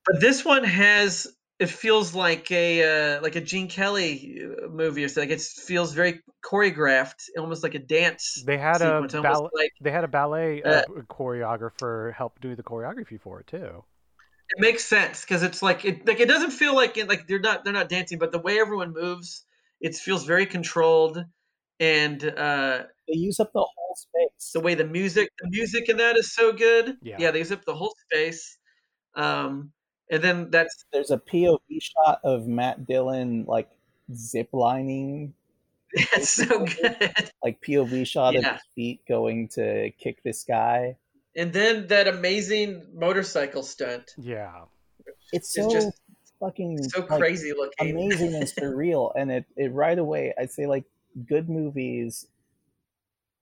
But 0.06 0.22
this 0.22 0.46
one 0.46 0.64
has 0.64 1.28
it 1.60 1.70
feels 1.70 2.14
like 2.14 2.52
a 2.52 3.18
uh, 3.18 3.22
like 3.22 3.36
a 3.36 3.42
Gene 3.42 3.68
Kelly 3.68 4.40
uh, 4.42 4.68
movie 4.68 5.04
or 5.04 5.08
something. 5.08 5.30
Like 5.30 5.40
it 5.40 5.42
feels 5.42 5.94
very 5.94 6.22
choreographed, 6.46 7.30
almost 7.38 7.64
like 7.64 7.74
a 7.76 7.80
dance. 7.80 8.44
They 8.46 8.58
had 8.58 8.82
a 8.82 8.94
sequence, 8.94 9.16
almost 9.16 9.42
ball- 9.42 9.50
like 9.54 9.72
they 9.82 9.92
had 9.92 10.04
a 10.04 10.08
ballet 10.08 10.64
Uh, 10.64 10.70
uh, 10.70 10.82
choreographer 11.10 12.14
help 12.14 12.40
do 12.40 12.56
the 12.56 12.64
choreography 12.64 13.20
for 13.20 13.40
it 13.40 13.48
too. 13.48 13.84
it 14.50 14.60
makes 14.60 14.86
sense 14.86 15.22
because 15.22 15.44
it's 15.44 15.62
like 15.62 15.84
it 15.84 16.08
like 16.08 16.20
it 16.20 16.28
doesn't 16.28 16.52
feel 16.52 16.76
like 16.76 16.98
it, 16.98 17.10
like 17.10 17.28
they're 17.28 17.40
not 17.40 17.64
they're 17.64 17.74
not 17.74 17.90
dancing, 17.90 18.18
but 18.20 18.32
the 18.32 18.40
way 18.40 18.60
everyone 18.60 18.94
moves, 18.94 19.46
it 19.82 19.96
feels 19.96 20.26
very 20.26 20.46
controlled, 20.46 21.24
and 21.80 22.24
uh, 22.24 22.84
They 23.08 23.16
use 23.18 23.40
up 23.40 23.52
the 23.54 23.60
whole 23.60 23.96
space. 23.96 24.52
the 24.54 24.60
way 24.60 24.76
the 24.76 24.86
music 24.86 25.30
the 25.42 25.50
music 25.50 25.90
in 25.90 25.98
that 25.98 26.18
is 26.18 26.34
so 26.34 26.52
good. 26.54 26.98
Yeah. 27.02 27.32
they 27.32 27.44
zip 27.44 27.64
the 27.66 27.76
whole 27.76 27.96
space. 28.10 28.58
Um, 29.16 29.72
and 30.12 30.22
then 30.24 30.50
that's 30.52 30.86
There's 30.94 31.12
a 31.12 31.18
POV 31.18 31.60
shot 31.82 32.20
of 32.24 32.48
Matt 32.48 32.86
Dillon 32.88 33.46
like 33.48 33.70
ziplining, 34.12 35.34
that's 36.12 36.30
so 36.30 36.66
good. 36.66 37.32
like 37.44 37.62
POV 37.62 38.06
shot 38.08 38.36
of 38.36 38.44
his 38.44 38.62
feet 38.76 39.02
going 39.08 39.50
to 39.50 39.92
kick 40.02 40.22
this 40.24 40.44
guy. 40.44 40.98
And 41.36 41.54
then 41.54 41.88
that 41.88 42.08
amazing 42.08 42.84
motorcycle 42.94 43.64
stunt, 43.64 44.12
Yeah. 44.18 44.66
It's 45.06 45.30
It's 45.34 45.54
so 45.54 45.70
just 45.72 46.00
fucking 46.40 46.82
so 46.84 47.00
like, 47.02 47.20
crazy 47.20 47.54
looking. 47.54 47.92
amazing 47.92 48.36
and 48.36 48.44
surreal 48.60 49.12
and 49.16 49.32
it, 49.32 49.46
it 49.56 49.72
right 49.74 49.98
away 49.98 50.34
i'd 50.40 50.52
say 50.52 50.66
like 50.66 50.86
good 51.28 51.50
movies 51.50 52.28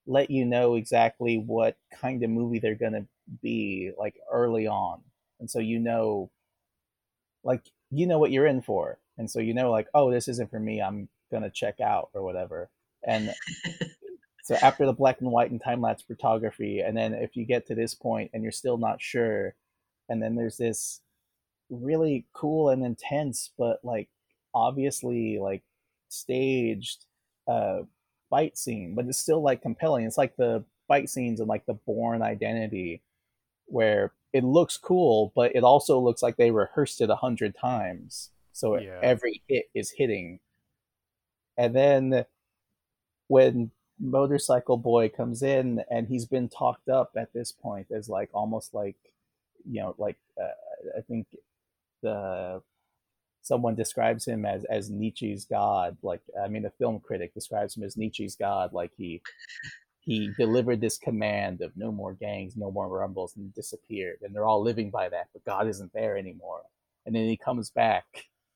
let 0.08 0.30
you 0.30 0.46
know 0.46 0.76
exactly 0.76 1.38
what 1.38 1.78
kind 1.94 2.24
of 2.24 2.30
movie 2.30 2.60
they're 2.60 2.76
going 2.76 2.94
to 2.94 3.06
be 3.42 3.92
like 3.98 4.16
early 4.32 4.68
on 4.68 5.02
and 5.40 5.50
so 5.50 5.60
you 5.60 5.80
know 5.80 6.30
like 7.44 7.64
you 7.92 8.06
know 8.08 8.20
what 8.20 8.32
you're 8.32 8.46
in 8.46 8.62
for 8.62 9.00
and 9.18 9.30
so 9.30 9.40
you 9.40 9.54
know 9.54 9.72
like 9.72 9.88
oh 9.94 10.12
this 10.12 10.28
isn't 10.28 10.50
for 10.50 10.60
me 10.60 10.82
i'm 10.82 11.10
going 11.32 11.44
to 11.44 11.50
check 11.50 11.80
out 11.80 12.10
or 12.14 12.24
whatever 12.24 12.70
and 13.08 13.34
so 14.44 14.56
after 14.62 14.86
the 14.86 14.94
black 14.94 15.22
and 15.22 15.32
white 15.32 15.50
and 15.50 15.62
time 15.62 15.82
lapse 15.82 16.04
photography 16.04 16.82
and 16.82 16.96
then 16.96 17.14
if 17.14 17.36
you 17.36 17.46
get 17.46 17.66
to 17.66 17.76
this 17.76 17.96
point 17.96 18.30
and 18.34 18.44
you're 18.44 18.52
still 18.52 18.78
not 18.78 19.02
sure 19.02 19.56
and 20.08 20.22
then 20.22 20.36
there's 20.36 20.58
this 20.58 21.02
really 21.70 22.26
cool 22.34 22.70
and 22.70 22.86
intense 22.86 23.52
but 23.58 23.80
like 23.84 24.08
obviously 24.54 25.38
like 25.40 25.64
staged 26.10 27.06
uh 27.48 27.80
fight 28.30 28.58
scene 28.58 28.94
but 28.96 29.06
it's 29.06 29.18
still 29.18 29.42
like 29.42 29.62
compelling 29.62 30.06
it's 30.06 30.18
like 30.18 30.36
the 30.38 30.64
fight 30.88 31.10
scenes 31.10 31.40
in 31.40 31.48
like 31.48 31.66
the 31.66 31.74
Bourne 31.74 32.22
identity 32.22 33.02
where 33.68 34.14
it 34.34 34.44
looks 34.44 34.78
cool 34.78 35.32
but 35.36 35.56
it 35.56 35.64
also 35.64 36.00
looks 36.00 36.22
like 36.22 36.38
they 36.38 36.52
rehearsed 36.52 37.02
it 37.02 37.10
a 37.10 37.16
hundred 37.16 37.56
times 37.58 38.30
so 38.52 38.78
Yeah. 38.80 39.00
every 39.02 39.42
hit 39.48 39.66
is 39.74 39.92
hitting 39.92 40.40
and 41.58 41.76
then 41.76 42.26
when 43.28 43.72
motorcycle 44.00 44.78
boy 44.78 45.10
comes 45.10 45.42
in 45.42 45.82
and 45.90 46.08
he's 46.08 46.26
been 46.26 46.50
talked 46.50 46.90
up 46.90 47.12
at 47.16 47.34
this 47.34 47.52
point 47.52 47.88
as 47.92 48.10
like 48.10 48.30
almost 48.34 48.74
like 48.74 48.98
you 49.68 49.82
know 49.82 49.96
like 49.98 50.18
uh, 50.40 50.98
i 50.98 51.02
think 51.02 51.26
the 52.06 52.62
someone 53.42 53.76
describes 53.76 54.26
him 54.28 54.46
as 54.46 54.64
as 54.66 54.90
Nietzsche's 54.90 55.46
god. 55.46 55.98
Like 56.04 56.22
I 56.42 56.48
mean, 56.48 56.66
a 56.66 56.72
film 56.72 57.00
critic 57.00 57.34
describes 57.34 57.76
him 57.76 57.84
as 57.84 57.98
Nietzsche's 57.98 58.36
god. 58.36 58.74
Like 58.74 58.92
he 58.98 59.22
he 60.00 60.32
delivered 60.38 60.82
this 60.82 60.98
command 60.98 61.62
of 61.62 61.72
no 61.76 61.92
more 61.92 62.14
gangs, 62.14 62.56
no 62.56 62.72
more 62.72 62.88
rumbles, 62.88 63.36
and 63.36 63.54
disappeared. 63.54 64.18
And 64.22 64.34
they're 64.36 64.46
all 64.46 64.62
living 64.62 64.92
by 64.92 65.10
that, 65.10 65.28
but 65.34 65.46
God 65.46 65.68
isn't 65.68 65.94
there 65.94 66.16
anymore. 66.18 66.62
And 67.06 67.16
then 67.16 67.28
he 67.28 67.38
comes 67.38 67.72
back, 67.72 68.06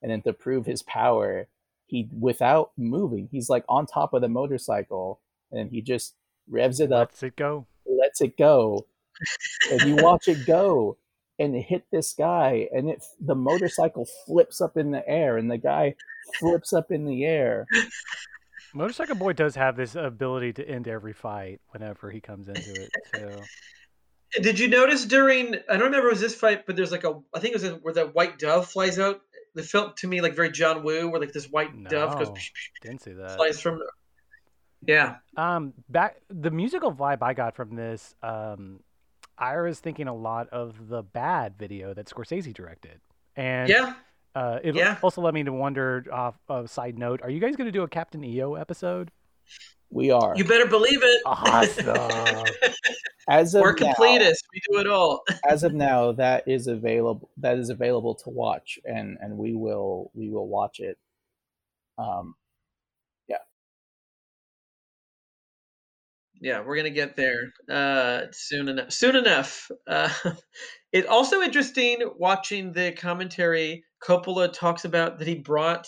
and 0.01 0.11
then 0.11 0.21
to 0.23 0.33
prove 0.33 0.65
his 0.65 0.83
power, 0.83 1.47
he 1.87 2.07
without 2.17 2.71
moving, 2.77 3.29
he's 3.31 3.49
like 3.49 3.65
on 3.67 3.85
top 3.87 4.13
of 4.13 4.21
the 4.21 4.29
motorcycle, 4.29 5.21
and 5.51 5.71
he 5.71 5.81
just 5.81 6.15
revs 6.47 6.79
it 6.79 6.91
up 6.91 7.09
Let's 7.11 7.23
it 7.23 7.35
go. 7.35 7.67
lets 7.85 8.21
it 8.21 8.37
go 8.37 8.87
and 9.71 9.81
you 9.81 9.95
watch 9.97 10.27
it 10.27 10.45
go 10.45 10.97
and 11.39 11.55
hit 11.55 11.85
this 11.91 12.13
guy 12.13 12.67
and 12.73 12.89
it 12.89 13.03
the 13.19 13.35
motorcycle 13.35 14.07
flips 14.25 14.59
up 14.61 14.77
in 14.77 14.91
the 14.91 15.07
air 15.07 15.37
and 15.37 15.49
the 15.49 15.57
guy 15.57 15.95
flips 16.39 16.73
up 16.73 16.91
in 16.91 17.05
the 17.05 17.25
air 17.25 17.65
Motorcycle 18.73 19.15
Boy 19.15 19.33
does 19.33 19.55
have 19.55 19.75
this 19.75 19.95
ability 19.95 20.53
to 20.53 20.67
end 20.69 20.87
every 20.87 21.13
fight 21.13 21.59
whenever 21.69 22.11
he 22.11 22.21
comes 22.21 22.47
into 22.47 22.71
it. 22.83 22.91
So 23.15 23.41
Did 24.43 24.59
you 24.59 24.67
notice 24.67 25.05
during? 25.05 25.55
I 25.67 25.73
don't 25.73 25.85
remember 25.85 26.09
it 26.09 26.11
was 26.11 26.21
this 26.21 26.35
fight, 26.35 26.67
but 26.67 26.75
there's 26.75 26.91
like 26.91 27.03
a. 27.03 27.19
I 27.33 27.39
think 27.39 27.55
it 27.55 27.61
was 27.61 27.63
a, 27.63 27.71
where 27.77 27.95
the 27.95 28.05
white 28.05 28.37
dove 28.37 28.67
flies 28.69 28.99
out. 28.99 29.21
It 29.55 29.65
felt 29.65 29.97
to 29.97 30.07
me 30.07 30.21
like 30.21 30.35
very 30.35 30.51
John 30.51 30.83
Woo, 30.83 31.09
where 31.09 31.19
like 31.19 31.33
this 31.33 31.47
white 31.49 31.71
dove 31.85 32.15
goes 32.19 32.27
No. 32.27 32.35
didn't 32.83 33.01
see 33.01 33.13
that. 33.13 33.37
flies 33.37 33.59
from. 33.59 33.81
Yeah, 34.85 35.15
Um, 35.35 35.73
back 35.89 36.21
the 36.29 36.51
musical 36.51 36.93
vibe 36.93 37.23
I 37.23 37.33
got 37.33 37.55
from 37.55 37.75
this, 37.75 38.13
um, 38.21 38.81
I 39.39 39.59
was 39.61 39.79
thinking 39.79 40.07
a 40.07 40.15
lot 40.15 40.49
of 40.49 40.89
the 40.89 41.01
Bad 41.03 41.57
video 41.57 41.93
that 41.93 42.07
Scorsese 42.07 42.53
directed, 42.53 42.99
and 43.35 43.69
yeah. 43.69 43.93
uh, 44.35 44.59
it 44.63 44.75
Yeah. 44.75 44.97
also 45.01 45.21
led 45.21 45.33
me 45.33 45.43
to 45.43 45.53
wonder. 45.53 46.05
Off 46.11 46.35
a 46.49 46.67
side 46.67 46.97
note, 46.97 47.21
are 47.23 47.29
you 47.29 47.39
guys 47.39 47.55
going 47.55 47.65
to 47.67 47.71
do 47.71 47.83
a 47.83 47.87
Captain 47.87 48.23
EO 48.23 48.55
episode? 48.55 49.11
we 49.91 50.11
are 50.11 50.35
You 50.37 50.43
better 50.43 50.67
believe 50.67 50.99
it. 51.01 51.21
Awesome. 51.25 52.45
as 53.27 53.55
of 53.55 53.61
We're 53.61 53.73
now, 53.73 53.93
completists. 53.93 54.43
We 54.53 54.61
do 54.71 54.79
it 54.79 54.87
all. 54.87 55.23
as 55.49 55.63
of 55.63 55.73
now 55.73 56.11
that 56.11 56.47
is 56.47 56.67
available 56.67 57.29
that 57.37 57.57
is 57.57 57.69
available 57.69 58.13
to 58.15 58.29
watch 58.29 58.77
and 58.85 59.17
and 59.21 59.35
we 59.37 59.55
will 59.55 60.11
we 60.13 60.29
will 60.29 60.47
watch 60.47 60.79
it 60.79 60.97
um 61.97 62.35
Yeah, 66.41 66.61
we're 66.61 66.77
gonna 66.77 66.89
get 66.89 67.15
there 67.15 67.51
uh, 67.69 68.27
soon 68.31 68.69
enough. 68.69 68.91
Soon 68.91 69.15
enough. 69.15 69.69
Uh, 69.87 70.09
it 70.91 71.05
also 71.07 71.41
interesting 71.41 71.97
watching 72.17 72.71
the 72.71 72.91
commentary. 72.93 73.83
Coppola 74.01 74.51
talks 74.51 74.85
about 74.85 75.19
that 75.19 75.27
he 75.27 75.35
brought 75.35 75.87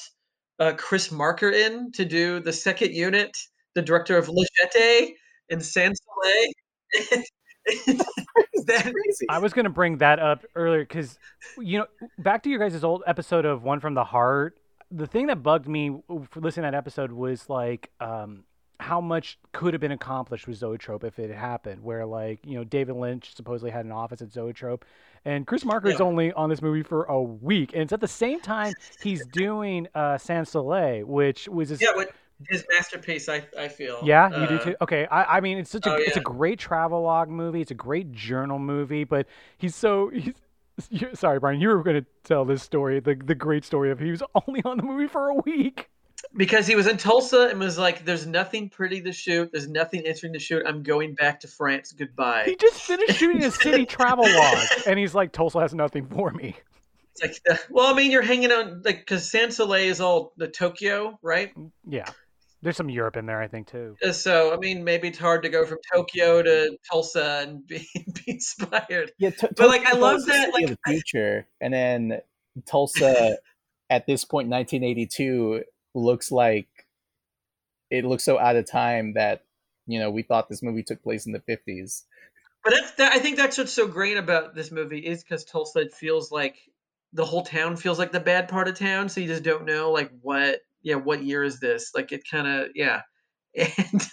uh, 0.60 0.74
Chris 0.78 1.12
Marker 1.12 1.50
in 1.50 1.92
to 1.94 2.06
do 2.06 2.40
the 2.40 2.52
second 2.54 2.94
unit, 2.94 3.36
the 3.76 3.82
director 3.82 4.18
of 4.18 4.28
Le 4.30 4.46
Jetée 4.60 5.14
and 5.50 5.64
Sans 5.64 6.00
Soleil. 6.06 7.24
That- 8.66 8.84
crazy 8.84 9.26
I 9.30 9.40
was 9.40 9.54
going 9.54 9.66
to 9.66 9.72
bring 9.72 9.98
that 9.98 10.20
up 10.20 10.46
earlier 10.56 10.82
because, 10.82 11.18
you 11.58 11.80
know, 11.80 11.88
back 12.20 12.44
to 12.44 12.50
your 12.50 12.60
guys' 12.60 12.84
old 12.84 13.04
episode 13.08 13.46
of 13.46 13.64
One 13.64 13.80
from 13.80 13.94
the 13.96 14.04
Heart. 14.04 14.58
The 14.92 15.08
thing 15.08 15.28
that 15.28 15.42
bugged 15.42 15.68
me 15.68 15.90
for 16.30 16.42
listening 16.42 16.66
to 16.66 16.72
that 16.72 16.76
episode 16.76 17.12
was 17.12 17.50
like 17.50 17.90
um, 18.00 18.44
how 18.82 19.00
much 19.00 19.38
could 19.54 19.74
have 19.74 19.82
been 19.82 19.92
accomplished 19.92 20.48
with 20.48 20.58
Zoetrope 20.58 21.04
if 21.04 21.20
it 21.20 21.30
had 21.30 21.38
happened. 21.40 21.84
Where 21.84 22.06
like 22.06 22.40
you 22.46 22.56
know 22.56 22.64
David 22.64 22.96
Lynch 22.96 23.36
supposedly 23.36 23.72
had 23.72 23.86
an 23.86 23.92
office 23.92 24.22
at 24.22 24.32
Zoetrope, 24.32 24.84
and 25.24 25.46
Chris 25.48 25.64
Marker 25.64 25.88
is 25.90 26.00
Yeah. 26.00 26.06
only 26.06 26.34
on 26.34 26.50
this 26.50 26.62
movie 26.62 26.84
for 26.84 27.04
a 27.06 27.22
week, 27.22 27.74
and 27.74 27.84
it's 27.84 27.94
at 27.94 28.02
the 28.02 28.08
same 28.08 28.40
time 28.42 28.74
he's 29.02 29.26
doing 29.28 29.88
uh, 29.96 30.18
Sans 30.18 30.50
Soleil, 30.50 31.06
which 31.06 31.48
was 31.48 31.70
his, 31.70 31.82
yeah, 31.82 31.92
his 32.50 32.66
masterpiece. 32.72 33.30
I 33.30 33.44
I 33.58 33.68
feel. 33.68 34.00
yeah, 34.04 34.30
you 34.42 34.48
do 34.48 34.56
Uh, 34.56 34.64
too. 34.66 34.76
Okay, 34.82 35.06
I, 35.08 35.38
I 35.38 35.40
mean, 35.42 35.58
it's 35.60 35.70
such 35.70 35.86
a 35.86 35.92
oh, 35.94 35.96
it's 35.96 36.18
a 36.18 36.20
yeah. 36.20 36.24
great 36.24 36.60
travelogue 36.60 37.30
movie. 37.30 37.62
It's 37.62 37.72
a 37.72 37.76
great 37.76 38.12
journal 38.12 38.60
movie, 38.60 39.04
but 39.04 39.28
he's 39.58 39.76
so 39.76 40.10
he's. 40.10 40.34
sorry, 41.14 41.40
Brian. 41.40 41.62
You 41.62 41.68
were 41.70 41.84
going 41.84 42.02
to 42.02 42.06
tell 42.24 42.46
this 42.46 42.64
story, 42.64 43.00
the 43.00 43.14
the 43.14 43.36
great 43.36 43.64
story 43.64 43.92
of 43.92 44.00
he 44.00 44.10
was 44.10 44.24
only 44.48 44.64
on 44.64 44.78
the 44.78 44.84
movie 44.84 45.08
for 45.08 45.30
a 45.30 45.36
week. 45.36 45.90
Because 46.36 46.68
he 46.68 46.76
was 46.76 46.88
in 46.88 46.98
Tulsa 46.98 47.48
and 47.50 47.60
was 47.60 47.78
like, 47.78 48.06
"There's 48.06 48.26
nothing 48.28 48.70
pretty 48.70 49.02
to 49.02 49.12
shoot. 49.12 49.50
There's 49.52 49.68
nothing 49.68 50.02
interesting 50.02 50.34
to 50.34 50.40
shoot. 50.40 50.64
I'm 50.66 50.84
going 50.84 51.16
back 51.16 51.40
to 51.42 51.48
France. 51.48 51.92
Goodbye." 51.92 52.44
He 52.46 52.56
just 52.56 52.82
finished 52.82 53.18
shooting 53.18 53.44
a 53.44 53.52
city 53.64 53.86
travelogue, 53.86 54.58
and 54.86 54.98
he's 55.00 55.16
like, 55.16 55.32
Tulsa 55.32 55.60
has 55.60 55.74
nothing 55.74 56.06
for 56.08 56.32
me. 56.32 56.56
It's 57.16 57.22
like, 57.22 57.42
uh, 57.50 57.62
well, 57.70 57.92
I 57.94 57.98
mean, 57.98 58.12
you're 58.12 58.22
hanging 58.22 58.52
out 58.52 58.86
like 58.86 59.00
because 59.00 59.30
Sans 59.30 59.56
Soleil 59.56 59.90
is 59.90 60.00
all 60.00 60.32
the 60.38 60.48
Tokyo, 60.48 61.20
right? 61.22 61.52
Yeah, 61.86 62.10
There's 62.62 62.78
some 62.78 62.90
Europe 62.90 63.18
in 63.18 63.26
there, 63.26 63.42
I 63.42 63.48
think, 63.50 63.68
too. 63.68 63.98
Uh, 64.06 64.14
So 64.14 64.54
I 64.54 64.58
mean, 64.58 64.84
maybe 64.86 65.10
it's 65.10 65.18
hard 65.18 65.44
to 65.44 65.50
go 65.50 65.66
from 65.66 65.80
Tokyo 65.94 66.42
to 66.42 66.78
Tulsa 66.90 67.40
and 67.44 67.68
be, 67.68 67.86
be 67.96 68.24
inspired. 68.28 69.12
Yeah, 69.18 69.32
to, 69.32 69.50
But, 69.58 69.68
like, 69.68 69.82
I 69.82 69.92
Tokyo 69.92 70.02
love 70.02 70.26
that, 70.28 70.54
city 70.54 70.66
like, 70.66 70.68
the 70.68 70.78
future, 70.88 71.48
and 71.60 71.74
then 71.74 72.22
Tulsa 72.66 73.38
at 73.90 74.06
this 74.08 74.24
point, 74.24 74.48
1982, 74.48 75.64
looks 75.94 76.32
like 76.32 76.68
it 77.90 78.06
looks 78.06 78.24
so 78.24 78.40
out 78.40 78.56
of 78.56 78.70
time 78.70 79.14
that 79.14 79.44
you 79.86 80.00
know 80.00 80.10
we 80.10 80.24
thought 80.24 80.50
this 80.50 80.64
movie 80.64 80.84
took 80.84 81.04
place 81.04 81.26
in 81.26 81.34
the 81.34 81.40
50s. 81.40 82.04
But 82.64 82.74
that's 82.74 82.92
that. 82.94 83.14
I 83.14 83.20
think 83.20 83.38
that's 83.38 83.58
what's 83.58 83.74
so 83.74 83.88
great 83.88 84.18
about 84.18 84.56
this 84.56 84.72
movie 84.72 85.00
is 85.00 85.24
because 85.24 85.44
Tulsa 85.44 85.90
feels 85.90 86.32
like 86.32 86.58
the 87.14 87.26
whole 87.26 87.44
town 87.44 87.76
feels 87.76 88.00
like 88.00 88.12
the 88.12 88.20
bad 88.20 88.48
part 88.48 88.68
of 88.68 88.78
town, 88.78 89.10
so 89.10 89.20
you 89.20 89.28
just 89.28 89.44
don't 89.44 89.66
know 89.66 89.92
like 89.92 90.12
what 90.22 90.62
yeah 90.82 90.96
what 90.96 91.24
year 91.24 91.44
is 91.44 91.60
this? 91.60 91.92
Like 91.94 92.12
it 92.12 92.24
kind 92.30 92.48
of 92.48 92.70
yeah. 92.76 93.02
And 93.54 94.08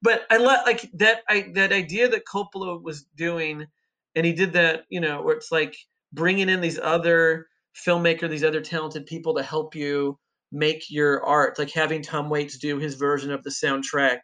but 0.00 0.22
I 0.30 0.36
love 0.36 0.60
like 0.64 0.88
that 0.94 1.22
I 1.28 1.50
that 1.54 1.72
idea 1.72 2.08
that 2.08 2.24
Coppola 2.24 2.80
was 2.80 3.04
doing, 3.16 3.66
and 4.14 4.24
he 4.24 4.32
did 4.32 4.52
that 4.52 4.84
you 4.90 5.00
know 5.00 5.22
where 5.22 5.36
it's 5.36 5.50
like 5.50 5.74
bringing 6.12 6.48
in 6.48 6.60
these 6.60 6.78
other 6.78 7.46
filmmaker, 7.74 8.28
these 8.28 8.44
other 8.44 8.60
talented 8.60 9.06
people 9.06 9.34
to 9.34 9.42
help 9.42 9.74
you 9.74 10.18
make 10.52 10.90
your 10.90 11.24
art, 11.24 11.58
like 11.58 11.70
having 11.70 12.02
Tom 12.02 12.28
Waits 12.28 12.58
do 12.58 12.78
his 12.78 12.94
version 12.94 13.32
of 13.32 13.42
the 13.42 13.50
soundtrack 13.50 14.20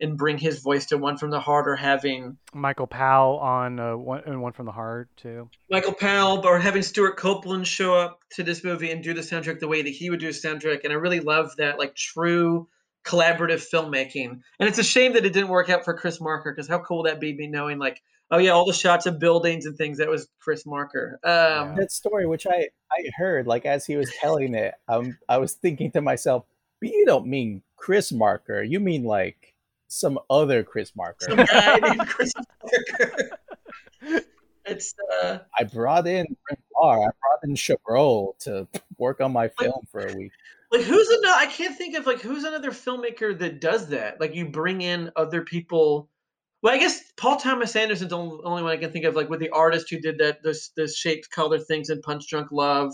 and 0.00 0.16
bring 0.18 0.38
his 0.38 0.60
voice 0.60 0.86
to 0.86 0.98
one 0.98 1.16
from 1.16 1.30
the 1.30 1.40
heart 1.40 1.66
or 1.66 1.76
having 1.76 2.36
Michael 2.52 2.86
Powell 2.86 3.38
on 3.38 3.80
uh, 3.80 3.96
one 3.96 4.22
and 4.26 4.42
one 4.42 4.52
from 4.52 4.66
the 4.66 4.72
heart 4.72 5.08
too. 5.16 5.48
Michael 5.70 5.94
Powell 5.94 6.46
or 6.46 6.58
having 6.58 6.82
Stewart 6.82 7.16
Copeland 7.16 7.66
show 7.66 7.94
up 7.94 8.20
to 8.34 8.42
this 8.42 8.62
movie 8.62 8.90
and 8.90 9.02
do 9.02 9.14
the 9.14 9.22
soundtrack 9.22 9.58
the 9.58 9.68
way 9.68 9.82
that 9.82 9.90
he 9.90 10.10
would 10.10 10.20
do 10.20 10.28
a 10.28 10.32
soundtrack. 10.32 10.84
And 10.84 10.92
I 10.92 10.96
really 10.96 11.20
love 11.20 11.56
that 11.56 11.78
like 11.78 11.94
true 11.94 12.68
collaborative 13.04 13.64
filmmaking. 13.72 14.40
And 14.60 14.68
it's 14.68 14.78
a 14.78 14.84
shame 14.84 15.14
that 15.14 15.24
it 15.24 15.32
didn't 15.32 15.48
work 15.48 15.70
out 15.70 15.84
for 15.84 15.94
Chris 15.94 16.20
Marker 16.20 16.52
because 16.52 16.68
how 16.68 16.80
cool 16.80 17.02
would 17.02 17.10
that 17.10 17.20
be 17.20 17.34
me 17.34 17.46
knowing 17.46 17.78
like, 17.78 18.02
oh 18.30 18.38
yeah, 18.38 18.50
all 18.50 18.64
the 18.66 18.72
shots 18.72 19.06
of 19.06 19.18
buildings 19.18 19.66
and 19.66 19.76
things 19.76 19.98
that 19.98 20.08
was 20.08 20.28
Chris 20.40 20.64
Marker. 20.66 21.18
Um 21.24 21.30
Yeah. 21.32 21.74
That 21.78 21.92
story, 21.92 22.26
which 22.26 22.46
I 22.46 22.68
I 22.92 23.10
heard, 23.16 23.46
like 23.46 23.66
as 23.66 23.86
he 23.86 23.96
was 23.96 24.10
telling 24.20 24.54
it, 24.54 24.74
um, 24.88 25.18
I 25.28 25.38
was 25.38 25.52
thinking 25.54 25.90
to 25.92 26.00
myself, 26.00 26.44
but 26.80 26.90
you 26.90 27.04
don't 27.06 27.26
mean 27.26 27.62
Chris 27.76 28.12
Marker, 28.12 28.62
you 28.62 28.80
mean 28.80 29.04
like 29.04 29.54
some 29.88 30.18
other 30.30 30.62
Chris 30.64 30.92
Marker. 30.96 31.26
some 31.28 31.44
guy 31.44 31.78
named 31.78 32.00
Chris 32.08 32.32
Marker. 32.62 33.30
it's 34.64 34.94
uh 35.22 35.38
I 35.58 35.64
brought 35.64 36.06
in 36.06 36.26
Brent 36.48 36.62
Barr, 36.74 36.98
I 36.98 37.10
brought 37.20 37.44
in 37.44 37.54
Chabrol 37.54 38.36
to 38.40 38.66
work 38.98 39.20
on 39.20 39.32
my 39.32 39.48
film 39.48 39.86
for 39.90 40.06
a 40.06 40.14
week. 40.14 40.32
like 40.72 40.82
who's 40.82 41.08
another 41.08 41.36
I 41.36 41.46
can't 41.46 41.76
think 41.76 41.96
of 41.96 42.06
like 42.06 42.20
who's 42.20 42.44
another 42.44 42.70
filmmaker 42.72 43.38
that 43.38 43.60
does 43.60 43.88
that. 43.88 44.20
Like 44.20 44.34
you 44.34 44.46
bring 44.48 44.80
in 44.80 45.10
other 45.16 45.42
people. 45.42 46.08
Well, 46.66 46.74
I 46.74 46.78
guess 46.78 47.00
Paul 47.16 47.36
Thomas 47.36 47.76
Anderson's 47.76 48.10
the 48.10 48.18
only 48.18 48.64
one 48.64 48.72
I 48.72 48.76
can 48.76 48.90
think 48.90 49.04
of, 49.04 49.14
like 49.14 49.30
with 49.30 49.38
the 49.38 49.50
artist 49.50 49.88
who 49.88 50.00
did 50.00 50.18
that 50.18 50.42
this 50.42 50.70
this 50.70 50.96
shaped 50.96 51.30
color 51.30 51.60
things 51.60 51.90
in 51.90 52.00
Punch 52.00 52.28
Drunk 52.28 52.48
Love, 52.50 52.92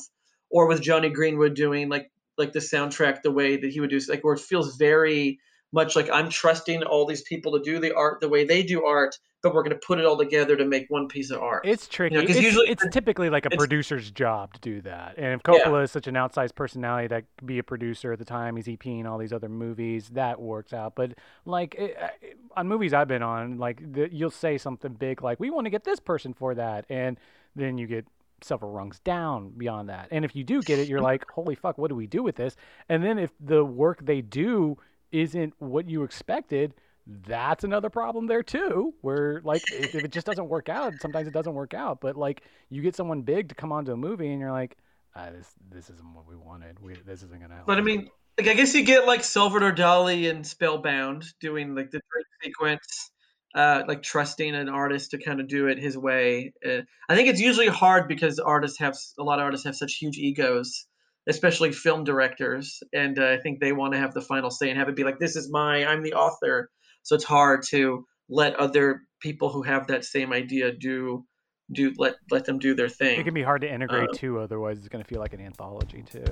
or 0.50 0.66
with 0.66 0.82
Jonny 0.82 1.08
Greenwood 1.08 1.54
doing 1.54 1.88
like 1.88 2.12
like 2.36 2.52
the 2.52 2.58
soundtrack 2.58 3.22
the 3.22 3.30
way 3.30 3.56
that 3.56 3.70
he 3.70 3.80
would 3.80 3.88
do, 3.88 3.98
like 4.10 4.24
where 4.24 4.34
it 4.34 4.40
feels 4.40 4.76
very 4.76 5.38
much 5.72 5.96
like 5.96 6.10
I'm 6.10 6.28
trusting 6.28 6.82
all 6.82 7.06
these 7.06 7.22
people 7.22 7.52
to 7.52 7.64
do 7.64 7.78
the 7.78 7.94
art 7.94 8.20
the 8.20 8.28
way 8.28 8.44
they 8.44 8.62
do 8.62 8.84
art, 8.84 9.16
but 9.43 9.52
we're 9.52 9.62
going 9.62 9.74
to 9.78 9.86
put 9.86 9.98
it 9.98 10.05
all 10.06 10.16
together 10.16 10.56
to 10.56 10.64
make 10.64 10.86
one 10.89 11.09
piece 11.09 11.31
of 11.31 11.40
art. 11.43 11.66
It's 11.66 11.89
tricky. 11.89 12.14
'cause 12.14 12.31
it's, 12.36 12.40
usually- 12.40 12.69
it's 12.69 12.86
typically 12.90 13.28
like 13.28 13.44
a 13.44 13.51
producer's 13.51 14.10
job 14.10 14.55
to 14.55 14.60
do 14.60 14.81
that. 14.82 15.14
And 15.19 15.27
if 15.35 15.40
Yeah. 15.47 15.64
Coppola 15.64 15.82
is 15.85 15.90
such 15.90 16.06
an 16.06 16.14
outsized 16.14 16.55
personality 16.55 17.09
that 17.09 17.24
could 17.39 17.47
be 17.47 17.59
a 17.59 17.62
producer 17.64 18.12
at 18.12 18.19
the 18.20 18.24
time, 18.24 18.55
he's 18.56 18.66
EPing 18.69 19.05
all 19.05 19.19
these 19.19 19.32
other 19.32 19.48
movies, 19.48 20.10
that 20.10 20.40
works 20.40 20.73
out. 20.73 20.94
But 20.94 21.14
like 21.44 21.74
it, 21.74 21.97
it- 22.23 22.39
on 22.56 22.69
movies 22.69 22.94
I've 22.94 23.09
been 23.09 23.23
on, 23.23 23.59
like 23.59 23.93
the, 23.93 24.09
you'll 24.14 24.31
say 24.31 24.59
something 24.59 24.93
big 24.93 25.23
like, 25.23 25.40
"We 25.40 25.51
want 25.51 25.64
to 25.66 25.70
get 25.70 25.85
this 25.85 25.98
person 26.01 26.35
for 26.35 26.55
that," 26.55 26.85
and 26.89 27.19
then 27.56 27.78
you 27.78 27.86
get 27.86 28.06
several 28.43 28.70
rungs 28.73 28.98
down 29.01 29.51
beyond 29.56 29.89
that. 29.89 30.09
And 30.10 30.24
if 30.24 30.36
you 30.36 30.44
do 30.44 30.62
get 30.62 30.78
it, 30.78 30.86
you're 30.89 31.01
like, 31.01 31.24
"Holy 31.35 31.55
fuck, 31.55 31.78
what 31.78 31.89
do 31.89 31.94
we 31.97 32.06
do 32.06 32.23
with 32.23 32.36
this?" 32.36 32.55
And 32.89 33.02
then 33.02 33.19
if 33.19 33.31
the 33.40 33.64
work 33.64 34.05
they 34.05 34.20
do 34.20 34.77
isn't 35.10 35.55
what 35.59 35.89
you 35.89 36.02
expected, 36.05 36.74
that's 37.06 37.64
another 37.64 37.90
problem 37.90 38.26
there 38.26 38.42
too. 38.42 38.94
Where 39.00 39.40
like 39.44 39.62
if, 39.72 39.94
if 39.94 40.04
it 40.04 40.12
just 40.12 40.26
doesn't 40.26 40.48
work 40.48 40.68
out, 40.68 40.94
sometimes 41.00 41.26
it 41.26 41.34
doesn't 41.34 41.54
work 41.54 41.74
out. 41.74 42.00
But 42.00 42.16
like 42.16 42.42
you 42.70 42.82
get 42.82 42.94
someone 42.94 43.22
big 43.22 43.48
to 43.48 43.54
come 43.54 43.72
onto 43.72 43.92
a 43.92 43.96
movie, 43.96 44.30
and 44.30 44.40
you're 44.40 44.52
like, 44.52 44.76
ah, 45.16 45.30
this 45.30 45.48
this 45.70 45.90
isn't 45.90 46.14
what 46.14 46.28
we 46.28 46.36
wanted. 46.36 46.78
We, 46.80 46.94
this 46.94 47.22
isn't 47.22 47.40
gonna. 47.40 47.54
Help. 47.54 47.66
But 47.66 47.78
I 47.78 47.80
mean, 47.80 48.08
like 48.38 48.48
I 48.48 48.54
guess 48.54 48.74
you 48.74 48.84
get 48.84 49.06
like 49.06 49.24
Salvador 49.24 49.72
Dali 49.72 50.30
and 50.30 50.46
Spellbound 50.46 51.24
doing 51.40 51.74
like 51.74 51.90
the 51.90 52.00
drink 52.12 52.26
sequence, 52.42 53.10
uh, 53.54 53.82
like 53.88 54.02
trusting 54.02 54.54
an 54.54 54.68
artist 54.68 55.10
to 55.10 55.18
kind 55.18 55.40
of 55.40 55.48
do 55.48 55.66
it 55.66 55.78
his 55.78 55.98
way. 55.98 56.52
Uh, 56.64 56.82
I 57.08 57.16
think 57.16 57.28
it's 57.28 57.40
usually 57.40 57.68
hard 57.68 58.06
because 58.06 58.38
artists 58.38 58.78
have 58.78 58.96
a 59.18 59.24
lot 59.24 59.40
of 59.40 59.44
artists 59.44 59.66
have 59.66 59.76
such 59.76 59.94
huge 59.94 60.18
egos, 60.18 60.86
especially 61.28 61.72
film 61.72 62.04
directors, 62.04 62.80
and 62.92 63.18
uh, 63.18 63.26
I 63.26 63.38
think 63.38 63.60
they 63.60 63.72
want 63.72 63.94
to 63.94 63.98
have 63.98 64.14
the 64.14 64.22
final 64.22 64.50
say 64.50 64.70
and 64.70 64.78
have 64.78 64.88
it 64.88 64.94
be 64.94 65.04
like, 65.04 65.18
"This 65.18 65.34
is 65.34 65.50
my, 65.50 65.84
I'm 65.84 66.02
the 66.02 66.14
author." 66.14 66.70
So 67.02 67.16
it's 67.16 67.24
hard 67.24 67.64
to 67.70 68.06
let 68.28 68.54
other 68.56 69.02
people 69.20 69.50
who 69.50 69.62
have 69.62 69.88
that 69.88 70.04
same 70.04 70.32
idea 70.32 70.72
do 70.72 71.24
do 71.70 71.92
let 71.96 72.16
let 72.30 72.44
them 72.44 72.58
do 72.58 72.74
their 72.74 72.88
thing. 72.88 73.20
it 73.20 73.24
can 73.24 73.34
be 73.34 73.42
hard 73.42 73.62
to 73.62 73.72
integrate 73.72 74.10
uh, 74.10 74.14
too. 74.14 74.38
Otherwise, 74.38 74.78
it's 74.78 74.88
gonna 74.88 75.04
feel 75.04 75.20
like 75.20 75.32
an 75.32 75.40
anthology 75.40 76.02
too, 76.02 76.24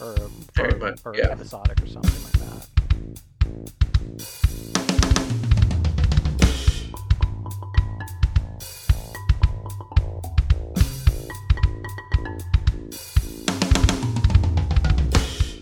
or 0.00 0.16
or, 0.58 0.76
much, 0.78 1.00
or 1.04 1.14
yeah. 1.14 1.28
episodic 1.28 1.80
or 1.82 1.86
something 1.86 2.24
like 2.24 2.32
that. 2.32 2.68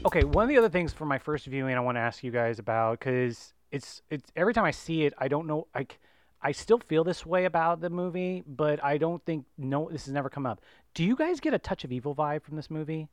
Okay, 0.07 0.23
one 0.23 0.45
of 0.45 0.49
the 0.49 0.57
other 0.59 0.69
things 0.69 0.93
for 0.93 1.07
my 1.07 1.19
first 1.19 1.47
viewing 1.47 1.75
I 1.75 1.81
want 1.81 1.97
to 1.97 2.01
ask 2.01 2.23
you 2.23 2.31
guys 2.31 2.61
about 2.61 3.01
because 3.01 3.53
it's 3.75 4.03
it's 4.09 4.31
every 4.37 4.55
time 4.55 4.65
I 4.65 4.71
see 4.71 5.03
it, 5.03 5.13
I 5.19 5.27
don't 5.29 5.47
know 5.47 5.67
Like 5.75 5.99
I 6.41 6.53
still 6.53 6.79
feel 6.79 7.05
this 7.05 7.27
way 7.27 7.45
about 7.45 7.81
the 7.81 7.91
movie, 7.91 8.45
but 8.47 8.83
I 8.85 8.99
don't 8.99 9.25
think 9.25 9.47
no 9.59 9.89
this 9.91 10.05
has 10.05 10.15
never 10.15 10.29
come 10.29 10.47
up. 10.47 10.61
Do 10.95 11.03
you 11.03 11.17
guys 11.17 11.41
get 11.41 11.55
a 11.55 11.59
touch 11.59 11.85
of 11.85 11.91
evil 11.91 12.15
vibe 12.15 12.45
from 12.45 12.57
this 12.57 12.71
movie? 12.71 13.09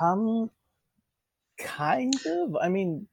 Um, 0.00 0.50
kind 1.58 2.14
of. 2.26 2.56
I 2.56 2.68
mean, 2.68 3.06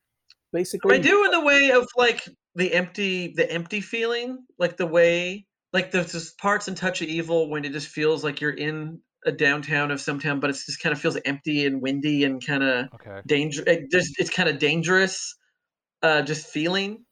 basically, 0.53 0.95
I 0.95 0.99
do 0.99 1.25
in 1.25 1.31
the 1.31 1.41
way 1.41 1.71
of 1.71 1.87
like 1.97 2.23
the 2.55 2.73
empty, 2.73 3.33
the 3.35 3.49
empty 3.51 3.81
feeling, 3.81 4.45
like 4.57 4.77
the 4.77 4.85
way, 4.85 5.47
like 5.73 5.91
there's 5.91 6.13
just 6.13 6.37
parts 6.37 6.67
in 6.69 6.75
Touch 6.75 7.01
of 7.01 7.09
Evil 7.09 7.49
when 7.49 7.65
it 7.65 7.73
just 7.73 7.87
feels 7.89 8.23
like 8.23 8.39
you're 8.39 8.51
in 8.51 9.01
a 9.25 9.31
downtown 9.31 9.91
of 9.91 9.99
some 9.99 10.19
town, 10.19 10.39
but 10.39 10.49
it 10.49 10.53
just 10.53 10.79
kind 10.79 10.93
of 10.93 10.99
feels 10.99 11.17
empty 11.25 11.65
and 11.65 11.81
windy 11.81 12.23
and 12.23 12.45
kind 12.45 12.63
of 12.63 12.87
Okay. 12.95 13.21
danger. 13.25 13.63
It 13.67 13.91
just 13.91 14.19
it's 14.19 14.29
kind 14.29 14.47
of 14.49 14.59
dangerous, 14.59 15.35
uh, 16.03 16.21
just 16.21 16.47
feeling. 16.47 17.05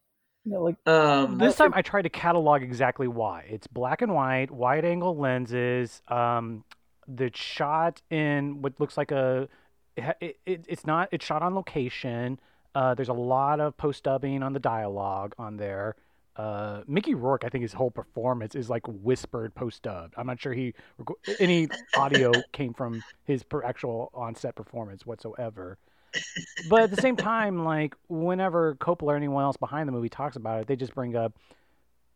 You 0.44 0.52
know, 0.52 0.62
like 0.62 0.76
Um, 0.86 1.38
This 1.38 1.56
time 1.56 1.72
I 1.74 1.82
tried 1.82 2.02
to 2.02 2.10
catalog 2.10 2.62
exactly 2.62 3.08
why. 3.08 3.46
It's 3.48 3.66
black 3.66 4.02
and 4.02 4.12
white, 4.14 4.50
wide 4.50 4.84
angle 4.84 5.16
lenses. 5.16 6.02
Um, 6.08 6.64
the 7.08 7.30
shot 7.34 8.02
in 8.10 8.62
what 8.62 8.78
looks 8.78 8.96
like 8.96 9.10
a, 9.10 9.48
it, 9.96 10.16
it, 10.20 10.38
it, 10.46 10.64
it's 10.68 10.86
not. 10.86 11.08
It's 11.12 11.24
shot 11.24 11.42
on 11.42 11.54
location. 11.54 12.38
Uh, 12.74 12.94
there's 12.94 13.08
a 13.08 13.12
lot 13.14 13.60
of 13.60 13.76
post 13.76 14.04
dubbing 14.04 14.42
on 14.42 14.52
the 14.52 14.58
dialogue 14.60 15.34
on 15.38 15.56
there. 15.56 15.96
Uh, 16.36 16.82
Mickey 16.86 17.14
Rourke, 17.14 17.44
I 17.44 17.48
think 17.48 17.62
his 17.62 17.72
whole 17.72 17.90
performance 17.90 18.54
is 18.54 18.68
like 18.68 18.82
whispered 18.86 19.54
post 19.54 19.82
dubbed. 19.82 20.14
I'm 20.16 20.26
not 20.26 20.40
sure 20.40 20.52
he 20.52 20.74
reco- 21.00 21.36
any 21.38 21.68
audio 21.96 22.32
came 22.52 22.74
from 22.74 23.02
his 23.24 23.42
per 23.42 23.62
actual 23.62 24.10
on 24.14 24.34
set 24.34 24.56
performance 24.56 25.06
whatsoever 25.06 25.78
but 26.68 26.82
at 26.82 26.90
the 26.90 27.00
same 27.00 27.16
time, 27.16 27.64
like 27.64 27.94
whenever 28.08 28.74
Coppola 28.76 29.12
or 29.12 29.16
anyone 29.16 29.44
else 29.44 29.56
behind 29.56 29.88
the 29.88 29.92
movie 29.92 30.08
talks 30.08 30.36
about 30.36 30.60
it, 30.60 30.66
they 30.66 30.76
just 30.76 30.94
bring 30.94 31.16
up 31.16 31.32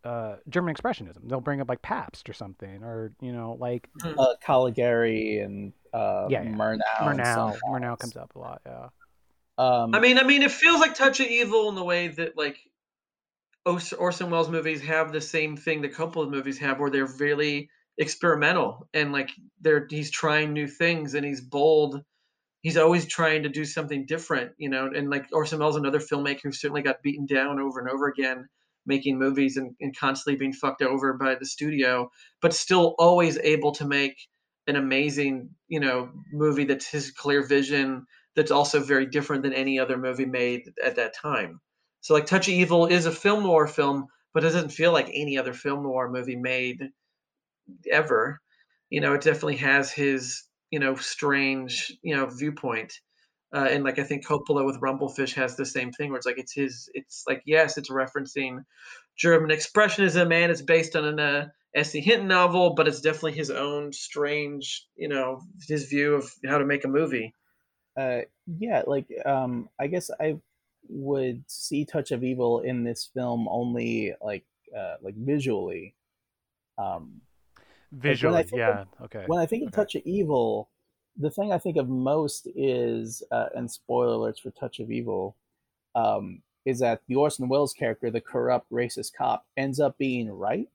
uh, 0.04 0.36
German 0.48 0.74
expressionism. 0.74 1.28
They'll 1.28 1.40
bring 1.40 1.60
up 1.60 1.68
like 1.68 1.82
Pabst 1.82 2.28
or 2.28 2.32
something, 2.32 2.82
or 2.82 3.12
you 3.20 3.32
know, 3.32 3.56
like 3.58 3.88
uh, 4.04 4.34
Caligari 4.40 5.40
and 5.40 5.72
uh, 5.92 6.26
Yeah, 6.28 6.42
yeah. 6.42 6.50
Murnau. 6.50 6.80
Murnau. 7.00 7.34
some 7.34 7.60
Murnau 7.68 7.98
comes 7.98 8.16
up 8.16 8.34
a 8.34 8.38
lot. 8.38 8.62
Yeah. 8.64 8.88
Um, 9.58 9.94
I 9.94 10.00
mean, 10.00 10.18
I 10.18 10.22
mean, 10.22 10.42
it 10.42 10.52
feels 10.52 10.80
like 10.80 10.94
Touch 10.94 11.20
of 11.20 11.26
Evil 11.26 11.68
in 11.68 11.74
the 11.74 11.84
way 11.84 12.08
that 12.08 12.36
like 12.36 12.58
Ors- 12.58 12.77
Orson 13.68 14.30
Welles 14.30 14.50
movies 14.50 14.80
have 14.82 15.12
the 15.12 15.20
same 15.20 15.56
thing 15.56 15.82
that 15.82 15.94
Coppola 15.94 16.30
movies 16.30 16.58
have, 16.58 16.78
where 16.80 16.90
they're 16.90 17.06
really 17.06 17.68
experimental 17.98 18.88
and 18.94 19.12
like 19.12 19.28
they're 19.60 19.86
he's 19.90 20.10
trying 20.10 20.52
new 20.52 20.68
things 20.68 21.14
and 21.14 21.26
he's 21.26 21.40
bold. 21.40 22.02
He's 22.62 22.76
always 22.76 23.06
trying 23.06 23.44
to 23.44 23.48
do 23.48 23.64
something 23.64 24.06
different, 24.06 24.52
you 24.58 24.68
know. 24.68 24.90
And 24.94 25.10
like 25.10 25.26
Orson 25.32 25.58
Welles, 25.58 25.76
another 25.76 26.00
filmmaker 26.00 26.42
who 26.44 26.52
certainly 26.52 26.82
got 26.82 27.02
beaten 27.02 27.26
down 27.26 27.60
over 27.60 27.80
and 27.80 27.88
over 27.88 28.08
again 28.08 28.48
making 28.88 29.18
movies 29.18 29.56
and, 29.56 29.76
and 29.80 29.96
constantly 29.96 30.36
being 30.38 30.52
fucked 30.52 30.82
over 30.82 31.12
by 31.12 31.34
the 31.34 31.44
studio, 31.46 32.10
but 32.40 32.54
still 32.54 32.94
always 32.98 33.38
able 33.38 33.70
to 33.72 33.86
make 33.86 34.16
an 34.66 34.76
amazing, 34.76 35.50
you 35.68 35.78
know, 35.78 36.10
movie 36.32 36.64
that's 36.64 36.88
his 36.90 37.10
clear 37.10 37.46
vision 37.46 38.06
that's 38.34 38.50
also 38.50 38.80
very 38.80 39.06
different 39.06 39.42
than 39.42 39.52
any 39.52 39.78
other 39.78 39.98
movie 39.98 40.24
made 40.24 40.62
at 40.82 40.96
that 40.96 41.14
time. 41.14 41.60
So 42.00 42.14
like 42.14 42.26
Touch 42.26 42.48
of 42.48 42.54
Evil 42.54 42.86
is 42.86 43.06
a 43.06 43.12
film 43.12 43.42
noir 43.42 43.66
film, 43.66 44.06
but 44.32 44.44
it 44.44 44.46
doesn't 44.46 44.70
feel 44.70 44.92
like 44.92 45.10
any 45.12 45.38
other 45.38 45.52
film 45.52 45.82
noir 45.82 46.08
movie 46.10 46.36
made 46.36 46.90
ever. 47.90 48.40
You 48.90 49.00
know, 49.00 49.14
it 49.14 49.22
definitely 49.22 49.56
has 49.56 49.92
his 49.92 50.44
you 50.70 50.78
know 50.78 50.94
strange 50.96 51.92
you 52.02 52.16
know 52.16 52.26
viewpoint. 52.26 53.00
Uh, 53.52 53.66
and 53.70 53.82
like 53.82 53.98
I 53.98 54.04
think 54.04 54.26
Coppola 54.26 54.64
with 54.66 54.80
Rumblefish 54.80 55.34
has 55.34 55.56
the 55.56 55.64
same 55.64 55.90
thing, 55.90 56.10
where 56.10 56.18
it's 56.18 56.26
like 56.26 56.38
it's 56.38 56.52
his. 56.52 56.90
It's 56.94 57.24
like 57.26 57.42
yes, 57.46 57.78
it's 57.78 57.90
referencing 57.90 58.64
German 59.16 59.50
expressionism, 59.50 60.32
and 60.32 60.52
it's 60.52 60.62
based 60.62 60.96
on 60.96 61.04
an 61.04 61.18
uh, 61.18 61.46
S.E. 61.74 62.00
Hinton 62.00 62.28
novel, 62.28 62.74
but 62.74 62.86
it's 62.88 63.00
definitely 63.00 63.32
his 63.32 63.50
own 63.50 63.92
strange, 63.92 64.86
you 64.96 65.08
know, 65.08 65.40
his 65.66 65.86
view 65.86 66.14
of 66.14 66.30
how 66.46 66.58
to 66.58 66.66
make 66.66 66.84
a 66.84 66.88
movie. 66.88 67.34
Uh, 67.96 68.20
yeah, 68.46 68.82
like 68.86 69.06
um, 69.24 69.68
I 69.78 69.86
guess 69.86 70.10
I 70.20 70.36
would 70.88 71.42
see 71.46 71.84
Touch 71.84 72.10
of 72.10 72.24
Evil 72.24 72.60
in 72.60 72.84
this 72.84 73.08
film 73.12 73.46
only 73.50 74.14
like 74.22 74.44
uh, 74.76 74.96
like 75.02 75.14
visually. 75.16 75.94
Um, 76.76 77.20
Visually, 77.90 78.44
yeah. 78.52 78.80
of- 78.82 78.88
okay. 79.04 79.24
when 79.26 79.38
I 79.40 79.46
think 79.46 79.62
of 79.62 79.68
Okay. 79.68 79.76
Touch 79.76 79.94
of 79.94 80.02
Evil, 80.04 80.68
the 81.16 81.30
thing 81.30 81.52
I 81.52 81.58
think 81.58 81.78
of 81.78 81.88
most 81.88 82.46
is, 82.54 83.22
uh, 83.30 83.46
and 83.56 83.70
spoiler 83.70 84.14
alerts 84.30 84.40
for 84.40 84.50
Touch 84.50 84.78
of 84.78 84.90
Evil, 84.90 85.34
um, 85.94 86.42
is 86.66 86.80
that 86.80 87.00
the 87.08 87.14
Orson 87.16 87.48
Welles 87.48 87.72
character, 87.72 88.10
the 88.10 88.20
corrupt 88.20 88.70
racist 88.70 89.14
cop, 89.14 89.46
ends 89.56 89.80
up 89.80 89.96
being 89.96 90.30
right. 90.30 90.68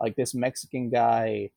Like 0.00 0.16
this 0.16 0.34
Mexican 0.34 0.88
guy 0.88 1.50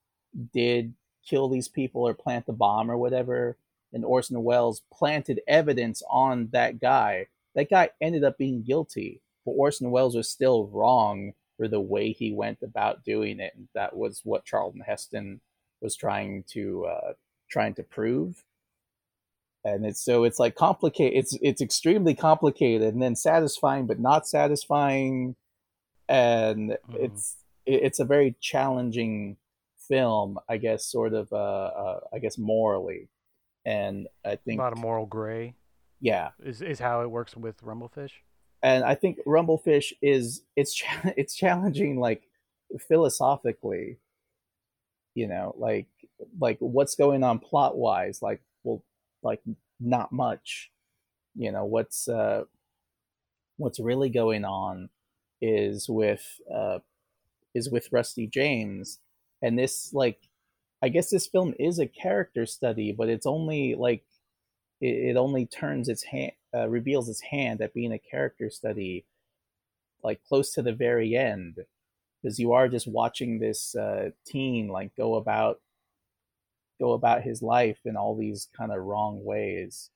did 0.53 0.93
kill 1.25 1.47
these 1.47 1.69
people 1.69 2.05
or 2.05 2.13
plant 2.13 2.45
the 2.45 2.51
bomb 2.53 2.91
or 2.91 2.97
whatever, 2.97 3.55
and 3.93 4.03
Orson 4.03 4.43
Welles 4.43 4.81
planted 4.91 5.39
evidence 5.47 6.03
on 6.09 6.49
that 6.51 6.81
guy. 6.81 7.27
That 7.55 7.69
guy 7.69 7.89
ended 8.01 8.23
up 8.23 8.37
being 8.37 8.63
guilty, 8.63 9.21
but 9.45 9.51
Orson 9.51 9.91
Welles 9.91 10.15
was 10.15 10.29
still 10.29 10.67
wrong 10.67 11.33
for 11.57 11.67
the 11.67 11.79
way 11.81 12.11
he 12.11 12.31
went 12.33 12.59
about 12.63 13.03
doing 13.03 13.39
it. 13.39 13.53
And 13.55 13.67
that 13.75 13.95
was 13.95 14.21
what 14.23 14.45
Charlton 14.45 14.81
Heston 14.81 15.39
was 15.81 15.95
trying 15.95 16.43
to 16.49 16.85
uh, 16.85 17.13
trying 17.49 17.75
to 17.75 17.83
prove. 17.83 18.43
And 19.65 19.85
it's 19.85 20.01
so 20.03 20.23
it's 20.25 20.39
like 20.39 20.55
complicated. 20.55 21.17
It's 21.17 21.37
it's 21.41 21.61
extremely 21.61 22.15
complicated 22.15 22.93
and 22.93 23.01
then 23.01 23.15
satisfying, 23.15 23.85
but 23.87 23.99
not 23.99 24.27
satisfying. 24.27 25.35
And 26.09 26.71
Mhm. 26.71 26.95
it's 26.95 27.37
it- 27.65 27.83
it's 27.83 27.99
a 27.99 28.05
very 28.05 28.35
challenging 28.41 29.37
film, 29.77 30.37
I 30.49 30.57
guess, 30.57 30.85
sort 30.85 31.13
of, 31.13 31.31
uh, 31.31 31.35
uh, 31.35 31.99
I 32.11 32.19
guess, 32.19 32.37
morally. 32.37 33.07
And 33.65 34.07
I 34.25 34.35
think, 34.35 34.59
a 34.59 34.63
lot 34.63 34.73
of 34.73 34.79
moral 34.79 35.05
gray 35.05 35.55
yeah, 36.03 36.31
is 36.43 36.61
is 36.61 36.79
how 36.79 37.01
it 37.01 37.09
works 37.09 37.35
with 37.37 37.63
Rumblefish. 37.63 38.11
and 38.61 38.83
I 38.83 38.93
think 38.95 39.19
Rumblefish 39.25 39.93
is 40.01 40.43
it's 40.55 40.73
cha- 40.75 41.13
it's 41.17 41.33
challenging 41.33 41.97
like 41.97 42.23
philosophically, 42.89 43.99
you 45.15 45.27
know, 45.27 45.55
like 45.57 45.87
like 46.39 46.57
what's 46.59 46.95
going 46.95 47.23
on 47.23 47.39
plot 47.39 47.77
wise, 47.77 48.21
like 48.21 48.41
well, 48.63 48.83
like 49.23 49.41
not 49.79 50.11
much, 50.11 50.71
you 51.35 51.53
know, 51.53 51.63
what's 51.63 52.09
uh, 52.09 52.43
what's 53.55 53.79
really 53.79 54.09
going 54.09 54.43
on 54.43 54.89
is 55.41 55.87
with 55.87 56.25
uh, 56.53 56.79
is 57.55 57.69
with 57.69 57.87
Rusty 57.93 58.27
James, 58.27 58.99
and 59.41 59.57
this 59.57 59.93
like 59.93 60.19
I 60.81 60.89
guess 60.89 61.09
this 61.09 61.27
film 61.27 61.53
is 61.59 61.79
a 61.79 61.87
character 61.87 62.45
study, 62.45 62.91
but 62.91 63.07
it's 63.07 63.25
only 63.25 63.75
like 63.75 64.03
it, 64.83 65.11
it 65.11 65.17
only 65.17 65.45
turns 65.45 65.87
its 65.87 66.03
hand 66.03 66.33
uh, 66.53 66.67
reveals 66.67 67.09
its 67.09 67.21
hand 67.21 67.61
at 67.61 67.73
being 67.73 67.93
a 67.93 67.99
character 67.99 68.49
study 68.49 69.05
like 70.03 70.21
close 70.27 70.51
to 70.53 70.61
the 70.61 70.73
very 70.73 71.15
end 71.15 71.57
because 72.21 72.37
you 72.37 72.51
are 72.51 72.67
just 72.67 72.87
watching 72.87 73.39
this 73.39 73.75
uh, 73.75 74.09
teen 74.25 74.67
like 74.67 74.95
go 74.95 75.15
about 75.15 75.61
go 76.79 76.91
about 76.93 77.23
his 77.23 77.41
life 77.41 77.79
in 77.85 77.95
all 77.95 78.15
these 78.15 78.49
kind 78.57 78.71
of 78.71 78.83
wrong 78.83 79.23
ways. 79.23 79.89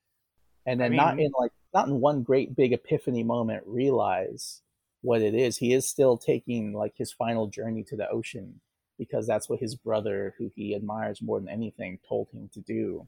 And 0.65 0.81
I 0.81 0.87
then 0.87 0.97
not 0.97 1.19
in 1.19 1.31
like 1.37 1.51
not 1.73 1.87
in 1.87 1.99
one 1.99 2.23
great 2.23 2.55
big 2.55 2.71
epiphany 2.71 3.23
moment 3.23 3.63
realize 3.65 4.61
what 5.01 5.21
it 5.21 5.35
is. 5.35 5.57
He 5.57 5.73
is 5.73 5.85
still 5.85 6.17
taking 6.17 6.73
like 6.73 6.93
his 6.95 7.11
final 7.11 7.47
journey 7.47 7.83
to 7.83 7.97
the 7.97 8.09
ocean 8.09 8.61
because 8.97 9.27
that's 9.27 9.49
what 9.49 9.59
his 9.59 9.75
brother 9.75 10.33
who 10.37 10.51
he 10.55 10.73
admires 10.73 11.21
more 11.21 11.39
than 11.39 11.49
anything 11.49 11.99
told 12.07 12.29
him 12.31 12.49
to 12.53 12.61
do 12.61 13.07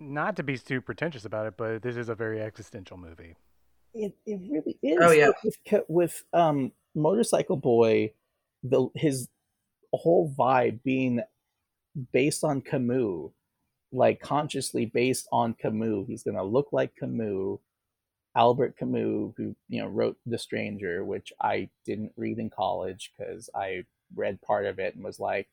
Not 0.00 0.36
to 0.36 0.42
be 0.42 0.56
too 0.56 0.80
pretentious 0.80 1.26
about 1.26 1.46
it, 1.46 1.54
but 1.58 1.82
this 1.82 1.96
is 1.96 2.08
a 2.08 2.14
very 2.14 2.40
existential 2.40 2.96
movie. 2.96 3.36
It 3.92 4.14
it 4.24 4.40
really 4.48 4.78
is. 4.82 4.98
Oh, 5.00 5.10
yeah. 5.10 5.30
with 5.44 5.56
with, 5.70 5.82
with 5.88 6.24
um 6.32 6.72
Motorcycle 6.94 7.56
Boy, 7.56 8.12
the 8.62 8.88
his 8.94 9.28
whole 9.92 10.34
vibe 10.38 10.82
being 10.82 11.20
based 12.12 12.44
on 12.44 12.62
Camus, 12.62 13.30
like 13.92 14.20
consciously 14.20 14.86
based 14.86 15.28
on 15.32 15.54
Camus. 15.54 16.06
He's 16.06 16.22
gonna 16.22 16.44
look 16.44 16.68
like 16.72 16.96
Camus, 16.96 17.58
Albert 18.34 18.78
Camus, 18.78 19.34
who 19.36 19.54
you 19.68 19.82
know 19.82 19.88
wrote 19.88 20.16
The 20.24 20.38
Stranger, 20.38 21.04
which 21.04 21.32
I 21.40 21.68
didn't 21.84 22.12
read 22.16 22.38
in 22.38 22.48
college 22.48 23.12
because 23.18 23.50
I 23.54 23.84
read 24.14 24.40
part 24.40 24.64
of 24.64 24.78
it 24.78 24.94
and 24.94 25.04
was 25.04 25.20
like, 25.20 25.48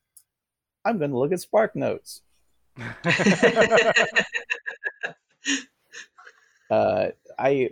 I'm 0.85 0.99
gonna 0.99 1.17
look 1.17 1.33
at 1.33 1.41
Spark 1.41 1.75
Notes. 1.75 2.21
uh, 6.69 7.07
I 7.39 7.69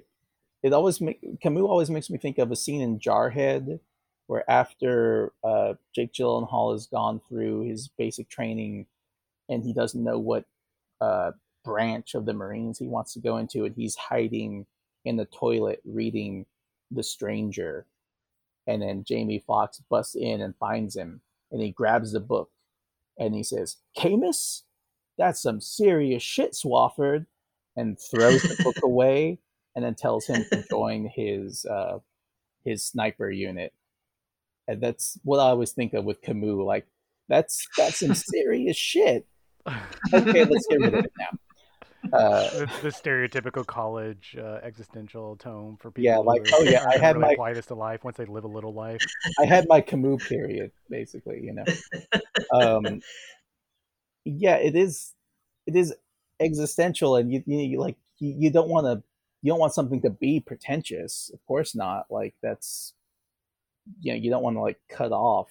it 0.63 0.73
always 0.73 0.99
make 1.01 1.19
Camus 1.41 1.63
always 1.63 1.89
makes 1.89 2.09
me 2.09 2.17
think 2.17 2.37
of 2.37 2.51
a 2.51 2.55
scene 2.55 2.81
in 2.81 2.99
Jarhead 2.99 3.79
where 4.27 4.49
after 4.49 5.33
uh, 5.43 5.73
Jake 5.93 6.13
Gyllenhaal 6.13 6.73
has 6.73 6.87
gone 6.87 7.21
through 7.29 7.61
his 7.61 7.89
basic 7.89 8.27
training 8.29 8.87
and 9.49 9.63
he 9.63 9.73
doesn't 9.73 10.03
know 10.03 10.17
what 10.17 10.45
uh, 11.01 11.31
branch 11.63 12.15
of 12.15 12.25
the 12.25 12.33
Marines 12.33 12.79
he 12.79 12.87
wants 12.87 13.13
to 13.13 13.19
go 13.19 13.37
into, 13.37 13.65
and 13.65 13.75
he's 13.75 13.95
hiding 13.95 14.65
in 15.03 15.17
the 15.17 15.25
toilet 15.25 15.81
reading 15.85 16.45
The 16.91 17.03
Stranger, 17.03 17.85
and 18.67 18.81
then 18.81 19.03
Jamie 19.03 19.43
Foxx 19.45 19.81
busts 19.89 20.15
in 20.15 20.41
and 20.41 20.55
finds 20.55 20.95
him, 20.95 21.21
and 21.51 21.61
he 21.61 21.71
grabs 21.71 22.13
the 22.13 22.19
book, 22.19 22.49
and 23.19 23.35
he 23.35 23.43
says, 23.43 23.77
"Camus, 23.97 24.63
that's 25.17 25.41
some 25.41 25.61
serious 25.61 26.23
shit, 26.23 26.53
Swofford." 26.53 27.25
and 27.77 27.99
throws 27.99 28.41
the 28.41 28.55
book 28.63 28.77
away 28.83 29.37
and 29.75 29.83
then 29.83 29.93
tells 29.95 30.25
him 30.25 30.45
to 30.49 30.63
join 30.69 31.11
his 31.13 31.65
uh, 31.65 31.99
his 32.63 32.83
sniper 32.85 33.29
unit. 33.29 33.73
And 34.67 34.81
that's 34.81 35.19
what 35.23 35.39
I 35.39 35.49
always 35.49 35.73
think 35.73 35.93
of 35.93 36.05
with 36.05 36.21
Camus. 36.21 36.55
Like 36.65 36.87
that's 37.27 37.67
that's 37.77 37.99
some 37.99 38.15
serious 38.33 38.77
shit. 38.77 39.27
Okay, 40.13 40.45
let's 40.45 40.67
get 40.67 40.79
rid 40.79 40.93
of 40.93 41.05
it 41.05 41.11
now. 41.19 41.27
Uh, 42.13 42.47
the, 42.59 42.69
the 42.83 42.89
stereotypical 42.89 43.65
college 43.65 44.37
uh, 44.39 44.59
existential 44.61 45.35
tone 45.37 45.75
for 45.81 45.89
people. 45.89 46.03
Yeah, 46.03 46.17
like, 46.19 46.41
are- 46.41 46.57
oh, 46.57 46.61
yeah, 46.61 46.85
I 46.87 46.99
had 46.99 47.15
really 47.15 47.29
my- 47.29 47.33
apply 47.33 47.53
this 47.53 47.65
to 47.65 47.73
life 47.73 48.03
once 48.03 48.15
they 48.17 48.25
live 48.25 48.43
a 48.43 48.47
little 48.47 48.75
life. 48.75 49.01
I 49.39 49.45
had 49.45 49.65
my 49.67 49.81
Camus 49.81 50.27
period, 50.27 50.71
basically. 50.87 51.41
You 51.43 51.53
know. 51.53 51.63
Um, 52.53 53.01
yeah, 54.25 54.57
it 54.57 54.75
is. 54.75 55.13
It 55.67 55.75
is 55.75 55.93
existential, 56.39 57.15
and 57.15 57.31
you 57.31 57.43
you, 57.45 57.59
you 57.59 57.79
like 57.79 57.97
you, 58.19 58.35
you 58.37 58.51
don't 58.51 58.69
want 58.69 58.85
to 58.85 59.03
you 59.41 59.51
don't 59.51 59.59
want 59.59 59.73
something 59.73 60.01
to 60.03 60.09
be 60.09 60.39
pretentious. 60.39 61.31
Of 61.33 61.45
course 61.45 61.75
not. 61.75 62.07
Like 62.11 62.35
that's 62.43 62.93
you 64.01 64.13
know 64.13 64.19
you 64.19 64.29
don't 64.29 64.43
want 64.43 64.57
to 64.57 64.61
like 64.61 64.79
cut 64.89 65.11
off 65.11 65.49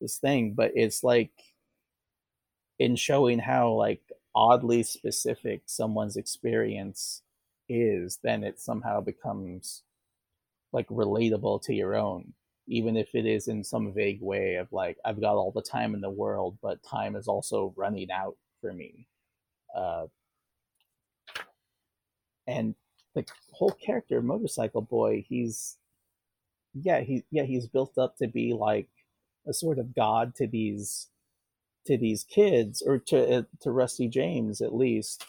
this 0.00 0.18
thing, 0.18 0.54
but 0.54 0.72
it's 0.74 1.04
like 1.04 1.32
in 2.78 2.96
showing 2.96 3.38
how 3.38 3.72
like 3.72 4.02
oddly 4.34 4.82
specific 4.82 5.62
someone's 5.66 6.16
experience 6.16 7.22
is, 7.68 8.18
then 8.22 8.44
it 8.44 8.60
somehow 8.60 9.00
becomes 9.00 9.82
like 10.72 10.88
relatable 10.88 11.62
to 11.62 11.74
your 11.74 11.96
own 11.96 12.34
even 12.72 12.96
if 12.96 13.14
it 13.14 13.26
is 13.26 13.48
in 13.48 13.62
some 13.62 13.92
vague 13.92 14.22
way 14.22 14.54
of 14.56 14.72
like 14.72 14.96
I've 15.04 15.20
got 15.20 15.36
all 15.36 15.52
the 15.52 15.62
time 15.62 15.94
in 15.94 16.00
the 16.00 16.10
world, 16.10 16.56
but 16.62 16.82
time 16.82 17.16
is 17.16 17.28
also 17.28 17.74
running 17.76 18.10
out 18.10 18.36
for 18.62 18.72
me. 18.72 19.06
Uh, 19.76 20.06
and 22.46 22.74
the 23.14 23.26
whole 23.52 23.72
character, 23.72 24.22
Motorcycle 24.22 24.80
Boy, 24.80 25.24
he's 25.28 25.76
yeah, 26.74 27.00
he 27.00 27.24
yeah, 27.30 27.42
he's 27.44 27.66
built 27.66 27.98
up 27.98 28.16
to 28.16 28.26
be 28.26 28.54
like 28.54 28.88
a 29.46 29.52
sort 29.52 29.78
of 29.78 29.94
god 29.94 30.34
to 30.36 30.46
these 30.46 31.08
to 31.86 31.98
these 31.98 32.24
kids 32.24 32.82
or 32.82 32.98
to 32.98 33.38
uh, 33.38 33.42
to 33.60 33.70
Rusty 33.70 34.08
James 34.08 34.62
at 34.62 34.74
least. 34.74 35.26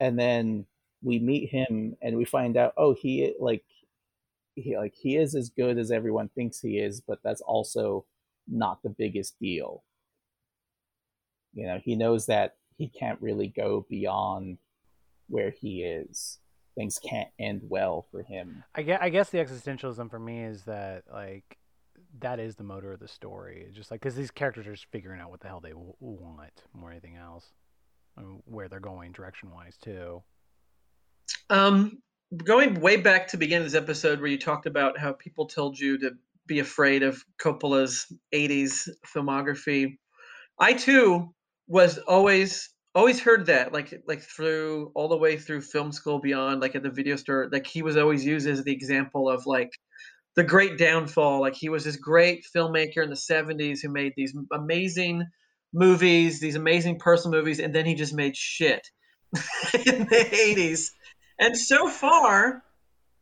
And 0.00 0.18
then 0.18 0.66
we 1.02 1.20
meet 1.20 1.50
him 1.50 1.96
and 2.02 2.16
we 2.16 2.24
find 2.24 2.56
out 2.56 2.74
oh 2.76 2.94
he 2.94 3.32
like 3.38 3.62
he 4.54 4.76
like 4.76 4.94
he 4.94 5.16
is 5.16 5.34
as 5.34 5.50
good 5.50 5.78
as 5.78 5.90
everyone 5.90 6.28
thinks 6.28 6.60
he 6.60 6.78
is, 6.78 7.00
but 7.00 7.18
that's 7.22 7.40
also 7.40 8.04
not 8.48 8.82
the 8.82 8.90
biggest 8.90 9.38
deal. 9.40 9.84
You 11.54 11.66
know, 11.66 11.80
he 11.82 11.94
knows 11.94 12.26
that 12.26 12.56
he 12.76 12.88
can't 12.88 13.20
really 13.20 13.48
go 13.48 13.86
beyond 13.88 14.58
where 15.28 15.50
he 15.50 15.82
is, 15.82 16.38
things 16.74 16.98
can't 16.98 17.28
end 17.38 17.62
well 17.64 18.06
for 18.10 18.22
him. 18.22 18.64
I 18.74 18.82
guess, 18.82 18.98
I 19.00 19.08
guess 19.08 19.30
the 19.30 19.38
existentialism 19.38 20.10
for 20.10 20.18
me 20.18 20.42
is 20.42 20.62
that 20.64 21.04
like 21.12 21.58
that 22.20 22.40
is 22.40 22.56
the 22.56 22.64
motor 22.64 22.92
of 22.92 23.00
the 23.00 23.08
story. 23.08 23.68
Just 23.72 23.90
like 23.90 24.00
because 24.00 24.16
these 24.16 24.30
characters 24.30 24.66
are 24.66 24.72
just 24.72 24.90
figuring 24.90 25.20
out 25.20 25.30
what 25.30 25.40
the 25.40 25.48
hell 25.48 25.60
they 25.60 25.70
w- 25.70 25.94
want 26.00 26.62
more 26.72 26.90
than 26.90 26.98
anything 26.98 27.16
else, 27.16 27.46
and 28.16 28.40
where 28.44 28.68
they're 28.68 28.80
going 28.80 29.12
direction 29.12 29.50
wise 29.50 29.76
too. 29.76 30.22
Um, 31.50 32.02
going 32.36 32.80
way 32.80 32.96
back 32.96 33.28
to 33.28 33.36
begin 33.36 33.62
this 33.62 33.74
episode 33.74 34.20
where 34.20 34.28
you 34.28 34.38
talked 34.38 34.66
about 34.66 34.98
how 34.98 35.12
people 35.12 35.46
told 35.46 35.78
you 35.78 35.98
to 35.98 36.12
be 36.46 36.58
afraid 36.58 37.02
of 37.02 37.24
Coppola's 37.40 38.06
80s 38.34 38.88
filmography. 39.06 39.98
I 40.58 40.74
too 40.74 41.34
was 41.66 41.98
always 41.98 42.70
always 42.94 43.20
heard 43.20 43.46
that 43.46 43.72
like 43.72 44.02
like 44.06 44.20
through 44.20 44.92
all 44.94 45.08
the 45.08 45.16
way 45.16 45.36
through 45.36 45.60
film 45.60 45.90
school 45.90 46.20
beyond 46.20 46.60
like 46.60 46.76
at 46.76 46.82
the 46.82 46.90
video 46.90 47.16
store 47.16 47.48
like 47.50 47.66
he 47.66 47.82
was 47.82 47.96
always 47.96 48.24
used 48.24 48.46
as 48.46 48.62
the 48.62 48.72
example 48.72 49.28
of 49.28 49.46
like 49.46 49.70
the 50.36 50.44
great 50.44 50.78
downfall 50.78 51.40
like 51.40 51.54
he 51.54 51.68
was 51.68 51.84
this 51.84 51.96
great 51.96 52.44
filmmaker 52.54 53.02
in 53.02 53.10
the 53.10 53.16
70s 53.16 53.80
who 53.82 53.88
made 53.88 54.12
these 54.16 54.34
amazing 54.52 55.24
movies 55.72 56.38
these 56.38 56.54
amazing 56.54 56.98
personal 56.98 57.36
movies 57.36 57.58
and 57.58 57.74
then 57.74 57.84
he 57.84 57.94
just 57.96 58.14
made 58.14 58.36
shit 58.36 58.86
in 59.86 60.04
the 60.04 60.28
80s 60.32 60.90
and 61.38 61.56
so 61.56 61.88
far 61.88 62.62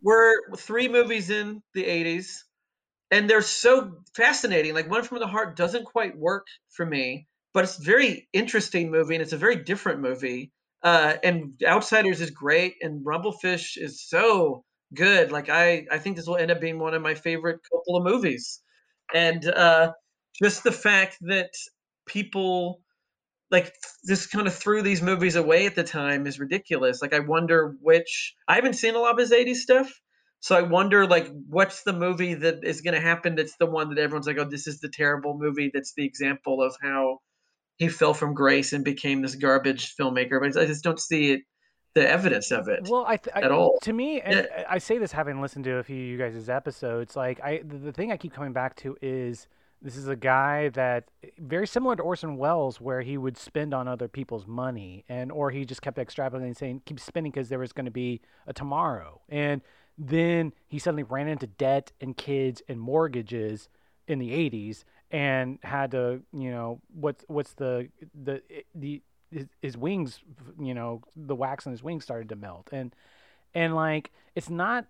we're 0.03 0.33
three 0.57 0.89
movies 0.89 1.31
in 1.31 1.63
the 1.75 1.85
80s 1.85 2.43
and 3.11 3.29
they're 3.29 3.43
so 3.43 3.99
fascinating 4.15 4.75
like 4.75 4.91
one 4.91 5.03
from 5.03 5.19
the 5.19 5.27
heart 5.27 5.57
doesn't 5.57 5.85
quite 5.85 6.17
work 6.17 6.47
for 6.71 6.85
me 6.87 7.27
but 7.53 7.65
it's 7.65 7.79
a 7.79 7.83
very 7.83 8.29
interesting 8.33 8.91
movie 8.91 9.15
and 9.15 9.23
it's 9.23 9.33
a 9.33 9.39
very 9.39 9.57
different 9.57 10.01
movie. 10.01 10.51
Uh, 10.83 11.15
and 11.23 11.53
Outsiders 11.65 12.21
is 12.21 12.31
great, 12.31 12.75
and 12.81 13.05
Rumblefish 13.05 13.77
is 13.77 14.03
so 14.03 14.65
good. 14.95 15.31
Like 15.31 15.49
I, 15.49 15.87
I 15.91 15.99
think 15.99 16.17
this 16.17 16.27
will 16.27 16.37
end 16.37 16.51
up 16.51 16.61
being 16.61 16.79
one 16.79 16.95
of 16.95 17.03
my 17.03 17.15
favorite 17.15 17.61
couple 17.71 17.97
of 17.97 18.05
movies, 18.05 18.61
and 19.15 19.45
uh, 19.49 19.93
just 20.43 20.65
the 20.65 20.73
fact 20.73 21.19
that 21.23 21.51
people 22.07 22.81
like 23.53 23.73
just 24.09 24.31
kind 24.31 24.47
of 24.47 24.55
threw 24.55 24.83
these 24.83 25.03
movies 25.03 25.37
away 25.37 25.67
at 25.67 25.75
the 25.75 25.85
time 25.85 26.27
is 26.27 26.41
ridiculous. 26.41 27.03
Like 27.03 27.15
I 27.15 27.21
wonder 27.21 27.77
which 27.81 28.35
I 28.49 28.57
haven't 28.57 28.75
seen 28.75 28.95
a 28.95 28.99
lot 28.99 29.13
of 29.13 29.19
his 29.19 29.31
'80s 29.31 29.57
stuff, 29.57 29.93
so 30.41 30.57
I 30.57 30.63
wonder 30.63 31.07
like 31.07 31.29
what's 31.49 31.85
the 31.85 31.93
movie 31.93 32.35
that 32.35 32.65
is 32.65 32.81
going 32.81 32.95
to 32.95 33.01
happen 33.01 33.37
that's 33.37 33.57
the 33.59 33.67
one 33.67 33.91
that 33.91 33.99
everyone's 33.99 34.27
like, 34.27 34.39
oh, 34.39 34.45
this 34.45 34.67
is 34.67 34.81
the 34.81 34.89
terrible 34.89 35.39
movie. 35.39 35.71
That's 35.73 35.93
the 35.95 36.05
example 36.05 36.63
of 36.63 36.75
how 36.83 37.19
he 37.77 37.89
fell 37.89 38.15
from 38.15 38.35
grace 38.35 38.73
and 38.73 38.85
became 38.85 39.23
this 39.23 39.37
garbage 39.37 39.95
filmmaker. 39.95 40.41
But 40.41 40.61
I 40.61 40.67
just 40.67 40.83
don't 40.83 40.99
see 40.99 41.33
it, 41.33 41.43
the 41.95 42.09
evidence 42.09 42.51
of 42.51 42.69
it. 42.69 42.89
Well, 42.89 43.05
I, 43.07 43.19
th- 43.19 43.37
at 43.37 43.53
all. 43.53 43.79
To 43.83 43.93
me, 43.93 44.21
and 44.21 44.49
yeah. 44.51 44.65
I 44.69 44.79
say 44.79 44.99
this 44.99 45.13
having 45.13 45.41
listened 45.41 45.65
to 45.67 45.77
a 45.77 45.83
few 45.85 45.97
of 45.97 46.03
you 46.03 46.19
guys' 46.19 46.49
episodes. 46.49 47.15
Like 47.15 47.41
I, 47.41 47.63
the 47.63 47.93
thing 47.93 48.11
I 48.11 48.17
keep 48.17 48.33
coming 48.33 48.53
back 48.53 48.75
to 48.77 48.97
is 49.01 49.47
this 49.83 49.97
is 49.97 50.09
a 50.09 50.17
guy 50.17 50.69
that 50.71 51.11
very 51.39 51.67
similar 51.67 51.97
to 51.97 52.03
Orson 52.03 52.37
Welles, 52.37 52.81
where 52.81 53.03
he 53.03 53.19
would 53.19 53.37
spend 53.37 53.75
on 53.75 53.89
other 53.89 54.09
people's 54.09 54.47
money, 54.47 55.05
and 55.09 55.33
or 55.33 55.51
he 55.51 55.65
just 55.65 55.83
kept 55.83 55.99
extrapolating, 55.99 56.57
saying 56.57 56.83
keep 56.87 57.01
spending 57.01 57.33
because 57.33 57.49
there 57.49 57.59
was 57.59 57.73
going 57.73 57.87
to 57.87 57.91
be 57.91 58.21
a 58.47 58.53
tomorrow, 58.53 59.21
and 59.29 59.61
then 59.99 60.53
he 60.69 60.79
suddenly 60.79 61.03
ran 61.03 61.29
into 61.29 61.47
debt 61.47 61.93
and 62.01 62.17
kids 62.17 62.63
and 62.69 62.81
mortgages 62.81 63.69
in 64.09 64.19
the 64.19 64.31
80s 64.31 64.85
and 65.11 65.59
had 65.63 65.91
to 65.91 66.23
you 66.33 66.51
know 66.51 66.81
what's 66.95 67.25
what's 67.29 67.53
the 67.55 67.89
the 68.25 68.43
the 68.75 69.03
his, 69.31 69.47
his, 69.61 69.77
wings 69.77 70.21
you 70.61 70.75
know 70.75 71.03
the 71.15 71.35
wax 71.35 71.67
on 71.67 71.73
his 71.73 71.83
wings 71.83 72.05
started 72.05 72.29
to 72.31 72.37
melt. 72.37 72.69
And 72.73 72.95
and 73.55 73.75
like 73.75 74.11
it's 74.35 74.51
not 74.51 74.87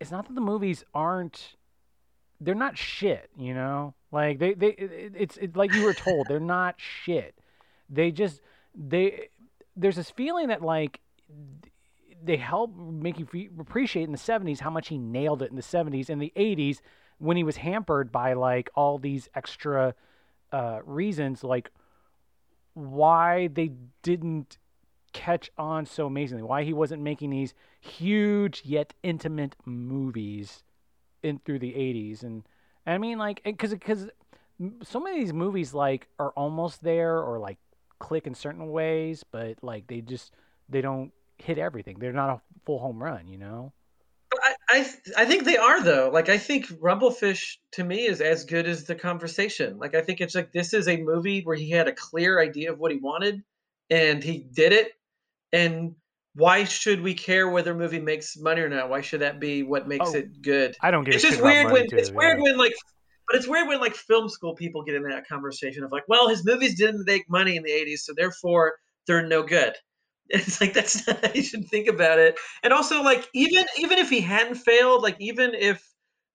it's 0.00 0.10
not 0.10 0.26
that 0.26 0.34
the 0.34 0.40
movies 0.40 0.84
aren't 0.94 1.56
they're 2.44 2.54
not 2.54 2.76
shit 2.76 3.30
you 3.36 3.54
know? 3.54 3.94
Like 4.10 4.38
they 4.38 4.54
they 4.54 4.68
it, 4.68 5.12
it's 5.16 5.36
it, 5.38 5.56
like 5.56 5.72
you 5.74 5.84
were 5.84 5.94
told 5.94 6.28
they're 6.28 6.40
not 6.40 6.74
shit. 6.78 7.34
They 7.88 8.10
just 8.10 8.40
they 8.74 9.28
there's 9.76 9.96
this 9.96 10.10
feeling 10.10 10.48
that 10.48 10.62
like 10.62 11.00
they 12.22 12.36
help 12.36 12.76
make 12.76 13.18
you 13.18 13.26
appreciate 13.58 14.04
in 14.04 14.12
the 14.12 14.18
70s 14.18 14.60
how 14.60 14.70
much 14.70 14.88
he 14.88 14.98
nailed 14.98 15.42
it 15.42 15.50
in 15.50 15.56
the 15.56 15.62
70s 15.62 16.08
and 16.08 16.20
the 16.20 16.32
80s 16.36 16.80
when 17.18 17.36
he 17.36 17.44
was 17.44 17.56
hampered 17.56 18.12
by 18.12 18.34
like 18.34 18.70
all 18.74 18.98
these 18.98 19.28
extra 19.34 19.94
uh, 20.52 20.80
reasons, 20.84 21.42
like 21.42 21.70
why 22.74 23.48
they 23.48 23.72
didn't 24.02 24.58
catch 25.12 25.50
on 25.58 25.86
so 25.86 26.06
amazingly, 26.06 26.42
why 26.42 26.62
he 26.64 26.72
wasn't 26.72 27.02
making 27.02 27.30
these 27.30 27.54
huge 27.80 28.62
yet 28.64 28.94
intimate 29.02 29.56
movies 29.64 30.62
in 31.22 31.38
through 31.44 31.58
the 31.58 31.72
80s 31.72 32.22
and, 32.22 32.44
I 32.84 32.98
mean 32.98 33.18
like 33.18 33.42
cuz 33.58 33.74
cuz 33.80 34.08
so 34.82 34.98
many 35.00 35.18
of 35.18 35.24
these 35.24 35.32
movies 35.32 35.72
like 35.72 36.08
are 36.18 36.30
almost 36.30 36.82
there 36.82 37.18
or 37.22 37.38
like 37.38 37.58
click 38.00 38.26
in 38.26 38.34
certain 38.34 38.72
ways 38.72 39.24
but 39.30 39.62
like 39.62 39.86
they 39.86 40.00
just 40.00 40.32
they 40.68 40.80
don't 40.80 41.12
hit 41.42 41.58
everything. 41.58 41.98
They're 41.98 42.12
not 42.12 42.30
a 42.30 42.40
full 42.64 42.78
home 42.78 43.02
run, 43.02 43.28
you 43.28 43.38
know. 43.38 43.72
I, 44.34 44.54
I, 44.70 44.94
I 45.18 45.24
think 45.26 45.44
they 45.44 45.56
are 45.56 45.82
though. 45.82 46.10
Like 46.12 46.28
I 46.28 46.38
think 46.38 46.66
Rumblefish 46.66 47.56
to 47.72 47.84
me 47.84 48.06
is 48.06 48.20
as 48.20 48.44
good 48.44 48.66
as 48.66 48.84
the 48.84 48.94
conversation. 48.94 49.78
Like 49.78 49.94
I 49.94 50.00
think 50.00 50.20
it's 50.20 50.34
like 50.34 50.52
this 50.52 50.72
is 50.72 50.88
a 50.88 50.96
movie 50.96 51.42
where 51.42 51.56
he 51.56 51.70
had 51.70 51.88
a 51.88 51.92
clear 51.92 52.40
idea 52.40 52.72
of 52.72 52.78
what 52.78 52.92
he 52.92 52.98
wanted 52.98 53.42
and 53.90 54.22
he 54.22 54.38
did 54.38 54.72
it. 54.72 54.92
And 55.52 55.94
why 56.34 56.64
should 56.64 57.02
we 57.02 57.14
care 57.14 57.48
whether 57.48 57.72
a 57.72 57.74
movie 57.74 58.00
makes 58.00 58.36
money 58.38 58.62
or 58.62 58.68
not? 58.68 58.88
Why 58.88 59.00
should 59.00 59.20
that 59.20 59.38
be 59.38 59.62
what 59.62 59.86
makes 59.86 60.10
oh, 60.10 60.16
it 60.16 60.42
good? 60.42 60.76
I 60.80 60.90
don't 60.90 61.04
get 61.04 61.14
it's 61.14 61.22
just 61.22 61.42
weird 61.42 61.70
when 61.70 61.88
too, 61.88 61.96
it's 61.96 62.10
yeah. 62.10 62.16
weird 62.16 62.40
when 62.40 62.56
like 62.56 62.72
but 63.28 63.36
it's 63.36 63.48
weird 63.48 63.68
when 63.68 63.80
like 63.80 63.94
film 63.94 64.28
school 64.28 64.54
people 64.54 64.82
get 64.82 64.94
in 64.94 65.02
that 65.04 65.26
conversation 65.26 65.84
of 65.84 65.92
like, 65.92 66.04
well, 66.08 66.28
his 66.28 66.44
movies 66.44 66.76
didn't 66.76 67.04
make 67.06 67.28
money 67.30 67.56
in 67.56 67.62
the 67.62 67.70
80s, 67.70 68.00
so 68.00 68.12
therefore 68.16 68.74
they're 69.06 69.26
no 69.26 69.42
good. 69.42 69.74
It's 70.28 70.62
like 70.62 70.72
that's 70.72 71.06
not 71.06 71.22
how 71.22 71.32
you 71.34 71.42
should 71.42 71.68
think 71.68 71.88
about 71.88 72.18
it. 72.18 72.38
And 72.62 72.72
also, 72.72 73.02
like 73.02 73.28
even 73.34 73.66
even 73.76 73.98
if 73.98 74.08
he 74.08 74.20
hadn't 74.20 74.54
failed, 74.54 75.02
like 75.02 75.16
even 75.20 75.52
if 75.52 75.86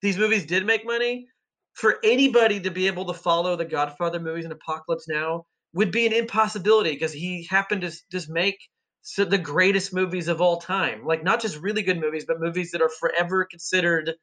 these 0.04 0.20
movies 0.20 0.46
did 0.46 0.68
make 0.68 0.86
money, 0.86 1.28
for 1.74 1.98
anybody 2.04 2.60
to 2.60 2.70
be 2.70 2.86
able 2.86 3.06
to 3.06 3.14
follow 3.14 3.56
the 3.56 3.66
Godfather 3.66 4.20
movies 4.20 4.44
and 4.44 4.54
Apocalypse 4.54 5.08
Now 5.08 5.46
would 5.74 5.92
be 5.92 6.06
an 6.06 6.14
impossibility 6.14 6.92
because 6.92 7.14
he 7.14 7.48
happened 7.50 7.82
to 7.82 7.92
just 8.12 8.30
make 8.30 8.58
so 9.10 9.24
the 9.24 9.38
greatest 9.38 9.94
movies 9.94 10.28
of 10.28 10.42
all 10.42 10.58
time. 10.60 11.06
Like 11.06 11.24
not 11.24 11.40
just 11.40 11.58
really 11.60 11.82
good 11.82 11.98
movies, 11.98 12.26
but 12.28 12.42
movies 12.42 12.72
that 12.72 12.82
are 12.82 12.90
forever 12.90 13.46
considered 13.46 14.16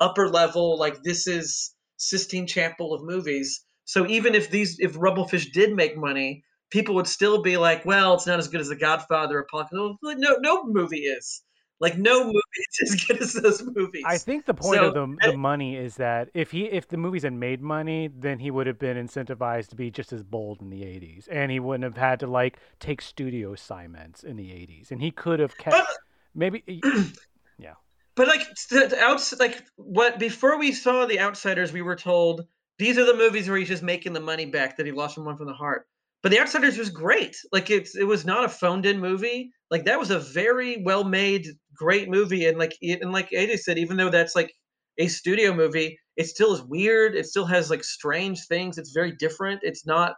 upper 0.00 0.30
level. 0.30 0.78
Like 0.78 1.02
this 1.02 1.26
is 1.26 1.74
Sistine 1.98 2.46
Chapel 2.46 2.94
of 2.94 3.02
movies. 3.02 3.62
So 3.84 4.06
even 4.06 4.34
if 4.34 4.50
these 4.50 4.78
if 4.78 4.94
Rumblefish 4.94 5.52
did 5.52 5.76
make 5.76 5.94
money, 5.94 6.42
people 6.70 6.94
would 6.94 7.06
still 7.06 7.42
be 7.42 7.58
like, 7.58 7.84
well, 7.84 8.14
it's 8.14 8.26
not 8.26 8.38
as 8.38 8.48
good 8.48 8.62
as 8.62 8.70
The 8.70 8.76
Godfather 8.76 9.36
or 9.36 9.42
Apocalypse. 9.42 9.98
No, 10.02 10.36
no 10.40 10.64
movie 10.64 11.04
is. 11.04 11.42
Like 11.80 11.96
no 11.96 12.24
movie 12.24 12.40
is 12.58 12.92
as 12.92 13.04
good 13.04 13.22
as 13.22 13.32
those 13.32 13.62
movies. 13.62 14.04
I 14.06 14.18
think 14.18 14.44
the 14.44 14.52
point 14.52 14.80
so, 14.80 14.88
of 14.88 14.94
the, 14.94 15.30
the 15.30 15.36
money 15.36 15.76
is 15.76 15.96
that 15.96 16.28
if 16.34 16.50
he 16.50 16.64
if 16.66 16.88
the 16.88 16.98
movies 16.98 17.22
had 17.22 17.32
made 17.32 17.62
money, 17.62 18.10
then 18.14 18.38
he 18.38 18.50
would 18.50 18.66
have 18.66 18.78
been 18.78 18.98
incentivized 18.98 19.68
to 19.68 19.76
be 19.76 19.90
just 19.90 20.12
as 20.12 20.22
bold 20.22 20.60
in 20.60 20.68
the 20.68 20.82
'80s, 20.82 21.26
and 21.30 21.50
he 21.50 21.58
wouldn't 21.58 21.84
have 21.84 21.96
had 21.96 22.20
to 22.20 22.26
like 22.26 22.58
take 22.80 23.00
studio 23.00 23.54
assignments 23.54 24.22
in 24.22 24.36
the 24.36 24.50
'80s, 24.50 24.90
and 24.90 25.00
he 25.00 25.10
could 25.10 25.40
have 25.40 25.56
kept 25.56 25.76
but, 25.76 25.86
maybe. 26.34 26.62
yeah. 27.58 27.74
But 28.14 28.28
like 28.28 28.46
the 28.68 28.98
outs 29.00 29.38
like 29.38 29.64
what 29.76 30.18
before 30.18 30.58
we 30.58 30.72
saw 30.72 31.06
the 31.06 31.20
Outsiders, 31.20 31.72
we 31.72 31.80
were 31.80 31.96
told 31.96 32.46
these 32.78 32.98
are 32.98 33.06
the 33.06 33.16
movies 33.16 33.48
where 33.48 33.56
he's 33.56 33.68
just 33.68 33.82
making 33.82 34.12
the 34.12 34.20
money 34.20 34.44
back 34.44 34.76
that 34.76 34.84
he 34.84 34.92
lost 34.92 35.14
from 35.14 35.24
One 35.24 35.36
from 35.38 35.46
the 35.46 35.54
Heart. 35.54 35.86
But 36.22 36.32
The 36.32 36.40
Outsiders 36.40 36.76
was 36.76 36.90
great. 36.90 37.36
Like 37.52 37.70
it's 37.70 37.96
it 37.96 38.04
was 38.04 38.26
not 38.26 38.44
a 38.44 38.48
phoned 38.48 38.84
in 38.84 39.00
movie. 39.00 39.52
Like 39.70 39.84
that 39.84 39.98
was 39.98 40.10
a 40.10 40.18
very 40.18 40.82
well 40.82 41.04
made, 41.04 41.46
great 41.74 42.08
movie. 42.08 42.46
And 42.46 42.58
like 42.58 42.76
and 42.82 43.12
like 43.12 43.30
AJ 43.30 43.60
said, 43.60 43.78
even 43.78 43.96
though 43.96 44.10
that's 44.10 44.34
like 44.34 44.52
a 44.98 45.08
studio 45.08 45.54
movie, 45.54 45.98
it 46.16 46.26
still 46.26 46.52
is 46.52 46.62
weird. 46.62 47.14
It 47.14 47.26
still 47.26 47.46
has 47.46 47.70
like 47.70 47.84
strange 47.84 48.46
things. 48.46 48.78
It's 48.78 48.92
very 48.92 49.12
different. 49.12 49.60
It's 49.62 49.86
not 49.86 50.16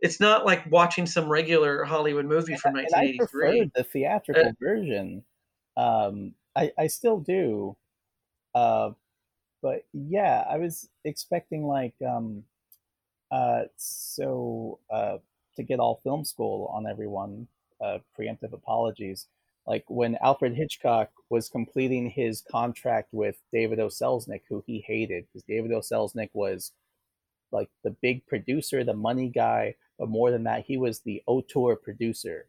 it's 0.00 0.20
not 0.20 0.46
like 0.46 0.70
watching 0.70 1.06
some 1.06 1.28
regular 1.28 1.84
Hollywood 1.84 2.24
movie 2.24 2.56
from 2.56 2.74
1983. 2.74 3.60
I 3.60 3.70
the 3.74 3.84
theatrical 3.84 4.48
uh, 4.48 4.52
version. 4.60 5.24
Um, 5.76 6.34
I, 6.56 6.72
I 6.78 6.86
still 6.86 7.20
do. 7.20 7.76
Uh, 8.54 8.90
but 9.62 9.84
yeah, 9.92 10.44
I 10.48 10.56
was 10.56 10.88
expecting 11.04 11.64
like 11.64 11.94
um, 12.06 12.44
uh, 13.30 13.64
so 13.76 14.78
uh, 14.90 15.18
to 15.56 15.62
get 15.62 15.80
all 15.80 16.00
film 16.02 16.24
school 16.24 16.70
on 16.72 16.86
everyone. 16.86 17.46
Uh, 17.84 17.98
preemptive 18.18 18.52
apologies. 18.52 19.26
Like 19.66 19.84
when 19.88 20.16
Alfred 20.22 20.54
Hitchcock 20.54 21.10
was 21.30 21.48
completing 21.48 22.10
his 22.10 22.42
contract 22.42 23.08
with 23.12 23.36
David 23.52 23.80
O. 23.80 23.88
Selznick, 23.88 24.42
who 24.48 24.62
he 24.66 24.80
hated, 24.86 25.26
because 25.26 25.44
David 25.44 25.72
O. 25.72 25.80
Selznick 25.80 26.30
was 26.34 26.72
like 27.52 27.68
the 27.84 27.90
big 28.02 28.26
producer, 28.26 28.84
the 28.84 28.94
money 28.94 29.28
guy, 29.28 29.74
but 29.98 30.08
more 30.08 30.30
than 30.30 30.44
that, 30.44 30.64
he 30.66 30.76
was 30.76 31.00
the 31.00 31.22
auteur 31.26 31.76
producer. 31.76 32.46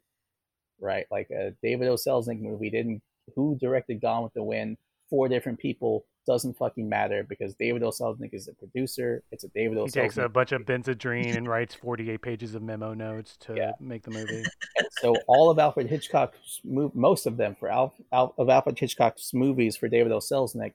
right? 0.80 1.06
Like 1.12 1.30
a 1.32 1.54
David 1.64 1.88
O. 1.88 1.96
Selznick 1.96 2.42
movie 2.42 2.70
didn't. 2.70 3.02
Who 3.36 3.58
directed 3.60 4.02
Gone 4.02 4.24
with 4.24 4.34
the 4.34 4.44
Wind? 4.44 4.78
Four 5.10 5.30
different 5.30 5.60
people 5.60 6.06
doesn't 6.28 6.56
fucking 6.58 6.88
matter 6.88 7.24
because 7.28 7.56
David 7.56 7.82
O. 7.84 7.90
Selznick 7.90 8.34
is 8.34 8.48
a 8.48 8.54
producer. 8.54 9.24
It's 9.32 9.44
a 9.44 9.48
David 9.50 9.78
O. 9.78 9.86
He 9.86 9.92
Selznick. 9.92 9.94
takes 9.94 10.18
a 10.18 10.30
bunch 10.30 10.52
of 10.52 10.62
Benzedrine 10.64 11.36
and 11.36 11.48
writes 11.50 11.74
48 11.76 12.22
pages 12.22 12.54
of 12.56 12.62
memo 12.62 12.94
notes 12.94 13.38
to 13.42 13.56
Yeah. 13.56 13.72
make 13.80 14.04
the 14.04 14.12
movie. 14.12 14.44
And 14.78 14.88
so 15.00 15.16
all 15.28 15.50
of 15.50 15.58
Alfred 15.60 15.88
Hitchcock's 15.88 16.60
most 16.64 17.26
of 17.26 17.38
them 17.38 17.56
for 17.56 17.70
Al, 17.70 17.94
Al, 18.12 18.34
of 18.38 18.50
Alfred 18.50 18.78
Hitchcock's 18.78 19.34
movies 19.34 19.76
for 19.76 19.88
David 19.88 20.12
O. 20.12 20.20
Selznick, 20.20 20.74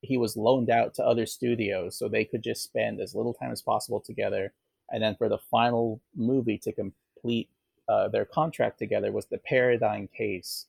he 0.00 0.16
was 0.16 0.36
loaned 0.36 0.70
out 0.70 0.94
to 0.94 1.04
other 1.04 1.26
studios 1.26 1.96
so 1.98 2.08
they 2.08 2.24
could 2.24 2.42
just 2.42 2.62
spend 2.64 3.00
as 3.00 3.14
little 3.14 3.34
time 3.34 3.52
as 3.52 3.62
possible 3.62 4.00
together. 4.00 4.52
And 4.90 5.02
then 5.02 5.14
for 5.16 5.28
the 5.28 5.38
final 5.50 6.00
movie 6.16 6.58
to 6.58 6.72
complete 6.72 7.50
uh, 7.88 8.08
their 8.08 8.24
contract 8.24 8.78
together 8.78 9.12
was 9.12 9.26
the 9.26 9.38
Paradine 9.38 10.08
Case 10.08 10.66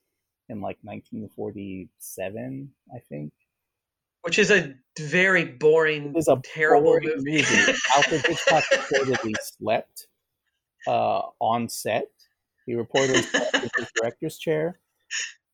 in 0.49 0.61
like 0.61 0.77
1947, 0.83 2.71
I 2.93 2.99
think. 3.09 3.31
Which 4.23 4.39
is 4.39 4.51
a 4.51 4.73
very 4.99 5.45
boring, 5.45 6.13
It 6.15 6.17
is 6.17 6.27
a 6.27 6.41
terrible 6.43 6.91
boring 6.91 7.09
movie. 7.17 7.37
movie. 7.37 7.73
Alfred 7.95 8.25
Hitchcock 8.25 8.63
reportedly 8.71 9.33
slept 9.41 10.07
uh, 10.87 11.21
on 11.39 11.69
set. 11.69 12.09
He 12.65 12.73
reportedly 12.73 13.23
slept 13.23 13.53
in 13.63 13.69
his 13.77 13.91
director's 13.95 14.37
chair, 14.37 14.79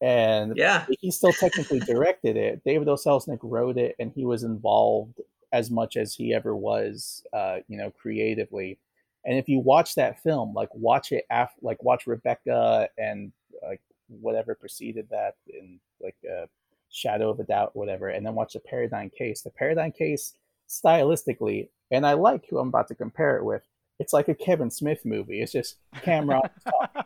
and 0.01 0.53
yeah, 0.55 0.85
he 0.99 1.11
still 1.11 1.31
technically 1.33 1.79
directed 1.79 2.35
it. 2.37 2.61
David 2.65 2.87
O. 2.87 2.95
Selznick 2.95 3.39
wrote 3.41 3.77
it, 3.77 3.95
and 3.99 4.11
he 4.13 4.25
was 4.25 4.43
involved 4.43 5.21
as 5.53 5.71
much 5.71 5.95
as 5.95 6.13
he 6.13 6.33
ever 6.33 6.55
was, 6.55 7.23
uh, 7.31 7.57
you 7.67 7.77
know, 7.77 7.89
creatively. 7.91 8.77
And 9.23 9.37
if 9.37 9.47
you 9.47 9.59
watch 9.59 9.95
that 9.95 10.21
film, 10.21 10.53
like 10.53 10.69
watch 10.73 11.11
it 11.11 11.25
after, 11.29 11.57
like 11.61 11.81
watch 11.81 12.05
Rebecca 12.07 12.89
and 12.97 13.31
like 13.63 13.81
whatever 14.09 14.53
preceded 14.53 15.07
that, 15.11 15.35
in 15.47 15.79
like 16.01 16.15
uh, 16.29 16.47
Shadow 16.95 17.29
of 17.29 17.39
a 17.39 17.43
Doubt, 17.43 17.75
whatever, 17.75 18.07
and 18.09 18.25
then 18.25 18.35
watch 18.35 18.53
the 18.53 18.59
Paradine 18.61 19.09
Case. 19.09 19.41
The 19.41 19.49
Paradine 19.49 19.91
Case, 19.91 20.33
stylistically, 20.69 21.67
and 21.91 22.05
I 22.07 22.13
like 22.13 22.45
who 22.49 22.57
I'm 22.57 22.69
about 22.69 22.87
to 22.87 22.95
compare 22.95 23.35
it 23.37 23.43
with. 23.43 23.63
It's 23.99 24.13
like 24.13 24.29
a 24.29 24.33
Kevin 24.35 24.71
Smith 24.71 25.03
movie. 25.05 25.41
It's 25.41 25.51
just 25.51 25.75
camera. 26.01 26.41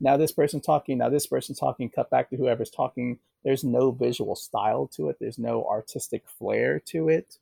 Now 0.00 0.16
this 0.16 0.30
person 0.30 0.60
talking. 0.60 0.98
Now 0.98 1.08
this 1.08 1.26
person 1.26 1.56
talking. 1.56 1.90
Cut 1.90 2.08
back 2.08 2.30
to 2.30 2.36
whoever's 2.36 2.70
talking. 2.70 3.18
There's 3.44 3.64
no 3.64 3.90
visual 3.90 4.36
style 4.36 4.86
to 4.94 5.08
it. 5.08 5.16
There's 5.18 5.38
no 5.40 5.64
artistic 5.64 6.22
flair 6.38 6.78
to 6.86 7.08
it. 7.08 7.38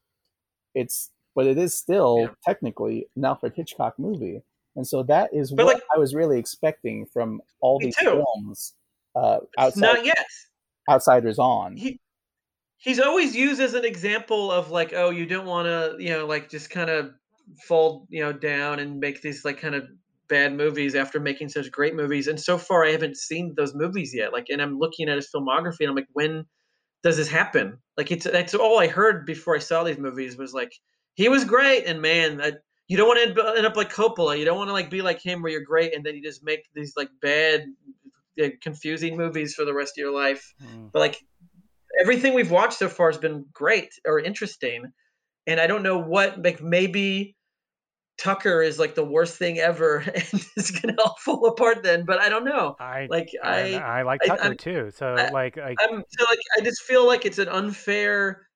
It's, 0.74 1.10
but 1.34 1.46
it 1.46 1.58
is 1.58 1.74
still 1.74 2.20
Yeah. 2.22 2.28
technically 2.42 3.08
an 3.14 3.26
Alfred 3.26 3.52
Hitchcock 3.54 3.98
movie, 3.98 4.40
and 4.74 4.86
so 4.88 5.02
that 5.02 5.34
is 5.34 5.50
But, 5.52 5.66
what 5.66 5.74
like- 5.74 5.84
I 5.94 5.98
was 5.98 6.14
really 6.14 6.38
expecting 6.38 7.04
from 7.04 7.42
all 7.60 7.78
these 7.78 7.94
too. 7.96 8.24
films. 8.34 8.72
Uh, 9.14 9.40
outside, 9.58 9.80
not 9.82 10.04
yet. 10.06 10.26
Outsiders 10.88 11.38
on. 11.38 11.76
He 11.76 12.00
he's 12.78 13.00
always 13.00 13.34
used 13.34 13.60
as 13.60 13.74
an 13.74 13.84
example 13.84 14.50
of 14.52 14.70
like, 14.70 14.92
oh, 14.94 15.10
you 15.10 15.26
don't 15.26 15.46
want 15.46 15.66
to, 15.66 15.96
you 16.02 16.10
know, 16.10 16.26
like 16.26 16.50
just 16.50 16.70
kind 16.70 16.90
of 16.90 17.10
fall, 17.66 18.06
you 18.10 18.22
know, 18.22 18.32
down 18.32 18.78
and 18.78 19.00
make 19.00 19.22
these 19.22 19.44
like 19.44 19.60
kind 19.60 19.74
of 19.74 19.84
bad 20.28 20.54
movies 20.54 20.94
after 20.94 21.20
making 21.20 21.48
such 21.48 21.70
great 21.70 21.94
movies. 21.94 22.26
And 22.26 22.40
so 22.40 22.58
far, 22.58 22.84
I 22.84 22.90
haven't 22.90 23.16
seen 23.16 23.54
those 23.56 23.74
movies 23.74 24.12
yet. 24.14 24.32
Like, 24.32 24.46
and 24.48 24.60
I'm 24.60 24.78
looking 24.78 25.08
at 25.08 25.16
his 25.16 25.28
filmography, 25.34 25.80
and 25.80 25.90
I'm 25.90 25.96
like, 25.96 26.08
when 26.12 26.44
does 27.02 27.16
this 27.16 27.28
happen? 27.28 27.78
Like, 27.96 28.10
it's 28.10 28.24
that's 28.24 28.54
all 28.54 28.78
I 28.78 28.88
heard 28.88 29.26
before 29.26 29.54
I 29.54 29.60
saw 29.60 29.84
these 29.84 29.98
movies 29.98 30.36
was 30.36 30.52
like, 30.52 30.72
he 31.14 31.28
was 31.28 31.44
great, 31.44 31.84
and 31.86 32.02
man, 32.02 32.40
you 32.88 32.96
don't 32.96 33.08
want 33.08 33.36
to 33.36 33.56
end, 33.56 33.66
up 33.66 33.76
like 33.76 33.92
Coppola. 33.92 34.38
You 34.38 34.44
don't 34.44 34.58
want 34.58 34.68
to 34.68 34.74
like 34.74 34.90
be 34.90 35.02
like 35.02 35.20
him, 35.20 35.42
where 35.42 35.50
you're 35.50 35.62
great, 35.62 35.94
and 35.94 36.04
then 36.04 36.14
you 36.14 36.22
just 36.22 36.44
make 36.44 36.64
these 36.74 36.94
like 36.96 37.08
bad, 37.22 37.64
confusing 38.62 39.16
movies 39.16 39.54
for 39.54 39.64
the 39.64 39.74
rest 39.74 39.94
of 39.96 40.02
your 40.02 40.12
life 40.12 40.52
Mm. 40.62 40.90
but 40.92 41.00
like 41.00 41.18
everything 42.00 42.34
we've 42.34 42.50
watched 42.50 42.78
so 42.78 42.88
far 42.88 43.10
has 43.10 43.18
been 43.18 43.46
great 43.52 43.90
or 44.06 44.18
interesting 44.20 44.92
and 45.46 45.60
i 45.60 45.66
don't 45.66 45.82
know 45.82 45.98
what 45.98 46.42
like 46.42 46.60
maybe 46.62 47.34
tucker 48.18 48.62
is 48.62 48.78
like 48.78 48.94
the 48.94 49.04
worst 49.04 49.36
thing 49.36 49.58
ever 49.58 49.98
and 50.14 50.46
it's 50.56 50.70
gonna 50.70 50.96
all 50.98 51.16
fall 51.24 51.46
apart 51.46 51.82
then 51.82 52.04
but 52.04 52.18
i 52.20 52.28
don't 52.28 52.44
know 52.44 52.74
I 52.80 53.06
like 53.10 53.28
I, 53.42 53.74
i 53.76 53.98
I 53.98 54.02
like 54.02 54.20
I- 54.24 54.26
Tucker 54.28 54.42
I'm- 54.44 54.56
too. 54.56 54.90
So 54.94 55.06
I- 55.14 55.30
like, 55.30 55.58
I, 55.58 55.74
i'm 55.80 56.02
so 56.18 56.24
like 56.30 56.38
i 56.58 56.60
just 56.62 56.82
feel 56.82 57.06
like 57.06 57.24
it's 57.26 57.38
an 57.38 57.48
unfair 57.48 58.46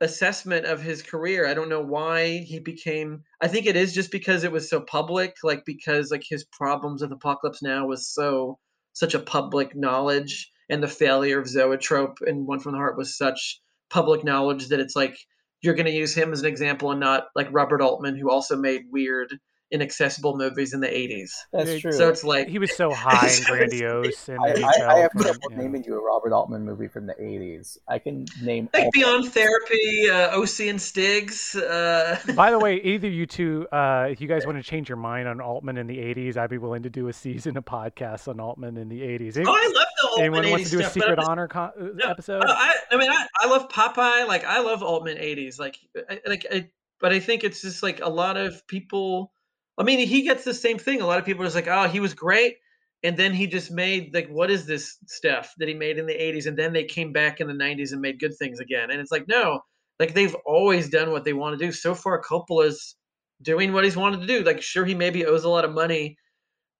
assessment 0.00 0.66
of 0.66 0.82
his 0.82 1.02
career 1.02 1.46
i 1.46 1.54
don't 1.54 1.68
know 1.68 1.80
why 1.80 2.38
he 2.38 2.58
became 2.58 3.22
i 3.40 3.46
think 3.48 3.64
it 3.66 3.76
is 3.76 3.94
just 3.94 4.10
because 4.10 4.42
it 4.42 4.50
was 4.52 4.68
so 4.68 4.80
public 4.80 5.36
like 5.44 5.62
because 5.64 6.10
like 6.10 6.24
his 6.28 6.44
problems 6.44 7.00
with 7.00 7.12
apocalypse 7.12 7.62
now 7.62 7.86
was 7.86 8.08
so 8.08 8.58
such 8.94 9.14
a 9.14 9.18
public 9.18 9.76
knowledge 9.76 10.50
and 10.70 10.82
the 10.82 10.88
failure 10.88 11.38
of 11.38 11.48
zoetrope 11.48 12.18
and 12.26 12.46
one 12.46 12.60
from 12.60 12.72
the 12.72 12.78
heart 12.78 12.96
was 12.96 13.18
such 13.18 13.60
public 13.90 14.24
knowledge 14.24 14.68
that 14.68 14.80
it's 14.80 14.96
like 14.96 15.18
you're 15.60 15.74
going 15.74 15.86
to 15.86 15.92
use 15.92 16.14
him 16.14 16.32
as 16.32 16.40
an 16.40 16.46
example 16.46 16.90
and 16.90 17.00
not 17.00 17.26
like 17.36 17.48
robert 17.52 17.82
altman 17.82 18.16
who 18.16 18.30
also 18.30 18.56
made 18.56 18.82
weird 18.90 19.38
inaccessible 19.74 20.36
movies 20.36 20.72
in 20.72 20.80
the 20.80 20.86
80s 20.86 21.32
That's 21.52 21.80
true. 21.80 21.92
so 21.92 22.08
it's 22.08 22.22
like 22.22 22.48
he 22.48 22.58
was 22.58 22.74
so 22.76 22.92
high 22.94 23.28
and 23.28 23.44
grandiose, 23.46 24.28
and 24.28 24.38
I, 24.40 24.52
I, 24.62 24.94
I 24.94 24.98
have 25.00 25.10
from, 25.12 25.22
trouble 25.22 25.40
you 25.50 25.56
naming 25.56 25.82
you 25.84 25.98
a 25.98 26.00
Robert 26.02 26.32
Altman 26.32 26.64
movie 26.64 26.86
from 26.88 27.06
the 27.06 27.14
'80s. 27.14 27.78
I 27.88 27.98
can 27.98 28.24
name 28.42 28.68
all 28.72 28.80
like 28.82 28.92
beyond 28.92 29.32
therapy 29.32 30.08
uh, 30.08 30.38
oc 30.40 30.60
and 30.60 30.80
Stiggs 30.80 31.56
uh 31.56 32.18
By 32.36 32.50
the 32.52 32.58
way, 32.58 32.76
either 32.76 33.08
you 33.08 33.26
two, 33.26 33.66
uh, 33.72 34.06
if 34.10 34.20
you 34.20 34.28
guys 34.28 34.46
want 34.46 34.56
to 34.58 34.62
change 34.62 34.88
your 34.88 34.96
mind 34.96 35.26
on 35.28 35.40
Altman 35.40 35.76
in 35.76 35.86
the 35.86 35.98
'80s, 35.98 36.36
I'd 36.36 36.50
be 36.50 36.58
willing 36.58 36.82
to 36.84 36.90
do 36.90 37.08
a 37.08 37.12
season 37.12 37.56
of 37.56 37.64
podcasts 37.64 38.28
on 38.28 38.38
Altman 38.40 38.76
in 38.76 38.88
the 38.88 39.00
'80s. 39.00 39.36
oh 39.38 39.50
i 39.50 39.72
love 39.74 39.86
the 40.00 40.08
altman 40.08 40.24
Anyone 40.24 40.44
80s 40.44 40.50
wants 40.50 40.70
to 40.70 40.76
do 40.76 40.80
a 40.80 40.82
stuff, 40.84 40.94
but 40.94 41.00
Secret 41.02 41.18
I'm- 41.18 41.28
Honor 41.28 41.48
con- 41.48 41.72
uh, 41.80 41.84
No, 41.94 42.10
episode? 42.10 42.44
I, 42.46 42.72
I 42.92 42.96
mean, 42.96 43.10
I, 43.10 43.26
I 43.40 43.46
love 43.48 43.68
Popeye. 43.68 44.26
Like, 44.28 44.44
I 44.44 44.60
love 44.60 44.82
Altman 44.82 45.16
'80s. 45.16 45.58
Like, 45.58 45.78
I, 46.08 46.20
like, 46.26 46.46
I, 46.52 46.68
but 47.00 47.12
I 47.12 47.18
think 47.20 47.42
it's 47.44 47.60
just 47.62 47.82
like 47.82 48.00
a 48.00 48.08
lot 48.08 48.36
of 48.36 48.66
people. 48.68 49.32
I 49.78 49.82
mean, 49.82 50.06
he 50.06 50.22
gets 50.22 50.44
the 50.44 50.54
same 50.54 50.78
thing. 50.78 51.00
A 51.00 51.06
lot 51.06 51.18
of 51.18 51.24
people 51.24 51.42
are 51.42 51.46
just 51.46 51.56
like, 51.56 51.68
"Oh, 51.68 51.88
he 51.88 52.00
was 52.00 52.14
great," 52.14 52.56
and 53.02 53.16
then 53.16 53.32
he 53.34 53.46
just 53.46 53.70
made 53.70 54.14
like, 54.14 54.28
"What 54.28 54.50
is 54.50 54.66
this 54.66 54.98
stuff 55.06 55.52
that 55.58 55.68
he 55.68 55.74
made 55.74 55.98
in 55.98 56.06
the 56.06 56.14
'80s?" 56.14 56.46
And 56.46 56.56
then 56.56 56.72
they 56.72 56.84
came 56.84 57.12
back 57.12 57.40
in 57.40 57.48
the 57.48 57.54
'90s 57.54 57.92
and 57.92 58.00
made 58.00 58.20
good 58.20 58.36
things 58.36 58.60
again. 58.60 58.90
And 58.90 59.00
it's 59.00 59.10
like, 59.12 59.26
no, 59.28 59.60
like 59.98 60.14
they've 60.14 60.34
always 60.46 60.88
done 60.90 61.10
what 61.10 61.24
they 61.24 61.32
want 61.32 61.58
to 61.58 61.64
do. 61.64 61.72
So 61.72 61.94
far, 61.94 62.22
Coppola's 62.22 62.96
doing 63.42 63.72
what 63.72 63.84
he's 63.84 63.96
wanted 63.96 64.20
to 64.20 64.26
do. 64.26 64.42
Like, 64.42 64.62
sure, 64.62 64.84
he 64.84 64.94
maybe 64.94 65.26
owes 65.26 65.44
a 65.44 65.50
lot 65.50 65.64
of 65.64 65.72
money, 65.72 66.16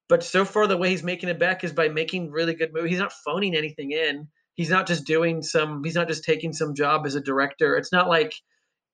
but 0.08 0.22
so 0.22 0.44
far 0.44 0.66
the 0.66 0.76
way 0.76 0.90
he's 0.90 1.02
making 1.02 1.28
it 1.28 1.38
back 1.38 1.64
is 1.64 1.72
by 1.72 1.88
making 1.88 2.30
really 2.30 2.54
good 2.54 2.72
movies. 2.72 2.92
He's 2.92 3.00
not 3.00 3.12
phoning 3.24 3.54
anything 3.56 3.92
in. 3.92 4.28
He's 4.54 4.70
not 4.70 4.86
just 4.86 5.04
doing 5.04 5.42
some. 5.42 5.82
He's 5.82 5.96
not 5.96 6.08
just 6.08 6.24
taking 6.24 6.52
some 6.52 6.74
job 6.74 7.06
as 7.06 7.16
a 7.16 7.20
director. 7.20 7.76
It's 7.76 7.92
not 7.92 8.08
like 8.08 8.34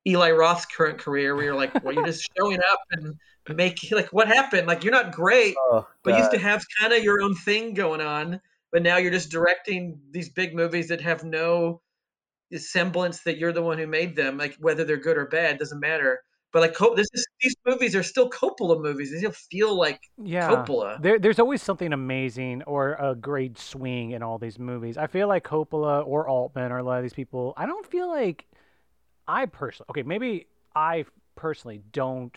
Eli 0.06 0.30
Roth's 0.30 0.66
current 0.66 0.98
career 0.98 1.34
where 1.34 1.44
you're 1.44 1.54
like, 1.54 1.84
well, 1.84 1.94
you're 1.94 2.06
just 2.06 2.28
showing 2.38 2.58
up 2.58 2.80
and 2.92 3.14
making 3.48 3.90
like 3.96 4.12
what 4.12 4.28
happened. 4.28 4.66
Like 4.66 4.84
you're 4.84 4.92
not 4.92 5.12
great, 5.12 5.54
Oh, 5.58 5.86
but 6.02 6.12
you 6.12 6.18
used 6.18 6.32
to 6.32 6.38
have 6.38 6.62
kind 6.80 6.92
of 6.92 7.02
your 7.02 7.22
own 7.22 7.34
thing 7.34 7.74
going 7.74 8.00
on. 8.00 8.40
But 8.72 8.82
now 8.82 8.98
you're 8.98 9.10
just 9.10 9.30
directing 9.30 10.00
these 10.12 10.28
big 10.28 10.54
movies 10.54 10.88
that 10.88 11.00
have 11.00 11.24
no 11.24 11.80
semblance 12.56 13.20
that 13.22 13.36
you're 13.38 13.52
the 13.52 13.62
one 13.62 13.78
who 13.78 13.86
made 13.86 14.14
them. 14.16 14.38
Like 14.38 14.56
whether 14.60 14.84
they're 14.84 14.96
good 14.96 15.16
or 15.16 15.26
bad 15.26 15.58
doesn't 15.58 15.80
matter. 15.80 16.20
But 16.52 16.62
like 16.62 16.74
Cop- 16.74 16.96
this 16.96 17.06
is 17.12 17.26
these 17.40 17.54
movies 17.64 17.94
are 17.94 18.02
still 18.02 18.28
Coppola 18.28 18.80
movies. 18.80 19.12
They 19.12 19.18
still 19.18 19.30
feel 19.30 19.78
like 19.78 20.00
yeah. 20.22 20.48
Coppola. 20.48 21.00
There, 21.00 21.18
there's 21.18 21.38
always 21.38 21.62
something 21.62 21.92
amazing 21.92 22.62
or 22.64 22.94
a 22.94 23.14
great 23.14 23.56
swing 23.58 24.12
in 24.12 24.22
all 24.22 24.38
these 24.38 24.58
movies. 24.58 24.98
I 24.98 25.06
feel 25.06 25.28
like 25.28 25.44
Coppola 25.44 26.04
or 26.06 26.28
Altman 26.28 26.72
or 26.72 26.78
a 26.78 26.82
lot 26.82 26.96
of 26.96 27.02
these 27.02 27.12
people. 27.12 27.54
I 27.56 27.66
don't 27.66 27.86
feel 27.86 28.08
like 28.08 28.46
I 29.28 29.46
personally. 29.46 29.86
Okay, 29.90 30.02
maybe 30.02 30.46
I 30.74 31.04
personally 31.36 31.82
don't 31.92 32.36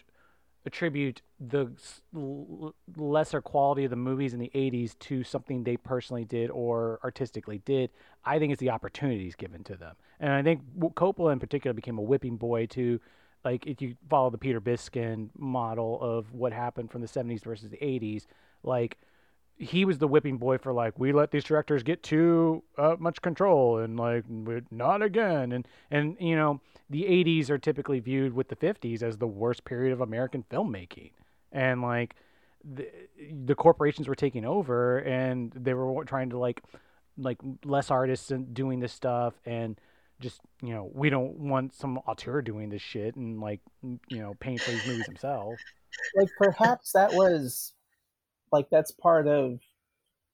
attribute 0.66 1.22
the 1.40 1.72
l- 2.16 2.74
lesser 2.96 3.42
quality 3.42 3.84
of 3.84 3.90
the 3.90 3.96
movies 3.96 4.34
in 4.34 4.40
the 4.40 4.52
80s 4.54 4.96
to 5.00 5.24
something 5.24 5.64
they 5.64 5.78
personally 5.78 6.26
did 6.26 6.50
or 6.50 7.00
artistically 7.04 7.60
did. 7.66 7.90
I 8.26 8.40
think 8.40 8.52
it's 8.52 8.60
the 8.60 8.70
opportunities 8.70 9.36
given 9.36 9.64
to 9.66 9.76
them. 9.76 9.96
And 10.20 10.32
I 10.32 10.42
think 10.42 10.62
Coppola 10.96 11.34
in 11.34 11.40
particular 11.40 11.74
became 11.74 11.98
a 11.98 12.02
whipping 12.02 12.38
boy 12.38 12.68
to 12.68 13.00
like 13.44 13.68
if 13.68 13.82
you 13.82 13.96
follow 14.10 14.30
the 14.30 14.38
Peter 14.38 14.62
Biskind 14.62 15.30
model 15.38 16.00
of 16.02 16.34
what 16.34 16.54
happened 16.54 16.92
from 16.92 17.02
the 17.02 17.08
70s 17.08 17.44
versus 17.44 17.70
the 17.70 17.78
80s, 17.78 18.26
like 18.64 18.98
he 19.58 19.86
was 19.86 20.00
the 20.00 20.08
whipping 20.08 20.38
boy 20.38 20.58
for 20.58 20.74
like 20.74 20.98
we 21.00 21.12
let 21.12 21.32
these 21.32 21.44
directors 21.44 21.84
get 21.84 22.04
too 22.04 22.64
uh, 22.78 22.96
much 23.00 23.22
control 23.22 23.80
and 23.80 23.98
like 23.98 24.26
not 24.72 25.02
again. 25.02 25.52
And 25.52 25.68
and 25.92 26.18
you 26.20 26.36
know 26.36 26.62
the 26.90 27.04
80s 27.04 27.50
are 27.50 27.58
typically 27.58 28.00
viewed 28.00 28.34
with 28.34 28.50
the 28.50 28.56
50s 28.56 29.04
as 29.04 29.18
the 29.18 29.28
worst 29.28 29.66
period 29.66 29.94
of 29.94 30.02
American 30.02 30.44
filmmaking. 30.50 31.12
And 31.52 31.82
like 31.82 32.16
the, 32.64 32.88
the 33.46 33.56
corporations 33.56 34.08
were 34.08 34.16
taking 34.16 34.46
over 34.46 35.00
and 35.00 35.52
they 35.52 35.74
were 35.74 36.04
trying 36.06 36.30
to 36.32 36.38
like 36.38 36.62
like 37.18 37.38
less 37.64 37.92
artists 37.92 38.32
and 38.32 38.54
doing 38.54 38.80
this 38.80 38.94
stuff 38.94 39.34
and 39.46 39.80
just 40.20 40.40
you 40.62 40.74
know 40.74 40.90
we 40.94 41.10
don't 41.10 41.38
want 41.38 41.74
some 41.76 41.98
auteur 42.00 42.42
doing 42.42 42.70
this 42.70 42.82
shit 42.82 43.16
and 43.16 43.40
like 43.40 43.60
you 43.84 44.20
know 44.20 44.34
paying 44.40 44.58
for 44.58 44.72
these 44.72 44.88
movies 44.88 45.06
himself 45.06 45.54
like 46.16 46.30
perhaps 46.38 46.92
that 46.94 47.14
was 47.14 47.73
like 48.54 48.70
that's 48.70 48.92
part 48.92 49.28
of 49.28 49.60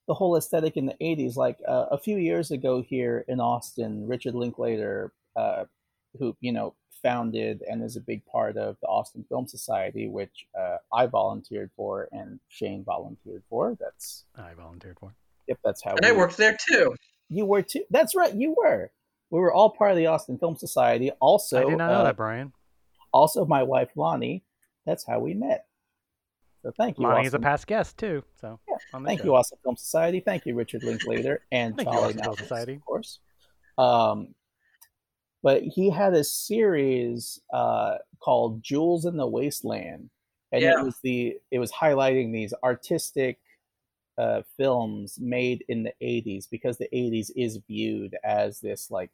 the 0.08 0.14
whole 0.14 0.36
aesthetic 0.38 0.78
in 0.78 0.86
the 0.86 0.96
80s 1.02 1.36
like 1.36 1.58
uh, 1.68 1.86
a 1.92 1.98
few 1.98 2.18
years 2.18 2.52
ago 2.52 2.82
here 2.88 3.26
in 3.28 3.40
austin 3.40 4.08
richard 4.08 4.36
linklater 4.36 5.12
uh, 5.36 5.66
who 6.20 6.36
you 6.42 6.52
know 6.52 6.76
founded 7.02 7.62
and 7.70 7.82
is 7.84 7.96
a 7.96 8.02
big 8.02 8.24
part 8.26 8.58
of 8.58 8.76
the 8.82 8.88
austin 8.88 9.24
film 9.30 9.48
society 9.48 10.08
which 10.10 10.46
uh, 10.60 10.78
i 10.94 11.06
volunteered 11.06 11.70
for 11.76 12.10
and 12.12 12.40
shane 12.50 12.84
volunteered 12.84 13.42
for. 13.50 13.78
That's 13.80 14.26
I 14.36 14.54
volunteered 14.54 14.98
for. 15.00 15.14
yep 15.48 15.58
that's 15.64 15.82
how 15.84 15.96
And 15.96 16.06
I 16.06 16.12
we- 16.12 16.18
worked 16.18 16.38
there 16.38 16.58
too. 16.70 16.94
you 17.30 17.46
were 17.46 17.62
too. 17.62 17.86
That's 17.90 18.16
right 18.16 18.34
you 18.36 18.54
were. 18.58 18.92
We 19.32 19.40
were 19.40 19.54
all 19.54 19.70
part 19.70 19.92
of 19.92 19.98
the 19.98 20.08
austin 20.08 20.38
film 20.40 20.58
society. 20.58 21.12
Also 21.22 21.62
I 21.62 21.70
did 21.70 21.78
not 21.78 21.88
know 21.92 22.00
uh, 22.00 22.04
that, 22.04 22.18
Brian. 22.18 22.52
also 23.14 23.46
my 23.46 23.64
wife 23.64 23.92
lonnie. 23.96 24.44
That's 24.86 25.06
how 25.06 25.20
we 25.20 25.34
met 25.36 25.66
so 26.62 26.72
thank 26.78 26.98
you 26.98 27.04
Lonnie 27.06 27.26
is 27.28 27.34
a 27.34 27.40
past 27.40 27.68
guest 27.68 27.98
too. 27.98 28.24
So 28.40 28.60
Yeah, 28.68 28.76
on 28.94 29.04
the 29.04 29.08
Thank 29.08 29.20
show. 29.22 29.26
you, 29.26 29.36
Austin 29.36 29.58
Film 29.64 29.76
Society. 29.78 30.20
Thank 30.20 30.46
you, 30.46 30.56
Richard 30.56 30.84
Linklater 30.84 31.42
and 31.52 31.76
Thank 31.76 31.88
Charlie 31.88 32.04
Austin 32.06 32.18
Film 32.20 32.26
Nelson, 32.26 32.44
Society. 32.46 32.74
of 32.76 32.86
course. 32.86 33.20
Um, 33.78 34.36
but 35.42 35.62
he 35.64 35.90
had 35.90 36.14
a 36.14 36.24
series 36.24 37.40
uh, 37.54 37.96
called 38.20 38.62
"Jewels 38.62 39.06
in 39.06 39.16
the 39.16 39.28
Wasteland," 39.28 40.10
and 40.52 40.62
Yeah. 40.62 40.80
it 40.82 40.84
was 40.84 41.00
the 41.02 41.38
it 41.52 41.60
was 41.60 41.72
highlighting 41.72 42.34
these 42.34 42.54
artistic 42.64 43.40
uh, 44.18 44.42
films 44.58 45.18
made 45.22 45.64
in 45.70 45.84
the 45.84 45.94
'80s 46.02 46.50
because 46.50 46.78
the 46.78 46.90
'80s 46.94 47.32
is 47.38 47.58
viewed 47.68 48.18
as 48.24 48.60
this 48.60 48.92
like 48.92 49.12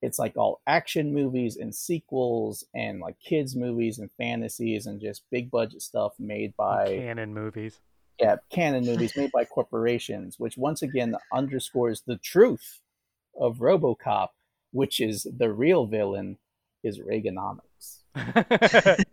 it's 0.00 0.18
like 0.18 0.36
all 0.36 0.60
action 0.66 1.12
movies 1.12 1.56
and 1.56 1.74
sequels 1.74 2.64
and 2.74 3.00
like 3.00 3.16
kids 3.20 3.56
movies 3.56 3.98
and 3.98 4.10
fantasies 4.12 4.86
and 4.86 5.00
just 5.00 5.24
big 5.30 5.50
budget 5.50 5.82
stuff 5.82 6.12
made 6.18 6.56
by 6.56 6.86
Cannon 6.86 7.34
movies. 7.34 7.80
yeah, 8.20 8.36
Cannon 8.50 8.84
movies 8.84 9.16
made 9.16 9.32
by 9.32 9.44
corporations, 9.44 10.38
which 10.38 10.56
once 10.56 10.82
again 10.82 11.16
underscores 11.32 12.02
the 12.06 12.16
truth 12.16 12.80
of 13.38 13.58
RoboCop, 13.58 14.28
which 14.72 15.00
is 15.00 15.26
the 15.36 15.52
real 15.52 15.86
villain 15.86 16.38
is 16.82 16.98
Reaganomics. 16.98 18.02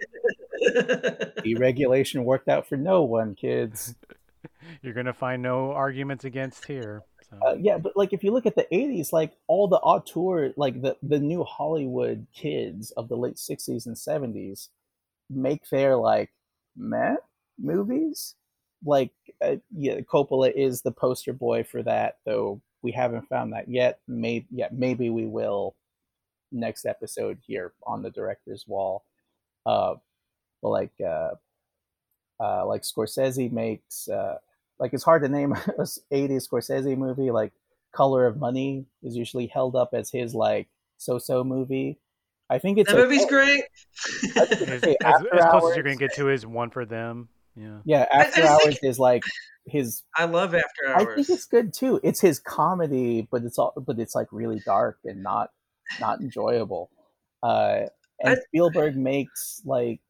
Deregulation 1.44 2.24
worked 2.24 2.48
out 2.48 2.68
for 2.68 2.78
no 2.78 3.04
one, 3.04 3.36
kids. 3.36 3.96
You're 4.82 4.94
gonna 4.94 5.14
find 5.14 5.42
no 5.42 5.72
arguments 5.72 6.26
against 6.26 6.66
here. 6.66 7.04
Uh, 7.42 7.56
yeah, 7.60 7.78
but 7.78 7.96
like 7.96 8.14
if 8.14 8.24
you 8.24 8.32
look 8.32 8.46
at 8.46 8.56
the 8.56 8.68
'80s, 8.72 9.14
like 9.14 9.34
all 9.48 9.68
the 9.68 9.78
auteur, 9.78 10.54
like 10.58 10.82
the 10.82 10.98
the 11.04 11.20
new 11.20 11.44
Hollywood 11.44 12.26
kids 12.34 12.92
of 12.92 13.08
the 13.10 13.18
late 13.18 13.38
'60s 13.38 13.86
and 13.86 13.98
'70s, 13.98 14.70
make 15.30 15.68
their 15.70 15.96
like 15.96 16.32
meh 16.76 17.16
movies. 17.60 18.36
Like, 18.86 19.12
uh, 19.42 19.58
yeah, 19.76 20.02
Coppola 20.02 20.52
is 20.56 20.82
the 20.82 20.92
poster 20.92 21.34
boy 21.34 21.64
for 21.64 21.82
that, 21.84 22.18
though 22.26 22.62
we 22.82 22.92
haven't 22.92 23.28
found 23.30 23.54
that 23.54 23.68
yet. 23.70 24.00
Maybe, 24.08 24.46
yeah, 24.52 24.70
maybe 24.72 25.10
we 25.10 25.26
will 25.26 25.76
next 26.52 26.86
episode 26.86 27.40
here 27.46 27.74
on 27.86 28.02
the 28.04 28.12
director's 28.12 28.66
wall. 28.68 29.04
Uh, 29.66 29.96
but 30.62 30.70
like, 30.70 30.94
uh, 31.06 31.32
uh, 32.40 32.66
like 32.66 32.84
Scorsese 32.84 33.52
makes, 33.52 34.08
uh, 34.08 34.38
like 34.80 34.94
it's 34.94 35.04
hard 35.04 35.24
to 35.24 35.30
name 35.30 35.52
a 35.56 35.58
80s 35.58 36.48
Scorsese 36.50 36.98
movie. 36.98 37.32
Like 37.32 37.54
Color 37.94 38.28
of 38.28 38.38
Money 38.38 38.86
is 39.04 39.16
usually 39.16 39.48
held 39.48 39.76
up 39.76 39.90
as 39.94 40.12
his 40.12 40.34
like 40.34 40.68
so-so 40.98 41.44
movie. 41.44 41.98
I 42.50 42.60
think 42.60 42.78
it's 42.78 42.92
that 42.92 42.98
movie's 42.98 43.26
great. 43.26 43.64
I 44.36 44.42
as, 44.42 44.52
as, 44.52 44.96
After 45.04 45.36
as 45.36 45.46
close 45.50 45.72
as 45.72 45.76
you're 45.76 45.84
gonna 45.84 45.96
get 45.96 46.14
to 46.16 46.30
is 46.30 46.46
one 46.46 46.70
for 46.70 46.86
them. 46.86 47.30
Yeah. 47.56 47.78
Yeah, 47.86 48.06
I 48.12 48.24
After 48.24 48.42
just 48.42 48.66
Hours 48.66 48.80
is 48.84 49.00
like 49.00 49.24
his 49.66 50.04
I 50.16 50.26
love 50.26 50.54
After 50.54 50.88
Hours. 50.88 51.08
I 51.08 51.16
think 51.16 51.30
it's 51.30 51.46
good 51.46 51.74
too. 51.74 52.00
It's 52.04 52.22
his 52.22 52.40
comedy, 52.40 53.28
but 53.32 53.44
it's 53.44 53.58
all 53.58 53.74
but 53.76 53.98
it's 53.98 54.14
like 54.14 54.28
really 54.32 54.62
dark 54.66 55.00
and 55.06 55.24
not 55.24 55.50
not 56.00 56.20
enjoyable. 56.22 56.92
Uh, 57.42 57.84
and 58.20 58.36
I- 58.38 58.42
Spielberg 58.48 58.96
makes 58.96 59.62
like 59.66 60.02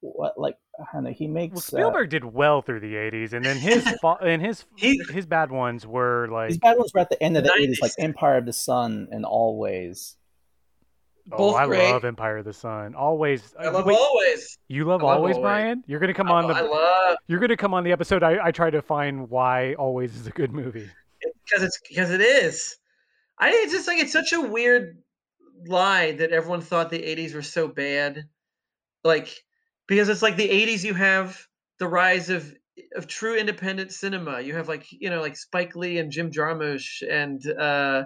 what 0.00 0.38
like 0.38 0.56
I 0.56 0.56
don't 0.56 0.65
know. 0.94 1.10
He 1.10 1.26
makes 1.26 1.52
Well, 1.54 1.58
uh, 1.58 1.60
Spielberg 1.90 2.10
did 2.10 2.24
well 2.24 2.62
through 2.62 2.80
the 2.80 2.94
'80s, 2.94 3.32
and 3.32 3.44
then 3.44 3.56
his 3.56 3.82
fa- 4.00 4.18
and 4.22 4.40
his 4.42 4.64
He- 4.76 5.00
his 5.10 5.26
bad 5.26 5.50
ones 5.50 5.86
were 5.86 6.28
like 6.28 6.48
his 6.48 6.58
bad 6.58 6.78
ones 6.78 6.92
were 6.94 7.00
at 7.00 7.08
the 7.10 7.22
end 7.22 7.36
of 7.36 7.44
the 7.44 7.50
90s. 7.50 7.60
eighties, 7.60 7.80
like 7.82 7.92
Empire 7.98 8.36
of 8.38 8.46
the 8.46 8.52
Sun 8.52 9.08
and 9.10 9.24
Always. 9.24 10.16
oh, 11.32 11.54
I 11.54 11.66
great. 11.66 11.90
love 11.90 12.04
Empire 12.04 12.38
of 12.38 12.44
the 12.44 12.52
Sun. 12.52 12.94
Always, 12.94 13.54
I 13.58 13.68
love 13.68 13.84
wait, 13.86 13.96
always. 13.98 14.58
you 14.68 14.84
love, 14.84 15.02
love 15.02 15.16
always, 15.18 15.36
Always. 15.36 15.44
Brian. 15.44 15.82
You're 15.86 15.98
gonna 16.00 16.14
come 16.14 16.28
I, 16.30 16.34
on 16.42 16.48
the 16.48 16.54
I 16.54 16.60
love 16.60 17.16
you're 17.26 17.40
gonna 17.40 17.56
come 17.56 17.74
on 17.74 17.82
the 17.84 17.92
episode. 17.92 18.22
I, 18.22 18.38
I 18.46 18.50
try 18.52 18.70
to 18.70 18.82
find 18.82 19.28
why 19.30 19.74
Always 19.74 20.14
is 20.14 20.26
a 20.26 20.30
good 20.30 20.52
movie. 20.52 20.88
because 21.44 21.62
it's 21.64 21.80
because 21.88 22.10
it 22.10 22.20
is. 22.20 22.76
I 23.38 23.50
it's 23.50 23.72
just 23.72 23.86
like 23.88 23.98
it's 23.98 24.12
such 24.12 24.32
a 24.32 24.40
weird 24.40 24.98
lie 25.66 26.12
that 26.12 26.30
everyone 26.32 26.60
thought 26.60 26.90
the 26.90 27.02
'80s 27.02 27.34
were 27.34 27.42
so 27.42 27.66
bad, 27.66 28.24
like 29.02 29.42
because 29.86 30.08
it's 30.08 30.22
like 30.22 30.36
the 30.36 30.48
'80s. 30.48 30.84
You 30.84 30.94
have 30.94 31.46
the 31.78 31.88
rise 31.88 32.30
of 32.30 32.54
of 32.96 33.06
true 33.06 33.36
independent 33.36 33.92
cinema. 33.92 34.40
You 34.40 34.54
have 34.56 34.68
like 34.68 34.86
you 34.90 35.10
know 35.10 35.20
like 35.20 35.36
Spike 35.36 35.76
Lee 35.76 35.98
and 35.98 36.10
Jim 36.10 36.30
Jarmusch 36.30 37.02
and 37.08 37.44
uh, 37.58 38.04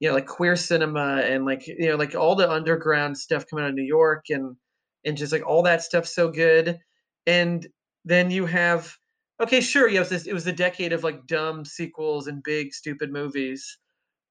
you 0.00 0.08
know 0.08 0.14
like 0.14 0.26
queer 0.26 0.56
cinema 0.56 1.22
and 1.24 1.44
like 1.44 1.66
you 1.66 1.88
know 1.88 1.96
like 1.96 2.14
all 2.14 2.34
the 2.34 2.50
underground 2.50 3.16
stuff 3.18 3.44
coming 3.48 3.64
out 3.64 3.70
of 3.70 3.74
New 3.74 3.82
York 3.82 4.26
and 4.30 4.56
and 5.04 5.16
just 5.16 5.32
like 5.32 5.46
all 5.46 5.62
that 5.62 5.82
stuff 5.82 6.06
so 6.06 6.30
good. 6.30 6.78
And 7.26 7.66
then 8.04 8.30
you 8.30 8.46
have 8.46 8.96
okay, 9.40 9.60
sure, 9.60 9.88
yes, 9.88 10.08
this 10.08 10.26
it 10.26 10.32
was 10.34 10.44
the 10.44 10.52
decade 10.52 10.92
of 10.92 11.04
like 11.04 11.26
dumb 11.26 11.64
sequels 11.64 12.26
and 12.28 12.42
big 12.42 12.72
stupid 12.74 13.10
movies, 13.12 13.78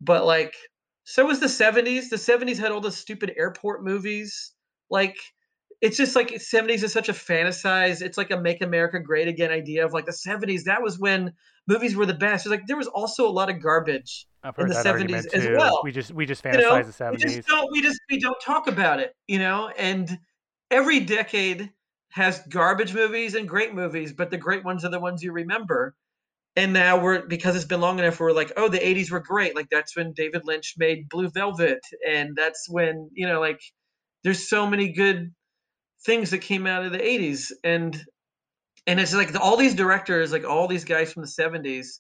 but 0.02 0.26
like 0.26 0.56
so 1.04 1.26
was 1.26 1.40
the 1.40 1.48
70s. 1.48 2.10
The 2.10 2.18
70s 2.18 2.58
had 2.60 2.72
all 2.72 2.82
the 2.82 2.92
stupid 2.92 3.34
airport 3.38 3.84
movies. 3.84 4.54
Like 4.90 5.18
it's 5.82 5.98
just 5.98 6.16
like 6.16 6.30
70s 6.30 6.84
is 6.84 6.94
such 6.94 7.10
a 7.10 7.14
fantasized, 7.14 8.02
it's 8.02 8.18
like 8.18 8.32
a 8.32 8.40
make 8.40 8.62
America 8.62 9.00
great 9.00 9.28
again 9.28 9.52
idea 9.52 9.84
of 9.84 9.94
like 9.94 10.06
the 10.06 10.12
70s. 10.12 10.64
That 10.66 10.82
was 10.82 11.00
when 11.00 11.34
movies 11.68 11.96
were 11.96 12.06
the 12.06 12.14
best. 12.14 12.46
It's 12.46 12.52
like 12.52 12.68
there 12.68 12.78
was 12.78 12.88
also 12.88 13.28
a 13.28 13.32
lot 13.32 13.50
of 13.50 13.62
garbage. 13.62 14.28
In 14.58 14.68
the 14.68 14.74
70s 14.74 15.28
as 15.34 15.48
well. 15.56 15.82
We 15.84 15.92
just 15.92 16.12
we 16.12 16.26
just 16.26 16.44
You 16.44 16.54
know, 16.54 16.72
fantasize 16.72 16.98
the 16.98 17.12
we 17.12 17.18
just 17.18 17.42
'70s. 17.42 17.46
don't 17.46 17.72
we 17.72 17.82
just 17.82 18.00
we 18.10 18.20
don't 18.20 18.42
talk 18.42 18.68
about 18.68 19.00
it, 19.00 19.14
you 19.28 19.38
know? 19.38 19.68
And 19.78 20.18
every 20.72 21.00
decade 21.00 21.72
has 22.10 22.42
garbage 22.50 22.94
movies 22.94 23.36
and 23.36 23.48
great 23.48 23.74
movies, 23.74 24.14
but 24.14 24.32
the 24.32 24.38
great 24.38 24.64
ones 24.64 24.84
are 24.84 24.90
the 24.90 25.00
ones 25.00 25.22
you 25.22 25.32
remember. 25.32 25.96
And 26.56 26.74
now 26.74 27.02
we're 27.02 27.26
because 27.28 27.56
it's 27.56 27.66
been 27.66 27.82
long 27.82 28.00
enough, 28.00 28.20
we're 28.20 28.34
like, 28.34 28.52
oh, 28.58 28.68
the 28.68 28.80
'80s 28.80 29.12
were 29.12 29.20
great. 29.20 29.56
Like 29.56 29.68
that's 29.70 29.96
when 29.96 30.12
David 30.14 30.42
Lynch 30.46 30.74
made 30.78 31.08
Blue 31.08 31.30
Velvet, 31.30 31.80
and 32.08 32.36
that's 32.36 32.68
when 32.70 33.10
you 33.14 33.28
know, 33.28 33.40
like, 33.40 33.62
there's 34.24 34.50
so 34.50 34.68
many 34.68 34.92
good 34.92 35.32
things 36.06 36.32
that 36.32 36.40
came 36.40 36.68
out 36.68 36.86
of 36.86 36.92
the 36.92 37.00
'80s, 37.00 37.52
and 37.64 38.00
and 38.88 39.00
it's 39.00 39.14
like 39.14 39.34
all 39.40 39.58
these 39.58 39.76
directors, 39.76 40.32
like 40.32 40.46
all 40.46 40.68
these 40.68 40.86
guys 40.86 41.14
from 41.14 41.24
the 41.24 41.28
'70s, 41.28 42.00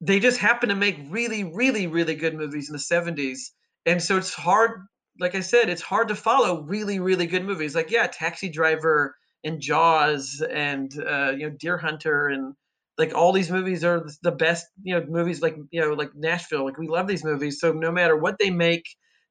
they 0.00 0.20
just 0.20 0.38
happen 0.38 0.68
to 0.68 0.74
make 0.74 0.98
really, 1.08 1.44
really, 1.44 1.86
really 1.86 2.14
good 2.14 2.34
movies 2.34 2.68
in 2.68 2.72
the 2.72 2.78
'70s, 2.78 3.50
and 3.86 4.02
so 4.02 4.16
it's 4.16 4.34
hard. 4.34 4.86
Like 5.20 5.36
I 5.36 5.40
said, 5.40 5.68
it's 5.68 5.82
hard 5.82 6.08
to 6.08 6.16
follow 6.16 6.62
really, 6.62 6.98
really 6.98 7.26
good 7.26 7.44
movies. 7.44 7.74
Like 7.74 7.90
yeah, 7.90 8.06
Taxi 8.06 8.48
Driver 8.48 9.14
and 9.44 9.60
Jaws 9.60 10.42
and 10.50 10.92
uh, 11.06 11.32
you 11.36 11.48
know 11.48 11.56
Deer 11.58 11.78
Hunter 11.78 12.28
and 12.28 12.54
like 12.98 13.14
all 13.14 13.32
these 13.32 13.50
movies 13.50 13.84
are 13.84 14.06
the 14.22 14.32
best 14.32 14.66
you 14.82 14.98
know 14.98 15.04
movies 15.06 15.42
like 15.42 15.56
you 15.70 15.80
know 15.80 15.92
like 15.92 16.14
Nashville. 16.14 16.64
Like 16.64 16.78
we 16.78 16.88
love 16.88 17.06
these 17.06 17.24
movies. 17.24 17.60
So 17.60 17.72
no 17.72 17.92
matter 17.92 18.16
what 18.16 18.38
they 18.38 18.50
make 18.50 18.84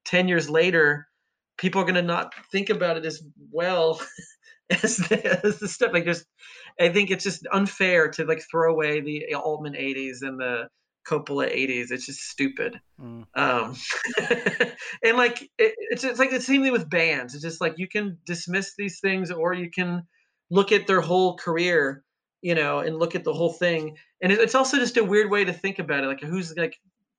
ten 0.04 0.28
years 0.28 0.48
later, 0.48 1.06
people 1.56 1.80
are 1.80 1.84
gonna 1.84 2.02
not 2.02 2.34
think 2.50 2.70
about 2.70 2.96
it 2.96 3.04
as 3.04 3.22
well 3.50 4.00
as 4.70 4.96
the, 4.96 5.40
as 5.44 5.58
the 5.58 5.68
stuff. 5.68 5.92
Like 5.92 6.04
just 6.04 6.26
I 6.80 6.88
think 6.88 7.10
it's 7.10 7.24
just 7.24 7.46
unfair 7.52 8.08
to 8.12 8.24
like 8.24 8.42
throw 8.50 8.72
away 8.72 9.00
the 9.00 9.34
Altman 9.34 9.74
'80s 9.74 10.22
and 10.22 10.38
the 10.38 10.68
Coppola 11.06 11.52
'80s. 11.52 11.90
It's 11.90 12.06
just 12.06 12.20
stupid. 12.20 12.80
Mm. 13.00 13.24
Um, 13.34 13.76
and 15.04 15.16
like 15.16 15.42
it, 15.58 15.74
it's 15.90 16.04
it's 16.04 16.18
like 16.18 16.30
the 16.30 16.40
same 16.40 16.62
thing 16.62 16.72
with 16.72 16.90
bands. 16.90 17.34
It's 17.34 17.44
just 17.44 17.60
like 17.60 17.74
you 17.76 17.88
can 17.88 18.18
dismiss 18.24 18.74
these 18.76 19.00
things, 19.00 19.30
or 19.30 19.54
you 19.54 19.70
can 19.70 20.02
look 20.50 20.72
at 20.72 20.86
their 20.86 21.00
whole 21.00 21.36
career, 21.36 22.02
you 22.42 22.54
know, 22.54 22.80
and 22.80 22.98
look 22.98 23.14
at 23.14 23.24
the 23.24 23.32
whole 23.32 23.52
thing. 23.52 23.96
And 24.20 24.32
it, 24.32 24.40
it's 24.40 24.54
also 24.54 24.78
just 24.78 24.96
a 24.96 25.04
weird 25.04 25.30
way 25.30 25.44
to 25.44 25.52
think 25.52 25.78
about 25.78 26.04
it. 26.04 26.08
Like 26.08 26.20
who's 26.20 26.56
like 26.56 26.76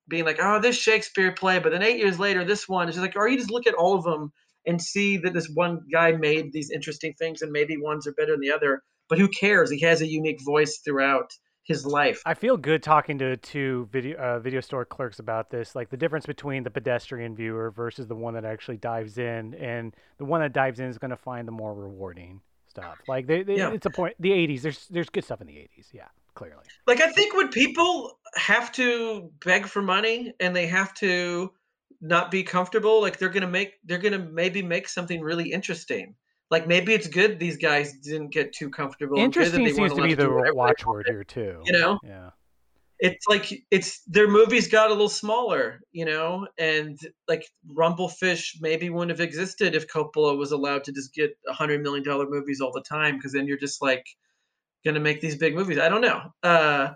being 0.08 0.24
like, 0.24 0.38
oh, 0.40 0.60
this 0.60 0.76
Shakespeare 0.76 1.32
play, 1.32 1.58
but 1.58 1.72
then 1.72 1.82
eight 1.82 1.98
years 1.98 2.18
later, 2.18 2.44
this 2.44 2.68
one. 2.68 2.88
It's 2.88 2.96
just 2.96 3.02
like, 3.02 3.16
or 3.16 3.28
you 3.28 3.36
just 3.36 3.50
look 3.50 3.66
at 3.66 3.74
all 3.74 3.94
of 3.94 4.04
them 4.04 4.32
and 4.66 4.80
see 4.80 5.16
that 5.18 5.32
this 5.32 5.48
one 5.54 5.80
guy 5.92 6.12
made 6.12 6.52
these 6.52 6.70
interesting 6.70 7.14
things, 7.14 7.42
and 7.42 7.52
maybe 7.52 7.76
ones 7.76 8.06
are 8.06 8.12
better 8.12 8.32
than 8.32 8.40
the 8.40 8.50
other. 8.50 8.82
But 9.08 9.18
who 9.18 9.28
cares? 9.28 9.70
He 9.70 9.80
has 9.80 10.00
a 10.00 10.06
unique 10.06 10.40
voice 10.44 10.78
throughout 10.84 11.30
his 11.62 11.84
life. 11.84 12.22
I 12.24 12.34
feel 12.34 12.56
good 12.56 12.82
talking 12.82 13.18
to 13.18 13.36
two 13.36 13.88
video 13.92 14.16
uh, 14.18 14.38
video 14.38 14.60
store 14.60 14.84
clerks 14.84 15.18
about 15.18 15.50
this, 15.50 15.74
like 15.74 15.90
the 15.90 15.96
difference 15.96 16.26
between 16.26 16.62
the 16.62 16.70
pedestrian 16.70 17.34
viewer 17.34 17.70
versus 17.70 18.06
the 18.06 18.14
one 18.14 18.34
that 18.34 18.44
actually 18.44 18.76
dives 18.76 19.18
in, 19.18 19.54
and 19.54 19.94
the 20.18 20.24
one 20.24 20.40
that 20.40 20.52
dives 20.52 20.80
in 20.80 20.86
is 20.86 20.98
going 20.98 21.10
to 21.10 21.16
find 21.16 21.46
the 21.46 21.52
more 21.52 21.74
rewarding 21.74 22.40
stuff. 22.68 22.98
Like 23.08 23.26
they, 23.26 23.42
they, 23.42 23.56
Yeah. 23.56 23.72
it's 23.72 23.86
a 23.86 23.90
point. 23.90 24.14
The 24.20 24.30
'80s, 24.30 24.62
there's 24.62 24.86
there's 24.88 25.08
good 25.08 25.24
stuff 25.24 25.40
in 25.40 25.46
the 25.46 25.54
'80s, 25.54 25.86
yeah. 25.92 26.08
Clearly. 26.36 26.62
Like 26.86 27.00
I 27.00 27.10
think 27.10 27.34
when 27.34 27.48
people 27.48 28.18
have 28.36 28.70
to 28.72 29.32
beg 29.44 29.66
for 29.66 29.82
money 29.82 30.32
and 30.38 30.54
they 30.54 30.66
have 30.68 30.94
to 30.94 31.52
not 32.00 32.30
be 32.30 32.44
comfortable, 32.44 33.00
like 33.00 33.18
they're 33.18 33.28
gonna 33.30 33.48
make 33.48 33.72
they're 33.84 33.98
gonna 33.98 34.18
maybe 34.18 34.62
make 34.62 34.88
something 34.88 35.20
really 35.20 35.50
interesting. 35.50 36.14
Like 36.50 36.68
maybe 36.68 36.94
it's 36.94 37.08
good 37.08 37.40
these 37.40 37.56
guys 37.56 37.94
didn't 37.94 38.32
get 38.32 38.52
too 38.52 38.70
comfortable. 38.70 39.18
and 39.18 39.32
good 39.32 39.52
that 39.52 39.58
Interesting 39.58 39.64
they 39.64 39.72
seems 39.72 39.94
to 39.94 40.02
be 40.02 40.14
the 40.14 40.52
watchword 40.54 41.06
here 41.08 41.24
too. 41.24 41.60
You 41.64 41.72
know? 41.72 41.98
Yeah. 42.04 42.30
it's 42.98 43.26
like 43.26 43.52
it's 43.70 44.00
their 44.06 44.28
movies 44.28 44.68
got 44.68 44.88
a 44.88 44.92
little 44.92 45.08
smaller, 45.08 45.80
you 45.92 46.04
know, 46.04 46.46
and 46.58 46.98
like 47.28 47.44
Rumblefish 47.74 48.56
maybe 48.60 48.88
wouldn't 48.88 49.10
have 49.10 49.26
existed 49.26 49.74
if 49.74 49.86
Coppola 49.88 50.36
was 50.36 50.52
allowed 50.52 50.84
to 50.84 50.92
just 50.92 51.12
get 51.12 51.36
a 51.48 51.52
hundred 51.52 51.82
million 51.82 52.04
dollar 52.04 52.26
movies 52.28 52.60
all 52.60 52.72
the 52.72 52.80
time, 52.80 53.16
because 53.16 53.32
then 53.32 53.46
you're 53.46 53.58
just 53.58 53.82
like 53.82 54.06
gonna 54.86 55.00
make 55.00 55.20
these 55.20 55.36
big 55.36 55.54
movies. 55.54 55.78
I 55.78 55.88
don't 55.90 56.00
know. 56.00 56.20
Uh, 56.42 56.94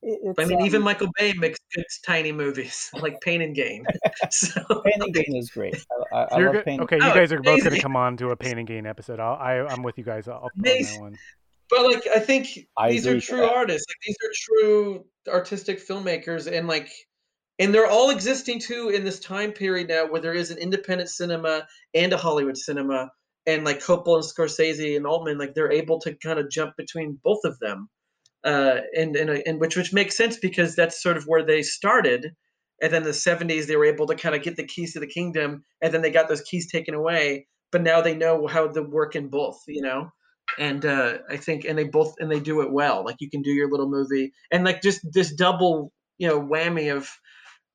It- 0.00 0.36
I 0.38 0.44
mean, 0.44 0.60
um, 0.60 0.64
even 0.66 0.80
Michael 0.82 1.08
Bay 1.18 1.32
makes 1.32 1.58
good 1.74 1.84
tiny 2.06 2.30
movies 2.30 2.88
like 3.02 3.20
Pain 3.20 3.42
and 3.42 3.52
Gain. 3.54 3.84
so 4.30 4.60
Pain 4.84 5.02
and 5.02 5.12
Gain 5.12 5.34
is 5.34 5.50
great. 5.50 5.74
I, 6.12 6.16
I, 6.16 6.22
I 6.36 6.38
love 6.40 6.52
good- 6.52 6.64
Pain. 6.64 6.80
okay, 6.82 6.96
you 6.96 7.02
Oh, 7.02 7.14
guys 7.14 7.32
are 7.32 7.40
both 7.42 7.64
going 7.64 7.74
to 7.74 7.80
come 7.82 7.96
on 7.96 8.16
to 8.18 8.30
a 8.30 8.36
pain 8.36 8.58
and 8.58 8.66
gain 8.66 8.86
episode. 8.86 9.18
I'll, 9.18 9.34
I, 9.34 9.58
I'm 9.66 9.82
with 9.82 9.98
you 9.98 10.04
guys 10.04 10.28
on 10.28 10.36
on 10.36 10.50
that 10.56 10.70
Amazing. 10.70 11.00
one. 11.00 11.16
but 11.70 11.84
like 11.84 12.06
I 12.14 12.20
think 12.20 12.46
I 12.76 12.90
these 12.92 13.06
are 13.08 13.20
true 13.20 13.38
that. 13.40 13.50
artists. 13.52 13.86
Like 13.90 13.96
these 14.06 14.16
are 14.24 14.32
true 14.46 15.04
artistic 15.28 15.84
filmmakers, 15.84 16.46
and 16.50 16.68
like, 16.68 16.90
and 17.58 17.74
they're 17.74 17.90
all 17.90 18.10
existing 18.10 18.60
too 18.60 18.90
in 18.90 19.02
this 19.04 19.18
time 19.18 19.50
period 19.50 19.88
now 19.88 20.06
where 20.06 20.20
there 20.20 20.32
is 20.32 20.52
an 20.52 20.58
independent 20.58 21.10
cinema 21.10 21.66
and 21.92 22.12
a 22.12 22.16
Hollywood 22.16 22.56
cinema, 22.56 23.10
and 23.48 23.64
like 23.64 23.80
Coppola 23.80 24.16
and 24.16 24.24
Scorsese 24.24 24.96
and 24.96 25.06
Altman, 25.06 25.38
like 25.38 25.54
they're 25.54 25.72
able 25.72 25.98
to 26.00 26.14
kind 26.14 26.38
of 26.38 26.50
jump 26.50 26.76
between 26.76 27.18
both 27.24 27.40
of 27.44 27.58
them, 27.58 27.88
uh, 28.44 28.78
and 28.94 29.16
and 29.16 29.30
and 29.30 29.60
which 29.60 29.76
which 29.76 29.92
makes 29.92 30.16
sense 30.16 30.36
because 30.38 30.76
that's 30.76 31.02
sort 31.02 31.16
of 31.16 31.24
where 31.24 31.44
they 31.44 31.62
started. 31.62 32.32
And 32.80 32.92
then 32.92 33.02
the 33.02 33.10
70s, 33.10 33.66
they 33.66 33.74
were 33.74 33.86
able 33.86 34.06
to 34.06 34.14
kind 34.14 34.36
of 34.36 34.42
get 34.44 34.54
the 34.54 34.66
keys 34.66 34.92
to 34.92 35.00
the 35.00 35.06
kingdom, 35.08 35.64
and 35.82 35.92
then 35.92 36.02
they 36.02 36.12
got 36.12 36.28
those 36.28 36.42
keys 36.42 36.70
taken 36.70 36.94
away. 36.94 37.48
But 37.72 37.82
now 37.82 38.00
they 38.00 38.14
know 38.14 38.46
how 38.46 38.68
to 38.68 38.82
work 38.82 39.16
in 39.16 39.28
both, 39.28 39.58
you 39.66 39.82
know 39.82 40.10
and 40.58 40.86
uh, 40.86 41.18
I 41.28 41.36
think 41.36 41.64
and 41.64 41.78
they 41.78 41.84
both 41.84 42.14
and 42.18 42.30
they 42.30 42.40
do 42.40 42.62
it 42.62 42.72
well. 42.72 43.04
Like 43.04 43.16
you 43.20 43.28
can 43.28 43.42
do 43.42 43.50
your 43.50 43.70
little 43.70 43.88
movie 43.88 44.32
and 44.50 44.64
like 44.64 44.80
just 44.80 45.00
this 45.12 45.34
double 45.34 45.92
you 46.16 46.26
know 46.26 46.40
whammy 46.40 46.94
of 46.94 47.10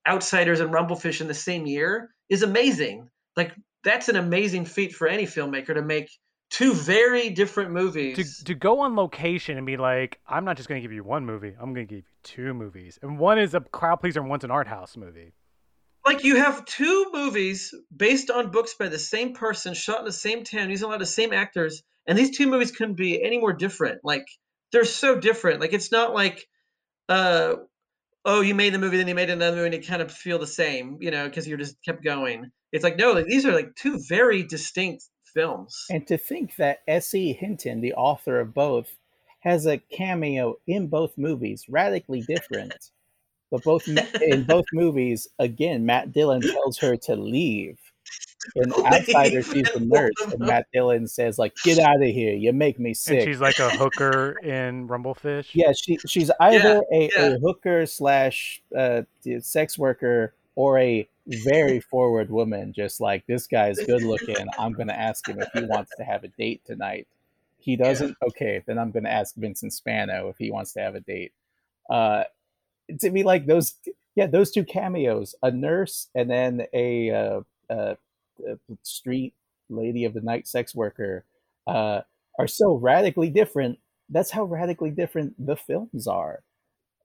Outsiders 0.07 0.59
and 0.59 0.73
Rumblefish 0.73 1.21
in 1.21 1.27
the 1.27 1.33
same 1.33 1.65
year 1.65 2.09
is 2.29 2.43
amazing. 2.43 3.09
Like 3.37 3.53
that's 3.83 4.09
an 4.09 4.15
amazing 4.15 4.65
feat 4.65 4.93
for 4.93 5.07
any 5.07 5.25
filmmaker 5.25 5.73
to 5.73 5.81
make 5.81 6.09
two 6.49 6.73
very 6.73 7.29
different 7.31 7.71
movies. 7.71 8.39
To, 8.39 8.45
to 8.45 8.55
go 8.55 8.81
on 8.81 8.95
location 8.95 9.57
and 9.57 9.65
be 9.65 9.77
like, 9.77 10.19
I'm 10.27 10.45
not 10.45 10.55
just 10.57 10.69
going 10.69 10.79
to 10.79 10.81
give 10.81 10.93
you 10.93 11.03
one 11.03 11.25
movie, 11.25 11.53
I'm 11.59 11.73
going 11.73 11.87
to 11.87 11.95
give 11.95 11.97
you 11.97 12.03
two 12.23 12.53
movies. 12.53 12.99
And 13.01 13.17
one 13.17 13.39
is 13.39 13.53
a 13.53 13.61
crowd 13.61 13.97
pleaser 14.01 14.19
and 14.19 14.29
one's 14.29 14.43
an 14.43 14.51
art 14.51 14.67
house 14.67 14.95
movie. 14.95 15.33
like 16.05 16.23
you 16.23 16.35
have 16.37 16.65
two 16.65 17.07
movies 17.13 17.73
based 17.95 18.29
on 18.29 18.51
books 18.51 18.75
by 18.75 18.87
the 18.87 18.99
same 18.99 19.33
person, 19.33 19.73
shot 19.73 19.99
in 19.99 20.05
the 20.05 20.11
same 20.11 20.43
town, 20.43 20.69
using 20.69 20.85
a 20.85 20.87
lot 20.87 20.95
of 20.95 20.99
the 20.99 21.05
same 21.05 21.33
actors, 21.33 21.81
and 22.07 22.17
these 22.17 22.37
two 22.37 22.47
movies 22.47 22.71
couldn't 22.71 22.95
be 22.95 23.23
any 23.23 23.39
more 23.39 23.53
different. 23.53 24.01
Like 24.03 24.25
they're 24.71 24.85
so 24.85 25.19
different. 25.19 25.59
Like 25.59 25.73
it's 25.73 25.91
not 25.91 26.13
like, 26.13 26.45
uh, 27.09 27.55
oh, 28.25 28.41
you 28.41 28.55
made 28.55 28.73
the 28.73 28.79
movie, 28.79 28.97
then 28.97 29.07
you 29.07 29.15
made 29.15 29.29
another 29.29 29.57
movie, 29.57 29.67
and 29.67 29.75
it 29.75 29.87
kind 29.87 30.01
of 30.01 30.11
feel 30.11 30.39
the 30.39 30.47
same, 30.47 30.97
you 31.01 31.11
know, 31.11 31.27
because 31.27 31.47
you 31.47 31.57
just 31.57 31.75
kept 31.83 32.03
going. 32.03 32.51
It's 32.71 32.83
like 32.83 32.97
no, 32.97 33.11
like 33.11 33.25
these 33.25 33.45
are 33.45 33.53
like 33.53 33.75
two 33.75 33.99
very 34.07 34.43
distinct 34.43 35.05
films. 35.33 35.85
And 35.89 36.05
to 36.07 36.17
think 36.17 36.55
that 36.57 36.79
S.E. 36.87 37.33
Hinton, 37.33 37.81
the 37.81 37.93
author 37.93 38.39
of 38.39 38.53
both, 38.53 38.95
has 39.41 39.65
a 39.65 39.77
cameo 39.77 40.55
in 40.67 40.87
both 40.87 41.17
movies, 41.17 41.65
radically 41.67 42.21
different. 42.21 42.91
but 43.51 43.63
both 43.63 43.87
in 43.87 44.43
both 44.45 44.65
movies, 44.73 45.27
again, 45.37 45.85
Matt 45.85 46.11
Dillon 46.11 46.41
tells 46.41 46.77
her 46.79 46.95
to 46.97 47.15
leave. 47.15 47.77
In 48.55 48.69
Leave 48.69 48.85
Outsider, 48.85 49.43
she's 49.43 49.71
the 49.73 49.79
nurse, 49.79 50.13
and. 50.21 50.39
Matt 50.39 50.67
Dillon 50.73 51.07
says, 51.07 51.37
"Like, 51.37 51.55
get 51.63 51.79
out 51.79 52.01
of 52.01 52.09
here! 52.09 52.33
You 52.33 52.53
make 52.53 52.79
me 52.79 52.89
And 52.89 52.97
sick." 52.97 53.27
she's 53.27 53.39
like 53.39 53.59
a 53.59 53.69
hooker 53.69 54.37
in 54.43 54.87
Rumblefish. 54.87 55.49
Yeah, 55.53 55.71
she 55.73 55.97
she's 56.07 56.31
either 56.39 56.83
a, 56.91 57.09
yeah. 57.15 57.25
a 57.25 57.39
hooker 57.39 57.85
slash 57.85 58.61
uh, 58.77 59.03
sex 59.39 59.77
worker 59.77 60.33
or 60.55 60.77
a 60.79 61.07
very 61.27 61.79
forward 61.91 62.29
woman. 62.29 62.73
Just 62.73 63.01
like 63.01 63.25
this 63.27 63.47
guy's 63.47 63.79
good 63.79 64.03
looking, 64.03 64.47
I'm 64.57 64.73
gonna 64.73 64.93
ask 64.93 65.27
him 65.27 65.39
if 65.39 65.49
he 65.53 65.63
wants 65.65 65.91
to 65.97 66.03
have 66.03 66.23
a 66.23 66.29
date 66.29 66.61
tonight. 66.65 67.07
He 67.57 67.75
doesn't. 67.75 68.17
Okay, 68.21 68.61
then 68.65 68.77
I'm 68.77 68.91
gonna 68.91 69.09
ask 69.09 69.35
Vincent 69.35 69.73
Spano 69.73 70.29
if 70.29 70.37
he 70.37 70.51
wants 70.51 70.73
to 70.73 70.81
have 70.81 70.95
a 70.95 70.99
date. 70.99 71.31
Uh, 71.89 72.23
to 72.99 73.09
me, 73.09 73.23
like 73.23 73.45
those, 73.45 73.75
yeah, 74.15 74.27
those 74.27 74.51
two 74.51 74.63
cameos, 74.63 75.35
a 75.41 75.51
nurse 75.51 76.09
and 76.15 76.29
then 76.29 76.65
a, 76.73 77.11
uh, 77.11 77.41
uh, 77.69 77.95
uh 78.49 78.55
street 78.83 79.33
lady 79.69 80.05
of 80.05 80.13
the 80.13 80.21
night 80.21 80.47
sex 80.47 80.75
worker, 80.75 81.25
uh, 81.67 82.01
are 82.39 82.47
so 82.47 82.75
radically 82.75 83.29
different 83.29 83.79
that's 84.09 84.31
how 84.31 84.43
radically 84.43 84.91
different 84.91 85.33
the 85.43 85.55
films 85.55 86.07
are. 86.07 86.43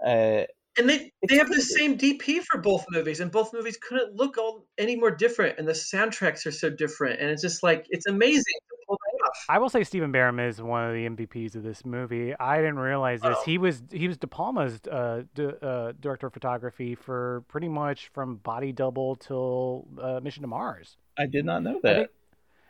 Uh, 0.05 0.43
And 0.79 0.89
they 0.89 1.13
It's 1.23 1.33
they 1.33 1.39
have 1.39 1.49
the 1.49 1.61
same 1.61 1.99
DP 1.99 2.43
for 2.45 2.61
both 2.61 2.85
movies, 2.91 3.21
and 3.21 3.31
both 3.31 3.53
movies 3.53 3.77
couldn't 3.77 4.15
look 4.15 4.39
all 4.39 4.67
any 4.79 4.97
more 4.97 5.11
different. 5.11 5.59
And 5.59 5.67
the 5.67 5.73
soundtracks 5.73 6.47
are 6.47 6.53
so 6.53 6.71
different, 6.71 7.21
and 7.21 7.31
it's 7.31 7.43
just 7.43 7.63
like 7.63 7.87
it's 7.91 8.07
amazing 8.07 8.45
to 8.45 8.77
pull 8.87 8.97
that 8.97 9.27
off. 9.27 9.45
I 9.49 9.59
will 9.59 9.69
say 9.69 9.83
Stephen 9.83 10.13
Burum 10.13 10.39
is 10.47 10.63
one 10.63 10.85
of 10.85 10.95
the 10.95 11.09
MVPs 11.09 11.57
of 11.57 11.63
this 11.65 11.85
movie. 11.85 12.35
I 12.39 12.59
didn't 12.59 12.79
realize 12.79 13.21
this. 13.21 13.37
Oh. 13.39 13.43
He 13.45 13.59
was 13.59 13.83
he 13.91 14.07
was 14.07 14.17
De 14.19 14.29
Palma's 14.29 14.81
uh, 14.91 15.23
d- 15.35 15.51
uh, 15.61 15.93
director 16.01 16.29
of 16.29 16.33
photography 16.33 16.95
for 16.95 17.43
pretty 17.49 17.69
much 17.69 18.09
from 18.15 18.37
Body 18.37 18.71
Double 18.73 19.17
till 19.17 19.87
uh, 20.01 20.21
Mission 20.23 20.43
to 20.43 20.49
Mars. 20.49 20.97
I 21.19 21.27
did 21.27 21.45
not 21.45 21.65
know 21.65 21.81
that. 21.83 22.11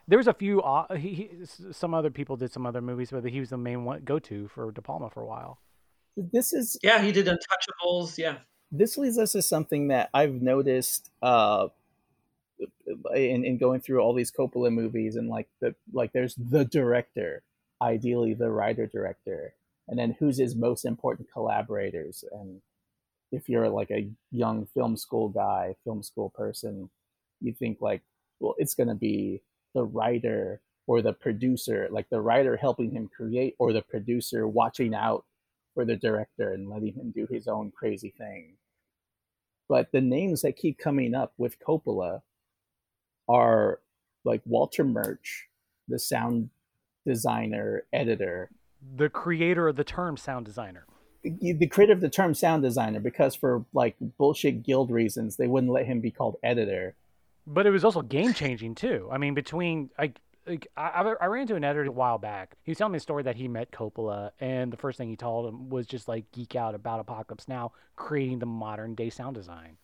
there 0.08 0.16
was 0.18 0.28
a 0.28 0.32
few. 0.32 0.62
Uh, 0.62 0.94
he, 0.94 1.08
he, 1.14 1.30
some 1.72 1.92
other 1.92 2.10
people 2.10 2.36
did 2.36 2.50
some 2.50 2.64
other 2.64 2.80
movies, 2.80 3.10
but 3.10 3.22
he 3.24 3.38
was 3.40 3.50
the 3.50 3.58
main 3.58 3.84
one 3.84 4.00
go 4.04 4.18
to 4.18 4.48
for 4.48 4.72
De 4.72 4.80
Palma 4.80 5.10
for 5.10 5.22
a 5.22 5.26
while. 5.26 5.58
This 6.32 6.52
is 6.52 6.78
Yeah, 6.82 7.00
he 7.00 7.12
did 7.12 7.26
Untouchables. 7.26 8.18
Yeah, 8.18 8.38
this 8.72 8.98
leads 8.98 9.18
us 9.18 9.32
to 9.32 9.42
something 9.42 9.88
that 9.88 10.10
I've 10.12 10.42
noticed 10.42 11.10
uh, 11.22 11.68
in, 13.14 13.44
in 13.44 13.58
going 13.58 13.80
through 13.80 14.00
all 14.00 14.14
these 14.14 14.32
Coppola 14.32 14.72
movies, 14.72 15.16
and 15.16 15.28
like 15.28 15.48
the 15.60 15.74
like, 15.92 16.12
there's 16.12 16.34
the 16.34 16.64
director, 16.64 17.42
ideally 17.80 18.34
the 18.34 18.50
writer 18.50 18.86
director, 18.86 19.54
and 19.86 19.98
then 19.98 20.16
who's 20.18 20.38
his 20.38 20.56
most 20.56 20.84
important 20.84 21.28
collaborators. 21.32 22.24
And 22.32 22.60
if 23.30 23.48
you're 23.48 23.68
like 23.68 23.90
a 23.90 24.08
young 24.32 24.66
film 24.74 24.96
school 24.96 25.28
guy, 25.28 25.76
film 25.84 26.02
school 26.02 26.30
person, 26.30 26.90
you 27.40 27.52
think 27.52 27.78
like, 27.80 28.02
well, 28.40 28.54
it's 28.58 28.74
gonna 28.74 28.94
be 28.94 29.40
the 29.74 29.84
writer 29.84 30.60
or 30.86 31.02
the 31.02 31.12
producer, 31.12 31.86
like 31.90 32.08
the 32.10 32.20
writer 32.20 32.56
helping 32.56 32.90
him 32.90 33.08
create, 33.14 33.54
or 33.58 33.72
the 33.72 33.82
producer 33.82 34.48
watching 34.48 34.94
out 34.94 35.24
for 35.78 35.84
the 35.84 35.94
director 35.94 36.54
and 36.54 36.68
letting 36.68 36.92
him 36.92 37.12
do 37.14 37.24
his 37.30 37.46
own 37.46 37.70
crazy 37.70 38.12
thing. 38.18 38.54
But 39.68 39.92
the 39.92 40.00
names 40.00 40.42
that 40.42 40.56
keep 40.56 40.76
coming 40.76 41.14
up 41.14 41.32
with 41.38 41.60
Coppola 41.60 42.22
are 43.28 43.78
like 44.24 44.42
Walter 44.44 44.82
Murch, 44.82 45.46
the 45.86 46.00
sound 46.00 46.50
designer, 47.06 47.84
editor, 47.92 48.50
The 48.96 49.08
creator 49.08 49.68
of 49.68 49.76
the 49.76 49.84
term 49.84 50.16
sound 50.16 50.46
designer. 50.46 50.84
the 51.22 51.68
creator 51.68 51.92
of 51.92 52.00
the 52.00 52.08
term 52.08 52.34
sound 52.34 52.64
designer, 52.64 52.98
because 52.98 53.36
for 53.36 53.64
like 53.72 53.94
bullshit 54.18 54.64
guild 54.64 54.90
reasons, 54.90 55.36
they 55.36 55.46
wouldn't 55.46 55.72
let 55.72 55.86
him 55.86 56.00
be 56.00 56.10
called 56.10 56.38
editor. 56.42 56.96
But 57.46 57.66
it 57.66 57.70
was 57.70 57.84
also 57.84 58.02
game 58.02 58.32
changing 58.34 58.74
too. 58.74 59.08
I 59.12 59.18
mean, 59.18 59.34
between 59.34 59.90
like, 59.96 60.18
like 60.48 60.66
I, 60.76 60.88
I 60.88 61.14
I 61.20 61.26
ran 61.26 61.42
into 61.42 61.54
an 61.54 61.64
editor 61.64 61.84
a 61.84 61.92
while 61.92 62.18
back. 62.18 62.56
He 62.62 62.70
was 62.70 62.78
telling 62.78 62.92
me 62.92 62.98
a 62.98 63.00
story 63.00 63.22
that 63.24 63.36
he 63.36 63.48
met 63.48 63.70
Coppola, 63.70 64.30
and 64.40 64.72
the 64.72 64.76
first 64.76 64.98
thing 64.98 65.08
he 65.08 65.16
told 65.16 65.48
him 65.48 65.68
was 65.68 65.86
just 65.86 66.08
like 66.08 66.30
geek 66.32 66.56
out 66.56 66.74
about 66.74 67.00
Apocalypse 67.00 67.48
Now, 67.48 67.72
creating 67.96 68.38
the 68.38 68.46
modern 68.46 68.94
day 68.94 69.10
sound 69.10 69.34
design. 69.34 69.76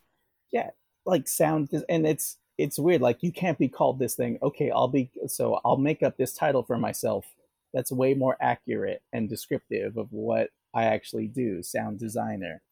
Yeah, 0.51 0.71
like 1.05 1.29
sound 1.29 1.69
and 1.89 2.07
it's 2.07 2.39
it's 2.57 2.79
weird 2.79 3.01
like 3.01 3.23
you 3.23 3.33
can't 3.33 3.59
be 3.59 3.69
called 3.69 3.99
this 3.99 4.15
thing 4.15 4.39
okay 4.41 4.71
i'll 4.71 4.87
be 4.87 5.11
so 5.27 5.61
i'll 5.65 5.77
make 5.77 6.05
up 6.05 6.17
this 6.17 6.33
title 6.33 6.63
for 6.63 6.79
myself 6.79 7.27
that's 7.73 7.91
way 7.91 8.15
more 8.15 8.37
accurate 8.41 9.03
and 9.13 9.29
descriptive 9.29 9.97
of 9.97 10.07
what 10.13 10.51
i 10.73 10.85
actually 10.85 11.27
do 11.27 11.65
sound 11.65 11.99
designer 11.99 12.63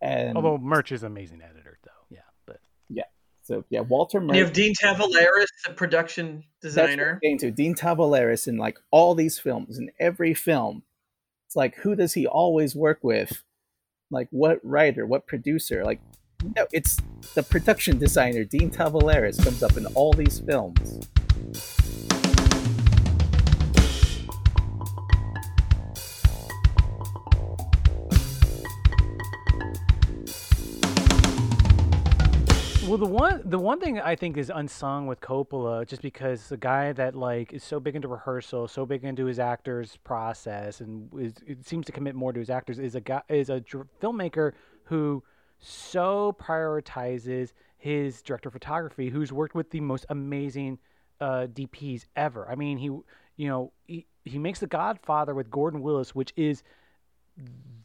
and 0.00 0.36
Although 0.36 0.58
Murch 0.58 0.92
is 0.92 1.02
amazing 1.02 1.42
editor, 1.42 1.78
though. 1.82 1.90
Yeah, 2.08 2.20
but 2.46 2.60
so 3.48 3.64
yeah 3.70 3.80
walter 3.80 4.22
you 4.22 4.44
have 4.44 4.52
Dean 4.52 4.74
Tavoularis, 4.74 5.46
the 5.66 5.72
production 5.74 6.44
that's 6.62 6.74
designer. 6.74 7.18
getting 7.22 7.38
to 7.38 7.50
dean 7.50 7.74
tavoularis 7.74 8.46
in 8.46 8.58
like 8.58 8.78
all 8.90 9.14
these 9.14 9.38
films 9.38 9.78
in 9.78 9.90
every 9.98 10.34
film. 10.34 10.82
It's 11.46 11.56
like 11.56 11.76
who 11.76 11.96
does 11.96 12.12
he 12.12 12.26
always 12.26 12.76
work 12.76 12.98
with? 13.02 13.42
Like 14.10 14.28
what 14.30 14.60
writer 14.62 15.06
what 15.06 15.26
producer? 15.26 15.82
Like 15.82 16.00
no 16.56 16.66
it's 16.72 16.98
the 17.34 17.42
production 17.42 17.98
designer 17.98 18.44
dean 18.44 18.70
tavoularis 18.70 19.42
comes 19.42 19.62
up 19.62 19.78
in 19.78 19.86
all 19.86 20.12
these 20.12 20.40
films 20.40 21.08
Well, 32.88 32.96
the 32.96 33.04
one 33.04 33.42
the 33.44 33.58
one 33.58 33.80
thing 33.80 34.00
I 34.00 34.16
think 34.16 34.38
is 34.38 34.50
unsung 34.52 35.06
with 35.06 35.20
Coppola, 35.20 35.86
just 35.86 36.00
because 36.00 36.48
the 36.48 36.56
guy 36.56 36.90
that 36.94 37.14
like 37.14 37.52
is 37.52 37.62
so 37.62 37.78
big 37.78 37.94
into 37.94 38.08
rehearsal, 38.08 38.66
so 38.66 38.86
big 38.86 39.04
into 39.04 39.26
his 39.26 39.38
actors 39.38 39.98
process, 40.04 40.80
and 40.80 41.12
is, 41.20 41.34
it 41.46 41.66
seems 41.66 41.84
to 41.84 41.92
commit 41.92 42.14
more 42.14 42.32
to 42.32 42.40
his 42.40 42.48
actors, 42.48 42.78
is 42.78 42.94
a 42.94 43.02
guy 43.02 43.20
is 43.28 43.50
a 43.50 43.60
dr- 43.60 43.88
filmmaker 44.00 44.52
who 44.84 45.22
so 45.58 46.34
prioritizes 46.40 47.52
his 47.76 48.22
director 48.22 48.48
of 48.48 48.54
photography, 48.54 49.10
who's 49.10 49.34
worked 49.34 49.54
with 49.54 49.68
the 49.68 49.80
most 49.80 50.06
amazing 50.08 50.78
uh, 51.20 51.46
DPs 51.52 52.06
ever. 52.16 52.48
I 52.50 52.54
mean, 52.54 52.78
he 52.78 52.86
you 52.86 53.48
know 53.48 53.70
he, 53.86 54.06
he 54.24 54.38
makes 54.38 54.60
The 54.60 54.66
Godfather 54.66 55.34
with 55.34 55.50
Gordon 55.50 55.82
Willis, 55.82 56.14
which 56.14 56.32
is 56.36 56.62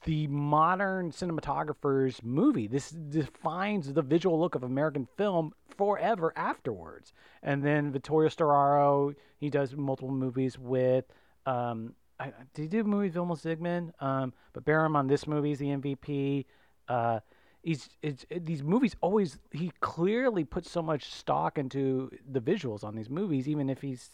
the 0.05 0.27
modern 0.27 1.11
cinematographer's 1.11 2.21
movie. 2.23 2.67
This 2.67 2.89
defines 2.91 3.91
the 3.91 4.01
visual 4.01 4.39
look 4.39 4.55
of 4.55 4.63
American 4.63 5.07
film 5.17 5.53
forever 5.77 6.33
afterwards. 6.35 7.13
And 7.41 7.63
then 7.63 7.91
Vittorio 7.91 8.29
Storaro, 8.29 9.15
he 9.37 9.49
does 9.49 9.75
multiple 9.75 10.11
movies 10.11 10.57
with. 10.59 11.05
Um, 11.45 11.93
I, 12.19 12.31
did 12.53 12.63
he 12.63 12.67
do 12.67 12.81
a 12.81 12.83
movie 12.83 13.07
with 13.07 13.15
Vilmos 13.15 13.41
Zsigmond? 13.41 13.91
Um, 14.01 14.33
but 14.53 14.65
Burum 14.65 14.95
on 14.95 15.07
this 15.07 15.25
movie 15.25 15.51
is 15.51 15.59
the 15.59 15.67
MVP. 15.67 16.45
Uh, 16.87 17.19
he's 17.61 17.89
it's, 18.01 18.25
it, 18.29 18.45
these 18.45 18.61
movies 18.61 18.95
always 19.01 19.39
he 19.51 19.71
clearly 19.79 20.43
puts 20.43 20.69
so 20.69 20.81
much 20.81 21.11
stock 21.11 21.57
into 21.57 22.11
the 22.29 22.41
visuals 22.41 22.83
on 22.83 22.95
these 22.95 23.09
movies, 23.09 23.47
even 23.47 23.69
if 23.69 23.81
he's 23.81 24.09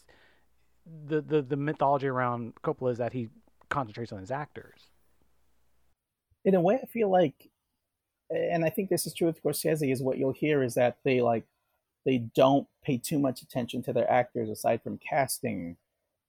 the 1.07 1.21
the 1.21 1.41
the 1.41 1.57
mythology 1.57 2.07
around 2.07 2.53
Coppola 2.63 2.91
is 2.91 2.97
that 2.99 3.13
he 3.13 3.29
concentrates 3.69 4.11
on 4.11 4.19
his 4.19 4.31
actors 4.31 4.89
in 6.45 6.55
a 6.55 6.61
way, 6.61 6.79
I 6.81 6.85
feel 6.85 7.09
like, 7.09 7.49
and 8.29 8.63
I 8.63 8.69
think 8.69 8.89
this 8.89 9.05
is 9.05 9.13
true 9.13 9.27
with 9.27 9.41
Scorsese, 9.41 9.91
is 9.91 10.01
what 10.01 10.17
you'll 10.17 10.33
hear 10.33 10.63
is 10.63 10.75
that 10.75 10.97
they 11.03 11.21
like 11.21 11.45
they 12.05 12.19
don't 12.35 12.67
pay 12.83 12.97
too 12.97 13.19
much 13.19 13.41
attention 13.41 13.83
to 13.83 13.93
their 13.93 14.09
actors 14.09 14.49
aside 14.49 14.81
from 14.83 14.97
casting. 14.97 15.77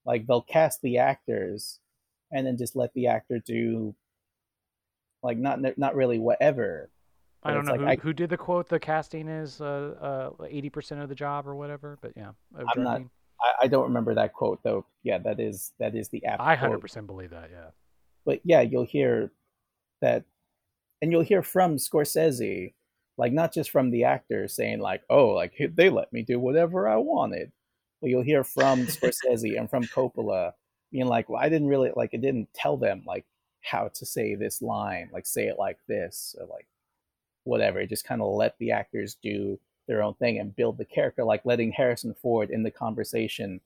Like 0.04 0.26
they'll 0.26 0.42
cast 0.42 0.82
the 0.82 0.98
actors, 0.98 1.78
and 2.32 2.46
then 2.46 2.56
just 2.56 2.74
let 2.74 2.92
the 2.94 3.06
actor 3.06 3.38
do, 3.38 3.94
like 5.22 5.38
not 5.38 5.60
not 5.78 5.94
really 5.94 6.18
whatever. 6.18 6.90
But 7.42 7.50
I 7.50 7.54
don't 7.54 7.64
know 7.64 7.72
like, 7.72 7.80
who, 7.80 7.86
I, 7.86 7.96
who 7.96 8.12
did 8.12 8.30
the 8.30 8.36
quote. 8.36 8.68
The 8.68 8.80
casting 8.80 9.28
is 9.28 9.60
uh, 9.60 10.30
uh, 10.40 10.44
eighty 10.48 10.68
uh, 10.68 10.72
percent 10.72 11.00
of 11.00 11.08
the 11.08 11.14
job 11.14 11.46
or 11.46 11.54
whatever. 11.54 11.98
But 12.00 12.12
yeah, 12.16 12.32
I'm 12.56 12.82
not. 12.82 13.02
I, 13.40 13.64
I, 13.64 13.66
don't 13.68 13.84
remember 13.84 14.14
that 14.14 14.34
quote 14.34 14.62
though. 14.62 14.84
Yeah, 15.02 15.18
that 15.18 15.40
is 15.40 15.72
that 15.78 15.94
is 15.94 16.08
the 16.08 16.24
app. 16.26 16.40
I 16.40 16.54
hundred 16.54 16.80
percent 16.80 17.06
believe 17.06 17.30
that. 17.30 17.50
Yeah. 17.50 17.70
But 18.26 18.40
yeah, 18.44 18.60
you'll 18.60 18.84
hear 18.84 19.32
that 20.00 20.24
and 21.02 21.10
you'll 21.12 21.22
hear 21.22 21.42
from 21.42 21.76
Scorsese, 21.76 22.74
like 23.16 23.32
not 23.32 23.52
just 23.52 23.70
from 23.70 23.90
the 23.90 24.04
actors 24.04 24.54
saying 24.54 24.80
like, 24.80 25.02
"Oh, 25.10 25.28
like 25.28 25.54
they 25.74 25.90
let 25.90 26.12
me 26.12 26.22
do 26.22 26.38
whatever 26.38 26.88
I 26.88 26.96
wanted," 26.96 27.52
but 28.00 28.10
you'll 28.10 28.22
hear 28.22 28.44
from 28.44 28.80
Scorsese 28.86 29.58
and 29.58 29.68
from 29.70 29.84
Coppola 29.84 30.52
being 30.92 31.06
like, 31.06 31.28
"Well, 31.28 31.42
I 31.42 31.48
didn't 31.48 31.68
really 31.68 31.90
like 31.96 32.14
it. 32.14 32.20
Didn't 32.22 32.52
tell 32.54 32.76
them 32.76 33.02
like 33.06 33.24
how 33.62 33.88
to 33.88 34.06
say 34.06 34.34
this 34.34 34.62
line, 34.62 35.10
like 35.12 35.26
say 35.26 35.46
it 35.48 35.58
like 35.58 35.78
this, 35.88 36.34
or 36.38 36.46
like 36.46 36.66
whatever. 37.44 37.84
Just 37.86 38.04
kind 38.06 38.22
of 38.22 38.28
let 38.34 38.58
the 38.58 38.72
actors 38.72 39.16
do 39.22 39.58
their 39.88 40.02
own 40.02 40.14
thing 40.14 40.38
and 40.38 40.54
build 40.54 40.78
the 40.78 40.84
character, 40.84 41.24
like 41.24 41.44
letting 41.44 41.72
Harrison 41.72 42.14
Ford 42.14 42.50
in 42.50 42.62
the 42.62 42.70
conversation 42.70 43.60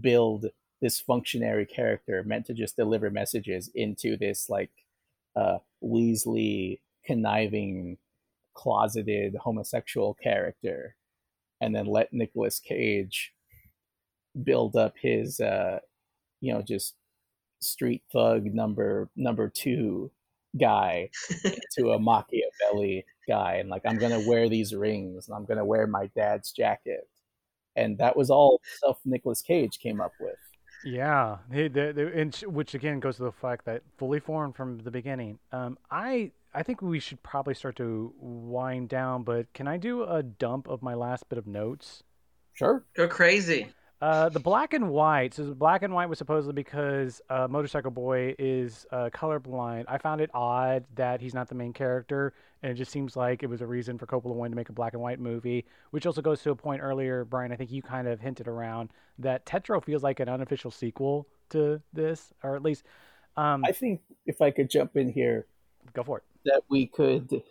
build 0.00 0.46
this 0.80 1.00
functionary 1.00 1.66
character 1.66 2.22
meant 2.24 2.46
to 2.46 2.54
just 2.54 2.76
deliver 2.76 3.10
messages 3.10 3.70
into 3.74 4.16
this 4.16 4.48
like 4.48 4.70
uh, 5.38 5.58
Weasley 5.82 6.80
conniving, 7.04 7.98
closeted 8.54 9.36
homosexual 9.36 10.14
character, 10.14 10.96
and 11.60 11.74
then 11.74 11.86
let 11.86 12.12
Nicolas 12.12 12.60
Cage 12.60 13.32
build 14.44 14.76
up 14.76 14.94
his, 15.00 15.40
uh, 15.40 15.78
you 16.40 16.52
know, 16.52 16.62
just 16.62 16.94
street 17.60 18.02
thug 18.12 18.46
number 18.46 19.08
number 19.16 19.48
two 19.48 20.10
guy 20.58 21.10
to 21.76 21.92
a 21.92 21.98
Machiavelli 21.98 23.04
guy, 23.28 23.54
and 23.56 23.68
like 23.68 23.82
I'm 23.86 23.98
gonna 23.98 24.26
wear 24.26 24.48
these 24.48 24.74
rings, 24.74 25.28
and 25.28 25.36
I'm 25.36 25.44
gonna 25.44 25.64
wear 25.64 25.86
my 25.86 26.10
dad's 26.16 26.52
jacket, 26.52 27.08
and 27.76 27.98
that 27.98 28.16
was 28.16 28.30
all 28.30 28.60
stuff 28.78 28.98
Nicolas 29.04 29.42
Cage 29.42 29.78
came 29.78 30.00
up 30.00 30.12
with. 30.20 30.36
Yeah, 30.82 31.38
they, 31.50 31.68
they, 31.68 31.92
they, 31.92 32.20
and 32.20 32.34
which 32.46 32.74
again 32.74 33.00
goes 33.00 33.16
to 33.16 33.24
the 33.24 33.32
fact 33.32 33.64
that 33.64 33.82
fully 33.96 34.20
formed 34.20 34.54
from 34.56 34.78
the 34.78 34.90
beginning. 34.90 35.38
Um, 35.52 35.76
I 35.90 36.32
I 36.54 36.62
think 36.62 36.80
we 36.82 37.00
should 37.00 37.22
probably 37.22 37.54
start 37.54 37.76
to 37.76 38.14
wind 38.18 38.88
down, 38.88 39.24
but 39.24 39.52
can 39.54 39.66
I 39.66 39.76
do 39.76 40.04
a 40.04 40.22
dump 40.22 40.68
of 40.68 40.82
my 40.82 40.94
last 40.94 41.28
bit 41.28 41.38
of 41.38 41.46
notes? 41.46 42.04
Sure. 42.54 42.84
Go 42.94 43.08
crazy. 43.08 43.72
Uh, 44.00 44.28
the 44.28 44.38
black 44.38 44.74
and 44.74 44.90
white. 44.90 45.34
So 45.34 45.52
black 45.54 45.82
and 45.82 45.92
white 45.92 46.08
was 46.08 46.18
supposedly 46.18 46.52
because 46.52 47.20
uh, 47.28 47.48
Motorcycle 47.50 47.90
Boy 47.90 48.34
is 48.38 48.86
uh, 48.92 49.10
colorblind. 49.12 49.86
I 49.88 49.98
found 49.98 50.20
it 50.20 50.30
odd 50.32 50.84
that 50.94 51.20
he's 51.20 51.34
not 51.34 51.48
the 51.48 51.56
main 51.56 51.72
character, 51.72 52.32
and 52.62 52.70
it 52.70 52.76
just 52.76 52.92
seems 52.92 53.16
like 53.16 53.42
it 53.42 53.48
was 53.48 53.60
a 53.60 53.66
reason 53.66 53.98
for 53.98 54.06
Coppola 54.06 54.34
wanting 54.34 54.52
to 54.52 54.56
make 54.56 54.68
a 54.68 54.72
black 54.72 54.92
and 54.92 55.02
white 55.02 55.18
movie. 55.18 55.64
Which 55.90 56.06
also 56.06 56.22
goes 56.22 56.42
to 56.42 56.50
a 56.50 56.56
point 56.56 56.80
earlier, 56.80 57.24
Brian. 57.24 57.50
I 57.50 57.56
think 57.56 57.72
you 57.72 57.82
kind 57.82 58.06
of 58.06 58.20
hinted 58.20 58.46
around 58.46 58.90
that 59.18 59.44
Tetro 59.46 59.82
feels 59.84 60.04
like 60.04 60.20
an 60.20 60.28
unofficial 60.28 60.70
sequel 60.70 61.26
to 61.50 61.80
this, 61.92 62.32
or 62.44 62.54
at 62.54 62.62
least. 62.62 62.84
Um, 63.36 63.64
I 63.64 63.72
think 63.72 64.00
if 64.26 64.40
I 64.40 64.52
could 64.52 64.70
jump 64.70 64.96
in 64.96 65.10
here, 65.10 65.46
go 65.92 66.04
for 66.04 66.18
it. 66.18 66.24
That 66.44 66.62
we 66.68 66.86
could. 66.86 67.42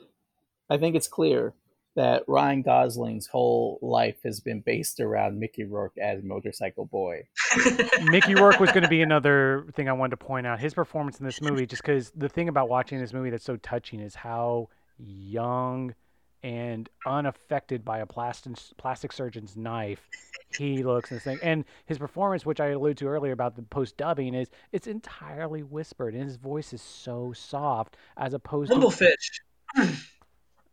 I 0.70 0.78
think 0.78 0.96
it's 0.96 1.08
clear 1.10 1.54
that 1.98 2.24
Ryan 2.28 2.62
Gosling's 2.62 3.26
whole 3.26 3.80
life 3.82 4.18
has 4.24 4.40
been 4.40 4.62
based 4.62 5.00
around 5.00 5.40
Mickey 5.40 5.64
Rourke 5.64 5.98
as 5.98 6.24
Motorcycle 6.24 6.86
Boy. 6.86 7.28
Mickey 8.04 8.36
Rourke 8.36 8.60
was 8.60 8.72
going 8.72 8.84
to 8.84 8.90
be 8.90 9.02
another 9.02 9.66
thing 9.74 9.90
I 9.90 9.94
wanted 9.94 10.12
to 10.12 10.18
point 10.18 10.46
out. 10.46 10.60
His 10.60 10.76
performance 10.76 11.20
in 11.20 11.26
this 11.26 11.42
movie, 11.42 11.66
just 11.66 11.82
because 11.82 12.12
the 12.16 12.30
thing 12.30 12.50
about 12.50 12.70
watching 12.70 13.00
this 13.00 13.14
movie 13.14 13.32
that's 13.32 13.44
so 13.44 13.58
touching 13.58 14.00
is 14.00 14.14
how 14.14 14.70
young 15.00 15.96
and 16.44 16.88
unaffected 17.08 17.84
by 17.84 17.98
a 17.98 18.06
plastic 18.06 18.54
plastic 18.78 19.12
surgeon's 19.12 19.58
knife 19.58 20.08
he 20.56 20.84
looks 20.84 21.10
and 21.12 21.20
thing. 21.20 21.40
And 21.42 21.66
his 21.88 21.98
performance, 21.98 22.46
which 22.46 22.60
I 22.60 22.68
alluded 22.68 22.98
to 23.00 23.08
earlier 23.08 23.34
about 23.34 23.56
the 23.56 23.64
post 23.64 23.98
dubbing, 23.98 24.36
is 24.36 24.50
it's 24.72 24.86
entirely 24.86 25.64
whispered, 25.64 26.14
and 26.14 26.26
his 26.26 26.38
voice 26.38 26.74
is 26.74 26.82
so 26.84 27.34
soft 27.34 27.98
as 28.18 28.36
opposed 28.36 28.72
Rumblefish. 28.72 29.42
to. 29.76 29.88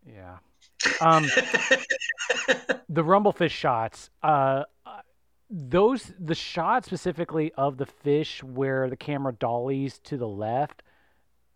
yeah, 0.07 0.37
um, 1.01 1.25
the 2.89 3.03
Rumblefish 3.03 3.51
shots, 3.51 4.11
uh, 4.23 4.65
those 5.51 6.13
the 6.19 6.35
shot 6.35 6.85
specifically 6.85 7.53
of 7.57 7.77
the 7.77 7.87
fish 7.87 8.43
where 8.43 8.89
the 8.89 8.97
camera 8.97 9.33
dollies 9.33 9.99
to 10.01 10.17
the 10.17 10.27
left 10.27 10.83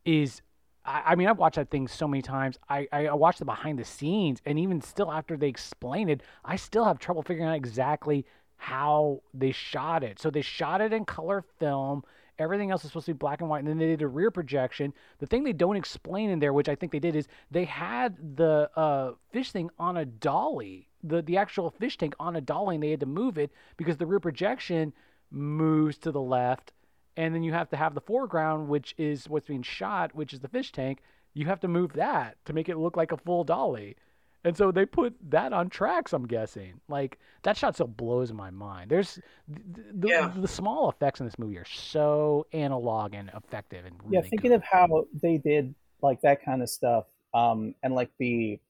is 0.05 0.43
I, 0.85 1.03
I 1.07 1.15
mean 1.15 1.27
I've 1.27 1.39
watched 1.39 1.57
that 1.57 1.71
thing 1.71 1.89
so 1.89 2.07
many 2.07 2.23
times. 2.23 2.59
I, 2.69 2.87
I, 2.93 3.07
I 3.09 3.15
watched 3.15 3.39
the 3.39 3.45
behind 3.45 3.79
the 3.79 3.85
scenes 3.85 4.41
and 4.45 4.59
even 4.59 4.81
still 4.81 5.11
after 5.11 5.37
they 5.37 5.49
explain 5.49 6.09
it, 6.09 6.23
I 6.45 6.57
still 6.57 6.85
have 6.85 6.99
trouble 6.99 7.23
figuring 7.23 7.49
out 7.49 7.57
exactly 7.57 8.27
how 8.57 9.23
they 9.33 9.53
shot 9.53 10.05
it. 10.05 10.21
So 10.21 10.31
they 10.31 10.43
shot 10.43 10.81
it 10.81 10.93
in 10.93 11.05
color 11.05 11.43
film 11.59 12.05
Everything 12.39 12.71
else 12.71 12.85
is 12.85 12.91
supposed 12.91 13.07
to 13.07 13.15
be 13.15 13.19
black 13.19 13.41
and 13.41 13.51
white. 13.51 13.61
And 13.61 13.69
then 13.69 13.79
they 13.79 13.87
did 13.87 14.03
a 14.03 14.09
rear 14.09 14.31
projection. 14.31 14.93
The 15.19 15.27
thing 15.27 15.43
they 15.43 15.53
don't 15.53 15.77
explain 15.77 16.31
in 16.31 16.39
there, 16.39 16.53
which 16.53 16.69
I 16.69 16.75
think 16.75 16.93
they 16.93 16.99
did, 16.99 17.17
is 17.17 17.27
they 17.51 17.65
had 17.65 18.37
the 18.37 18.71
uh, 18.77 19.13
fish 19.33 19.51
thing 19.51 19.71
on 19.79 19.97
a 19.97 20.05
dolly, 20.05 20.89
the, 21.03 21.23
the 21.23 21.37
actual 21.37 21.71
fish 21.71 21.97
tank 21.99 22.15
on 22.21 22.37
a 22.37 22.41
dolly, 22.41 22.77
and 22.77 22.83
they 22.83 22.91
had 22.91 23.01
to 23.01 23.07
move 23.07 23.39
it 23.39 23.51
because 23.77 23.97
the 23.97 24.07
rear 24.07 24.21
projection 24.21 24.93
moves 25.31 25.99
to 25.99 26.13
the 26.13 26.21
left. 26.21 26.73
And 27.17 27.35
then 27.35 27.43
you 27.43 27.53
have 27.53 27.69
to 27.71 27.77
have 27.77 27.95
the 27.95 28.01
foreground, 28.01 28.69
which 28.69 28.95
is 28.97 29.29
what's 29.29 29.49
being 29.49 29.63
shot, 29.63 30.15
which 30.15 30.33
is 30.33 30.41
the 30.41 30.49
fish 30.49 30.71
tank. 30.71 31.01
You 31.35 31.47
have 31.47 31.61
to 31.61 31.69
move 31.69 31.93
that 31.95 32.37
to 32.45 32.53
make 32.53 32.69
it 32.69 32.79
look 32.79 32.97
like 32.97 33.13
a 33.13 33.17
full 33.17 33.45
dolly. 33.45 33.97
And 34.45 34.57
so 34.57 34.71
they 34.71 34.87
put 34.87 35.15
that 35.31 35.53
on 35.53 35.69
tracks, 35.69 36.13
I'm 36.13 36.27
guessing. 36.27 36.81
Like 36.89 37.19
that 37.43 37.57
shot 37.57 37.75
still 37.75 37.89
blows 37.89 38.33
my 38.33 38.51
mind. 38.51 38.91
There's 38.91 39.19
the, 39.49 40.09
yeah. 40.09 40.31
the, 40.35 40.43
the 40.43 40.49
small 40.49 40.89
effects 40.89 41.21
in 41.21 41.27
this 41.27 41.39
movie 41.39 41.59
are 41.59 41.65
so 41.65 42.47
analog 42.53 43.15
and 43.15 43.31
effective 43.37 43.85
and 43.85 43.97
really 44.05 44.17
yeah. 44.17 44.29
Thinking 44.29 44.51
good. 44.51 44.57
of 44.57 44.65
how 44.65 45.07
they 45.23 45.39
did 45.39 45.75
like 46.03 46.21
that 46.23 46.45
kind 46.45 46.63
of 46.63 46.71
stuff, 46.71 47.07
um, 47.35 47.75
and 47.83 47.95
like 47.95 48.11
the 48.19 48.61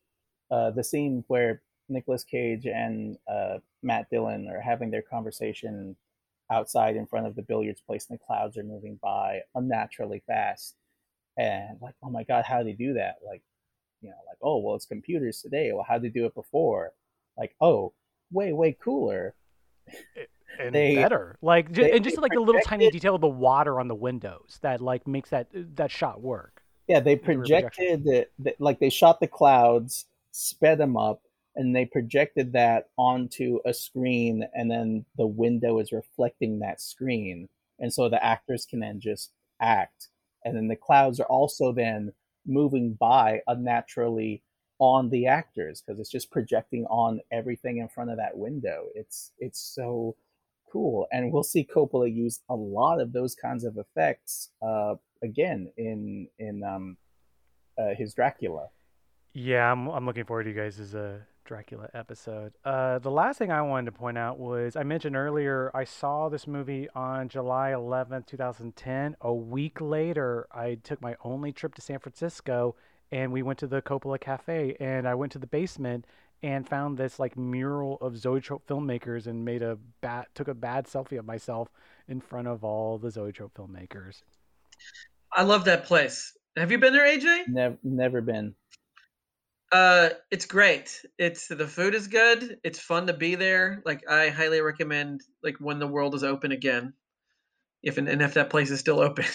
uh, 0.51 0.71
the 0.71 0.83
scene 0.83 1.25
where 1.29 1.63
Nicolas 1.89 2.25
Cage 2.25 2.67
and 2.67 3.19
uh, 3.31 3.59
Matt 3.83 4.09
Dillon 4.11 4.49
are 4.49 4.61
having 4.61 4.91
their 4.91 5.03
conversation 5.03 5.97
outside 6.51 6.97
in 6.97 7.07
front 7.07 7.27
of 7.27 7.37
the 7.37 7.43
billiards 7.43 7.83
place, 7.83 8.07
and 8.09 8.19
the 8.19 8.25
clouds 8.25 8.57
are 8.57 8.63
moving 8.63 8.99
by 9.03 9.41
unnaturally 9.55 10.23
fast, 10.27 10.77
and 11.37 11.79
like, 11.83 11.95
oh 12.03 12.11
my 12.11 12.25
god, 12.25 12.45
how 12.47 12.59
do 12.59 12.65
they 12.65 12.73
do 12.73 12.95
that? 12.95 13.17
Like 13.27 13.43
you 14.01 14.11
know, 14.11 14.17
like, 14.27 14.39
oh, 14.43 14.59
well, 14.59 14.77
it's 14.77 14.87
computers 14.87 15.43
today. 15.43 15.71
Well, 15.73 15.85
how 15.87 15.95
did 15.99 16.05
they 16.05 16.21
do 16.21 16.27
it 16.27 16.35
before? 16.35 16.93
Like, 17.37 17.55
oh, 17.61 17.93
way, 18.31 18.53
way 18.53 18.77
cooler. 18.83 19.35
And 20.59 20.75
they, 20.75 20.97
better, 20.97 21.37
like, 21.41 21.73
they, 21.73 21.93
and 21.93 22.03
just 22.03 22.19
like 22.19 22.33
the 22.33 22.41
little 22.41 22.61
tiny 22.63 22.91
detail 22.91 23.15
of 23.15 23.21
the 23.21 23.29
water 23.29 23.79
on 23.79 23.87
the 23.87 23.95
windows 23.95 24.59
that 24.63 24.81
like 24.81 25.07
makes 25.07 25.31
that 25.31 25.47
that 25.77 25.91
shot 25.91 26.21
work. 26.21 26.63
Yeah, 26.89 26.99
they 27.01 27.15
projected 27.15 28.05
that, 28.05 28.57
like 28.59 28.81
they 28.81 28.89
shot 28.89 29.21
the 29.21 29.29
clouds, 29.29 30.07
sped 30.33 30.79
them 30.79 30.97
up, 30.97 31.21
and 31.59 31.75
they 31.75 31.85
projected 31.85 32.53
that 32.53 32.89
onto 32.97 33.59
a 33.67 33.75
screen 33.75 34.49
and 34.55 34.71
then 34.71 35.05
the 35.17 35.27
window 35.27 35.81
is 35.81 35.93
reflecting 35.93 36.61
that 36.61 36.81
screen 36.81 37.49
and 37.81 37.93
so 37.93 38.09
the 38.09 38.25
actors 38.25 38.65
can 38.65 38.79
then 38.79 39.01
just 39.01 39.33
act 39.61 40.09
and 40.45 40.57
then 40.57 40.69
the 40.69 40.77
clouds 40.77 41.19
are 41.19 41.27
also 41.27 41.73
then 41.73 42.13
moving 42.49 42.95
by 42.99 43.41
unnaturally 43.47 44.43
on 44.81 45.11
the 45.11 45.27
actors 45.27 45.83
because 45.83 46.01
it's 46.01 46.11
just 46.11 46.31
projecting 46.31 46.85
on 46.87 47.21
everything 47.33 47.79
in 47.79 47.89
front 47.89 48.11
of 48.11 48.17
that 48.17 48.37
window. 48.37 48.87
It's 48.95 49.33
it's 49.39 49.61
so 49.61 50.17
cool. 50.73 51.07
And 51.13 51.33
we'll 51.33 51.43
see 51.43 51.65
coppola 51.65 52.15
use 52.15 52.41
a 52.49 52.55
lot 52.55 53.01
of 53.01 53.13
those 53.13 53.35
kinds 53.35 53.65
of 53.65 53.77
effects 53.79 54.51
uh, 54.63 54.95
again 55.23 55.73
in 55.77 56.29
in 56.39 56.63
um, 56.65 56.97
uh, 57.79 57.95
his 57.97 58.15
dracula. 58.15 58.69
Yeah 59.35 59.71
i'm, 59.71 59.89
I'm 59.89 60.07
looking 60.07 60.25
forward 60.25 60.45
to 60.45 60.51
you 60.51 60.57
guys' 60.57 60.81
as 60.81 60.95
uh, 60.95 61.19
Dracula 61.49 61.89
episode. 61.95 62.53
Uh, 62.63 62.99
the 62.99 63.11
last 63.11 63.39
thing 63.39 63.51
I 63.51 63.63
wanted 63.63 63.87
to 63.87 63.99
point 63.99 64.19
out 64.19 64.39
was 64.39 64.77
I 64.77 64.83
mentioned 64.83 65.17
earlier 65.17 65.71
I 65.75 65.85
saw 65.85 66.29
this 66.29 66.47
movie 66.47 66.89
on 66.95 67.31
July 67.31 67.71
11th, 67.71 68.27
2010. 68.27 69.17
A 69.23 69.33
week 69.33 69.81
later, 69.81 70.47
I 70.53 70.75
took 70.75 71.01
my 71.01 71.17
only 71.25 71.51
trip 71.51 71.75
to 71.77 71.81
San 71.81 72.01
Francisco 72.01 72.77
and 73.11 73.33
we 73.33 73.43
went 73.43 73.59
to 73.61 73.67
the 73.67 73.81
Coppola 73.81 74.21
Cafe 74.21 74.77
and 74.79 75.09
I 75.09 75.15
went 75.15 75.33
to 75.33 75.39
the 75.39 75.47
basement 75.47 76.05
and 76.43 76.69
found 76.69 76.99
this 76.99 77.19
like 77.19 77.37
mural 77.39 77.97
of 78.03 78.19
zoetrope 78.19 78.67
filmmakers 78.69 79.27
and 79.27 79.43
made 79.43 79.63
a 79.63 79.79
bad 80.03 80.27
took 80.35 80.49
a 80.49 80.55
bad 80.55 80.85
selfie 80.85 81.19
of 81.19 81.25
myself 81.25 81.71
in 82.09 82.21
front 82.21 82.47
of 82.47 82.63
all 82.63 82.99
the 82.99 83.11
zoetrope 83.11 83.55
filmmakers. 83.55 84.23
I 85.33 85.45
love 85.45 85.65
that 85.65 85.87
place. 85.87 86.37
Have 86.59 86.71
you 86.71 86.79
been 86.79 86.93
there, 86.93 87.07
AJ? 87.07 87.49
Never, 87.49 87.79
never 87.83 88.21
been. 88.21 88.55
Uh, 89.71 90.11
it's 90.31 90.47
great. 90.47 91.05
It's 91.19 91.49
the 91.49 91.67
food 91.67 91.95
is 91.95 92.09
good. 92.09 92.59
It's 92.65 92.79
fun 92.79 93.07
to 93.09 93.13
be 93.13 93.35
there. 93.35 93.83
Like 93.85 94.09
I 94.09 94.31
highly 94.31 94.61
recommend. 94.61 95.23
Like 95.43 95.57
when 95.59 95.79
the 95.79 95.87
world 95.87 96.15
is 96.15 96.25
open 96.25 96.53
again, 96.53 96.95
if 97.83 97.99
and, 97.99 98.09
and 98.09 98.23
if 98.23 98.35
that 98.35 98.51
place 98.51 98.71
is 98.71 98.81
still 98.81 99.01
open, 99.09 99.27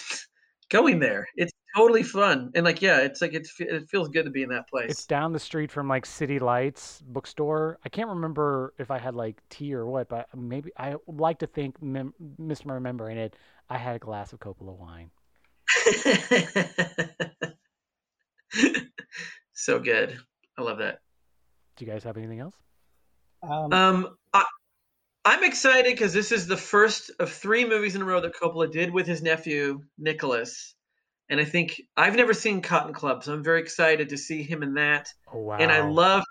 going 0.70 0.98
there. 0.98 1.28
It's 1.36 1.52
totally 1.76 2.02
fun 2.02 2.50
and 2.54 2.64
like 2.64 2.82
yeah, 2.82 2.98
it's 2.98 3.20
like 3.20 3.34
it's 3.34 3.54
it 3.60 3.88
feels 3.88 4.08
good 4.08 4.24
to 4.24 4.30
be 4.30 4.42
in 4.42 4.48
that 4.48 4.68
place. 4.68 4.90
It's 4.90 5.06
down 5.06 5.32
the 5.32 5.38
street 5.38 5.70
from 5.70 5.88
like 5.88 6.04
City 6.04 6.40
Lights 6.40 7.00
bookstore. 7.06 7.78
I 7.84 7.88
can't 7.88 8.08
remember 8.08 8.74
if 8.78 8.90
I 8.90 8.98
had 8.98 9.14
like 9.14 9.40
tea 9.50 9.74
or 9.74 9.86
what, 9.86 10.08
but 10.08 10.28
maybe 10.36 10.72
I 10.76 10.96
like 11.06 11.38
to 11.38 11.46
think, 11.46 11.80
mem- 11.80 12.14
misremembering 12.40 13.16
it, 13.16 13.36
I 13.70 13.78
had 13.78 13.96
a 13.96 13.98
glass 13.98 14.32
of 14.32 14.40
Coppola 14.40 14.76
wine. 14.76 15.10
so 19.54 19.78
good. 19.78 20.18
I 20.58 20.62
love 20.62 20.78
that. 20.78 20.98
Do 21.76 21.84
you 21.84 21.90
guys 21.90 22.04
have 22.04 22.16
anything 22.16 22.40
else? 22.40 22.54
Um, 23.42 23.72
um 23.72 24.16
I, 24.32 24.44
I'm 25.24 25.44
excited 25.44 25.92
because 25.92 26.12
this 26.12 26.32
is 26.32 26.46
the 26.46 26.56
first 26.56 27.10
of 27.18 27.32
three 27.32 27.64
movies 27.64 27.94
in 27.94 28.02
a 28.02 28.04
row 28.04 28.20
that 28.20 28.34
Coppola 28.34 28.70
did 28.70 28.92
with 28.92 29.06
his 29.06 29.22
nephew 29.22 29.82
Nicolas, 29.98 30.74
and 31.30 31.40
I 31.40 31.44
think 31.44 31.80
I've 31.96 32.16
never 32.16 32.34
seen 32.34 32.60
Cotton 32.60 32.92
Club, 32.92 33.24
so 33.24 33.32
I'm 33.32 33.42
very 33.42 33.60
excited 33.60 34.10
to 34.10 34.18
see 34.18 34.42
him 34.42 34.62
in 34.62 34.74
that. 34.74 35.08
Oh, 35.32 35.40
wow! 35.40 35.56
And 35.58 35.72
I 35.72 35.88
love 35.88 36.24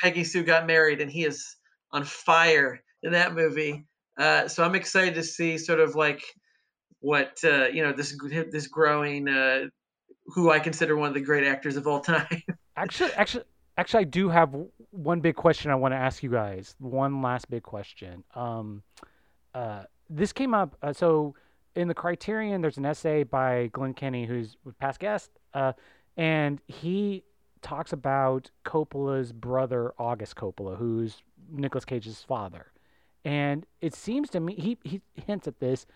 Peggy 0.00 0.24
Sue 0.24 0.44
got 0.44 0.66
married, 0.66 1.00
and 1.00 1.10
he 1.10 1.24
is 1.24 1.56
on 1.92 2.04
fire 2.04 2.80
in 3.02 3.12
that 3.12 3.34
movie. 3.34 3.86
Uh, 4.16 4.48
so 4.48 4.64
I'm 4.64 4.74
excited 4.74 5.14
to 5.14 5.22
see 5.22 5.58
sort 5.58 5.80
of 5.80 5.96
like 5.96 6.22
what 7.00 7.38
uh, 7.42 7.66
you 7.66 7.82
know 7.82 7.92
this 7.92 8.16
this 8.50 8.68
growing 8.68 9.28
uh, 9.28 9.66
who 10.34 10.50
I 10.50 10.58
consider 10.58 10.96
one 10.96 11.08
of 11.08 11.14
the 11.14 11.20
great 11.20 11.46
actors 11.46 11.76
of 11.76 11.86
all 11.86 12.00
time. 12.00 12.42
actually, 12.76 13.12
actually, 13.14 13.44
actually, 13.76 14.00
I 14.00 14.04
do 14.04 14.28
have 14.28 14.54
one 14.90 15.20
big 15.20 15.36
question 15.36 15.70
I 15.70 15.74
want 15.74 15.92
to 15.92 15.98
ask 15.98 16.22
you 16.22 16.30
guys. 16.30 16.74
One 16.78 17.22
last 17.22 17.50
big 17.50 17.62
question. 17.62 18.24
Um, 18.34 18.82
uh, 19.54 19.84
this 20.08 20.32
came 20.32 20.54
up. 20.54 20.76
Uh, 20.82 20.92
so 20.92 21.34
in 21.74 21.88
the 21.88 21.94
Criterion, 21.94 22.60
there's 22.60 22.78
an 22.78 22.86
essay 22.86 23.22
by 23.22 23.68
Glenn 23.72 23.94
Kenny, 23.94 24.26
who's 24.26 24.56
a 24.66 24.72
past 24.72 25.00
guest, 25.00 25.30
uh, 25.54 25.72
and 26.16 26.60
he 26.66 27.24
talks 27.62 27.92
about 27.92 28.50
Coppola's 28.64 29.32
brother, 29.32 29.92
August 29.98 30.36
Coppola, 30.36 30.76
who's 30.76 31.22
Nicolas 31.50 31.84
Cage's 31.84 32.22
father. 32.22 32.72
And 33.24 33.66
it 33.80 33.94
seems 33.94 34.30
to 34.30 34.40
me, 34.40 34.54
he, 34.54 34.78
he 34.82 35.02
hints 35.26 35.46
at 35.46 35.60
this. 35.60 35.86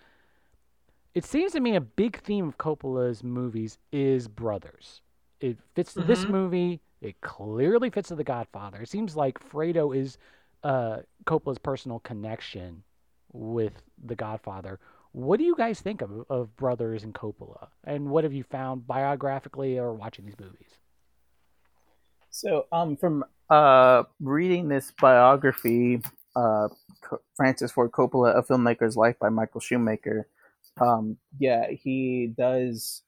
It 1.15 1.25
seems 1.25 1.53
to 1.53 1.61
me 1.61 1.77
a 1.77 1.81
big 1.81 2.21
theme 2.23 2.49
of 2.49 2.59
Coppola's 2.59 3.23
movies 3.23 3.79
is 3.93 4.27
brothers. 4.27 5.01
It 5.41 5.59
fits 5.75 5.95
mm-hmm. 5.95 6.09
this 6.09 6.27
movie. 6.27 6.81
It 7.01 7.21
clearly 7.21 7.91
fits 7.91 8.09
to 8.09 8.17
The 8.17 8.25
Godfather. 8.25 8.81
It 8.83 8.89
seems 8.89 9.15
like 9.15 9.39
Fredo 9.39 9.97
is 9.97 10.19
uh, 10.65 10.99
Coppola's 11.25 11.59
personal 11.59 12.01
connection 12.01 12.83
with 13.33 13.75
The 14.05 14.17
Godfather. 14.17 14.81
What 15.13 15.39
do 15.39 15.45
you 15.45 15.55
guys 15.55 15.81
think 15.81 16.03
of, 16.03 16.11
of 16.29 16.57
Brothers 16.57 17.05
and 17.05 17.15
Coppola? 17.15 17.69
And 17.85 18.11
what 18.11 18.25
have 18.25 18.33
you 18.33 18.43
found 18.43 18.85
biographically 18.85 19.79
or 19.79 19.93
watching 19.93 20.27
these 20.27 20.39
movies? 20.41 20.81
So, 22.31 22.67
um, 22.73 22.97
from 22.97 23.25
uh, 23.49 24.03
reading 24.19 24.67
this 24.67 24.93
biography, 25.01 26.01
uh, 26.35 26.67
Francis 27.37 27.71
Ford 27.71 27.93
Coppola, 27.93 28.37
A 28.37 28.43
Filmmaker's 28.43 28.97
Life 28.97 29.17
by 29.21 29.29
Michael 29.29 29.61
Schumacher, 29.61 30.27
um, 30.81 31.17
yeah, 31.39 31.71
he 31.71 32.33
does 32.37 33.03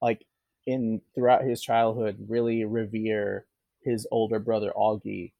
like 0.00 0.24
in 0.66 1.00
throughout 1.14 1.44
his 1.44 1.60
childhood 1.62 2.16
really 2.28 2.64
revere 2.64 3.46
his 3.82 4.06
older 4.10 4.38
brother 4.38 4.72
Augie. 4.76 5.32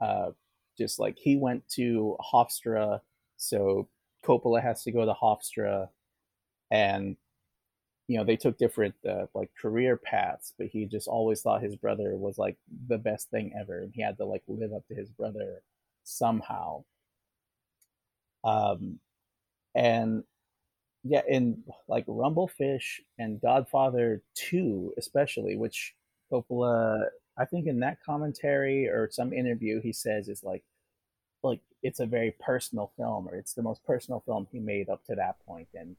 Uh, 0.00 0.32
just 0.78 0.98
like 0.98 1.18
he 1.18 1.36
went 1.36 1.68
to 1.70 2.16
Hofstra, 2.32 3.00
so 3.36 3.88
Coppola 4.24 4.62
has 4.62 4.82
to 4.84 4.92
go 4.92 5.04
to 5.04 5.12
Hofstra, 5.14 5.88
and 6.70 7.16
you 8.08 8.18
know 8.18 8.24
they 8.24 8.36
took 8.36 8.58
different 8.58 8.94
uh, 9.08 9.26
like 9.34 9.50
career 9.60 9.96
paths, 9.96 10.54
but 10.58 10.68
he 10.68 10.86
just 10.86 11.08
always 11.08 11.42
thought 11.42 11.62
his 11.62 11.76
brother 11.76 12.16
was 12.16 12.38
like 12.38 12.56
the 12.88 12.98
best 12.98 13.30
thing 13.30 13.52
ever, 13.60 13.80
and 13.80 13.92
he 13.94 14.02
had 14.02 14.18
to 14.18 14.24
like 14.26 14.42
live 14.48 14.72
up 14.74 14.86
to 14.88 14.94
his 14.94 15.10
brother 15.10 15.62
somehow. 16.04 16.84
Um, 18.44 18.98
and 19.74 20.24
yeah, 21.04 21.22
in 21.28 21.64
like 21.88 22.06
Rumblefish 22.06 23.00
and 23.18 23.40
Godfather 23.40 24.22
2, 24.34 24.94
especially, 24.98 25.56
which 25.56 25.94
Coppola, 26.30 27.06
I 27.38 27.44
think 27.44 27.66
in 27.66 27.80
that 27.80 27.98
commentary 28.04 28.88
or 28.88 29.08
some 29.10 29.32
interview, 29.32 29.80
he 29.80 29.92
says 29.92 30.28
is 30.28 30.44
like, 30.44 30.62
like 31.42 31.60
it's 31.82 31.98
a 31.98 32.06
very 32.06 32.34
personal 32.40 32.92
film, 32.96 33.28
or 33.28 33.34
it's 33.34 33.54
the 33.54 33.62
most 33.62 33.84
personal 33.84 34.22
film 34.24 34.46
he 34.52 34.60
made 34.60 34.88
up 34.88 35.04
to 35.06 35.16
that 35.16 35.44
point. 35.44 35.68
And 35.74 35.96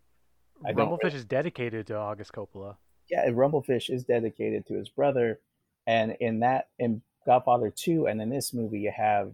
I 0.66 0.72
Rumblefish 0.72 1.14
is 1.14 1.26
dedicated 1.26 1.88
to 1.88 1.98
August 1.98 2.32
Coppola. 2.32 2.78
Yeah, 3.10 3.28
Rumblefish 3.30 3.90
is 3.90 4.06
dedicated 4.06 4.66
to 4.68 4.76
his 4.76 4.88
brother, 4.88 5.42
and 5.86 6.16
in 6.22 6.40
that, 6.40 6.70
in 6.80 7.02
Godfather 7.26 7.74
2, 7.76 8.08
and 8.08 8.22
in 8.22 8.30
this 8.30 8.54
movie, 8.54 8.80
you 8.80 8.94
have 8.96 9.34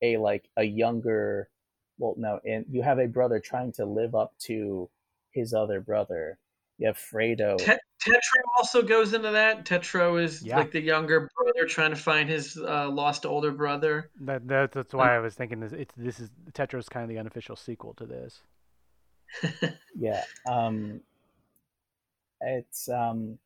a 0.00 0.16
like 0.16 0.48
a 0.56 0.64
younger 0.64 1.49
well, 2.00 2.14
no, 2.16 2.40
and 2.44 2.64
you 2.70 2.82
have 2.82 2.98
a 2.98 3.06
brother 3.06 3.38
trying 3.38 3.72
to 3.72 3.84
live 3.84 4.14
up 4.14 4.32
to 4.46 4.88
his 5.32 5.52
other 5.52 5.80
brother. 5.80 6.38
You 6.78 6.86
have 6.86 6.96
Fredo. 6.96 7.58
Tetro 7.58 8.40
also 8.56 8.80
goes 8.80 9.12
into 9.12 9.30
that. 9.32 9.66
Tetro 9.66 10.20
is 10.20 10.42
yeah. 10.42 10.56
like 10.56 10.72
the 10.72 10.80
younger 10.80 11.28
brother 11.36 11.68
trying 11.68 11.90
to 11.90 11.96
find 11.96 12.28
his 12.28 12.56
uh, 12.56 12.88
lost 12.88 13.26
older 13.26 13.52
brother. 13.52 14.10
That, 14.22 14.48
that 14.48 14.72
that's 14.72 14.94
why 14.94 15.14
I 15.14 15.18
was 15.18 15.34
thinking 15.34 15.60
this. 15.60 15.72
It's 15.72 15.94
this 15.94 16.18
is 16.18 16.30
Tetro's 16.52 16.88
kind 16.88 17.04
of 17.04 17.10
the 17.10 17.18
unofficial 17.18 17.54
sequel 17.54 17.92
to 17.94 18.06
this. 18.06 18.40
yeah, 19.94 20.24
um, 20.50 21.02
it's 22.40 22.88
um, 22.88 23.38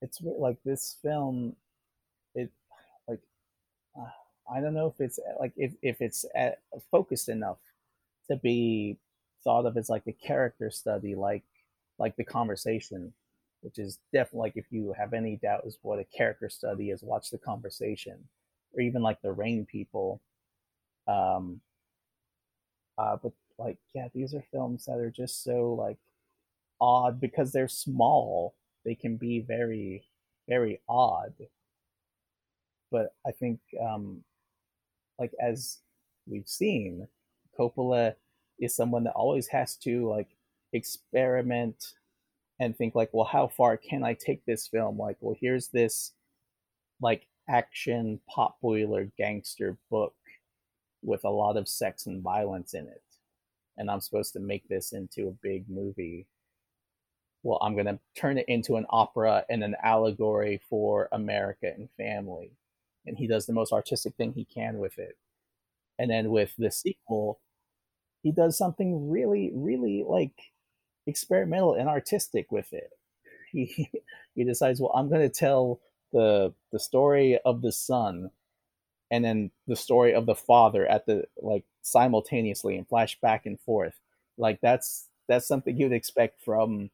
it's 0.00 0.20
like 0.22 0.58
this 0.64 0.96
film. 1.02 1.56
I 4.52 4.60
don't 4.60 4.74
know 4.74 4.86
if 4.88 5.00
it's 5.00 5.18
like 5.40 5.52
if, 5.56 5.72
if 5.82 6.00
it's 6.00 6.24
at, 6.34 6.60
focused 6.90 7.28
enough 7.28 7.58
to 8.30 8.36
be 8.36 8.98
thought 9.44 9.66
of 9.66 9.76
as 9.76 9.88
like 9.88 10.06
a 10.06 10.12
character 10.12 10.70
study, 10.70 11.14
like 11.14 11.44
like 11.98 12.16
the 12.16 12.24
conversation, 12.24 13.12
which 13.62 13.78
is 13.78 13.98
definitely 14.12 14.48
like 14.48 14.56
if 14.56 14.66
you 14.70 14.94
have 14.96 15.12
any 15.12 15.36
doubt 15.36 15.66
what 15.82 15.98
a 15.98 16.04
character 16.04 16.48
study 16.48 16.90
is, 16.90 17.02
watch 17.02 17.30
the 17.30 17.38
conversation, 17.38 18.16
or 18.74 18.80
even 18.80 19.02
like 19.02 19.20
the 19.22 19.32
Rain 19.32 19.66
People. 19.66 20.20
Um, 21.08 21.60
uh, 22.98 23.16
but 23.22 23.32
like 23.58 23.78
yeah, 23.94 24.08
these 24.14 24.34
are 24.34 24.44
films 24.52 24.84
that 24.86 24.98
are 24.98 25.10
just 25.10 25.42
so 25.42 25.74
like 25.74 25.98
odd 26.80 27.20
because 27.20 27.52
they're 27.52 27.68
small. 27.68 28.54
They 28.84 28.94
can 28.94 29.16
be 29.16 29.40
very 29.40 30.04
very 30.48 30.80
odd. 30.88 31.34
But 32.90 33.14
I 33.26 33.32
think 33.32 33.60
um, 33.80 34.22
like 35.18 35.32
as 35.40 35.78
we've 36.26 36.48
seen, 36.48 37.08
Coppola 37.58 38.14
is 38.60 38.74
someone 38.74 39.04
that 39.04 39.12
always 39.14 39.48
has 39.48 39.76
to 39.76 40.08
like 40.08 40.28
experiment 40.72 41.94
and 42.60 42.76
think 42.76 42.94
like, 42.94 43.10
well, 43.12 43.26
how 43.26 43.48
far 43.48 43.76
can 43.76 44.02
I 44.02 44.14
take 44.14 44.44
this 44.46 44.66
film? 44.66 44.98
Like, 44.98 45.16
well, 45.20 45.36
here's 45.40 45.68
this 45.68 46.12
like 47.00 47.26
action 47.48 48.20
pot 48.28 48.56
boiler 48.60 49.08
gangster 49.16 49.76
book 49.90 50.14
with 51.02 51.24
a 51.24 51.30
lot 51.30 51.56
of 51.56 51.68
sex 51.68 52.06
and 52.06 52.22
violence 52.22 52.74
in 52.74 52.86
it 52.86 53.02
and 53.76 53.90
i'm 53.90 54.00
supposed 54.00 54.32
to 54.32 54.40
make 54.40 54.66
this 54.68 54.92
into 54.92 55.28
a 55.28 55.38
big 55.42 55.68
movie 55.68 56.26
well 57.42 57.58
i'm 57.62 57.74
going 57.74 57.86
to 57.86 57.98
turn 58.16 58.36
it 58.38 58.48
into 58.48 58.76
an 58.76 58.86
opera 58.90 59.44
and 59.48 59.62
an 59.62 59.76
allegory 59.82 60.60
for 60.68 61.08
america 61.12 61.72
and 61.76 61.88
family 61.96 62.50
and 63.06 63.18
he 63.18 63.26
does 63.26 63.46
the 63.46 63.52
most 63.52 63.72
artistic 63.72 64.14
thing 64.16 64.32
he 64.32 64.44
can 64.44 64.78
with 64.78 64.98
it. 64.98 65.16
And 65.98 66.10
then 66.10 66.30
with 66.30 66.52
the 66.58 66.70
sequel 66.70 67.40
he 68.22 68.32
does 68.32 68.58
something 68.58 69.08
really 69.10 69.52
really 69.54 70.04
like 70.06 70.32
experimental 71.06 71.74
and 71.74 71.88
artistic 71.88 72.50
with 72.52 72.72
it. 72.72 72.90
He 73.52 73.88
he 74.34 74.44
decides 74.44 74.80
well 74.80 74.92
i'm 74.94 75.08
going 75.08 75.22
to 75.22 75.28
tell 75.30 75.80
the 76.12 76.52
the 76.72 76.80
story 76.80 77.38
of 77.44 77.62
the 77.62 77.72
son 77.72 78.30
and 79.10 79.24
then 79.24 79.50
the 79.66 79.76
story 79.76 80.14
of 80.14 80.26
the 80.26 80.34
father 80.34 80.86
at 80.86 81.06
the 81.06 81.24
like 81.40 81.64
simultaneously 81.82 82.76
and 82.76 82.88
flash 82.88 83.18
back 83.20 83.46
and 83.46 83.60
forth. 83.60 83.94
Like 84.38 84.60
that's 84.60 85.08
that's 85.28 85.46
something 85.46 85.76
you'd 85.76 85.92
expect 85.92 86.40
from 86.44 86.90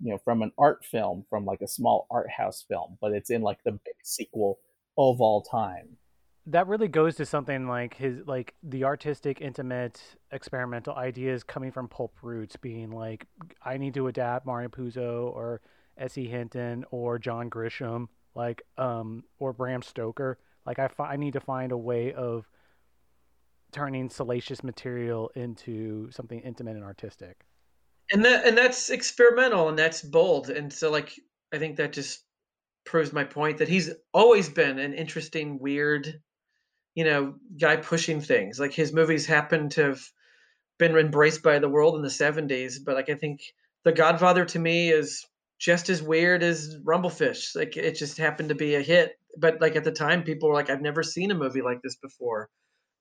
you 0.00 0.10
know 0.10 0.18
from 0.18 0.42
an 0.42 0.52
art 0.58 0.84
film 0.84 1.24
from 1.28 1.44
like 1.44 1.60
a 1.60 1.68
small 1.68 2.06
art 2.10 2.28
house 2.30 2.64
film 2.66 2.98
but 3.00 3.12
it's 3.12 3.30
in 3.30 3.42
like 3.42 3.62
the 3.62 3.72
big 3.72 3.94
sequel 4.02 4.58
of 4.98 5.20
all 5.20 5.42
time 5.42 5.96
that 6.44 6.66
really 6.66 6.88
goes 6.88 7.14
to 7.14 7.24
something 7.24 7.68
like 7.68 7.94
his 7.94 8.20
like 8.26 8.54
the 8.62 8.84
artistic 8.84 9.40
intimate 9.40 10.00
experimental 10.32 10.94
ideas 10.94 11.42
coming 11.44 11.70
from 11.70 11.88
pulp 11.88 12.16
roots 12.22 12.56
being 12.56 12.90
like 12.90 13.26
i 13.64 13.76
need 13.76 13.94
to 13.94 14.08
adapt 14.08 14.44
mario 14.44 14.68
puzo 14.68 15.32
or 15.34 15.60
S.E. 15.98 16.26
Hinton 16.26 16.84
or 16.90 17.18
John 17.18 17.50
Grisham 17.50 18.08
like 18.34 18.62
um 18.78 19.24
or 19.38 19.52
Bram 19.52 19.82
Stoker. 19.82 20.38
Like 20.64 20.78
I, 20.78 20.88
fi- 20.88 21.12
I 21.12 21.16
need 21.16 21.32
to 21.32 21.40
find 21.40 21.72
a 21.72 21.76
way 21.76 22.12
of 22.12 22.48
turning 23.72 24.08
salacious 24.08 24.62
material 24.62 25.30
into 25.34 26.10
something 26.10 26.40
intimate 26.40 26.76
and 26.76 26.84
artistic. 26.84 27.44
And 28.12 28.24
that 28.24 28.46
and 28.46 28.56
that's 28.56 28.90
experimental 28.90 29.68
and 29.68 29.78
that's 29.78 30.02
bold. 30.02 30.50
And 30.50 30.72
so 30.72 30.90
like 30.90 31.18
I 31.52 31.58
think 31.58 31.76
that 31.76 31.92
just 31.92 32.24
proves 32.84 33.12
my 33.12 33.24
point 33.24 33.58
that 33.58 33.68
he's 33.68 33.90
always 34.12 34.48
been 34.48 34.78
an 34.78 34.94
interesting, 34.94 35.58
weird, 35.58 36.20
you 36.94 37.04
know, 37.04 37.34
guy 37.60 37.76
pushing 37.76 38.20
things. 38.20 38.58
Like 38.60 38.72
his 38.72 38.92
movies 38.92 39.26
happen 39.26 39.68
to 39.70 39.82
have 39.84 40.00
been 40.78 40.96
embraced 40.96 41.42
by 41.42 41.58
the 41.58 41.68
world 41.68 41.96
in 41.96 42.02
the 42.02 42.08
70s, 42.08 42.74
but 42.84 42.94
like 42.94 43.08
I 43.08 43.14
think 43.14 43.40
The 43.84 43.92
Godfather 43.92 44.44
to 44.46 44.58
me 44.58 44.90
is 44.90 45.24
just 45.58 45.88
as 45.90 46.02
weird 46.02 46.42
as 46.42 46.76
Rumblefish. 46.84 47.54
Like 47.54 47.76
it 47.76 47.94
just 47.94 48.18
happened 48.18 48.48
to 48.48 48.54
be 48.54 48.74
a 48.74 48.82
hit. 48.82 49.12
But 49.38 49.60
like 49.60 49.76
at 49.76 49.84
the 49.84 49.92
time, 49.92 50.22
people 50.24 50.48
were 50.48 50.54
like, 50.54 50.70
I've 50.70 50.82
never 50.82 51.02
seen 51.02 51.30
a 51.30 51.36
movie 51.36 51.62
like 51.62 51.80
this 51.82 51.96
before. 51.96 52.48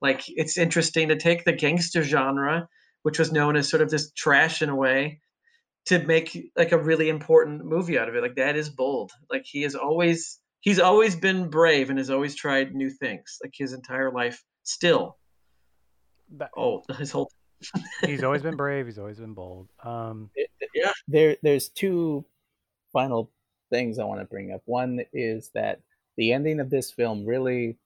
Like 0.01 0.23
it's 0.27 0.57
interesting 0.57 1.09
to 1.09 1.15
take 1.15 1.43
the 1.43 1.53
gangster 1.53 2.03
genre, 2.03 2.67
which 3.03 3.19
was 3.19 3.31
known 3.31 3.55
as 3.55 3.69
sort 3.69 3.81
of 3.81 3.89
this 3.89 4.11
trash 4.11 4.61
in 4.61 4.69
a 4.69 4.75
way, 4.75 5.21
to 5.85 5.99
make 6.05 6.51
like 6.55 6.71
a 6.71 6.77
really 6.77 7.09
important 7.09 7.65
movie 7.65 7.97
out 7.97 8.09
of 8.09 8.15
it. 8.15 8.21
Like 8.21 8.35
that 8.35 8.55
is 8.55 8.69
bold. 8.69 9.11
Like 9.29 9.43
he 9.45 9.63
has 9.63 9.75
always 9.75 10.39
he's 10.61 10.79
always 10.79 11.15
been 11.15 11.49
brave 11.49 11.89
and 11.89 11.97
has 11.97 12.09
always 12.09 12.35
tried 12.35 12.73
new 12.73 12.89
things. 12.89 13.39
Like 13.43 13.53
his 13.57 13.73
entire 13.73 14.11
life 14.11 14.43
still. 14.63 15.17
That, 16.37 16.51
oh, 16.55 16.83
his 16.97 17.11
whole 17.11 17.31
he's 18.05 18.23
always 18.23 18.41
been 18.41 18.55
brave. 18.55 18.85
He's 18.85 18.99
always 18.99 19.19
been 19.19 19.33
bold. 19.33 19.69
Um, 19.83 20.29
yeah. 20.73 20.91
There, 21.07 21.37
there's 21.43 21.69
two 21.69 22.25
final 22.91 23.31
things 23.69 23.99
I 23.99 24.05
want 24.05 24.19
to 24.19 24.25
bring 24.25 24.51
up. 24.51 24.61
One 24.65 25.01
is 25.13 25.49
that 25.53 25.81
the 26.17 26.33
ending 26.33 26.59
of 26.59 26.69
this 26.69 26.91
film 26.91 27.25
really, 27.25 27.77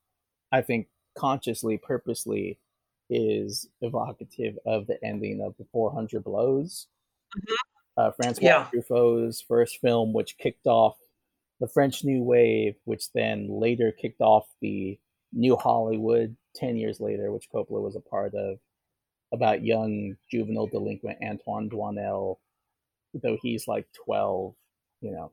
I 0.50 0.62
think, 0.62 0.88
consciously, 1.16 1.78
purposely, 1.78 2.58
is 3.08 3.68
evocative 3.80 4.58
of 4.66 4.86
the 4.86 5.02
ending 5.04 5.40
of 5.40 5.54
the 5.58 5.66
400 5.72 6.24
Blows. 6.24 6.86
Mm-hmm. 7.36 7.54
Uh, 7.96 8.10
Francois 8.10 8.46
yeah. 8.46 8.66
Truffaut's 8.72 9.40
first 9.40 9.78
film, 9.80 10.12
which 10.12 10.36
kicked 10.38 10.66
off 10.66 10.96
the 11.60 11.68
French 11.68 12.04
New 12.04 12.22
Wave, 12.22 12.74
which 12.84 13.10
then 13.12 13.48
later 13.48 13.92
kicked 13.92 14.20
off 14.20 14.46
the 14.60 14.98
New 15.32 15.56
Hollywood 15.56 16.36
10 16.56 16.76
years 16.76 17.00
later, 17.00 17.32
which 17.32 17.48
Coppola 17.52 17.80
was 17.80 17.96
a 17.96 18.00
part 18.00 18.34
of, 18.34 18.58
about 19.32 19.64
young 19.64 20.16
juvenile 20.30 20.66
delinquent 20.66 21.18
Antoine 21.22 21.70
Doinel, 21.70 22.36
though 23.14 23.38
he's 23.42 23.66
like 23.66 23.86
12, 24.04 24.54
you 25.00 25.12
know, 25.12 25.32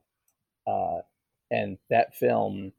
uh, 0.66 1.02
and 1.50 1.78
that 1.90 2.14
film 2.14 2.72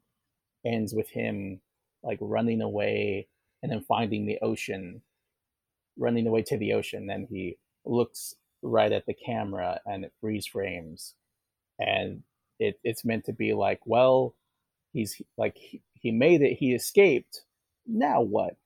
ends 0.64 0.92
with 0.92 1.08
him 1.08 1.60
like 2.02 2.18
running 2.20 2.60
away 2.60 3.28
and 3.62 3.70
then 3.70 3.80
finding 3.80 4.26
the 4.26 4.38
ocean, 4.42 5.00
running 5.96 6.26
away 6.26 6.42
to 6.42 6.56
the 6.56 6.72
ocean. 6.72 7.06
Then 7.06 7.26
he 7.30 7.56
looks 7.84 8.34
right 8.66 8.92
at 8.92 9.06
the 9.06 9.14
camera 9.14 9.80
and 9.86 10.04
it 10.04 10.12
freeze 10.20 10.46
frames, 10.46 11.14
and 11.78 12.22
it, 12.58 12.78
it's 12.84 13.04
meant 13.04 13.26
to 13.26 13.32
be 13.32 13.52
like, 13.54 13.80
well, 13.84 14.34
he's 14.92 15.20
like 15.36 15.56
he, 15.56 15.82
he 15.94 16.10
made 16.10 16.42
it, 16.42 16.54
he 16.54 16.74
escaped. 16.74 17.42
Now 17.86 18.20
what? 18.22 18.56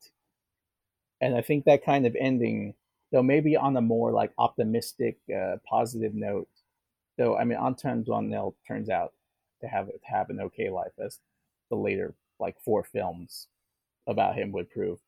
And 1.21 1.37
I 1.37 1.43
think 1.43 1.65
that 1.65 1.85
kind 1.85 2.07
of 2.07 2.17
ending, 2.19 2.75
though 3.13 3.23
maybe 3.23 3.57
on 3.57 3.77
a 3.77 3.81
more 3.83 4.13
like 4.13 4.33
optimistic, 4.39 5.19
uh, 5.35 5.57
positive 5.69 6.15
note, 6.15 6.49
so 7.19 7.37
I 7.37 7.45
mean, 7.45 7.59
Antoine 7.59 8.05
Doinel 8.05 8.55
turns 8.67 8.89
out 8.89 9.13
to 9.61 9.69
have 9.69 9.89
to 9.89 9.93
have 10.05 10.31
an 10.31 10.41
okay 10.41 10.71
life, 10.71 10.93
as 11.05 11.19
the 11.69 11.77
later 11.77 12.15
like 12.39 12.57
four 12.65 12.83
films 12.83 13.49
about 14.07 14.37
him 14.37 14.53
would 14.53 14.71
prove. 14.71 14.99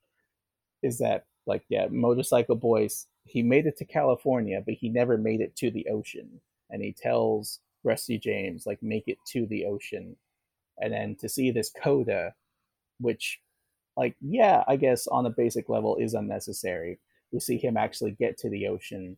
Is 0.83 0.99
that 0.99 1.25
like 1.47 1.65
yeah, 1.71 1.87
Motorcycle 1.91 2.57
Boys? 2.57 3.07
He 3.25 3.43
made 3.43 3.67
it 3.67 3.77
to 3.79 3.85
California, 3.85 4.63
but 4.65 4.75
he 4.75 4.89
never 4.89 5.17
made 5.19 5.41
it 5.41 5.57
to 5.57 5.71
the 5.71 5.87
ocean. 5.89 6.41
And 6.71 6.83
he 6.83 6.93
tells 6.93 7.61
Rusty 7.85 8.19
James 8.19 8.67
like, 8.67 8.83
make 8.83 9.05
it 9.09 9.19
to 9.29 9.47
the 9.47 9.67
ocean, 9.67 10.17
and 10.79 10.93
then 10.93 11.17
to 11.17 11.29
see 11.29 11.51
this 11.51 11.71
coda, 11.71 12.35
which 13.01 13.41
like 13.97 14.17
yeah, 14.21 14.65
I 14.69 14.77
guess 14.77 15.07
on 15.07 15.27
a 15.27 15.31
basic 15.31 15.69
level 15.69 15.97
is 15.97 16.15
unnecessary. 16.15 16.99
We 17.33 17.41
see 17.41 17.59
him 17.59 17.77
actually 17.77 18.13
get 18.13 18.39
to 18.39 18.51
the 18.51 18.69
ocean 18.69 19.17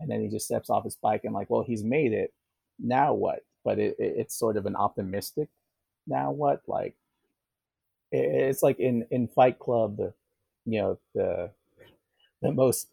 and 0.00 0.10
then 0.10 0.20
he 0.20 0.28
just 0.28 0.46
steps 0.46 0.70
off 0.70 0.84
his 0.84 0.96
bike 0.96 1.22
and 1.24 1.34
like, 1.34 1.50
well, 1.50 1.62
he's 1.62 1.84
made 1.84 2.12
it. 2.12 2.32
Now 2.78 3.14
what? 3.14 3.40
But 3.64 3.78
it, 3.78 3.96
it, 3.98 4.14
it's 4.18 4.38
sort 4.38 4.56
of 4.56 4.66
an 4.66 4.76
optimistic. 4.76 5.48
Now 6.06 6.30
what? 6.30 6.62
Like, 6.66 6.94
it, 8.12 8.18
it's 8.18 8.62
like 8.62 8.78
in 8.80 9.06
in 9.10 9.28
Fight 9.28 9.58
Club, 9.58 9.96
the 9.96 10.12
you 10.66 10.80
know 10.80 10.98
the 11.14 11.50
the 12.42 12.52
most 12.52 12.88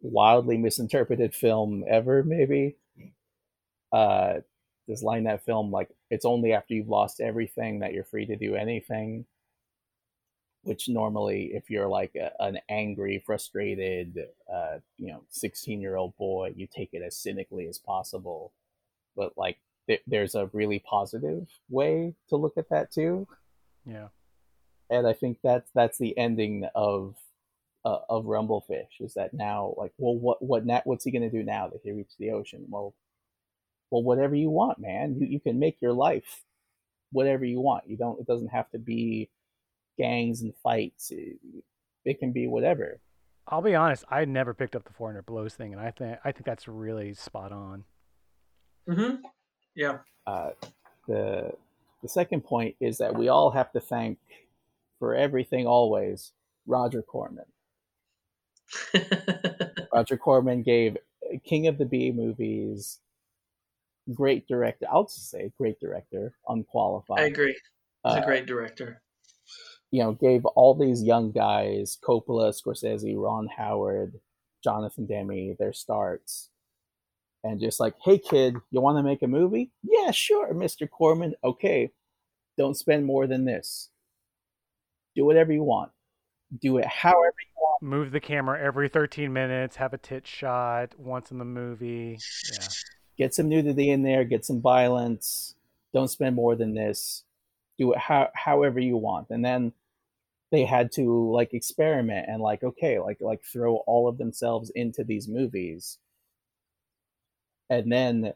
wildly 0.00 0.56
misinterpreted 0.56 1.34
film 1.34 1.84
ever, 1.88 2.22
maybe. 2.22 2.76
Uh, 3.92 4.40
this 4.88 5.02
line 5.02 5.24
that 5.24 5.44
film 5.44 5.72
like 5.72 5.88
it's 6.10 6.24
only 6.24 6.52
after 6.52 6.74
you've 6.74 6.88
lost 6.88 7.20
everything 7.20 7.80
that 7.80 7.92
you're 7.92 8.04
free 8.04 8.24
to 8.24 8.36
do 8.36 8.54
anything 8.54 9.24
which 10.66 10.88
normally 10.88 11.52
if 11.54 11.70
you're 11.70 11.86
like 11.86 12.16
a, 12.16 12.30
an 12.42 12.58
angry 12.68 13.22
frustrated 13.24 14.18
uh, 14.52 14.78
you 14.98 15.06
know 15.06 15.22
16 15.30 15.80
year 15.80 15.94
old 15.94 16.16
boy 16.16 16.52
you 16.56 16.66
take 16.66 16.90
it 16.92 17.02
as 17.02 17.16
cynically 17.16 17.68
as 17.68 17.78
possible. 17.78 18.52
But 19.14 19.32
like 19.36 19.58
th- 19.86 20.02
there's 20.08 20.34
a 20.34 20.50
really 20.52 20.80
positive 20.80 21.46
way 21.70 22.14
to 22.28 22.36
look 22.36 22.54
at 22.58 22.68
that 22.70 22.90
too. 22.90 23.28
Yeah. 23.84 24.08
And 24.90 25.06
i 25.06 25.12
think 25.12 25.38
that's 25.42 25.70
that's 25.74 25.98
the 25.98 26.16
ending 26.18 26.68
of 26.74 27.14
uh, 27.86 28.00
of 28.08 28.24
rumblefish 28.24 29.00
is 29.00 29.14
that 29.14 29.32
now 29.32 29.74
like 29.76 29.92
well 29.98 30.16
what 30.16 30.42
what 30.42 30.66
nat 30.66 30.82
what's 30.84 31.04
he 31.04 31.10
going 31.10 31.22
to 31.22 31.30
do 31.30 31.44
now 31.44 31.68
that 31.68 31.80
he 31.84 31.92
reached 31.92 32.18
the 32.18 32.30
ocean 32.30 32.64
well 32.68 32.94
well 33.90 34.02
whatever 34.02 34.34
you 34.34 34.50
want 34.50 34.78
man 34.78 35.16
you, 35.18 35.26
you 35.26 35.40
can 35.40 35.58
make 35.58 35.80
your 35.80 35.92
life 35.92 36.44
whatever 37.12 37.44
you 37.44 37.60
want 37.60 37.84
you 37.86 37.96
don't 37.96 38.20
it 38.20 38.26
doesn't 38.26 38.48
have 38.48 38.68
to 38.70 38.78
be 38.78 39.30
gangs 39.96 40.42
and 40.42 40.54
fights. 40.62 41.10
It, 41.10 41.36
it 42.04 42.18
can 42.18 42.32
be 42.32 42.46
whatever. 42.46 43.00
I'll 43.48 43.62
be 43.62 43.74
honest. 43.74 44.04
I 44.10 44.24
never 44.24 44.54
picked 44.54 44.76
up 44.76 44.84
the 44.84 44.92
400 44.92 45.24
blows 45.24 45.54
thing, 45.54 45.72
and 45.72 45.80
I 45.80 45.90
think 45.90 46.18
I 46.24 46.32
think 46.32 46.44
that's 46.44 46.66
really 46.68 47.14
spot 47.14 47.52
on. 47.52 47.84
Mm-hmm. 48.88 49.16
Yeah. 49.74 49.98
Uh, 50.26 50.50
the 51.06 51.52
the 52.02 52.08
second 52.08 52.42
point 52.42 52.74
is 52.80 52.98
that 52.98 53.14
we 53.14 53.28
all 53.28 53.50
have 53.50 53.72
to 53.72 53.80
thank 53.80 54.18
for 54.98 55.14
everything 55.14 55.66
always 55.66 56.32
Roger 56.66 57.02
Corman. 57.02 57.44
Roger 59.92 60.16
Corman 60.16 60.62
gave 60.62 60.96
King 61.44 61.66
of 61.66 61.78
the 61.78 61.84
B 61.84 62.12
movies 62.12 63.00
great 64.14 64.46
director. 64.46 64.86
I'll 64.90 65.04
just 65.04 65.30
say 65.30 65.52
great 65.58 65.80
director, 65.80 66.34
unqualified. 66.48 67.20
I 67.20 67.24
agree. 67.24 67.56
He's 68.04 68.14
uh, 68.14 68.20
a 68.22 68.24
great 68.24 68.46
director 68.46 69.02
you 69.90 70.02
know, 70.02 70.12
gave 70.12 70.44
all 70.44 70.74
these 70.74 71.02
young 71.02 71.32
guys, 71.32 71.96
Coppola, 72.02 72.52
Scorsese, 72.52 73.16
Ron 73.16 73.48
Howard, 73.56 74.20
Jonathan 74.62 75.06
Demme, 75.06 75.56
their 75.58 75.72
starts. 75.72 76.50
And 77.44 77.60
just 77.60 77.78
like, 77.78 77.94
hey 78.04 78.18
kid, 78.18 78.56
you 78.70 78.80
want 78.80 78.98
to 78.98 79.02
make 79.02 79.22
a 79.22 79.28
movie? 79.28 79.70
Yeah, 79.82 80.10
sure, 80.10 80.52
Mr. 80.52 80.88
Corman. 80.90 81.34
Okay, 81.44 81.92
Don't 82.58 82.76
spend 82.76 83.04
more 83.06 83.26
than 83.26 83.44
this. 83.44 83.90
Do 85.14 85.24
whatever 85.24 85.52
you 85.52 85.62
want. 85.62 85.92
Do 86.60 86.78
it 86.78 86.86
however 86.86 87.34
you 87.40 87.60
want. 87.60 87.82
Move 87.82 88.12
the 88.12 88.20
camera 88.20 88.60
every 88.60 88.88
13 88.88 89.32
minutes, 89.32 89.76
have 89.76 89.92
a 89.92 89.98
tit 89.98 90.26
shot 90.26 90.98
once 90.98 91.30
in 91.30 91.38
the 91.38 91.44
movie. 91.44 92.18
Yeah. 92.52 92.66
Get 93.18 93.34
some 93.34 93.48
nudity 93.48 93.90
in 93.90 94.02
there, 94.02 94.24
get 94.24 94.44
some 94.44 94.60
violence. 94.60 95.54
Don't 95.92 96.08
spend 96.08 96.36
more 96.36 96.54
than 96.54 96.74
this. 96.74 97.24
Do 97.78 97.92
it 97.92 97.98
how, 97.98 98.28
however 98.34 98.80
you 98.80 98.96
want. 98.96 99.28
And 99.30 99.44
then 99.44 99.72
they 100.50 100.64
had 100.64 100.92
to 100.92 101.30
like 101.32 101.52
experiment 101.54 102.26
and 102.28 102.40
like 102.40 102.62
okay, 102.62 102.98
like 102.98 103.18
like 103.20 103.42
throw 103.42 103.76
all 103.86 104.08
of 104.08 104.18
themselves 104.18 104.70
into 104.70 105.04
these 105.04 105.28
movies. 105.28 105.98
And 107.68 107.90
then 107.90 108.32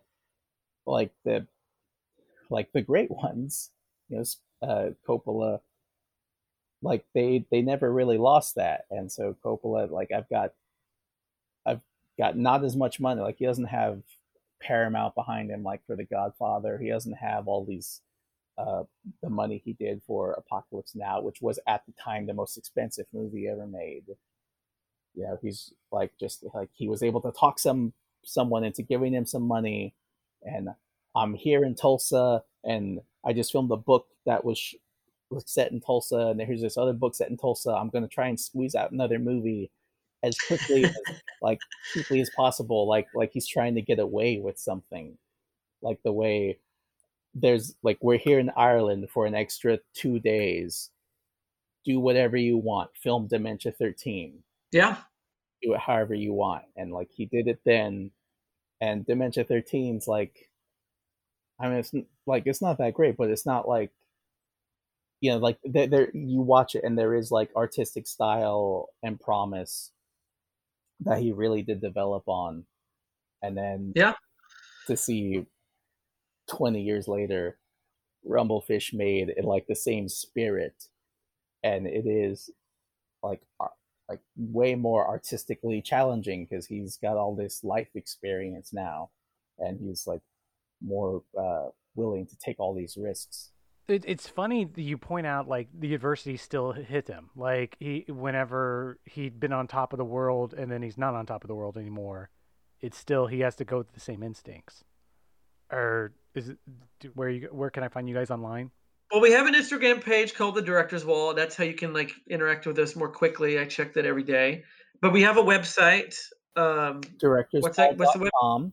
like 0.86 1.12
the 1.24 1.46
like 2.48 2.72
the 2.72 2.82
great 2.82 3.10
ones, 3.22 3.70
you 4.08 4.18
know, 4.18 4.24
uh, 4.66 4.90
Coppola, 5.06 5.60
like 6.82 7.04
they 7.14 7.44
they 7.50 7.62
never 7.62 7.92
really 7.92 8.18
lost 8.18 8.54
that, 8.56 8.86
and 8.90 9.10
so 9.10 9.36
Coppola, 9.44 9.90
like 9.90 10.10
I've 10.12 10.28
got, 10.28 10.52
I've 11.66 11.80
got 12.18 12.36
not 12.36 12.64
as 12.64 12.76
much 12.76 13.00
money. 13.00 13.20
Like 13.20 13.36
he 13.38 13.46
doesn't 13.46 13.66
have 13.66 14.02
Paramount 14.62 15.14
behind 15.14 15.50
him, 15.50 15.62
like 15.62 15.84
for 15.86 15.96
The 15.96 16.04
Godfather. 16.04 16.78
He 16.78 16.88
doesn't 16.90 17.14
have 17.14 17.48
all 17.48 17.64
these. 17.64 18.00
Uh, 18.58 18.84
the 19.22 19.30
money 19.30 19.62
he 19.64 19.72
did 19.72 20.02
for 20.06 20.32
Apocalypse 20.32 20.94
Now, 20.94 21.22
which 21.22 21.40
was 21.40 21.58
at 21.66 21.82
the 21.86 21.92
time 21.92 22.26
the 22.26 22.34
most 22.34 22.58
expensive 22.58 23.06
movie 23.10 23.48
ever 23.48 23.66
made. 23.66 24.04
You 25.14 25.22
know, 25.24 25.38
he's 25.40 25.72
like 25.90 26.12
just 26.20 26.44
like 26.54 26.68
he 26.74 26.86
was 26.86 27.02
able 27.02 27.22
to 27.22 27.32
talk 27.32 27.58
some 27.58 27.94
someone 28.22 28.64
into 28.64 28.82
giving 28.82 29.14
him 29.14 29.24
some 29.24 29.44
money, 29.44 29.94
and 30.42 30.68
I'm 31.16 31.34
here 31.34 31.64
in 31.64 31.74
Tulsa, 31.74 32.42
and 32.62 33.00
I 33.24 33.32
just 33.32 33.52
filmed 33.52 33.70
a 33.70 33.76
book 33.76 34.06
that 34.26 34.44
was 34.44 34.74
set 35.46 35.72
in 35.72 35.80
Tulsa, 35.80 36.28
and 36.28 36.40
here's 36.40 36.62
this 36.62 36.76
other 36.76 36.92
book 36.92 37.14
set 37.14 37.30
in 37.30 37.36
Tulsa. 37.36 37.70
I'm 37.70 37.90
going 37.90 38.02
to 38.02 38.08
try 38.08 38.28
and 38.28 38.38
squeeze 38.38 38.74
out 38.74 38.92
another 38.92 39.18
movie 39.18 39.70
as 40.22 40.36
quickly, 40.38 40.84
as, 40.84 40.96
like 41.42 41.58
quickly 41.92 42.20
as 42.20 42.30
possible. 42.30 42.88
Like 42.88 43.06
like 43.14 43.30
he's 43.32 43.46
trying 43.46 43.74
to 43.76 43.82
get 43.82 43.98
away 43.98 44.38
with 44.38 44.58
something, 44.58 45.16
like 45.82 45.98
the 46.04 46.12
way 46.12 46.58
there's 47.34 47.74
like 47.82 47.98
we're 48.00 48.18
here 48.18 48.38
in 48.38 48.50
Ireland 48.56 49.08
for 49.10 49.26
an 49.26 49.34
extra 49.34 49.78
two 49.94 50.18
days. 50.18 50.90
Do 51.84 51.98
whatever 51.98 52.36
you 52.36 52.58
want. 52.58 52.90
Film 52.94 53.26
Dementia 53.26 53.72
13. 53.72 54.42
Yeah. 54.70 54.96
Do 55.62 55.72
it 55.72 55.80
however 55.80 56.14
you 56.14 56.32
want, 56.32 56.64
and 56.76 56.92
like 56.92 57.10
he 57.10 57.26
did 57.26 57.48
it 57.48 57.60
then, 57.64 58.10
and 58.80 59.06
Dementia 59.06 59.44
13's 59.44 60.06
like 60.08 60.50
I 61.60 61.68
mean, 61.68 61.78
it's 61.78 61.92
like 62.26 62.44
it's 62.46 62.62
not 62.62 62.78
that 62.78 62.94
great, 62.94 63.16
but 63.16 63.30
it's 63.30 63.44
not 63.44 63.68
like 63.68 63.90
you 65.20 65.30
know, 65.30 65.38
like 65.38 65.58
there, 65.64 65.86
there 65.86 66.10
you 66.14 66.40
watch 66.40 66.74
it 66.74 66.84
and 66.84 66.98
there 66.98 67.14
is 67.14 67.30
like 67.30 67.50
artistic 67.54 68.06
style 68.06 68.88
and 69.02 69.20
promise 69.20 69.92
that 71.00 71.18
he 71.18 71.32
really 71.32 71.62
did 71.62 71.80
develop 71.80 72.24
on, 72.26 72.64
and 73.42 73.56
then 73.56 73.92
yeah, 73.94 74.14
to 74.86 74.96
see 74.96 75.46
twenty 76.48 76.82
years 76.82 77.08
later, 77.08 77.58
Rumblefish 78.28 78.92
made 78.92 79.30
in 79.30 79.44
like 79.44 79.66
the 79.66 79.74
same 79.76 80.08
spirit, 80.08 80.88
and 81.62 81.86
it 81.86 82.06
is 82.06 82.50
like 83.22 83.42
like 84.08 84.20
way 84.36 84.74
more 84.74 85.06
artistically 85.06 85.80
challenging 85.80 86.44
because 86.44 86.66
he's 86.66 86.96
got 86.96 87.16
all 87.16 87.36
this 87.36 87.62
life 87.62 87.88
experience 87.94 88.72
now, 88.72 89.10
and 89.58 89.78
he's 89.80 90.06
like 90.06 90.22
more 90.82 91.22
uh, 91.38 91.68
willing 91.94 92.26
to 92.26 92.36
take 92.36 92.58
all 92.58 92.74
these 92.74 92.96
risks. 92.98 93.50
It, 93.90 94.04
it's 94.06 94.28
funny 94.28 94.64
that 94.64 94.82
you 94.82 94.96
point 94.96 95.26
out 95.26 95.48
like 95.48 95.68
the 95.76 95.94
adversity 95.94 96.36
still 96.36 96.70
hit 96.72 97.08
him. 97.08 97.30
Like 97.34 97.76
he, 97.80 98.04
whenever 98.08 98.98
he'd 99.04 99.40
been 99.40 99.52
on 99.52 99.66
top 99.66 99.92
of 99.92 99.98
the 99.98 100.04
world 100.04 100.54
and 100.54 100.70
then 100.70 100.80
he's 100.80 100.96
not 100.96 101.14
on 101.14 101.26
top 101.26 101.42
of 101.42 101.48
the 101.48 101.56
world 101.56 101.76
anymore, 101.76 102.30
it's 102.80 102.96
still 102.96 103.26
he 103.26 103.40
has 103.40 103.56
to 103.56 103.64
go 103.64 103.78
with 103.78 103.92
the 103.92 104.00
same 104.00 104.22
instincts. 104.22 104.84
Or 105.72 106.12
is 106.34 106.50
it 106.50 106.58
where 107.14 107.28
you 107.28 107.48
where 107.50 107.70
can 107.70 107.82
I 107.82 107.88
find 107.88 108.08
you 108.08 108.14
guys 108.14 108.30
online? 108.30 108.70
Well, 109.10 109.20
we 109.20 109.32
have 109.32 109.48
an 109.48 109.54
Instagram 109.54 110.02
page 110.02 110.34
called 110.34 110.54
the 110.54 110.62
Director's 110.62 111.04
Wall. 111.04 111.34
That's 111.34 111.56
how 111.56 111.64
you 111.64 111.74
can 111.74 111.92
like 111.92 112.12
interact 112.28 112.66
with 112.66 112.78
us 112.78 112.94
more 112.94 113.08
quickly. 113.08 113.58
I 113.58 113.64
check 113.64 113.92
that 113.94 114.06
every 114.06 114.22
day. 114.22 114.62
But 115.00 115.12
we 115.12 115.22
have 115.22 115.36
a 115.36 115.42
website. 115.42 116.16
Um, 116.54 117.00
Directors. 117.18 117.62
What's 117.62 117.76
that? 117.76 117.96
What's 117.96 118.12
the 118.12 118.20
web? 118.20 118.72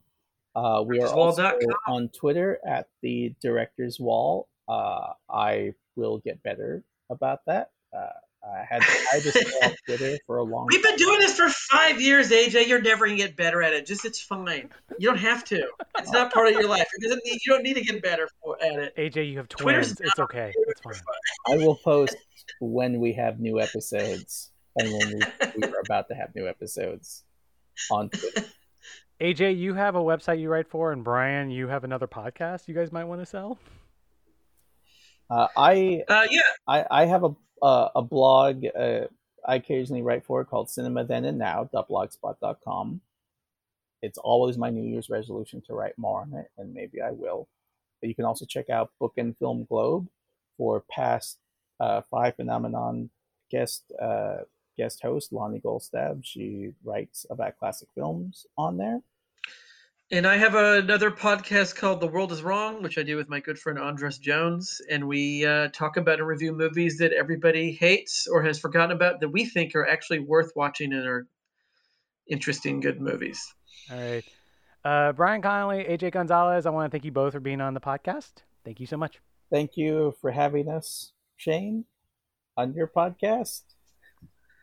Uh, 0.54 0.82
we 0.82 1.00
are 1.00 1.08
also 1.08 1.52
on 1.88 2.08
Twitter 2.08 2.58
at 2.66 2.88
the 3.02 3.34
Director's 3.40 3.98
Wall. 3.98 4.48
Uh, 4.68 5.12
I 5.30 5.72
will 5.96 6.18
get 6.18 6.42
better 6.42 6.84
about 7.10 7.40
that. 7.46 7.70
Uh, 7.96 8.08
I 8.44 8.64
had 8.68 8.82
I 9.12 9.20
just 9.20 9.36
off 9.62 9.74
Twitter 9.86 10.18
for 10.26 10.38
a 10.38 10.42
long. 10.42 10.68
We've 10.70 10.82
been 10.82 10.96
doing 10.96 11.18
this 11.18 11.34
for 11.34 11.48
five 11.48 12.00
years, 12.00 12.30
AJ. 12.30 12.68
You're 12.68 12.80
never 12.80 13.06
gonna 13.06 13.16
get 13.16 13.36
better 13.36 13.62
at 13.62 13.72
it. 13.72 13.84
Just 13.86 14.04
it's 14.04 14.20
fine. 14.20 14.70
You 14.98 15.08
don't 15.08 15.18
have 15.18 15.44
to. 15.46 15.68
It's 15.98 16.12
not 16.12 16.32
part 16.32 16.48
of 16.48 16.52
your 16.54 16.68
life. 16.68 16.88
It 16.96 17.02
doesn't 17.02 17.22
need, 17.24 17.40
you 17.44 17.52
don't 17.52 17.62
need 17.62 17.74
to 17.74 17.82
get 17.82 18.02
better 18.02 18.28
for, 18.42 18.56
at 18.62 18.78
it. 18.78 18.96
AJ, 18.96 19.30
you 19.30 19.38
have 19.38 19.48
twins. 19.48 19.88
Twitter's 19.88 20.00
it's 20.00 20.18
okay. 20.18 20.52
It's 20.68 20.80
fine. 20.80 20.94
I 21.48 21.56
will 21.56 21.74
post 21.74 22.16
when 22.60 23.00
we 23.00 23.12
have 23.14 23.40
new 23.40 23.60
episodes 23.60 24.52
and 24.76 24.88
when 24.92 25.08
we, 25.08 25.20
we 25.56 25.68
are 25.68 25.80
about 25.84 26.08
to 26.08 26.14
have 26.14 26.34
new 26.34 26.46
episodes 26.46 27.24
on 27.90 28.08
Twitter. 28.10 28.44
AJ, 29.20 29.58
you 29.58 29.74
have 29.74 29.96
a 29.96 30.00
website 30.00 30.40
you 30.40 30.48
write 30.48 30.68
for, 30.68 30.92
and 30.92 31.02
Brian, 31.02 31.50
you 31.50 31.66
have 31.66 31.82
another 31.82 32.06
podcast 32.06 32.68
you 32.68 32.74
guys 32.74 32.92
might 32.92 33.04
want 33.04 33.20
to 33.20 33.26
sell. 33.26 33.58
Uh, 35.30 35.48
I 35.56 36.04
uh, 36.08 36.26
yeah, 36.30 36.40
I, 36.66 36.84
I 36.90 37.04
have 37.06 37.24
a 37.24 37.34
uh, 37.62 37.88
a 37.96 38.02
blog 38.02 38.64
uh, 38.78 39.06
I 39.46 39.56
occasionally 39.56 40.02
write 40.02 40.24
for 40.24 40.44
called 40.44 40.70
Cinema 40.70 41.04
Then 41.04 41.24
and 41.24 41.38
Now 41.38 41.68
blogspot.com. 41.72 43.00
It's 44.02 44.18
always 44.18 44.56
my 44.56 44.70
New 44.70 44.88
Year's 44.88 45.10
resolution 45.10 45.60
to 45.66 45.74
write 45.74 45.98
more 45.98 46.20
on 46.20 46.34
it, 46.34 46.50
and 46.56 46.72
maybe 46.72 47.00
I 47.00 47.10
will. 47.10 47.48
But 48.00 48.08
you 48.08 48.14
can 48.14 48.26
also 48.26 48.44
check 48.44 48.70
out 48.70 48.92
Book 49.00 49.14
and 49.16 49.36
Film 49.38 49.66
Globe 49.68 50.06
for 50.56 50.84
past 50.90 51.38
uh, 51.80 52.02
five 52.10 52.36
phenomenon 52.36 53.10
guest 53.50 53.90
uh, 54.00 54.38
guest 54.76 55.00
host, 55.02 55.32
Lonnie 55.32 55.60
Goldstabb. 55.60 56.20
She 56.24 56.72
writes 56.84 57.26
about 57.30 57.58
classic 57.58 57.88
films 57.94 58.46
on 58.56 58.76
there. 58.76 59.00
And 60.10 60.26
I 60.26 60.38
have 60.38 60.54
another 60.54 61.10
podcast 61.10 61.76
called 61.76 62.00
The 62.00 62.06
World 62.06 62.32
is 62.32 62.42
Wrong, 62.42 62.82
which 62.82 62.96
I 62.96 63.02
do 63.02 63.16
with 63.16 63.28
my 63.28 63.40
good 63.40 63.58
friend 63.58 63.78
Andres 63.78 64.16
Jones. 64.16 64.80
And 64.90 65.06
we 65.06 65.44
uh, 65.44 65.68
talk 65.68 65.98
about 65.98 66.18
and 66.18 66.26
review 66.26 66.52
movies 66.52 66.96
that 66.98 67.12
everybody 67.12 67.72
hates 67.72 68.26
or 68.26 68.42
has 68.42 68.58
forgotten 68.58 68.96
about 68.96 69.20
that 69.20 69.28
we 69.28 69.44
think 69.44 69.74
are 69.74 69.86
actually 69.86 70.20
worth 70.20 70.52
watching 70.56 70.94
and 70.94 71.06
are 71.06 71.26
interesting, 72.26 72.80
good 72.80 73.02
movies. 73.02 73.54
All 73.92 73.98
right. 73.98 74.24
Uh, 74.82 75.12
Brian 75.12 75.42
Connolly, 75.42 75.84
AJ 75.84 76.12
Gonzalez, 76.12 76.64
I 76.64 76.70
want 76.70 76.90
to 76.90 76.94
thank 76.94 77.04
you 77.04 77.12
both 77.12 77.34
for 77.34 77.40
being 77.40 77.60
on 77.60 77.74
the 77.74 77.80
podcast. 77.80 78.30
Thank 78.64 78.80
you 78.80 78.86
so 78.86 78.96
much. 78.96 79.20
Thank 79.50 79.76
you 79.76 80.14
for 80.22 80.30
having 80.30 80.70
us, 80.70 81.12
Shane, 81.36 81.84
on 82.56 82.72
your 82.72 82.86
podcast. 82.86 83.62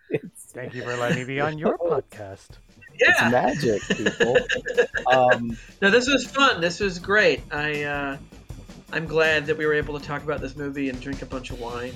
It's, 0.10 0.52
Thank 0.54 0.74
you 0.74 0.82
for 0.82 0.98
letting 0.98 1.20
me 1.20 1.24
be 1.24 1.40
on 1.40 1.60
your 1.60 1.78
podcast. 1.78 2.58
Yeah. 3.00 3.10
It's 3.10 3.62
magic, 3.62 3.82
people. 3.98 4.38
um, 5.12 5.58
no, 5.82 5.90
this 5.90 6.08
was 6.08 6.26
fun. 6.26 6.62
This 6.62 6.80
was 6.80 7.00
great. 7.00 7.42
I 7.52 7.84
uh, 7.84 8.18
I'm 8.92 9.06
glad 9.06 9.46
that 9.48 9.58
we 9.58 9.66
were 9.66 9.74
able 9.74 10.00
to 10.00 10.06
talk 10.06 10.24
about 10.24 10.42
this 10.42 10.56
movie 10.56 10.90
and 10.90 11.00
drink 11.02 11.22
a 11.22 11.26
bunch 11.26 11.52
of 11.52 11.60
wine. 11.60 11.94